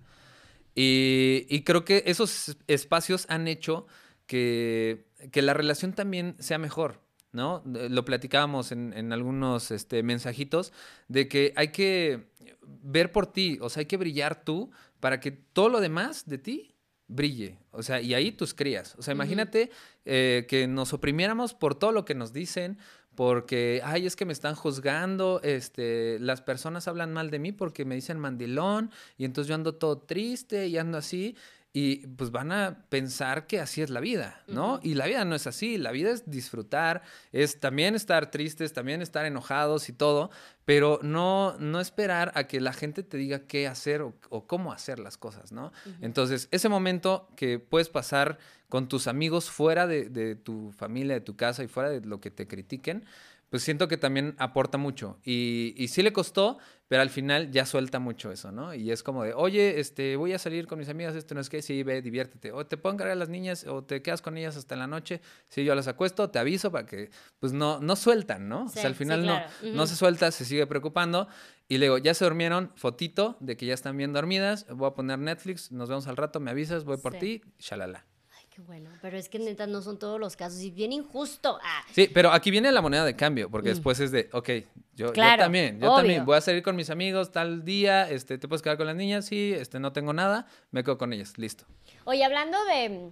Y, 0.73 1.61
creo 1.63 1.84
que 1.84 2.03
esos 2.05 2.57
espacios 2.67 3.25
han 3.29 3.47
hecho 3.47 3.88
que, 4.25 5.05
la 5.34 5.53
relación 5.53 5.93
también 5.93 6.36
sea 6.39 6.57
mejor, 6.57 7.01
¿no? 7.32 7.61
Lo 7.65 8.05
platicábamos 8.05 8.71
en, 8.71 8.93
en 8.93 9.11
algunos 9.11 9.71
este, 9.71 10.03
mensajitos 10.03 10.71
de 11.07 11.27
que 11.27 11.53
hay 11.55 11.69
que 11.69 12.32
ver 12.61 13.11
por 13.11 13.27
ti, 13.27 13.57
o 13.61 13.69
sea, 13.69 13.82
hay 13.82 13.86
que 13.86 13.97
brillar 13.97 14.43
tú 14.43 14.71
para 14.99 15.19
que 15.19 15.32
todo 15.32 15.69
lo 15.69 15.82
demás 15.82 16.25
de 16.27 16.38
ti 16.38 16.70
brille. 17.12 17.57
O 17.72 17.84
sea, 17.84 18.01
y 18.01 18.14
ahí 18.14 18.32
tus 18.32 18.53
crías. 18.53 18.95
O 18.97 19.01
sea, 19.01 19.14
imagínate 19.14 19.70
eh, 20.05 20.45
que 20.47 20.68
nos 20.68 20.93
oprimiéramos 20.93 21.53
por 21.53 21.76
todo 21.76 21.91
lo 21.91 22.05
que 22.05 22.16
nos 22.16 22.34
dicen, 22.34 22.78
porque, 23.16 23.82
ay, 23.84 24.05
es 24.05 24.16
que 24.16 24.26
me 24.26 24.34
están 24.34 24.55
juzgando, 24.55 25.41
este, 25.43 26.18
las 26.20 26.41
personas 26.41 26.88
hablan 26.88 27.14
mal 27.14 27.30
de 27.30 27.39
mí 27.39 27.51
porque 27.51 27.84
me 27.86 27.95
dicen 27.95 28.18
mandilón, 28.18 28.89
y 29.18 29.26
entonces 29.26 29.49
yo 29.49 29.55
ando 29.55 29.76
todo 29.76 29.99
triste 29.99 30.68
y 30.68 30.78
ando 30.78 30.97
así 30.97 31.36
y 31.74 32.07
pues 32.07 32.32
van 32.32 32.51
a 32.51 32.86
pensar 32.89 33.47
que 33.47 33.62
así 33.62 33.82
es 33.82 33.89
la 33.89 34.01
vida, 34.01 34.43
¿no? 34.47 34.82
Y 34.84 34.95
la 34.95 35.05
vida 35.05 35.24
no 35.24 35.36
es 35.36 35.47
así, 35.47 35.78
la 35.78 35.91
vida 35.91 36.12
es 36.12 36.30
disfrutar, 36.30 37.01
es 37.32 37.62
también 37.62 37.95
estar 37.95 38.30
tristes, 38.30 38.74
también 38.74 39.01
estar 39.01 39.26
enojados 39.26 39.88
y 39.88 39.93
todo, 39.93 40.32
pero 40.72 41.01
no, 41.03 41.57
no 41.59 41.82
esperar 41.82 42.32
a 42.34 42.45
que 42.45 42.61
la 42.61 42.72
gente 42.72 43.03
te 43.03 43.17
diga 43.17 43.39
qué 43.39 43.67
hacer 43.67 44.01
o, 44.01 44.13
cómo 44.47 44.72
hacer 44.72 44.99
las 44.99 45.17
cosas, 45.17 45.51
¿no? 45.51 45.74
Entonces, 45.99 46.47
ese 46.51 46.69
momento 46.69 47.28
que 47.36 47.59
puedes 47.59 47.89
pasar 47.89 48.38
con 48.69 48.88
tus 48.88 49.07
amigos 49.07 49.49
fuera 49.49 49.86
de, 49.86 50.07
de 50.07 50.38
tu 50.38 50.72
familia, 50.72 51.13
de 51.13 51.19
tu 51.19 51.36
casa 51.36 51.61
y 51.61 51.67
fuera 51.67 51.89
de 51.89 51.99
lo 51.99 52.22
que 52.22 52.32
te 52.32 52.47
critiquen, 52.47 53.03
pues 53.49 53.63
siento 53.63 53.89
que 53.89 53.97
también 53.97 54.34
aporta 54.38 54.78
mucho. 54.78 55.19
Y, 55.26 55.74
y, 55.76 55.89
sí 55.89 56.03
le 56.03 56.13
costó, 56.13 56.57
pero 56.91 57.03
al 57.03 57.09
final 57.09 57.51
ya 57.51 57.65
suelta 57.65 57.99
mucho 57.99 58.33
eso, 58.33 58.51
¿no? 58.51 58.73
Y 58.73 58.91
es 58.91 59.01
como 59.01 59.23
de, 59.23 59.33
oye, 59.33 59.79
este, 59.79 60.17
voy 60.17 60.33
a 60.33 60.37
salir 60.37 60.67
con 60.67 60.77
mis 60.77 60.89
amigas, 60.89 61.15
esto 61.15 61.33
no 61.33 61.39
es 61.39 61.47
que, 61.47 61.61
sí, 61.61 61.83
ve, 61.83 62.01
diviértete. 62.01 62.51
O 62.51 62.65
te 62.65 62.75
puedo 62.75 62.93
encargar 62.93 63.13
a 63.13 63.15
las 63.15 63.29
niñas, 63.29 63.65
o 63.65 63.81
te 63.81 64.01
quedas 64.01 64.21
con 64.21 64.37
ellas 64.37 64.57
hasta 64.57 64.75
la 64.75 64.87
noche. 64.87 65.21
Si 65.47 65.63
yo 65.63 65.73
las 65.73 65.87
acuesto, 65.87 66.29
te 66.31 66.37
aviso 66.37 66.69
para 66.69 66.85
que, 66.85 67.09
pues 67.39 67.53
no, 67.53 67.79
no 67.79 67.95
sueltan, 67.95 68.49
¿no? 68.49 68.65
o 68.65 68.67
sea, 68.67 68.87
al 68.87 68.95
final 68.95 69.25
no, 69.25 69.39
no 69.73 69.87
se 69.87 69.95
suelta, 69.95 70.31
se 70.31 70.43
sigue 70.43 70.67
preocupando. 70.67 71.29
Y 71.69 71.77
luego, 71.77 71.97
ya 71.97 72.13
se 72.13 72.25
durmieron, 72.25 72.73
fotito 72.75 73.37
de 73.39 73.55
que 73.55 73.67
ya 73.67 73.73
están 73.73 73.95
bien 73.95 74.11
dormidas, 74.11 74.67
voy 74.67 74.89
a 74.89 74.93
poner 74.93 75.17
Netflix, 75.17 75.71
nos 75.71 75.87
vemos 75.87 76.07
al 76.07 76.17
rato, 76.17 76.41
me 76.41 76.51
avisas, 76.51 76.83
voy 76.83 76.97
por 76.97 77.13
ti, 77.13 77.41
shalala. 77.57 78.11
Qué 78.53 78.61
bueno, 78.63 78.89
pero 79.01 79.17
es 79.17 79.29
que 79.29 79.39
neta 79.39 79.65
no 79.65 79.81
son 79.81 79.97
todos 79.97 80.19
los 80.19 80.35
casos 80.35 80.59
y 80.59 80.71
bien 80.71 80.91
injusto. 80.91 81.57
Ah. 81.63 81.83
Sí, 81.93 82.09
pero 82.13 82.33
aquí 82.33 82.51
viene 82.51 82.69
la 82.73 82.81
moneda 82.81 83.05
de 83.05 83.15
cambio, 83.15 83.49
porque 83.49 83.69
mm. 83.69 83.73
después 83.75 83.97
es 84.01 84.11
de, 84.11 84.29
ok, 84.33 84.49
yo, 84.93 85.13
también, 85.13 85.79
yo 85.79 85.95
también 85.95 86.25
voy 86.25 86.35
a 86.35 86.41
salir 86.41 86.61
con 86.61 86.75
mis 86.75 86.89
amigos 86.89 87.31
tal 87.31 87.63
día, 87.63 88.09
este, 88.09 88.37
¿te 88.37 88.49
puedes 88.49 88.61
quedar 88.61 88.75
con 88.75 88.87
las 88.87 88.95
niñas? 88.97 89.25
Sí, 89.25 89.53
este, 89.53 89.79
no 89.79 89.93
tengo 89.93 90.11
nada, 90.11 90.47
me 90.71 90.83
quedo 90.83 90.97
con 90.97 91.13
ellas, 91.13 91.37
listo. 91.37 91.63
Oye, 92.03 92.25
hablando 92.25 92.57
de 92.65 93.11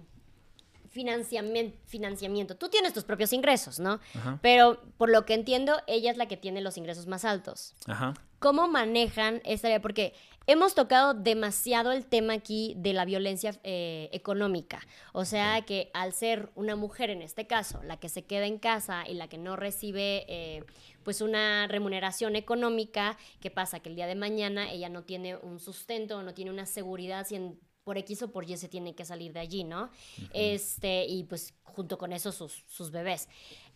financiamiento, 0.90 1.78
financiamiento, 1.86 2.56
tú 2.56 2.68
tienes 2.68 2.92
tus 2.92 3.04
propios 3.04 3.32
ingresos, 3.32 3.78
¿no? 3.78 4.00
Pero 4.42 4.82
por 4.98 5.08
lo 5.08 5.24
que 5.24 5.34
entiendo, 5.34 5.80
ella 5.86 6.10
es 6.10 6.16
la 6.16 6.26
que 6.26 6.36
tiene 6.36 6.60
los 6.60 6.76
ingresos 6.76 7.06
más 7.06 7.24
altos. 7.24 7.74
Ajá. 7.86 8.14
¿Cómo 8.40 8.68
manejan 8.68 9.40
esta 9.44 9.68
área? 9.68 9.82
Porque 9.82 10.14
hemos 10.46 10.74
tocado 10.74 11.14
demasiado 11.14 11.92
el 11.92 12.06
tema 12.06 12.32
aquí 12.32 12.74
de 12.78 12.92
la 12.92 13.04
violencia 13.04 13.52
eh, 13.62 14.08
económica. 14.12 14.80
O 15.12 15.24
sea 15.24 15.62
que 15.62 15.90
al 15.92 16.12
ser 16.12 16.50
una 16.54 16.74
mujer 16.74 17.10
en 17.10 17.22
este 17.22 17.46
caso, 17.46 17.82
la 17.84 17.98
que 17.98 18.08
se 18.08 18.24
queda 18.24 18.46
en 18.46 18.58
casa 18.58 19.04
y 19.06 19.14
la 19.14 19.28
que 19.28 19.38
no 19.38 19.56
recibe 19.56 20.24
eh, 20.28 20.64
pues 21.04 21.20
una 21.20 21.66
remuneración 21.68 22.34
económica, 22.34 23.16
¿qué 23.40 23.50
pasa? 23.50 23.80
Que 23.80 23.90
el 23.90 23.94
día 23.94 24.06
de 24.06 24.14
mañana 24.14 24.70
ella 24.72 24.88
no 24.88 25.02
tiene 25.02 25.36
un 25.36 25.60
sustento, 25.60 26.22
no 26.22 26.34
tiene 26.34 26.50
una 26.50 26.66
seguridad 26.66 27.26
si 27.26 27.36
por 27.84 27.98
X 27.98 28.22
o 28.22 28.30
por 28.30 28.48
Y 28.48 28.56
se 28.56 28.68
tiene 28.68 28.94
que 28.94 29.04
salir 29.04 29.32
de 29.32 29.40
allí, 29.40 29.64
¿no? 29.64 29.90
Este, 30.32 31.06
y 31.06 31.24
pues 31.24 31.54
junto 31.64 31.98
con 31.98 32.12
eso 32.12 32.32
sus, 32.32 32.64
sus 32.68 32.90
bebés. 32.90 33.28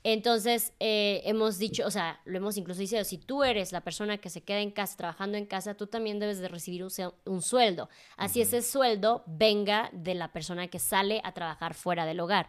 Entonces, 0.06 0.74
eh, 0.80 1.22
hemos 1.24 1.56
dicho, 1.58 1.86
o 1.86 1.90
sea, 1.90 2.20
lo 2.26 2.36
hemos 2.36 2.58
incluso 2.58 2.80
dicho, 2.80 3.02
si 3.04 3.16
tú 3.16 3.42
eres 3.42 3.72
la 3.72 3.80
persona 3.80 4.18
que 4.18 4.28
se 4.28 4.42
queda 4.42 4.60
en 4.60 4.70
casa, 4.70 4.98
trabajando 4.98 5.38
en 5.38 5.46
casa, 5.46 5.74
tú 5.74 5.86
también 5.86 6.18
debes 6.18 6.40
de 6.40 6.48
recibir 6.48 6.84
un, 6.84 7.42
sueldo. 7.42 7.88
Así 8.18 8.42
ese 8.42 8.60
sueldo 8.60 9.24
venga 9.26 9.88
de 9.94 10.14
la 10.14 10.30
persona 10.30 10.68
que 10.68 10.78
sale 10.78 11.22
a 11.24 11.32
trabajar 11.32 11.72
fuera 11.72 12.04
del 12.04 12.20
hogar. 12.20 12.48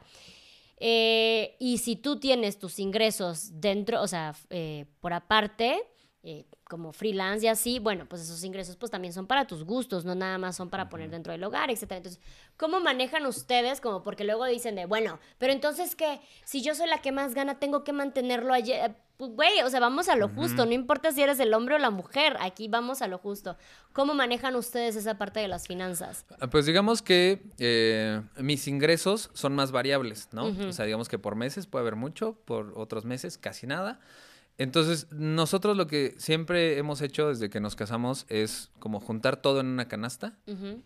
Eh, 0.78 1.56
y 1.58 1.78
si 1.78 1.96
tú 1.96 2.20
tienes 2.20 2.60
tus 2.60 2.78
ingresos 2.78 3.62
dentro, 3.62 4.02
o 4.02 4.08
sea, 4.08 4.36
eh, 4.50 4.86
por 5.00 5.14
aparte, 5.14 5.82
eh, 6.28 6.44
como 6.64 6.92
freelance 6.92 7.46
y 7.46 7.50
así, 7.50 7.78
bueno, 7.78 8.08
pues 8.10 8.24
esos 8.24 8.44
ingresos 8.44 8.78
pues 8.78 8.92
también 8.92 9.14
son 9.14 9.28
para 9.28 9.46
tus 9.46 9.64
gustos, 9.64 10.06
no 10.06 10.16
nada 10.16 10.40
más 10.40 10.56
son 10.56 10.72
para 10.72 10.90
poner 10.90 11.12
dentro 11.12 11.32
del 11.32 11.44
hogar, 11.44 11.70
etc. 11.70 11.84
Entonces, 11.92 12.20
¿cómo 12.58 12.80
manejan 12.80 13.28
ustedes? 13.28 13.80
Como 13.80 14.02
porque 14.02 14.24
luego 14.24 14.44
dicen 14.46 14.74
de, 14.74 14.88
bueno, 14.88 15.20
pero 15.38 15.54
entonces 15.54 15.96
que 15.96 16.20
si 16.44 16.64
yo 16.64 16.74
soy 16.74 16.90
la 16.90 16.98
que 16.98 17.12
más 17.12 17.36
gana, 17.36 17.60
tengo 17.60 17.84
que 17.84 17.94
mantenerlo 17.94 18.56
allí. 18.56 18.72
Eh, 18.72 18.96
pues, 19.18 19.32
güey, 19.34 19.62
o 19.62 19.70
sea, 19.70 19.80
vamos 19.80 20.10
a 20.10 20.16
lo 20.16 20.30
justo, 20.30 20.66
no 20.66 20.72
importa 20.74 21.12
si 21.12 21.22
eres 21.22 21.40
el 21.40 21.54
hombre 21.54 21.76
o 21.76 21.78
la 21.78 21.92
mujer, 21.92 22.38
aquí 22.40 22.68
vamos 22.68 23.04
a 23.04 23.08
lo 23.08 23.20
justo. 23.20 23.56
¿Cómo 23.94 24.16
manejan 24.16 24.56
ustedes 24.56 24.96
esa 24.96 25.20
parte 25.20 25.40
de 25.40 25.48
las 25.48 25.68
finanzas? 25.68 26.26
Ah, 26.40 26.48
pues 26.48 26.66
digamos 26.66 27.04
que 27.04 27.44
eh, 27.60 28.20
mis 28.38 28.68
ingresos 28.68 29.30
son 29.34 29.54
más 29.54 29.72
variables, 29.72 30.30
¿no? 30.32 30.48
O 30.48 30.74
sea, 30.74 30.86
digamos 30.86 31.08
que 31.08 31.20
por 31.20 31.36
meses 31.36 31.68
puede 31.68 31.84
haber 31.84 31.96
mucho, 31.96 32.34
por 32.46 32.74
otros 32.76 33.06
meses 33.06 33.38
casi 33.38 33.68
nada. 33.68 34.00
Entonces, 34.58 35.08
nosotros 35.12 35.76
lo 35.76 35.88
que 35.88 36.16
siempre 36.18 36.78
hemos 36.78 37.02
hecho 37.02 37.28
desde 37.28 37.50
que 37.50 37.60
nos 37.60 37.76
casamos 37.76 38.26
es 38.30 38.72
como 38.80 39.02
juntar 39.02 39.42
todo 39.42 39.60
en 39.60 39.68
una 39.68 39.88
canasta. 39.88 40.38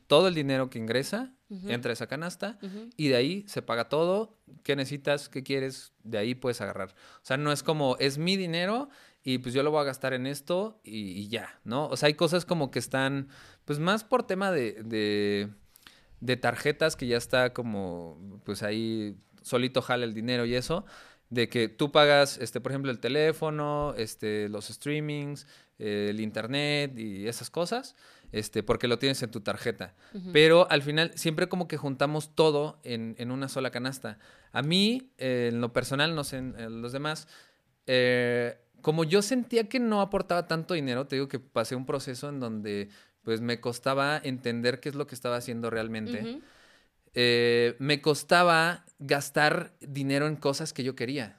Todo 0.07 0.27
el 0.27 0.33
dinero 0.33 0.69
que 0.69 0.79
ingresa 0.79 1.33
entra 1.49 1.91
a 1.91 1.93
esa 1.93 2.07
canasta 2.07 2.57
y 2.97 3.09
de 3.09 3.15
ahí 3.15 3.45
se 3.47 3.61
paga 3.61 3.87
todo. 3.87 4.37
¿Qué 4.63 4.75
necesitas? 4.75 5.29
¿Qué 5.29 5.43
quieres? 5.43 5.93
De 6.03 6.17
ahí 6.17 6.33
puedes 6.33 6.61
agarrar. 6.61 6.89
O 7.17 7.25
sea, 7.25 7.37
no 7.37 7.51
es 7.51 7.61
como, 7.61 7.95
es 7.99 8.17
mi 8.17 8.37
dinero 8.37 8.89
y 9.23 9.37
pues 9.37 9.53
yo 9.53 9.61
lo 9.61 9.69
voy 9.69 9.81
a 9.81 9.85
gastar 9.85 10.13
en 10.13 10.25
esto 10.25 10.79
y, 10.83 11.27
ya, 11.27 11.59
¿no? 11.63 11.87
O 11.87 11.97
sea, 11.97 12.07
hay 12.07 12.15
cosas 12.15 12.45
como 12.45 12.71
que 12.71 12.79
están, 12.79 13.27
pues 13.65 13.77
más 13.77 14.03
por 14.03 14.23
tema 14.23 14.51
de, 14.51 14.81
de, 14.83 15.49
de 16.21 16.37
tarjetas 16.37 16.95
que 16.95 17.05
ya 17.05 17.17
está 17.17 17.53
como, 17.53 18.41
pues 18.45 18.63
ahí 18.63 19.17
solito 19.43 19.81
jala 19.81 20.05
el 20.05 20.13
dinero 20.13 20.45
y 20.45 20.55
eso 20.55 20.85
de 21.29 21.47
que 21.47 21.69
tú 21.69 21.91
pagas, 21.91 22.37
este, 22.39 22.59
por 22.59 22.71
ejemplo, 22.71 22.91
el 22.91 22.99
teléfono, 22.99 23.93
este, 23.97 24.49
los 24.49 24.67
streamings, 24.67 25.47
eh, 25.77 26.07
el 26.09 26.19
internet 26.19 26.97
y 26.97 27.27
esas 27.27 27.49
cosas, 27.49 27.95
este, 28.31 28.63
porque 28.63 28.87
lo 28.87 28.99
tienes 28.99 29.21
en 29.23 29.31
tu 29.31 29.41
tarjeta. 29.41 29.93
Pero 30.33 30.69
al 30.69 30.81
final 30.81 31.11
siempre 31.15 31.47
como 31.47 31.67
que 31.67 31.77
juntamos 31.77 32.35
todo 32.35 32.79
en, 32.83 33.15
en 33.17 33.31
una 33.31 33.47
sola 33.47 33.71
canasta. 33.71 34.17
A 34.51 34.61
mí, 34.61 35.11
eh, 35.17 35.49
en 35.51 35.61
lo 35.61 35.71
personal, 35.71 36.15
no 36.15 36.23
sé, 36.23 36.37
en, 36.37 36.55
en 36.57 36.81
los 36.81 36.91
demás, 36.91 37.27
eh, 37.85 38.57
como 38.81 39.03
yo 39.03 39.21
sentía 39.21 39.67
que 39.67 39.79
no 39.79 40.01
aportaba 40.01 40.47
tanto 40.47 40.73
dinero, 40.73 41.07
te 41.07 41.15
digo 41.15 41.27
que 41.27 41.39
pasé 41.39 41.75
un 41.75 41.85
proceso 41.85 42.29
en 42.29 42.39
donde 42.39 42.89
pues 43.23 43.41
me 43.41 43.59
costaba 43.59 44.19
entender 44.23 44.79
qué 44.79 44.89
es 44.89 44.95
lo 44.95 45.05
que 45.05 45.15
estaba 45.15 45.35
haciendo 45.35 45.69
realmente. 45.69 46.41
Eh, 47.13 47.75
me 47.79 48.01
costaba 48.01 48.85
gastar 48.99 49.73
dinero 49.81 50.27
en 50.27 50.35
cosas 50.35 50.73
que 50.73 50.83
yo 50.83 50.95
quería. 50.95 51.37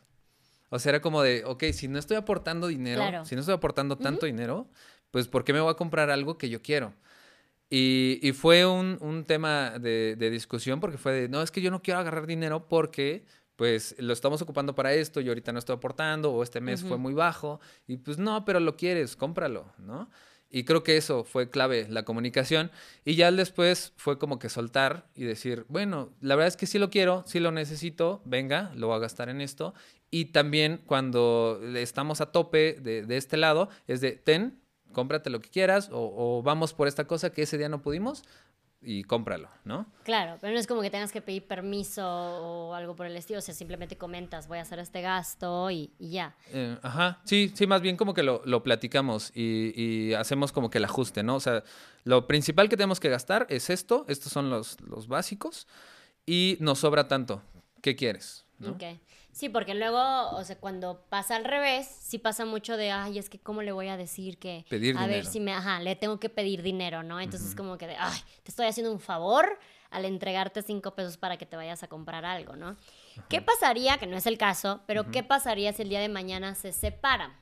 O 0.69 0.79
sea, 0.79 0.91
era 0.91 1.01
como 1.01 1.23
de, 1.23 1.45
ok, 1.45 1.65
si 1.73 1.89
no 1.89 1.99
estoy 1.99 2.17
aportando 2.17 2.69
dinero, 2.69 3.01
Claro. 3.03 3.25
si 3.25 3.35
no 3.35 3.41
estoy 3.41 3.55
aportando 3.55 3.97
tanto 3.99 4.27
dinero, 4.27 4.69
pues 5.11 5.27
¿por 5.29 5.45
qué 5.45 5.53
me 5.53 5.61
voy 5.61 5.71
a 5.71 5.75
comprar 5.75 6.11
algo 6.11 6.39
que 6.39 6.49
yo 6.49 6.63
quiero? 6.63 6.95
Y, 7.69 8.19
y 8.23 8.33
fue 8.33 8.67
un, 8.67 8.99
un 9.01 9.25
tema 9.25 9.79
de, 9.79 10.17
de 10.17 10.31
discusión 10.31 10.81
porque 10.81 10.99
fue 10.99 11.13
de, 11.13 11.29
no, 11.29 11.43
es 11.43 11.51
que 11.51 11.61
yo 11.61 11.71
no 11.71 11.83
quiero 11.83 12.01
agarrar 12.01 12.27
dinero 12.27 12.67
porque 12.69 13.25
pues 13.57 13.95
lo 13.99 14.13
estamos 14.13 14.41
ocupando 14.43 14.75
para 14.75 14.93
esto 14.95 15.21
y 15.21 15.29
ahorita 15.29 15.53
no 15.53 15.59
estoy 15.59 15.77
aportando 15.77 16.33
o 16.33 16.43
este 16.43 16.61
mes 16.61 16.83
fue 16.83 16.97
muy 16.97 17.13
bajo 17.15 17.61
y 17.87 17.99
pues 17.99 18.19
no, 18.19 18.45
pero 18.45 18.59
lo 18.59 18.75
quieres, 18.77 19.17
cómpralo, 19.17 19.67
¿no? 19.79 20.09
Y 20.51 20.65
creo 20.65 20.83
que 20.83 20.97
eso 20.97 21.23
fue 21.25 21.49
clave, 21.49 21.87
la 21.89 22.03
comunicación. 22.05 22.71
Y 23.05 23.15
ya 23.15 23.31
después 23.31 23.93
fue 23.97 24.19
como 24.19 24.39
que 24.39 24.49
soltar 24.49 25.07
y 25.15 25.25
decir, 25.25 25.65
bueno, 25.69 26.11
la 26.21 26.35
verdad 26.35 26.49
es 26.49 26.57
que 26.57 26.67
sí 26.67 26.79
lo 26.79 26.91
quiero, 26.91 27.23
sí 27.27 27.39
lo 27.39 27.53
necesito, 27.53 28.21
venga, 28.25 28.73
lo 28.75 28.89
voy 28.89 28.97
a 28.97 29.01
gastar 29.01 29.29
en 29.29 29.41
esto. 29.41 29.75
Y 30.11 30.27
también 30.27 30.81
cuando 30.87 31.61
estamos 31.77 32.21
a 32.21 32.33
tope 32.33 32.77
de, 32.81 33.07
de 33.07 33.17
este 33.17 33.37
lado, 33.37 33.69
es 33.87 34.01
de, 34.01 34.13
ten, 34.13 34.59
cómprate 34.93 35.31
lo 35.31 35.41
que 35.41 35.51
quieras 35.51 35.89
o, 35.93 36.13
o 36.17 36.43
vamos 36.43 36.75
por 36.75 36.89
esta 36.89 37.07
cosa 37.07 37.31
que 37.31 37.43
ese 37.43 37.57
día 37.57 37.69
no 37.69 37.81
pudimos 37.81 38.25
y 38.83 39.03
cómpralo, 39.05 39.49
¿no? 39.65 39.87
Claro, 40.05 40.39
pero 40.41 40.55
no 40.55 40.59
es 40.59 40.67
como 40.67 40.81
que 40.81 40.91
tengas 40.91 41.13
que 41.13 41.21
pedir 41.21 41.47
permiso 41.47 42.03
o 42.07 42.75
algo 42.75 42.97
por 42.97 43.07
el 43.07 43.17
estilo, 43.17 43.39
o 43.39 43.43
sea, 43.43 43.55
simplemente 43.55 43.97
comentas, 43.97 44.49
voy 44.49 44.59
a 44.59 44.63
hacer 44.63 44.79
este 44.79 45.03
gasto 45.03 45.71
y, 45.71 45.93
y 45.99 46.11
ya. 46.11 46.35
Eh, 46.53 46.79
ajá, 46.83 47.21
sí, 47.25 47.53
sí, 47.55 47.67
más 47.67 47.83
bien 47.83 47.97
como 47.97 48.15
que 48.15 48.23
lo, 48.23 48.43
lo 48.47 48.63
platicamos 48.63 49.33
y, 49.35 49.73
y 49.77 50.15
hacemos 50.15 50.53
como 50.53 50.71
que 50.71 50.79
el 50.79 50.85
ajuste, 50.85 51.23
¿no? 51.23 51.37
O 51.37 51.41
sea, 51.41 51.63
lo 52.05 52.27
principal 52.27 52.69
que 52.69 52.77
tenemos 52.77 53.01
que 53.01 53.11
gastar 53.11 53.47
es 53.51 53.69
esto, 53.69 54.07
estos 54.09 54.33
son 54.33 54.49
los, 54.49 54.81
los 54.81 55.09
básicos 55.09 55.67
y 56.25 56.57
nos 56.61 56.79
sobra 56.79 57.07
tanto. 57.07 57.43
¿Qué 57.83 57.97
quieres? 57.97 58.47
¿no? 58.59 58.73
Ok. 58.73 58.83
Sí, 59.33 59.49
porque 59.49 59.75
luego, 59.75 60.31
o 60.31 60.45
sea, 60.45 60.59
cuando 60.59 61.05
pasa 61.09 61.37
al 61.37 61.45
revés, 61.45 61.87
sí 61.87 62.19
pasa 62.19 62.45
mucho 62.45 62.77
de, 62.77 62.91
ay, 62.91 63.19
es 63.19 63.31
que 63.31 63.39
cómo 63.39 63.63
le 63.63 63.73
voy 63.73 63.89
a 63.89 63.97
decir 63.97 64.39
que... 64.39 64.65
Pedir 64.69 64.97
a 64.99 65.07
ver 65.07 65.25
si 65.25 65.41
me, 65.41 65.53
ajá, 65.53 65.81
le 65.81 65.97
tengo 65.97 66.19
que 66.19 66.29
pedir 66.29 66.63
dinero, 66.63 67.03
¿no? 67.03 67.21
Entonces 67.21 67.55
como 67.55 67.79
que 67.79 67.87
de, 67.87 67.97
ay, 67.97 68.21
te 68.43 68.51
estoy 68.51 68.67
haciendo 68.67 68.93
un 68.93 69.01
favor 69.01 69.59
al 69.91 70.05
entregarte 70.05 70.63
cinco 70.63 70.95
pesos 70.95 71.17
para 71.17 71.37
que 71.37 71.47
te 71.47 71.57
vayas 71.57 71.83
a 71.83 71.89
comprar 71.89 72.25
algo, 72.25 72.57
¿no? 72.57 72.77
¿Qué 73.29 73.41
pasaría, 73.41 73.99
que 73.99 74.07
no 74.07 74.17
es 74.17 74.27
el 74.27 74.39
caso, 74.39 74.83
pero 74.87 75.11
qué 75.11 75.23
pasaría 75.23 75.73
si 75.73 75.83
el 75.83 75.89
día 75.89 76.01
de 76.01 76.09
mañana 76.09 76.55
se 76.55 76.73
separan? 76.73 77.33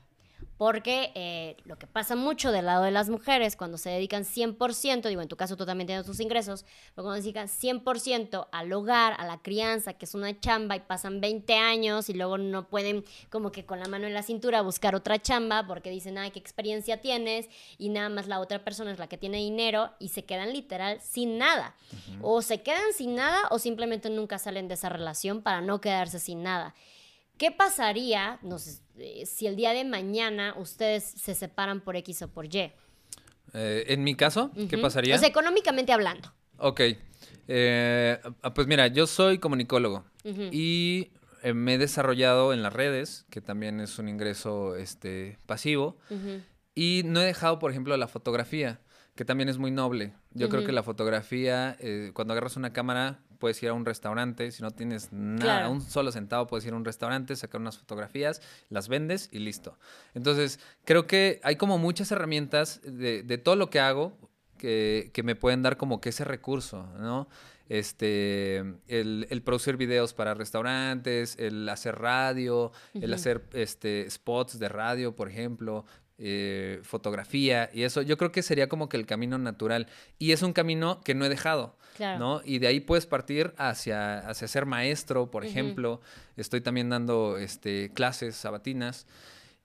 Porque 0.57 1.13
eh, 1.15 1.55
lo 1.63 1.77
que 1.77 1.87
pasa 1.87 2.17
mucho 2.17 2.51
del 2.51 2.65
lado 2.65 2.83
de 2.83 2.91
las 2.91 3.09
mujeres 3.09 3.55
cuando 3.55 3.77
se 3.77 3.89
dedican 3.89 4.25
100%, 4.25 5.07
digo, 5.07 5.21
en 5.21 5.29
tu 5.29 5.37
caso 5.37 5.55
tú 5.55 5.65
también 5.65 5.87
tienes 5.87 6.05
tus 6.05 6.19
ingresos, 6.19 6.65
pero 6.93 7.05
cuando 7.05 7.15
se 7.15 7.21
dedican 7.21 7.47
100% 7.47 8.49
al 8.51 8.73
hogar, 8.73 9.15
a 9.17 9.25
la 9.25 9.41
crianza, 9.41 9.93
que 9.93 10.03
es 10.03 10.15
una 10.15 10.37
chamba 10.37 10.75
y 10.75 10.81
pasan 10.81 11.21
20 11.21 11.53
años 11.55 12.09
y 12.09 12.13
luego 12.13 12.37
no 12.37 12.67
pueden 12.67 13.05
como 13.29 13.53
que 13.53 13.65
con 13.65 13.79
la 13.79 13.87
mano 13.87 14.05
en 14.05 14.13
la 14.13 14.21
cintura 14.21 14.61
buscar 14.61 14.95
otra 14.95 15.21
chamba 15.21 15.65
porque 15.65 15.89
dicen, 15.91 16.17
ay, 16.17 16.31
qué 16.31 16.39
experiencia 16.39 16.99
tienes 16.99 17.47
y 17.77 17.87
nada 17.87 18.09
más 18.09 18.27
la 18.27 18.41
otra 18.41 18.63
persona 18.65 18.91
es 18.91 18.99
la 18.99 19.07
que 19.07 19.17
tiene 19.17 19.37
dinero 19.37 19.91
y 19.97 20.09
se 20.09 20.25
quedan 20.25 20.51
literal 20.51 20.99
sin 21.01 21.37
nada. 21.37 21.73
O 22.21 22.41
se 22.41 22.61
quedan 22.61 22.93
sin 22.93 23.15
nada 23.15 23.43
o 23.49 23.59
simplemente 23.59 24.09
nunca 24.09 24.37
salen 24.37 24.67
de 24.67 24.73
esa 24.73 24.89
relación 24.89 25.41
para 25.41 25.61
no 25.61 25.79
quedarse 25.79 26.19
sin 26.19 26.43
nada. 26.43 26.75
¿Qué 27.39 27.51
pasaría 27.51 28.37
no 28.43 28.59
sé, 28.59 28.81
eh, 28.97 29.25
si 29.25 29.47
el 29.47 29.55
día 29.55 29.71
de 29.71 29.85
mañana 29.85 30.53
ustedes 30.57 31.05
se 31.05 31.33
separan 31.33 31.81
por 31.81 31.95
X 31.95 32.21
o 32.21 32.27
por 32.27 32.53
Y? 32.53 32.71
Eh, 33.53 33.85
en 33.87 34.03
mi 34.03 34.13
caso, 34.13 34.51
¿qué 34.69 34.77
pasaría? 34.77 35.15
O 35.15 35.17
sea, 35.17 35.29
económicamente 35.29 35.91
hablando. 35.91 36.31
Ok. 36.57 36.81
Eh, 37.47 38.19
ah, 38.41 38.53
pues 38.53 38.67
mira, 38.67 38.87
yo 38.87 39.07
soy 39.07 39.39
comunicólogo 39.39 40.03
y 40.51 41.11
eh, 41.41 41.53
me 41.53 41.75
he 41.75 41.77
desarrollado 41.77 42.53
en 42.53 42.61
las 42.61 42.73
redes, 42.73 43.25
que 43.29 43.41
también 43.41 43.79
es 43.79 43.97
un 43.97 44.09
ingreso 44.09 44.75
este, 44.75 45.39
pasivo, 45.45 45.97
y 46.75 47.03
no 47.05 47.21
he 47.21 47.25
dejado, 47.25 47.57
por 47.57 47.71
ejemplo, 47.71 47.95
la 47.97 48.07
fotografía, 48.07 48.81
que 49.15 49.25
también 49.25 49.49
es 49.49 49.57
muy 49.57 49.71
noble. 49.71 50.13
Yo 50.31 50.49
creo 50.49 50.65
que 50.65 50.73
la 50.73 50.83
fotografía, 50.83 51.77
cuando 52.13 52.33
agarras 52.33 52.57
una 52.57 52.73
cámara, 52.73 53.23
puedes 53.39 53.61
ir 53.63 53.69
a 53.69 53.73
un 53.73 53.85
restaurante, 53.85 54.51
si 54.51 54.61
no 54.61 54.71
tienes 54.71 55.11
nada, 55.11 55.41
Claro. 55.41 55.71
un 55.71 55.81
solo 55.81 56.11
centavo, 56.11 56.45
puedes 56.47 56.65
ir 56.65 56.73
a 56.73 56.75
un 56.75 56.85
restaurante, 56.85 57.35
sacar 57.35 57.59
unas 57.61 57.77
fotografías, 57.79 58.41
las 58.69 58.87
vendes 58.89 59.29
y 59.31 59.39
listo. 59.39 59.77
Entonces, 60.13 60.59
creo 60.85 61.07
que 61.07 61.39
hay 61.43 61.55
como 61.55 61.77
muchas 61.77 62.11
herramientas 62.11 62.81
de, 62.83 63.23
de 63.23 63.37
todo 63.37 63.55
lo 63.55 63.69
que 63.69 63.79
hago 63.79 64.17
que, 64.57 65.09
que 65.13 65.23
me 65.23 65.35
pueden 65.35 65.63
dar 65.63 65.77
como 65.77 66.01
que 66.01 66.09
ese 66.09 66.25
recurso, 66.25 66.85
¿no? 66.99 67.27
Este, 67.69 68.57
el, 68.87 69.25
el 69.29 69.41
producir 69.43 69.77
videos 69.77 70.13
para 70.13 70.33
restaurantes, 70.33 71.35
el 71.39 71.67
hacer 71.69 71.97
radio, 71.97 72.71
el 72.93 73.13
hacer 73.13 73.45
este, 73.53 74.09
spots 74.09 74.59
de 74.59 74.67
radio, 74.69 75.15
por 75.15 75.29
ejemplo, 75.29 75.85
eh, 76.19 76.79
fotografía 76.83 77.69
y 77.73 77.83
eso, 77.83 78.01
yo 78.01 78.17
creo 78.17 78.31
que 78.31 78.43
sería 78.43 78.67
como 78.67 78.89
que 78.89 78.97
el 78.97 79.05
camino 79.05 79.37
natural. 79.37 79.87
Y 80.17 80.31
es 80.33 80.41
un 80.41 80.53
camino 80.53 81.01
que 81.01 81.15
no 81.15 81.25
he 81.25 81.29
dejado, 81.29 81.77
Claro. 81.95 82.19
¿no? 82.19 82.41
Y 82.45 82.59
de 82.59 82.67
ahí 82.67 82.79
puedes 82.79 83.05
partir 83.05 83.53
hacia, 83.57 84.19
hacia 84.19 84.47
ser 84.47 84.65
maestro, 84.65 85.31
por 85.31 85.45
ejemplo. 85.45 86.01
Estoy 86.37 86.61
también 86.61 86.89
dando 86.89 87.37
este, 87.37 87.91
clases 87.93 88.35
sabatinas. 88.35 89.05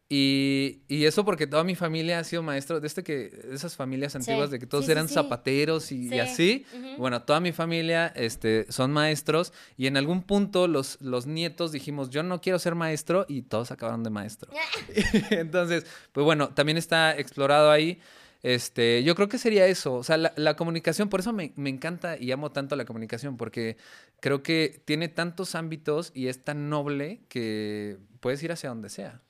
Y, 0.09 0.83
y 0.87 1.07
eso 1.07 1.25
porque 1.25 1.47
toda 1.47 1.65
mi 1.65 1.75
familia 1.75 2.19
ha 2.19 2.25
sido 2.25 2.43
maestro, 2.43 2.79
desde 2.79 3.03
que 3.03 3.33
esas 3.53 3.75
familias 3.75 4.15
antiguas 4.15 4.51
de 4.51 4.59
que 4.59 4.67
todos 4.67 4.85
Sí, 4.85 4.93
eran 4.93 5.09
sí. 5.09 5.15
zapateros 5.15 5.91
y, 5.93 6.07
y 6.07 6.09
Sí. 6.11 6.19
así. 6.21 6.67
Bueno, 6.99 7.23
toda 7.23 7.41
mi 7.41 7.53
familia 7.53 8.09
este, 8.15 8.71
son 8.71 8.93
maestros 8.93 9.53
y 9.79 9.87
en 9.87 9.97
algún 9.97 10.23
punto 10.23 10.69
los, 10.69 11.01
los 11.01 11.27
nietos 11.27 11.73
dijimos, 11.73 12.11
yo 12.11 12.23
no 12.23 12.41
quiero 12.43 12.59
ser 12.59 12.75
maestro 12.75 13.25
y 13.29 13.43
todos 13.43 13.71
acabaron 13.71 14.03
de 14.05 14.11
maestro. 14.11 14.53
Entonces, 15.31 15.87
pues 16.13 16.25
bueno, 16.25 16.51
también 16.51 16.77
está 16.77 17.17
explorado 17.19 17.71
ahí. 17.71 17.99
Este, 18.43 19.03
yo 19.05 19.15
creo 19.15 19.31
que 19.31 19.39
sería 19.39 19.67
eso, 19.67 19.95
o 19.95 20.05
sea, 20.05 20.19
la, 20.19 20.35
la 20.37 20.55
comunicación, 20.55 21.09
por 21.09 21.21
eso 21.21 21.33
me, 21.33 21.55
me 21.57 21.71
encanta 21.71 22.19
y 22.19 22.31
amo 22.31 22.53
tanto 22.53 22.77
la 22.77 22.85
comunicación, 22.85 23.39
porque 23.39 23.79
creo 24.21 24.43
que 24.43 24.83
tiene 24.85 25.09
tantos 25.09 25.55
ámbitos 25.55 26.13
y 26.15 26.27
es 26.29 26.45
tan 26.45 26.69
noble 26.69 27.21
que 27.31 27.97
puedes 28.21 28.43
ir 28.43 28.53
hacia 28.53 28.69
donde 28.69 28.91
sea. 28.91 29.23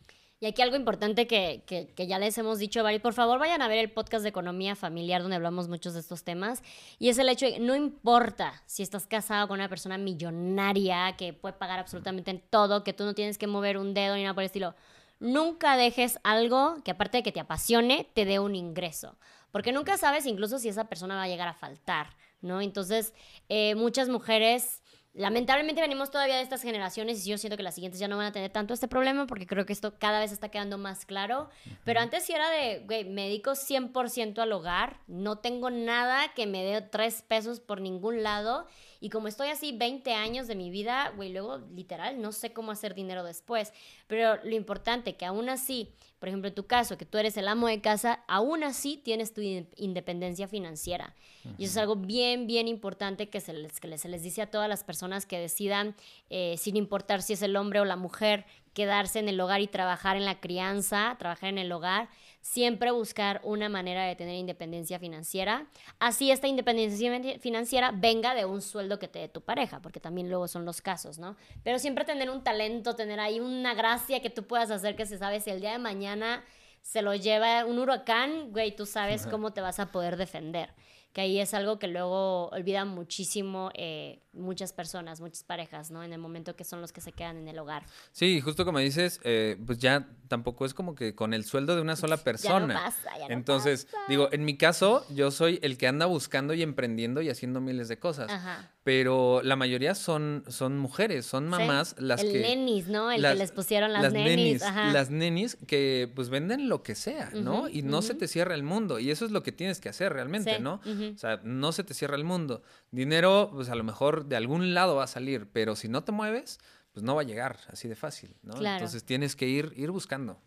Y 0.44 0.46
aquí 0.46 0.60
algo 0.60 0.76
importante 0.76 1.26
que, 1.26 1.62
que- 1.64 1.86
que 1.86 2.06
ya 2.06 2.18
les 2.18 2.36
hemos 2.36 2.58
dicho, 2.58 2.82
Vari, 2.82 2.98
por 2.98 3.14
favor 3.14 3.38
vayan 3.38 3.62
a 3.62 3.66
ver 3.68 3.78
el 3.78 3.90
podcast 3.90 4.22
de 4.24 4.28
economía 4.28 4.76
familiar 4.76 5.22
donde 5.22 5.36
hablamos 5.36 5.68
muchos 5.68 5.94
de 5.94 6.00
estos 6.00 6.22
temas. 6.22 6.62
Y 6.98 7.08
es 7.08 7.16
el 7.16 7.30
hecho 7.30 7.46
de 7.46 7.54
que 7.54 7.60
no 7.60 7.74
importa 7.74 8.62
si 8.66 8.82
estás 8.82 9.06
casado 9.06 9.48
con 9.48 9.58
una 9.58 9.70
persona 9.70 9.96
millonaria 9.96 11.14
que 11.16 11.32
puede 11.32 11.54
pagar 11.54 11.78
absolutamente 11.78 12.34
todo, 12.50 12.84
que 12.84 12.92
tú 12.92 13.04
no 13.04 13.14
tienes 13.14 13.38
que 13.38 13.46
mover 13.46 13.78
un 13.78 13.94
dedo 13.94 14.16
ni 14.16 14.22
nada 14.22 14.34
por 14.34 14.42
el 14.42 14.46
estilo. 14.48 14.74
Nunca 15.18 15.78
dejes 15.78 16.18
algo 16.24 16.76
que 16.84 16.90
aparte 16.90 17.16
de 17.16 17.22
que 17.22 17.32
te 17.32 17.40
apasione, 17.40 18.06
te 18.12 18.26
dé 18.26 18.38
un 18.38 18.54
ingreso. 18.54 19.16
Porque 19.50 19.72
nunca 19.72 19.96
sabes 19.96 20.26
incluso 20.26 20.58
si 20.58 20.68
esa 20.68 20.84
persona 20.90 21.14
va 21.14 21.22
a 21.22 21.28
llegar 21.28 21.48
a 21.48 21.54
faltar, 21.54 22.08
¿no? 22.42 22.60
Entonces, 22.60 23.14
eh, 23.48 23.76
muchas 23.76 24.10
mujeres 24.10 24.82
Lamentablemente 25.16 25.80
venimos 25.80 26.10
todavía 26.10 26.34
de 26.34 26.42
estas 26.42 26.60
generaciones 26.62 27.24
y 27.24 27.30
yo 27.30 27.38
siento 27.38 27.56
que 27.56 27.62
las 27.62 27.76
siguientes 27.76 28.00
ya 28.00 28.08
no 28.08 28.16
van 28.16 28.26
a 28.26 28.32
tener 28.32 28.50
tanto 28.50 28.74
este 28.74 28.88
problema 28.88 29.28
porque 29.28 29.46
creo 29.46 29.64
que 29.64 29.72
esto 29.72 29.94
cada 29.96 30.18
vez 30.18 30.32
está 30.32 30.48
quedando 30.48 30.76
más 30.76 31.06
claro. 31.06 31.50
Pero 31.84 32.00
antes 32.00 32.24
sí 32.24 32.32
era 32.32 32.50
de, 32.50 32.80
güey, 32.80 33.04
me 33.04 33.26
dedico 33.26 33.52
100% 33.52 34.38
al 34.38 34.52
hogar, 34.52 34.98
no 35.06 35.38
tengo 35.38 35.70
nada 35.70 36.34
que 36.34 36.48
me 36.48 36.64
dé 36.64 36.80
tres 36.82 37.22
pesos 37.22 37.60
por 37.60 37.80
ningún 37.80 38.24
lado 38.24 38.66
y 39.04 39.10
como 39.10 39.28
estoy 39.28 39.50
así 39.50 39.70
20 39.70 40.14
años 40.14 40.48
de 40.48 40.56
mi 40.56 40.70
vida, 40.70 41.12
güey, 41.14 41.30
luego 41.30 41.58
literal 41.58 42.20
no 42.20 42.32
sé 42.32 42.52
cómo 42.52 42.72
hacer 42.72 42.94
dinero 42.94 43.22
después. 43.22 43.72
Pero 44.08 44.42
lo 44.42 44.56
importante 44.56 45.14
que 45.14 45.26
aún 45.26 45.48
así, 45.48 45.92
por 46.24 46.30
ejemplo, 46.30 46.48
en 46.48 46.54
tu 46.54 46.66
caso, 46.66 46.96
que 46.96 47.04
tú 47.04 47.18
eres 47.18 47.36
el 47.36 47.46
amo 47.48 47.66
de 47.68 47.82
casa, 47.82 48.24
aún 48.28 48.64
así 48.64 48.96
tienes 48.96 49.34
tu 49.34 49.42
in- 49.42 49.68
independencia 49.76 50.48
financiera. 50.48 51.14
Y 51.58 51.64
eso 51.64 51.72
es 51.72 51.76
algo 51.76 51.96
bien, 51.96 52.46
bien 52.46 52.66
importante 52.66 53.28
que 53.28 53.40
se 53.42 53.52
les, 53.52 53.78
que 53.78 53.88
les- 53.88 54.00
se 54.00 54.08
les 54.08 54.22
dice 54.22 54.40
a 54.40 54.50
todas 54.50 54.66
las 54.66 54.84
personas 54.84 55.26
que 55.26 55.38
decidan, 55.38 55.94
eh, 56.30 56.54
sin 56.56 56.76
importar 56.76 57.20
si 57.20 57.34
es 57.34 57.42
el 57.42 57.54
hombre 57.56 57.80
o 57.80 57.84
la 57.84 57.96
mujer, 57.96 58.46
quedarse 58.72 59.18
en 59.18 59.28
el 59.28 59.38
hogar 59.38 59.60
y 59.60 59.66
trabajar 59.66 60.16
en 60.16 60.24
la 60.24 60.40
crianza, 60.40 61.14
trabajar 61.18 61.50
en 61.50 61.58
el 61.58 61.70
hogar, 61.70 62.08
siempre 62.44 62.90
buscar 62.90 63.40
una 63.42 63.70
manera 63.70 64.04
de 64.04 64.16
tener 64.16 64.36
independencia 64.36 64.98
financiera. 64.98 65.66
Así 65.98 66.30
esta 66.30 66.46
independencia 66.46 67.38
financiera 67.40 67.90
venga 67.90 68.34
de 68.34 68.44
un 68.44 68.60
sueldo 68.60 68.98
que 68.98 69.08
te 69.08 69.20
dé 69.20 69.28
tu 69.30 69.40
pareja, 69.40 69.80
porque 69.80 69.98
también 69.98 70.28
luego 70.28 70.46
son 70.46 70.66
los 70.66 70.82
casos, 70.82 71.18
¿no? 71.18 71.36
Pero 71.62 71.78
siempre 71.78 72.04
tener 72.04 72.28
un 72.28 72.44
talento, 72.44 72.96
tener 72.96 73.18
ahí 73.18 73.40
una 73.40 73.72
gracia 73.72 74.20
que 74.20 74.28
tú 74.28 74.42
puedas 74.46 74.70
hacer 74.70 74.94
que 74.94 75.06
se 75.06 75.16
sabe 75.16 75.40
si 75.40 75.48
el 75.48 75.62
día 75.62 75.72
de 75.72 75.78
mañana 75.78 76.44
se 76.82 77.00
lo 77.00 77.14
lleva 77.14 77.64
un 77.64 77.78
huracán, 77.78 78.52
güey, 78.52 78.76
tú 78.76 78.84
sabes 78.84 79.26
cómo 79.26 79.54
te 79.54 79.62
vas 79.62 79.80
a 79.80 79.90
poder 79.90 80.18
defender 80.18 80.68
que 81.14 81.20
ahí 81.20 81.38
es 81.38 81.54
algo 81.54 81.78
que 81.78 81.86
luego 81.86 82.48
olvidan 82.48 82.88
muchísimo 82.88 83.70
eh, 83.74 84.20
muchas 84.34 84.72
personas, 84.72 85.20
muchas 85.20 85.42
parejas, 85.44 85.90
¿no? 85.90 86.02
En 86.02 86.12
el 86.12 86.18
momento 86.18 86.56
que 86.56 86.64
son 86.64 86.80
los 86.80 86.92
que 86.92 87.00
se 87.00 87.12
quedan 87.12 87.36
en 87.36 87.48
el 87.48 87.58
hogar. 87.58 87.84
Sí, 88.12 88.40
justo 88.40 88.64
como 88.64 88.78
dices, 88.78 89.20
eh, 89.24 89.56
pues 89.66 89.78
ya 89.78 90.08
tampoco 90.28 90.64
es 90.66 90.74
como 90.74 90.94
que 90.94 91.14
con 91.14 91.34
el 91.34 91.44
sueldo 91.44 91.74
de 91.76 91.82
una 91.82 91.96
sola 91.96 92.16
persona. 92.18 92.44
Ya 92.54 92.60
no 92.66 92.74
pasa, 92.74 93.18
ya 93.18 93.28
no 93.28 93.34
Entonces, 93.34 93.84
pasa. 93.86 93.98
digo, 94.08 94.28
en 94.32 94.44
mi 94.44 94.56
caso, 94.56 95.04
yo 95.10 95.30
soy 95.30 95.58
el 95.62 95.78
que 95.78 95.86
anda 95.86 96.06
buscando 96.06 96.54
y 96.54 96.62
emprendiendo 96.62 97.22
y 97.22 97.30
haciendo 97.30 97.60
miles 97.60 97.88
de 97.88 97.98
cosas. 97.98 98.30
Ajá. 98.30 98.70
Pero 98.84 99.40
la 99.42 99.56
mayoría 99.56 99.94
son, 99.94 100.44
son 100.48 100.78
mujeres, 100.78 101.24
son 101.24 101.48
mamás 101.48 101.94
las 101.98 102.22
el 102.22 102.32
que... 102.32 102.40
nenis, 102.40 102.86
¿no? 102.88 103.10
El 103.10 103.22
las- 103.22 103.32
que 103.32 103.38
les 103.38 103.52
pusieron 103.52 103.92
las, 103.94 104.02
las 104.02 104.12
nenis. 104.12 104.62
Ajá. 104.62 104.92
Las 104.92 105.10
nenis 105.10 105.56
que 105.66 106.12
pues 106.14 106.28
venden 106.28 106.68
lo 106.68 106.82
que 106.82 106.94
sea, 106.94 107.30
¿no? 107.32 107.68
Y 107.68 107.82
no 107.82 108.02
se 108.02 108.14
te 108.14 108.28
cierra 108.28 108.54
el 108.54 108.62
mundo. 108.62 108.98
Y 108.98 109.10
eso 109.10 109.24
es 109.24 109.30
lo 109.30 109.42
que 109.42 109.52
tienes 109.52 109.80
que 109.80 109.88
hacer 109.88 110.12
realmente, 110.12 110.56
Sí, 110.56 110.62
¿no? 110.62 110.80
O 110.84 111.18
sea, 111.18 111.40
no 111.44 111.72
se 111.72 111.82
te 111.84 111.94
cierra 111.94 112.16
el 112.16 112.24
mundo. 112.24 112.62
Dinero, 112.90 113.50
pues 113.54 113.70
a 113.70 113.74
lo 113.74 113.84
mejor 113.84 114.23
de 114.26 114.36
algún 114.36 114.74
lado 114.74 114.96
va 114.96 115.04
a 115.04 115.08
salir, 115.08 115.48
pero 115.52 115.76
si 115.76 115.88
no 115.88 116.04
te 116.04 116.12
mueves, 116.12 116.58
pues 116.92 117.02
no 117.02 117.14
va 117.14 117.22
a 117.22 117.24
llegar 117.24 117.58
así 117.68 117.88
de 117.88 117.96
fácil, 117.96 118.36
¿no? 118.42 118.54
Claro. 118.54 118.76
Entonces 118.76 119.04
tienes 119.04 119.36
que 119.36 119.48
ir, 119.48 119.72
ir 119.76 119.90
buscando. 119.90 120.40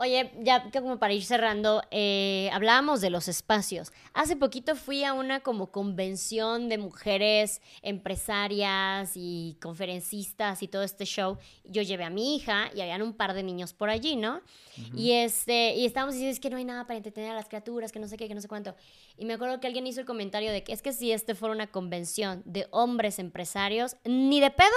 Oye, 0.00 0.30
ya 0.38 0.70
que 0.70 0.80
como 0.80 1.00
para 1.00 1.12
ir 1.12 1.24
cerrando, 1.24 1.82
eh, 1.90 2.48
hablábamos 2.52 3.00
de 3.00 3.10
los 3.10 3.26
espacios. 3.26 3.92
Hace 4.14 4.36
poquito 4.36 4.76
fui 4.76 5.02
a 5.02 5.12
una 5.12 5.40
como 5.40 5.72
convención 5.72 6.68
de 6.68 6.78
mujeres 6.78 7.60
empresarias 7.82 9.10
y 9.16 9.56
conferencistas 9.60 10.62
y 10.62 10.68
todo 10.68 10.84
este 10.84 11.04
show. 11.04 11.36
Yo 11.64 11.82
llevé 11.82 12.04
a 12.04 12.10
mi 12.10 12.36
hija 12.36 12.70
y 12.76 12.80
habían 12.80 13.02
un 13.02 13.12
par 13.12 13.34
de 13.34 13.42
niños 13.42 13.72
por 13.72 13.90
allí, 13.90 14.14
¿no? 14.14 14.40
Y 14.94 15.10
este 15.14 15.74
y 15.74 15.84
estábamos 15.84 16.14
diciendo 16.14 16.32
es 16.32 16.38
que 16.38 16.50
no 16.50 16.58
hay 16.58 16.64
nada 16.64 16.86
para 16.86 16.96
entretener 16.96 17.32
a 17.32 17.34
las 17.34 17.48
criaturas, 17.48 17.90
que 17.90 17.98
no 17.98 18.06
sé 18.06 18.16
qué, 18.16 18.28
que 18.28 18.36
no 18.36 18.40
sé 18.40 18.46
cuánto. 18.46 18.76
Y 19.16 19.24
me 19.24 19.34
acuerdo 19.34 19.58
que 19.58 19.66
alguien 19.66 19.84
hizo 19.88 19.98
el 19.98 20.06
comentario 20.06 20.52
de 20.52 20.62
que 20.62 20.72
es 20.72 20.80
que 20.80 20.92
si 20.92 21.10
este 21.10 21.34
fuera 21.34 21.52
una 21.52 21.66
convención 21.66 22.42
de 22.44 22.68
hombres 22.70 23.18
empresarios, 23.18 23.96
ni 24.04 24.40
de 24.40 24.52
pedo 24.52 24.68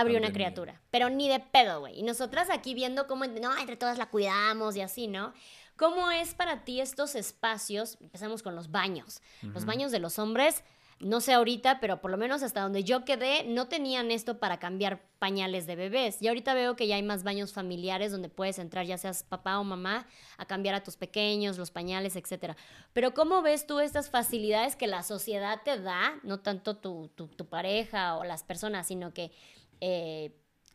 habría 0.00 0.18
una 0.18 0.28
criatura. 0.32 0.80
Pero 0.90 1.08
ni 1.10 1.28
de 1.28 1.40
pedo, 1.40 1.80
güey. 1.80 1.98
Y 1.98 2.02
nosotras 2.02 2.50
aquí 2.50 2.74
viendo 2.74 3.06
cómo, 3.06 3.24
no, 3.26 3.56
entre 3.58 3.76
todas 3.76 3.98
la 3.98 4.06
cuidamos 4.10 4.76
y 4.76 4.80
así, 4.80 5.06
¿no? 5.08 5.32
¿Cómo 5.76 6.10
es 6.10 6.34
para 6.34 6.64
ti 6.64 6.80
estos 6.80 7.14
espacios? 7.14 7.98
Empezamos 8.00 8.42
con 8.42 8.54
los 8.54 8.70
baños. 8.70 9.20
Los 9.42 9.64
baños 9.64 9.90
de 9.90 9.98
los 9.98 10.20
hombres, 10.20 10.62
no 11.00 11.20
sé 11.20 11.32
ahorita, 11.32 11.80
pero 11.80 12.00
por 12.00 12.12
lo 12.12 12.16
menos 12.16 12.44
hasta 12.44 12.60
donde 12.60 12.84
yo 12.84 13.04
quedé, 13.04 13.42
no 13.44 13.66
tenían 13.66 14.12
esto 14.12 14.38
para 14.38 14.60
cambiar 14.60 15.02
pañales 15.18 15.66
de 15.66 15.74
bebés. 15.74 16.22
Y 16.22 16.28
ahorita 16.28 16.54
veo 16.54 16.76
que 16.76 16.86
ya 16.86 16.94
hay 16.94 17.02
más 17.02 17.24
baños 17.24 17.52
familiares 17.52 18.12
donde 18.12 18.28
puedes 18.28 18.60
entrar, 18.60 18.86
ya 18.86 18.96
seas 18.98 19.24
papá 19.24 19.58
o 19.58 19.64
mamá, 19.64 20.06
a 20.38 20.46
cambiar 20.46 20.76
a 20.76 20.84
tus 20.84 20.96
pequeños, 20.96 21.58
los 21.58 21.72
pañales, 21.72 22.14
etcétera. 22.14 22.56
Pero 22.92 23.12
¿cómo 23.12 23.42
ves 23.42 23.66
tú 23.66 23.80
estas 23.80 24.08
facilidades 24.08 24.76
que 24.76 24.86
la 24.86 25.02
sociedad 25.02 25.60
te 25.64 25.80
da? 25.80 26.20
No 26.22 26.38
tanto 26.38 26.76
tu, 26.76 27.08
tu- 27.16 27.26
tu 27.26 27.46
pareja 27.46 28.16
o 28.16 28.22
las 28.22 28.44
personas, 28.44 28.86
sino 28.86 29.12
que 29.12 29.32
eh, 29.80 30.32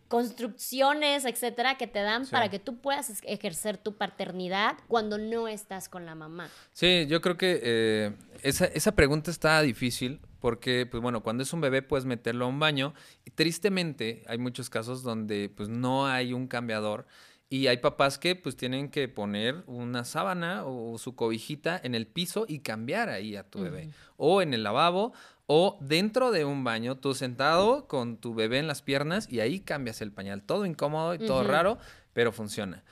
construcciones, 0.07 1.25
etcétera, 1.25 1.77
que 1.77 1.87
te 1.87 1.99
dan 1.99 2.25
Sí. 2.25 2.31
para 2.31 2.49
que 2.49 2.59
tú 2.59 2.79
puedas 2.81 3.21
ejercer 3.23 3.77
tu 3.77 3.95
paternidad 3.95 4.77
cuando 4.87 5.17
no 5.17 5.47
estás 5.47 5.87
con 5.87 6.05
la 6.05 6.15
mamá. 6.15 6.49
Sí, 6.73 7.05
yo 7.07 7.21
creo 7.21 7.37
que 7.37 7.59
eh, 7.63 8.13
esa, 8.41 8.65
esa 8.65 8.93
pregunta 8.95 9.29
está 9.31 9.61
difícil 9.61 10.19
porque, 10.39 10.87
pues 10.89 11.01
bueno, 11.03 11.21
cuando 11.21 11.43
es 11.43 11.53
un 11.53 11.61
bebé 11.61 11.81
puedes 11.81 12.05
meterlo 12.05 12.45
a 12.45 12.47
un 12.47 12.59
baño 12.59 12.93
y 13.25 13.31
tristemente 13.31 14.23
hay 14.27 14.37
muchos 14.39 14.69
casos 14.69 15.03
donde 15.03 15.49
pues 15.55 15.69
no 15.69 16.07
hay 16.07 16.33
un 16.33 16.47
cambiador 16.47 17.05
y 17.49 17.67
hay 17.67 17.77
papás 17.77 18.17
que 18.19 18.35
pues 18.35 18.55
tienen 18.55 18.89
que 18.89 19.07
poner 19.07 19.63
una 19.67 20.05
sábana 20.05 20.65
o 20.65 20.97
su 20.97 21.15
cobijita 21.15 21.79
en 21.83 21.93
el 21.95 22.07
piso 22.07 22.45
y 22.47 22.59
cambiar 22.59 23.09
ahí 23.09 23.35
a 23.35 23.43
tu 23.43 23.61
bebé 23.61 23.89
o 24.17 24.41
en 24.41 24.53
el 24.53 24.63
lavabo 24.63 25.13
o 25.51 25.79
dentro 25.81 26.29
de 26.29 26.45
un 26.45 26.63
baño 26.63 26.97
tú 26.97 27.15
sentado 27.15 27.87
con 27.87 28.17
tu 28.17 28.35
bebé 28.35 28.59
en 28.59 28.67
las 28.67 28.83
piernas 28.83 29.27
y 29.31 29.39
ahí 29.39 29.61
cambias 29.61 29.99
el 29.99 30.11
pañal, 30.11 30.43
todo 30.43 30.63
incómodo 30.63 31.15
y 31.15 31.17
todo 31.17 31.43
raro, 31.43 31.79
pero 32.13 32.31
funciona. 32.31 32.83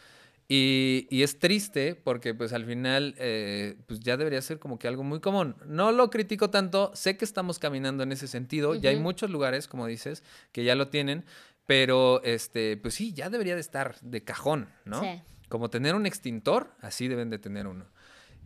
Y, 0.49 1.05
y 1.11 1.21
es 1.21 1.37
triste 1.37 1.93
porque 1.93 2.33
pues 2.33 2.53
al 2.53 2.65
final 2.65 3.13
eh, 3.19 3.75
pues 3.85 3.99
ya 3.99 4.17
debería 4.17 4.41
ser 4.41 4.57
como 4.57 4.79
que 4.79 4.87
algo 4.87 5.03
muy 5.03 5.19
común. 5.19 5.55
No 5.67 5.91
lo 5.91 6.09
critico 6.09 6.49
tanto, 6.49 6.89
sé 6.95 7.15
que 7.15 7.25
estamos 7.25 7.59
caminando 7.59 8.01
en 8.01 8.11
ese 8.11 8.27
sentido, 8.27 8.73
ya 8.73 8.89
hay 8.89 8.97
muchos 8.97 9.29
lugares, 9.29 9.67
como 9.67 9.85
dices, 9.85 10.23
que 10.51 10.63
ya 10.63 10.73
lo 10.73 10.87
tienen, 10.87 11.25
pero 11.67 12.23
este, 12.23 12.75
pues 12.77 12.95
sí, 12.95 13.13
ya 13.13 13.29
debería 13.29 13.53
de 13.53 13.61
estar 13.61 13.99
de 14.01 14.23
cajón, 14.23 14.67
¿no? 14.83 15.01
Sí. 15.01 15.21
Como 15.47 15.69
tener 15.69 15.93
un 15.93 16.07
extintor, 16.07 16.71
así 16.81 17.07
deben 17.07 17.29
de 17.29 17.37
tener 17.37 17.67
uno. 17.67 17.85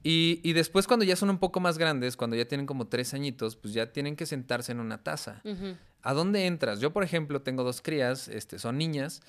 Y, 0.03 0.39
y 0.43 0.53
después 0.53 0.87
cuando 0.87 1.05
ya 1.05 1.15
son 1.15 1.29
un 1.29 1.37
poco 1.37 1.59
más 1.59 1.77
grandes, 1.77 2.17
cuando 2.17 2.35
ya 2.35 2.45
tienen 2.45 2.65
como 2.65 2.87
tres 2.87 3.13
añitos, 3.13 3.55
pues 3.55 3.73
ya 3.73 3.91
tienen 3.91 4.15
que 4.15 4.25
sentarse 4.25 4.71
en 4.71 4.79
una 4.79 5.03
taza. 5.03 5.41
¿A 6.01 6.13
dónde 6.13 6.47
entras? 6.47 6.79
Yo, 6.79 6.91
por 6.91 7.03
ejemplo, 7.03 7.41
tengo 7.41 7.63
dos 7.63 7.81
crías, 7.81 8.27
este, 8.27 8.57
son 8.57 8.77
niñas, 8.77 9.21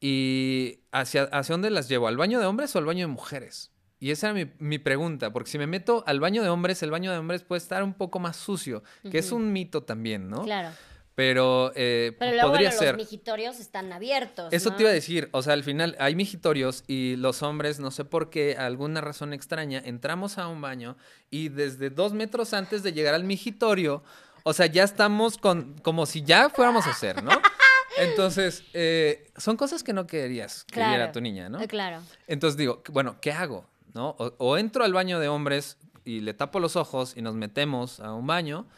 y 0.00 0.80
¿hacia, 0.92 1.24
¿hacia 1.24 1.52
dónde 1.52 1.70
las 1.70 1.88
llevo? 1.88 2.08
¿Al 2.08 2.16
baño 2.16 2.40
de 2.40 2.46
hombres 2.46 2.74
o 2.74 2.78
al 2.78 2.84
baño 2.84 3.06
de 3.06 3.12
mujeres? 3.12 3.70
Y 4.00 4.10
esa 4.10 4.30
era 4.30 4.34
mi, 4.34 4.50
mi 4.58 4.78
pregunta, 4.78 5.32
porque 5.32 5.50
si 5.50 5.58
me 5.58 5.66
meto 5.66 6.04
al 6.06 6.20
baño 6.20 6.42
de 6.42 6.48
hombres, 6.48 6.82
el 6.82 6.90
baño 6.90 7.10
de 7.10 7.18
hombres 7.18 7.42
puede 7.42 7.58
estar 7.58 7.82
un 7.82 7.94
poco 7.94 8.20
más 8.20 8.36
sucio, 8.36 8.82
que 9.10 9.18
es 9.18 9.32
un 9.32 9.52
mito 9.52 9.82
también, 9.82 10.28
¿no? 10.28 10.44
Claro. 10.44 10.70
Pero, 11.18 11.72
eh, 11.74 12.14
Pero 12.16 12.30
luego 12.30 12.50
podría 12.50 12.68
bueno, 12.68 12.78
ser. 12.78 12.94
los 12.96 13.04
mijitorios 13.04 13.58
están 13.58 13.92
abiertos. 13.92 14.52
Eso 14.52 14.70
¿no? 14.70 14.76
te 14.76 14.84
iba 14.84 14.90
a 14.90 14.94
decir, 14.94 15.28
o 15.32 15.42
sea, 15.42 15.54
al 15.54 15.64
final 15.64 15.96
hay 15.98 16.14
mijitorios 16.14 16.84
y 16.86 17.16
los 17.16 17.42
hombres, 17.42 17.80
no 17.80 17.90
sé 17.90 18.04
por 18.04 18.30
qué, 18.30 18.54
alguna 18.56 19.00
razón 19.00 19.32
extraña, 19.32 19.82
entramos 19.84 20.38
a 20.38 20.46
un 20.46 20.60
baño 20.60 20.96
y 21.28 21.48
desde 21.48 21.90
dos 21.90 22.12
metros 22.12 22.54
antes 22.54 22.84
de 22.84 22.92
llegar 22.92 23.14
al 23.16 23.24
migitorio, 23.24 24.04
o 24.44 24.52
sea, 24.52 24.66
ya 24.66 24.84
estamos 24.84 25.38
con, 25.38 25.74
como 25.82 26.06
si 26.06 26.22
ya 26.22 26.50
fuéramos 26.50 26.86
a 26.86 26.90
hacer, 26.90 27.20
¿no? 27.24 27.32
Entonces, 27.98 28.62
eh, 28.72 29.26
son 29.36 29.56
cosas 29.56 29.82
que 29.82 29.92
no 29.92 30.06
querías 30.06 30.62
que 30.66 30.76
viera 30.78 30.94
Claro. 30.98 31.12
tu 31.14 31.20
niña, 31.20 31.48
¿no? 31.48 31.60
Eh, 31.60 31.66
Claro. 31.66 32.00
Entonces 32.28 32.56
digo, 32.56 32.80
bueno, 32.92 33.16
¿qué 33.20 33.32
hago? 33.32 33.66
¿No? 33.92 34.10
O, 34.20 34.34
o 34.38 34.56
entro 34.56 34.84
al 34.84 34.92
baño 34.92 35.18
de 35.18 35.26
hombres 35.26 35.78
y 36.04 36.20
le 36.20 36.32
tapo 36.32 36.60
los 36.60 36.76
ojos 36.76 37.14
y 37.16 37.22
nos 37.22 37.34
metemos 37.34 37.98
a 37.98 38.14
un 38.14 38.28
baño, 38.28 38.68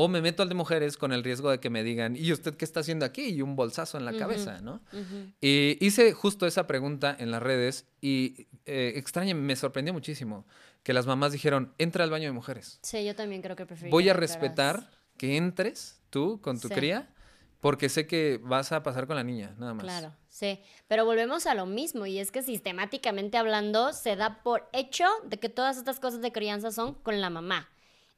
o 0.00 0.06
me 0.06 0.22
meto 0.22 0.44
al 0.44 0.48
de 0.48 0.54
mujeres 0.54 0.96
con 0.96 1.12
el 1.12 1.24
riesgo 1.24 1.50
de 1.50 1.58
que 1.58 1.70
me 1.70 1.82
digan, 1.82 2.14
¿y 2.14 2.30
usted 2.32 2.54
qué 2.56 2.64
está 2.64 2.78
haciendo 2.78 3.04
aquí? 3.04 3.30
Y 3.30 3.42
un 3.42 3.56
bolsazo 3.56 3.98
en 3.98 4.04
la 4.04 4.16
cabeza, 4.16 4.60
¿no? 4.60 4.80
Y 5.40 5.76
hice 5.84 6.12
justo 6.12 6.46
esa 6.46 6.68
pregunta 6.68 7.16
en 7.18 7.32
las 7.32 7.42
redes 7.42 7.84
y 8.00 8.46
eh, 8.64 8.92
extraña, 8.94 9.34
me 9.34 9.56
sorprendió 9.56 9.92
muchísimo 9.92 10.46
que 10.84 10.92
las 10.92 11.06
mamás 11.06 11.32
dijeron, 11.32 11.74
entra 11.78 12.04
al 12.04 12.10
baño 12.10 12.26
de 12.26 12.32
mujeres. 12.32 12.78
Sí, 12.80 13.04
yo 13.04 13.16
también 13.16 13.42
creo 13.42 13.56
que 13.56 13.66
preferiría. 13.66 13.90
Voy 13.90 14.04
a 14.04 14.14
que 14.14 14.20
entraras. 14.20 14.30
respetar 14.40 14.90
que 15.16 15.36
entres 15.36 16.00
tú 16.10 16.40
con 16.42 16.60
tu 16.60 16.68
Sí. 16.68 16.74
cría 16.74 17.12
porque 17.60 17.88
sé 17.88 18.06
que 18.06 18.38
vas 18.40 18.70
a 18.70 18.84
pasar 18.84 19.08
con 19.08 19.16
la 19.16 19.24
niña, 19.24 19.56
nada 19.58 19.74
más. 19.74 19.82
Claro, 19.82 20.14
sí. 20.28 20.60
Pero 20.86 21.06
volvemos 21.06 21.46
a 21.46 21.54
lo 21.56 21.66
mismo, 21.66 22.06
y 22.06 22.20
es 22.20 22.30
que 22.30 22.44
sistemáticamente 22.44 23.36
hablando, 23.36 23.92
se 23.92 24.14
da 24.14 24.44
por 24.44 24.68
hecho 24.72 25.06
de 25.24 25.40
que 25.40 25.48
todas 25.48 25.76
estas 25.76 25.98
cosas 25.98 26.20
de 26.20 26.30
crianza 26.30 26.70
son 26.70 26.94
con 26.94 27.20
la 27.20 27.30
mamá. 27.30 27.68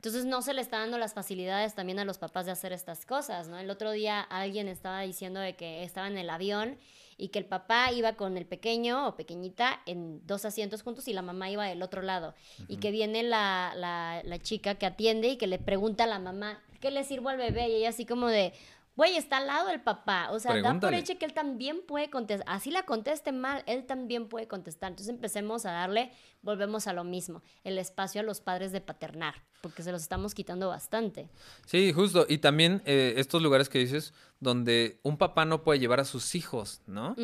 Entonces 0.00 0.24
no 0.24 0.40
se 0.40 0.54
le 0.54 0.62
está 0.62 0.78
dando 0.78 0.96
las 0.96 1.12
facilidades 1.12 1.74
también 1.74 1.98
a 1.98 2.06
los 2.06 2.16
papás 2.16 2.46
de 2.46 2.52
hacer 2.52 2.72
estas 2.72 3.04
cosas, 3.04 3.48
¿no? 3.48 3.58
El 3.58 3.68
otro 3.68 3.90
día 3.90 4.22
alguien 4.22 4.66
estaba 4.66 5.02
diciendo 5.02 5.40
de 5.40 5.56
que 5.56 5.84
estaba 5.84 6.08
en 6.08 6.16
el 6.16 6.30
avión 6.30 6.78
y 7.18 7.28
que 7.28 7.38
el 7.38 7.44
papá 7.44 7.92
iba 7.92 8.14
con 8.14 8.38
el 8.38 8.46
pequeño 8.46 9.08
o 9.08 9.14
pequeñita 9.14 9.82
en 9.84 10.26
dos 10.26 10.46
asientos 10.46 10.80
juntos 10.80 11.06
y 11.06 11.12
la 11.12 11.20
mamá 11.20 11.50
iba 11.50 11.66
del 11.66 11.82
otro 11.82 12.00
lado. 12.00 12.34
Y 12.66 12.78
que 12.78 12.92
viene 12.92 13.22
la, 13.22 13.74
la, 13.76 14.22
la 14.24 14.38
chica 14.38 14.76
que 14.76 14.86
atiende 14.86 15.28
y 15.28 15.36
que 15.36 15.46
le 15.46 15.58
pregunta 15.58 16.04
a 16.04 16.06
la 16.06 16.18
mamá, 16.18 16.62
¿qué 16.80 16.90
le 16.90 17.04
sirvo 17.04 17.28
al 17.28 17.36
bebé? 17.36 17.68
Y 17.68 17.74
ella 17.74 17.90
así 17.90 18.06
como 18.06 18.28
de, 18.28 18.54
güey, 18.96 19.16
está 19.16 19.38
al 19.38 19.46
lado 19.46 19.68
del 19.68 19.80
papá. 19.80 20.28
O 20.30 20.38
sea, 20.38 20.60
da 20.60 20.78
por 20.78 20.94
hecho 20.94 21.18
que 21.18 21.24
él 21.24 21.32
también 21.32 21.80
puede 21.86 22.10
contestar. 22.10 22.46
Así 22.48 22.70
la 22.70 22.82
conteste 22.82 23.32
mal, 23.32 23.62
él 23.66 23.86
también 23.86 24.28
puede 24.28 24.46
contestar. 24.46 24.90
Entonces 24.90 25.14
empecemos 25.14 25.64
a 25.66 25.72
darle, 25.72 26.10
volvemos 26.42 26.86
a 26.86 26.92
lo 26.92 27.04
mismo, 27.04 27.42
el 27.64 27.78
espacio 27.78 28.20
a 28.20 28.24
los 28.24 28.40
padres 28.40 28.72
de 28.72 28.80
paternar, 28.80 29.34
porque 29.62 29.82
se 29.82 29.92
los 29.92 30.02
estamos 30.02 30.34
quitando 30.34 30.68
bastante. 30.68 31.28
Sí, 31.66 31.92
justo. 31.92 32.26
Y 32.28 32.38
también 32.38 32.82
eh, 32.84 33.14
estos 33.16 33.40
lugares 33.42 33.68
que 33.68 33.78
dices 33.78 34.12
donde 34.40 35.00
un 35.02 35.18
papá 35.18 35.44
no 35.44 35.62
puede 35.64 35.78
llevar 35.78 36.00
a 36.00 36.04
sus 36.04 36.34
hijos, 36.34 36.80
¿no? 36.86 37.14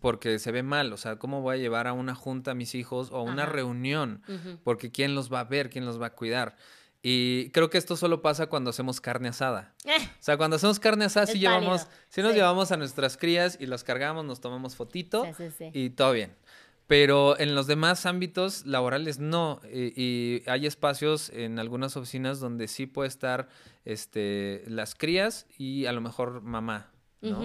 Porque 0.00 0.38
se 0.38 0.52
ve 0.52 0.62
mal. 0.62 0.92
O 0.92 0.96
sea, 0.96 1.18
¿cómo 1.18 1.40
voy 1.40 1.56
a 1.56 1.58
llevar 1.58 1.86
a 1.86 1.92
una 1.94 2.14
junta 2.14 2.50
a 2.50 2.54
mis 2.54 2.74
hijos 2.74 3.10
o 3.10 3.16
a 3.16 3.22
una 3.22 3.44
Ajá. 3.44 3.52
reunión? 3.52 4.22
Porque 4.64 4.92
¿quién 4.92 5.14
los 5.14 5.32
va 5.32 5.40
a 5.40 5.44
ver? 5.44 5.70
¿Quién 5.70 5.86
los 5.86 6.00
va 6.00 6.06
a 6.06 6.14
cuidar? 6.14 6.56
Y 7.02 7.50
creo 7.50 7.70
que 7.70 7.78
esto 7.78 7.96
solo 7.96 8.22
pasa 8.22 8.48
cuando 8.48 8.70
hacemos 8.70 9.00
carne 9.00 9.28
asada. 9.28 9.74
Eh, 9.84 9.92
O 9.98 10.08
sea, 10.22 10.36
cuando 10.36 10.56
hacemos 10.56 10.80
carne 10.80 11.04
asada, 11.04 11.26
sí 11.26 11.38
llevamos, 11.38 11.86
sí 12.08 12.22
nos 12.22 12.32
sí. 12.32 12.36
llevamos 12.38 12.72
a 12.72 12.76
nuestras 12.76 13.16
crías 13.16 13.56
y 13.60 13.66
las 13.66 13.84
cargamos, 13.84 14.24
nos 14.24 14.40
tomamos 14.40 14.74
fotito 14.74 15.24
Sí, 15.24 15.32
sí, 15.36 15.50
sí. 15.56 15.70
y 15.72 15.90
todo 15.90 16.12
bien. 16.12 16.34
Pero 16.88 17.38
en 17.38 17.54
los 17.54 17.66
demás 17.66 18.04
ámbitos 18.06 18.64
laborales 18.66 19.18
no. 19.18 19.60
Y, 19.72 19.92
y 20.02 20.42
hay 20.48 20.66
espacios 20.66 21.28
en 21.30 21.58
algunas 21.58 21.96
oficinas 21.96 22.40
donde 22.40 22.66
sí 22.66 22.86
puede 22.86 23.08
estar 23.08 23.48
este, 23.84 24.64
las 24.66 24.94
crías 24.94 25.46
y 25.58 25.86
a 25.86 25.92
lo 25.92 26.00
mejor 26.00 26.40
mamá, 26.42 26.90
¿no? 27.20 27.42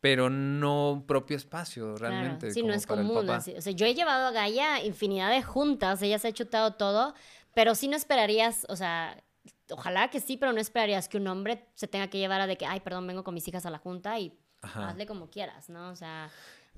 Pero 0.00 0.30
no 0.30 1.04
propio 1.06 1.36
espacio 1.36 1.94
Claro, 1.96 2.14
realmente. 2.14 2.50
Sí, 2.52 2.62
no 2.62 2.72
es 2.72 2.86
para 2.86 3.02
común. 3.02 3.28
así. 3.30 3.54
O 3.56 3.60
sea, 3.60 3.72
yo 3.72 3.84
he 3.84 3.94
llevado 3.94 4.28
a 4.28 4.30
Gaia 4.30 4.82
infinidad 4.84 5.30
de 5.30 5.42
juntas, 5.42 6.00
ella 6.02 6.18
se 6.18 6.28
ha 6.28 6.32
chutado 6.32 6.74
todo, 6.74 7.14
pero 7.54 7.74
sí 7.74 7.88
no 7.88 7.96
esperarías, 7.96 8.66
o 8.68 8.76
sea, 8.76 9.22
ojalá 9.70 10.08
que 10.10 10.20
sí, 10.20 10.36
pero 10.36 10.52
no 10.52 10.60
esperarías 10.60 11.08
que 11.08 11.16
un 11.16 11.26
hombre 11.28 11.66
se 11.74 11.88
tenga 11.88 12.08
que 12.08 12.18
llevar 12.18 12.40
a 12.40 12.46
de 12.46 12.56
que, 12.56 12.66
ay, 12.66 12.80
perdón, 12.80 13.06
vengo 13.06 13.24
con 13.24 13.34
mis 13.34 13.46
hijas 13.48 13.66
a 13.66 13.70
la 13.70 13.78
junta 13.78 14.18
y 14.18 14.32
Ajá. 14.62 14.88
hazle 14.88 15.06
como 15.06 15.30
quieras, 15.30 15.68
¿no? 15.68 15.90
O 15.90 15.96
sea, 15.96 16.30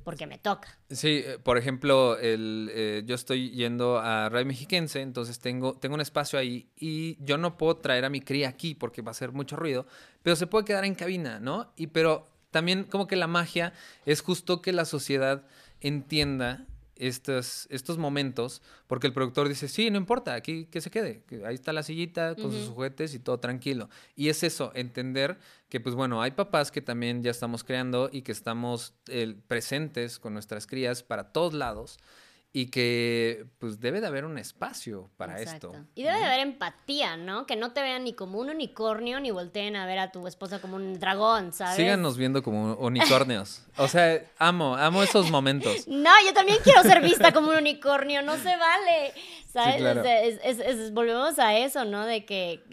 porque 0.05 0.27
me 0.27 0.39
toca. 0.39 0.79
Sí, 0.91 1.23
eh, 1.25 1.39
por 1.43 1.59
ejemplo, 1.59 2.18
el, 2.18 2.71
eh, 2.73 3.03
yo 3.05 3.14
estoy 3.14 3.51
yendo 3.51 3.99
a 3.99 4.29
Radio 4.29 4.47
Mexiquense, 4.47 5.01
entonces 5.01 5.39
tengo, 5.41 5.75
tengo 5.75 5.95
un 5.95 6.01
espacio 6.01 6.39
ahí 6.39 6.71
y 6.77 7.23
yo 7.25 7.39
no 7.39 7.57
puedo 7.57 7.77
traer 7.77 8.05
a 8.05 8.11
mi 8.11 8.21
cría 8.21 8.49
aquí 8.49 8.75
porque 8.75 9.03
va 9.03 9.11
a 9.11 9.14
ser 9.14 9.33
mucho 9.33 9.57
ruido, 9.57 9.87
pero 10.23 10.37
se 10.37 10.47
puede 10.47 10.64
quedar 10.64 10.85
en 10.85 10.95
cabina, 10.95 11.39
¿no? 11.41 11.73
Y 11.77 11.89
pero 11.89 12.27
también 12.51 12.85
como 12.85 13.07
que 13.07 13.16
la 13.16 13.27
magia 13.27 13.73
es 14.07 14.23
justo 14.23 14.62
que 14.62 14.73
la 14.73 14.85
sociedad 14.85 15.47
entienda 15.81 16.66
estos, 17.01 17.66
estos 17.70 17.96
momentos, 17.96 18.61
porque 18.86 19.07
el 19.07 19.14
productor 19.14 19.48
dice, 19.48 19.68
sí, 19.68 19.90
no 19.90 19.96
importa, 19.96 20.34
aquí 20.34 20.66
que 20.66 20.82
se 20.82 20.90
quede, 20.90 21.22
que 21.26 21.46
ahí 21.46 21.55
está 21.55 21.72
la 21.72 21.82
sillita 21.82 22.36
con 22.36 22.53
sus 22.53 22.68
juguetes 22.68 23.14
y 23.14 23.18
todo 23.18 23.40
tranquilo. 23.40 23.88
Y 24.14 24.28
es 24.28 24.42
eso, 24.42 24.70
entender 24.74 25.38
que 25.70 25.80
pues 25.80 25.94
bueno, 25.94 26.20
hay 26.20 26.32
papás 26.32 26.70
que 26.70 26.82
también 26.82 27.22
ya 27.22 27.30
estamos 27.30 27.64
creando 27.64 28.11
y 28.12 28.22
que 28.22 28.32
estamos 28.32 28.92
eh, 29.09 29.34
presentes 29.48 30.18
con 30.18 30.34
nuestras 30.34 30.66
crías 30.66 31.03
para 31.03 31.32
todos 31.32 31.55
lados 31.55 31.98
y 32.53 32.66
que 32.66 33.46
pues 33.61 33.78
debe 33.78 34.01
de 34.01 34.09
haber 34.09 34.24
un 34.24 34.36
espacio 34.36 35.09
para 35.16 35.40
Exacto. 35.40 35.70
esto. 35.72 35.84
Y 35.94 36.03
debe 36.03 36.18
de 36.18 36.24
haber 36.24 36.40
empatía, 36.40 37.16
¿no? 37.16 37.46
Que 37.46 37.55
no 37.55 37.72
te 37.72 37.80
vean 37.80 38.03
ni 38.03 38.12
como 38.12 38.40
un 38.40 38.51
unicornio, 38.51 39.20
ni 39.20 39.30
volteen 39.30 39.76
a 39.76 39.86
ver 39.86 40.01
a 40.01 40.11
tu 40.11 40.26
esposa 40.26 40.61
como 40.61 40.74
un 40.74 40.98
dragón, 40.98 41.53
¿sabes? 41.53 41.76
Síganos 41.76 42.16
viendo 42.18 42.42
como 42.42 42.74
unicornios. 42.74 43.62
O 43.76 43.86
sea, 43.86 44.24
amo, 44.38 44.76
amo 44.76 45.03
esos 45.05 45.30
momentos. 45.30 45.72
No, 45.86 46.11
yo 46.26 46.32
también 46.34 46.59
quiero 46.64 46.82
ser 46.82 47.01
vista 47.03 47.32
como 47.32 47.51
un 47.51 47.57
unicornio, 47.59 48.20
no 48.22 48.36
se 48.36 48.57
vale. 48.57 49.12
¿Sabes? 49.53 49.76
claro. 49.76 50.01
O 50.01 50.05
sea, 50.05 50.20
es- 50.22 50.40
es- 50.42 50.59
es- 50.61 50.92
volvemos 50.92 51.38
a 51.38 51.57
eso, 51.57 51.84
¿no? 51.84 52.05
De 52.05 52.24
que 52.24 52.64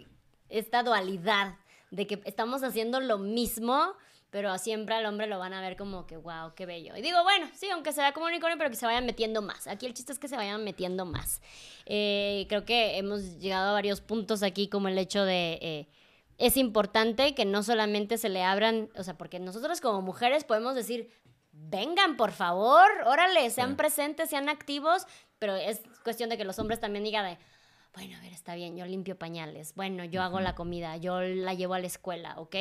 esta 0.49 0.81
dualidad, 0.81 1.55
de 1.91 2.07
que 2.07 2.19
estamos 2.25 2.63
haciendo 2.63 2.99
lo 2.99 3.19
mismo, 3.19 3.93
pero 4.37 4.55
siempre 4.59 4.93
al 4.93 5.03
hombre 5.07 5.25
lo 5.25 5.39
van 5.39 5.55
a 5.55 5.61
ver 5.61 5.75
como 5.75 6.05
que, 6.05 6.15
wow, 6.15 6.53
qué 6.55 6.67
bello. 6.67 6.95
Y 6.95 7.01
digo, 7.01 7.23
bueno, 7.23 7.49
sí, 7.55 7.71
aunque 7.71 7.91
sea 7.91 8.11
como 8.11 8.27
un 8.27 8.33
unicornio, 8.33 8.55
pero 8.55 8.69
que 8.69 8.75
se 8.75 8.85
vayan 8.85 9.03
metiendo 9.03 9.41
más. 9.41 9.65
Aquí 9.65 9.87
el 9.87 9.95
chiste 9.95 10.13
es 10.13 10.19
que 10.19 10.27
se 10.27 10.35
vayan 10.35 10.63
metiendo 10.63 11.05
más. 11.05 11.41
Eh, 11.87 12.45
creo 12.47 12.63
que 12.63 12.99
hemos 12.99 13.39
llegado 13.39 13.71
a 13.71 13.73
varios 13.73 13.99
puntos 13.99 14.43
aquí, 14.43 14.67
como 14.67 14.89
el 14.89 14.97
hecho 14.99 15.25
de... 15.25 15.57
eh, 15.59 15.87
es 16.37 16.55
importante 16.55 17.33
que 17.33 17.45
no 17.45 17.63
solamente 17.63 18.19
se 18.19 18.29
le 18.29 18.43
abran, 18.43 18.91
o 18.95 19.01
sea, 19.01 19.17
porque 19.17 19.39
nosotros 19.39 19.81
como 19.81 20.03
mujeres 20.03 20.43
podemos 20.43 20.75
decir, 20.75 21.09
vengan, 21.51 22.15
por 22.15 22.31
favor, 22.31 22.87
órale, 23.07 23.49
sean 23.49 23.75
presentes, 23.75 24.29
sean 24.29 24.49
activos, 24.49 25.07
pero 25.39 25.55
es 25.55 25.81
cuestión 26.03 26.29
de 26.29 26.37
que 26.37 26.43
los 26.43 26.59
hombres 26.59 26.79
también 26.79 27.03
digan 27.03 27.25
de, 27.25 27.39
bueno, 27.97 28.15
a 28.15 28.21
ver, 28.21 28.31
está 28.31 28.53
bien, 28.53 28.77
yo 28.77 28.85
limpio 28.85 29.17
pañales, 29.17 29.73
bueno, 29.73 30.05
yo 30.05 30.21
hago 30.21 30.39
la 30.39 30.53
comida, 30.53 30.97
yo 30.97 31.19
la 31.19 31.55
llevo 31.55 31.73
a 31.73 31.79
la 31.79 31.87
escuela, 31.87 32.35
¿ok? 32.37 32.55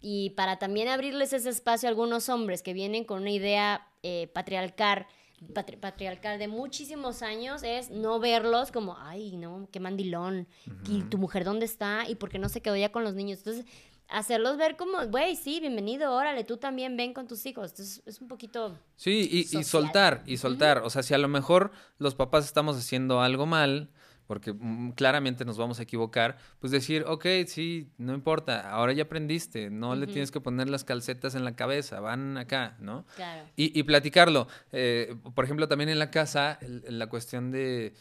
Y 0.00 0.30
para 0.30 0.58
también 0.58 0.88
abrirles 0.88 1.34
ese 1.34 1.50
espacio 1.50 1.86
a 1.86 1.90
algunos 1.90 2.30
hombres 2.30 2.62
que 2.62 2.72
vienen 2.72 3.04
con 3.04 3.20
una 3.20 3.30
idea 3.30 3.86
eh, 4.02 4.30
patriarcal, 4.32 5.06
patri- 5.52 5.78
patriarcal 5.78 6.38
de 6.38 6.48
muchísimos 6.48 7.20
años, 7.20 7.62
es 7.62 7.90
no 7.90 8.20
verlos 8.20 8.72
como, 8.72 8.96
ay, 8.98 9.36
no, 9.36 9.68
qué 9.70 9.80
mandilón, 9.80 10.48
¿y 10.88 11.02
tu 11.02 11.18
mujer 11.18 11.44
dónde 11.44 11.66
está? 11.66 12.08
¿Y 12.08 12.14
por 12.14 12.30
qué 12.30 12.38
no 12.38 12.48
se 12.48 12.62
quedó 12.62 12.74
ya 12.74 12.90
con 12.90 13.04
los 13.04 13.14
niños? 13.14 13.40
Entonces, 13.40 13.66
hacerlos 14.08 14.56
ver 14.56 14.78
como, 14.78 15.06
güey, 15.08 15.36
sí, 15.36 15.60
bienvenido, 15.60 16.14
órale, 16.14 16.42
tú 16.44 16.56
también 16.56 16.96
ven 16.96 17.12
con 17.12 17.28
tus 17.28 17.44
hijos. 17.44 17.72
Entonces, 17.72 18.02
es 18.06 18.18
un 18.22 18.28
poquito... 18.28 18.78
Sí, 18.96 19.28
y, 19.30 19.44
soltar, 19.62 20.22
y 20.24 20.38
soltar. 20.38 20.78
O 20.78 20.88
sea, 20.90 21.02
si 21.02 21.12
a 21.12 21.18
lo 21.18 21.28
mejor 21.28 21.70
los 21.98 22.14
papás 22.14 22.46
estamos 22.46 22.78
haciendo 22.78 23.20
algo 23.20 23.44
mal, 23.44 23.90
porque 24.30 24.52
mm, 24.52 24.92
claramente 24.92 25.44
nos 25.44 25.58
vamos 25.58 25.80
a 25.80 25.82
equivocar, 25.82 26.38
pues 26.60 26.70
decir, 26.70 27.02
ok, 27.08 27.26
sí, 27.48 27.90
no 27.98 28.14
importa, 28.14 28.70
ahora 28.70 28.92
ya 28.92 29.02
aprendiste, 29.02 29.70
no 29.70 29.96
le 29.96 30.06
tienes 30.06 30.30
que 30.30 30.40
poner 30.40 30.70
las 30.70 30.84
calcetas 30.84 31.34
en 31.34 31.42
la 31.42 31.56
cabeza, 31.56 31.98
van 31.98 32.38
acá, 32.38 32.76
¿no? 32.78 33.06
Claro. 33.16 33.48
Y, 33.56 33.76
y 33.76 33.82
platicarlo. 33.82 34.46
Eh, 34.70 35.16
por 35.34 35.44
ejemplo, 35.44 35.66
también 35.66 35.88
en 35.90 35.98
la 35.98 36.12
casa, 36.12 36.60
la 36.60 37.08
cuestión 37.08 37.50
de 37.50 37.92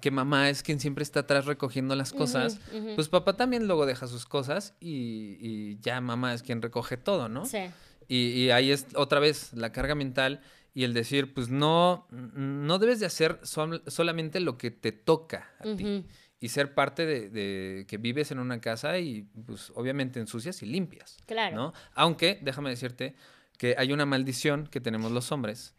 que 0.00 0.12
mamá 0.12 0.48
es 0.48 0.62
quien 0.62 0.78
siempre 0.78 1.02
está 1.02 1.20
atrás 1.20 1.44
recogiendo 1.46 1.96
las 1.96 2.12
cosas, 2.12 2.60
pues 2.94 3.08
papá 3.08 3.36
también 3.36 3.66
luego 3.66 3.84
deja 3.84 4.06
sus 4.06 4.26
cosas 4.26 4.76
y, 4.78 5.38
y 5.40 5.80
ya 5.80 6.00
mamá 6.00 6.34
es 6.34 6.44
quien 6.44 6.62
recoge 6.62 6.98
todo, 6.98 7.28
¿no? 7.28 7.46
Sí. 7.46 7.64
Y, 8.06 8.28
y 8.28 8.50
ahí 8.50 8.70
es 8.70 8.86
otra 8.94 9.18
vez 9.18 9.52
la 9.54 9.72
carga 9.72 9.96
mental 9.96 10.40
y 10.74 10.84
el 10.84 10.92
decir, 10.92 11.32
pues 11.32 11.48
no, 11.48 12.06
no 12.10 12.78
debes 12.78 12.98
de 13.00 13.06
hacer 13.06 13.38
sol- 13.44 13.82
solamente 13.86 14.40
lo 14.40 14.58
que 14.58 14.70
te 14.72 14.92
toca 14.92 15.50
a 15.60 15.74
ti. 15.76 16.04
Y 16.40 16.48
ser 16.50 16.74
parte 16.74 17.06
de, 17.06 17.30
de 17.30 17.86
que 17.88 17.96
vives 17.96 18.30
en 18.30 18.38
una 18.38 18.60
casa 18.60 18.98
y 18.98 19.22
pues 19.46 19.72
obviamente 19.76 20.20
ensucias 20.20 20.62
y 20.62 20.66
limpias. 20.66 21.16
Claro. 21.26 21.56
¿no? 21.56 21.72
Aunque, 21.94 22.38
déjame 22.42 22.68
decirte, 22.68 23.14
que 23.56 23.76
hay 23.78 23.92
una 23.92 24.04
maldición 24.04 24.66
que 24.66 24.80
tenemos 24.80 25.10
los 25.12 25.32
hombres, 25.32 25.74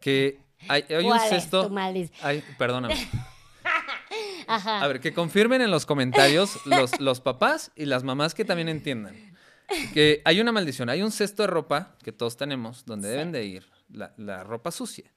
que 0.00 0.40
hay, 0.68 0.84
hay 0.90 0.96
un 1.04 1.10
¿Cuál 1.12 1.22
es 1.24 1.28
cesto... 1.30 1.68
tu 1.68 1.70
maldición? 1.72 2.18
Ay, 2.22 2.42
perdóname. 2.58 2.96
Ajá. 4.46 4.82
A 4.82 4.88
ver, 4.88 5.00
que 5.00 5.14
confirmen 5.14 5.62
en 5.62 5.70
los 5.70 5.86
comentarios 5.86 6.58
los, 6.66 7.00
los 7.00 7.20
papás 7.20 7.70
y 7.76 7.86
las 7.86 8.04
mamás 8.04 8.34
que 8.34 8.44
también 8.44 8.68
entiendan. 8.68 9.16
Que 9.94 10.20
hay 10.26 10.40
una 10.40 10.52
maldición, 10.52 10.90
hay 10.90 11.00
un 11.02 11.10
cesto 11.12 11.44
de 11.44 11.46
ropa 11.46 11.96
que 12.02 12.12
todos 12.12 12.36
tenemos 12.36 12.84
donde 12.84 13.08
deben 13.08 13.32
de 13.32 13.44
ir 13.46 13.66
la, 13.94 14.12
la 14.16 14.44
ropa 14.44 14.70
sucia. 14.70 15.10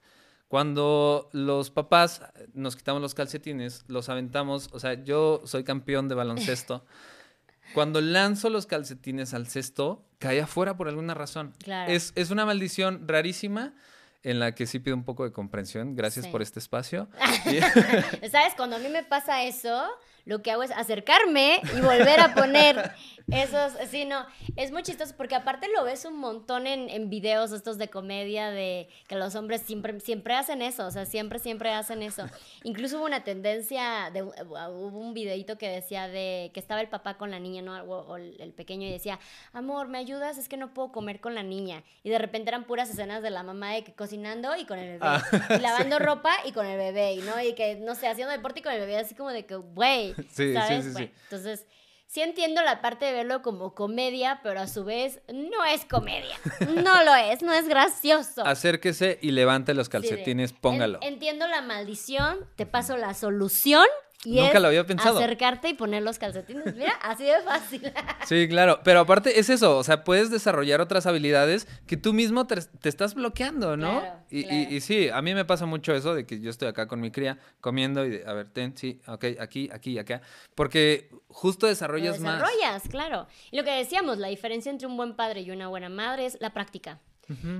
Cuando 0.48 1.28
los 1.32 1.70
papás 1.70 2.22
nos 2.54 2.74
quitamos 2.74 3.02
los 3.02 3.14
calcetines, 3.14 3.84
los 3.86 4.08
aventamos, 4.08 4.70
o 4.72 4.80
sea, 4.80 4.94
yo 5.04 5.42
soy 5.44 5.62
campeón 5.62 6.08
de 6.08 6.14
baloncesto. 6.14 6.86
Cuando 7.74 8.00
lanzo 8.00 8.48
los 8.48 8.64
calcetines 8.64 9.34
al 9.34 9.46
cesto, 9.46 10.06
cae 10.18 10.40
afuera 10.40 10.78
por 10.78 10.88
alguna 10.88 11.12
razón. 11.12 11.52
Claro. 11.62 11.92
Es, 11.92 12.12
es 12.14 12.30
una 12.30 12.46
maldición 12.46 13.06
rarísima 13.06 13.74
en 14.22 14.40
la 14.40 14.54
que 14.54 14.66
sí 14.66 14.78
pido 14.78 14.96
un 14.96 15.04
poco 15.04 15.24
de 15.24 15.32
comprensión. 15.32 15.94
Gracias 15.94 16.24
Sí. 16.24 16.32
por 16.32 16.40
este 16.40 16.60
espacio. 16.60 17.08
¿Sabes? 18.30 18.54
Cuando 18.56 18.76
a 18.76 18.78
mí 18.78 18.88
me 18.88 19.02
pasa 19.04 19.42
eso, 19.44 19.86
lo 20.28 20.42
que 20.42 20.50
hago 20.50 20.62
es 20.62 20.70
acercarme 20.72 21.62
y 21.74 21.80
volver 21.80 22.20
a 22.20 22.34
poner 22.34 22.92
esos. 23.30 23.72
Sí, 23.90 24.04
no. 24.04 24.26
Es 24.56 24.72
muy 24.72 24.82
chistoso 24.82 25.14
porque 25.16 25.34
aparte 25.34 25.68
lo 25.74 25.84
ves 25.84 26.04
un 26.04 26.18
montón 26.18 26.66
en, 26.66 26.90
en 26.90 27.08
videos 27.08 27.50
estos 27.52 27.78
de 27.78 27.88
comedia 27.88 28.50
de 28.50 28.90
que 29.06 29.16
los 29.16 29.34
hombres 29.34 29.62
siempre, 29.62 29.98
siempre 30.00 30.34
hacen 30.34 30.60
eso. 30.60 30.86
O 30.86 30.90
sea, 30.90 31.06
siempre, 31.06 31.38
siempre 31.38 31.72
hacen 31.72 32.02
eso. 32.02 32.26
Incluso 32.62 32.98
hubo 32.98 33.06
una 33.06 33.24
tendencia, 33.24 34.10
de, 34.12 34.22
hubo 34.22 34.98
un 34.98 35.14
videito 35.14 35.56
que 35.56 35.70
decía 35.70 36.08
de 36.08 36.50
que 36.52 36.60
estaba 36.60 36.82
el 36.82 36.88
papá 36.88 37.16
con 37.16 37.30
la 37.30 37.38
niña, 37.38 37.62
¿no? 37.62 37.82
O, 37.84 38.12
o 38.12 38.16
el 38.18 38.52
pequeño 38.54 38.86
y 38.86 38.90
decía, 38.90 39.18
amor, 39.54 39.88
¿me 39.88 39.96
ayudas? 39.96 40.36
Es 40.36 40.46
que 40.46 40.58
no 40.58 40.74
puedo 40.74 40.92
comer 40.92 41.20
con 41.20 41.34
la 41.34 41.42
niña. 41.42 41.84
Y 42.02 42.10
de 42.10 42.18
repente 42.18 42.50
eran 42.50 42.64
puras 42.64 42.90
escenas 42.90 43.22
de 43.22 43.30
la 43.30 43.42
mamá 43.42 43.72
de 43.72 43.82
que 43.82 43.94
cocinando 43.94 44.54
y 44.56 44.66
con 44.66 44.78
el 44.78 44.98
bebé. 44.98 45.00
Ah, 45.00 45.22
y 45.56 45.60
lavando 45.60 45.98
ropa 45.98 46.32
y 46.44 46.52
con 46.52 46.66
el 46.66 46.76
bebé, 46.76 47.16
¿no? 47.24 47.40
Y 47.40 47.54
que, 47.54 47.76
no 47.76 47.94
sé, 47.94 48.08
haciendo 48.08 48.30
deporte 48.30 48.60
y 48.60 48.62
con 48.62 48.74
el 48.74 48.80
bebé, 48.80 48.98
así 48.98 49.14
como 49.14 49.30
de 49.30 49.46
que, 49.46 49.56
güey, 49.56 50.14
Sí, 50.30 50.48
sí, 50.48 50.52
¿sabes? 50.54 50.84
sí, 50.84 50.88
sí. 50.90 50.92
Bueno, 50.94 51.10
entonces, 51.24 51.66
sí 52.06 52.22
entiendo 52.22 52.62
la 52.62 52.80
parte 52.80 53.04
de 53.04 53.12
verlo 53.12 53.42
como 53.42 53.74
comedia, 53.74 54.40
pero 54.42 54.60
a 54.60 54.66
su 54.66 54.84
vez 54.84 55.20
no 55.32 55.64
es 55.64 55.84
comedia. 55.84 56.36
No 56.66 57.02
lo 57.04 57.14
es, 57.14 57.42
no 57.42 57.52
es 57.52 57.68
gracioso. 57.68 58.42
Acérquese 58.46 59.18
y 59.20 59.30
levante 59.32 59.74
los 59.74 59.88
calcetines, 59.88 60.52
en- 60.52 60.56
póngalo. 60.58 60.98
entiendo 61.02 61.46
la 61.46 61.60
maldición, 61.62 62.38
te 62.56 62.66
paso 62.66 62.96
la 62.96 63.14
solución. 63.14 63.86
Y 64.24 64.40
Nunca 64.40 64.54
es 64.56 64.60
lo 64.62 64.66
había 64.68 64.84
pensado. 64.84 65.16
acercarte 65.18 65.68
y 65.68 65.74
poner 65.74 66.02
los 66.02 66.18
calcetines. 66.18 66.74
Mira, 66.74 66.92
así 67.02 67.22
de 67.24 67.40
fácil. 67.42 67.82
Sí, 68.26 68.46
claro. 68.48 68.80
Pero 68.84 69.00
aparte 69.00 69.38
es 69.38 69.48
eso, 69.48 69.78
o 69.78 69.84
sea, 69.84 70.02
puedes 70.04 70.30
desarrollar 70.30 70.80
otras 70.80 71.06
habilidades 71.06 71.66
que 71.86 71.96
tú 71.96 72.12
mismo 72.12 72.46
te, 72.46 72.56
te 72.56 72.88
estás 72.88 73.14
bloqueando, 73.14 73.76
¿no? 73.76 74.00
Claro, 74.00 74.16
y, 74.28 74.40
y- 74.40 74.44
claro. 74.44 74.74
y 74.74 74.80
sí, 74.80 75.08
a 75.08 75.22
mí 75.22 75.34
me 75.34 75.44
pasa 75.44 75.64
mucho 75.66 75.94
eso 75.94 76.14
de 76.14 76.26
que 76.26 76.40
yo 76.40 76.50
estoy 76.50 76.68
acá 76.68 76.88
con 76.88 77.00
mi 77.00 77.10
cría 77.12 77.38
comiendo 77.60 78.04
y 78.04 78.10
de, 78.10 78.24
a 78.26 78.32
ver, 78.34 78.48
ten, 78.50 78.76
sí, 78.76 79.00
ok, 79.06 79.24
aquí, 79.40 79.70
aquí 79.72 79.92
y 79.92 79.98
acá. 79.98 80.20
Porque 80.56 81.10
justo 81.28 81.66
Lo 81.66 81.70
desarrollas 81.70 82.18
más. 82.20 82.38
desarrollas, 82.40 82.82
claro. 82.90 83.28
Y 83.52 83.56
lo 83.56 83.64
que 83.64 83.70
decíamos, 83.70 84.18
la 84.18 84.28
diferencia 84.28 84.70
entre 84.70 84.88
un 84.88 84.96
buen 84.96 85.14
padre 85.14 85.40
y 85.42 85.50
una 85.52 85.68
buena 85.68 85.88
madre 85.88 86.26
es 86.26 86.36
la 86.40 86.52
práctica. 86.52 86.98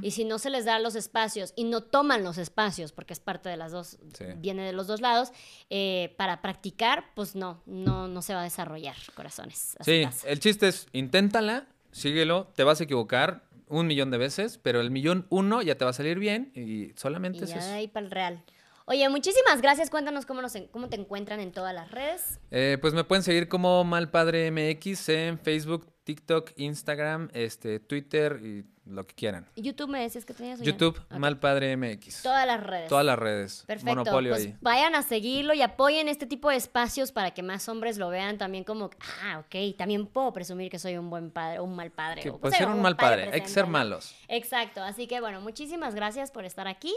Y 0.02 0.12
si 0.12 0.24
no 0.24 0.38
se 0.38 0.50
les 0.50 0.64
da 0.64 0.78
los 0.78 0.94
espacios 0.94 1.52
y 1.56 1.64
no 1.64 1.82
toman 1.82 2.24
los 2.24 2.38
espacios, 2.38 2.92
porque 2.92 3.12
es 3.12 3.20
parte 3.20 3.48
de 3.48 3.56
las 3.56 3.72
dos, 3.72 3.98
Sí. 4.16 4.24
viene 4.38 4.62
de 4.64 4.72
los 4.72 4.86
dos 4.86 5.00
lados, 5.00 5.30
eh, 5.70 6.14
para 6.16 6.40
practicar, 6.42 7.04
pues 7.14 7.34
no, 7.34 7.62
no, 7.66 8.08
no 8.08 8.22
se 8.22 8.34
va 8.34 8.40
a 8.40 8.44
desarrollar, 8.44 8.96
corazones. 9.14 9.76
Sí, 9.80 10.02
pasa. 10.04 10.28
el 10.28 10.40
chiste 10.40 10.68
es, 10.68 10.86
inténtala, 10.92 11.66
síguelo, 11.92 12.46
te 12.56 12.64
vas 12.64 12.80
a 12.80 12.84
equivocar 12.84 13.42
un 13.68 13.86
millón 13.86 14.10
de 14.10 14.16
veces, 14.18 14.58
pero 14.62 14.80
el 14.80 14.90
millón 14.90 15.26
uno 15.28 15.60
ya 15.62 15.76
te 15.76 15.84
va 15.84 15.90
a 15.90 15.94
salir 15.94 16.18
bien 16.18 16.50
y 16.54 16.92
solamente 16.98 17.40
Y 17.40 17.42
es 17.42 17.50
ya 17.50 17.56
eso. 17.58 17.66
de 17.68 17.74
ahí 17.74 17.88
para 17.88 18.06
el 18.06 18.10
real. 18.12 18.42
Oye, 18.86 19.06
muchísimas 19.10 19.60
gracias. 19.60 19.90
Cuéntanos 19.90 20.24
cómo, 20.24 20.40
nos, 20.40 20.54
en- 20.54 20.66
cómo 20.68 20.88
te 20.88 20.96
encuentran 20.96 21.40
en 21.40 21.52
todas 21.52 21.74
las 21.74 21.90
redes. 21.90 22.40
Eh, 22.50 22.78
pues 22.80 22.94
me 22.94 23.04
pueden 23.04 23.22
seguir 23.22 23.46
como 23.46 23.84
Malpadre 23.84 24.50
MX 24.50 25.10
en 25.10 25.38
Facebook, 25.38 25.86
TikTok, 26.08 26.52
Instagram, 26.56 27.28
este, 27.34 27.80
Twitter 27.80 28.40
y 28.42 28.64
lo 28.86 29.06
que 29.06 29.14
quieran. 29.14 29.46
Y 29.54 29.60
YouTube 29.60 29.90
me 29.90 30.00
decías 30.00 30.24
que 30.24 30.32
tenías. 30.32 30.58
YouTube, 30.58 30.98
Ok. 31.10 31.18
Malpadre 31.18 31.76
MX. 31.76 32.22
Todas 32.22 32.46
las 32.46 32.64
redes. 32.64 32.88
Todas 32.88 33.04
las 33.04 33.18
redes. 33.18 33.64
Perfecto. 33.66 33.94
Monopolio 33.94 34.32
pues 34.32 34.46
ahí. 34.46 34.56
vayan 34.62 34.94
a 34.94 35.02
seguirlo 35.02 35.52
y 35.52 35.60
apoyen 35.60 36.08
este 36.08 36.24
tipo 36.24 36.48
de 36.48 36.56
espacios 36.56 37.12
para 37.12 37.32
que 37.32 37.42
más 37.42 37.68
hombres 37.68 37.98
lo 37.98 38.08
vean 38.08 38.38
también 38.38 38.64
como, 38.64 38.88
ah, 39.22 39.40
ok, 39.40 39.76
también 39.76 40.06
puedo 40.06 40.32
presumir 40.32 40.70
que 40.70 40.78
soy 40.78 40.96
un 40.96 41.10
buen 41.10 41.30
padre 41.30 41.58
o 41.58 41.64
un 41.64 41.76
mal 41.76 41.90
padre. 41.90 42.22
Que 42.22 42.30
o, 42.30 42.38
puede 42.38 42.52
pues, 42.52 42.56
ser 42.56 42.68
un 42.68 42.76
un 42.76 42.80
mal 42.80 42.96
padre, 42.96 43.28
hay 43.30 43.42
que 43.42 43.48
ser 43.48 43.66
malos. 43.66 44.14
Exacto, 44.28 44.82
así 44.82 45.06
que 45.06 45.20
bueno, 45.20 45.42
muchísimas 45.42 45.94
gracias 45.94 46.30
por 46.30 46.46
estar 46.46 46.68
aquí. 46.68 46.94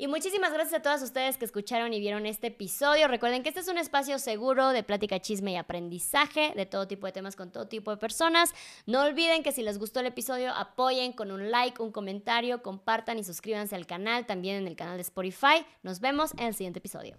Y 0.00 0.06
muchísimas 0.06 0.52
gracias 0.52 0.78
a 0.78 0.82
todas 0.82 1.02
ustedes 1.02 1.38
que 1.38 1.44
escucharon 1.44 1.92
y 1.92 1.98
vieron 1.98 2.24
este 2.24 2.46
episodio. 2.46 3.08
Recuerden 3.08 3.42
que 3.42 3.48
este 3.48 3.60
es 3.60 3.66
un 3.66 3.78
espacio 3.78 4.20
seguro 4.20 4.68
de 4.68 4.84
plática, 4.84 5.18
chisme 5.18 5.52
y 5.52 5.56
aprendizaje 5.56 6.52
de 6.54 6.66
todo 6.66 6.86
tipo 6.86 7.06
de 7.06 7.12
temas 7.12 7.34
con 7.34 7.50
todo 7.50 7.66
tipo 7.66 7.90
de 7.90 7.96
personas. 7.96 8.54
No 8.86 9.02
olviden 9.02 9.42
que 9.42 9.50
si 9.50 9.62
les 9.62 9.76
gustó 9.76 9.98
el 9.98 10.06
episodio, 10.06 10.52
apoyen 10.54 11.12
con 11.12 11.32
un 11.32 11.50
like, 11.50 11.82
un 11.82 11.90
comentario, 11.90 12.62
compartan 12.62 13.18
y 13.18 13.24
suscríbanse 13.24 13.74
al 13.74 13.86
canal, 13.86 14.24
también 14.24 14.54
en 14.58 14.68
el 14.68 14.76
canal 14.76 14.98
de 14.98 15.02
Spotify. 15.02 15.66
Nos 15.82 15.98
vemos 15.98 16.32
en 16.34 16.46
el 16.46 16.54
siguiente 16.54 16.78
episodio. 16.78 17.16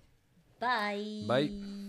Bye. 0.62 1.26
Bye. 1.28 1.89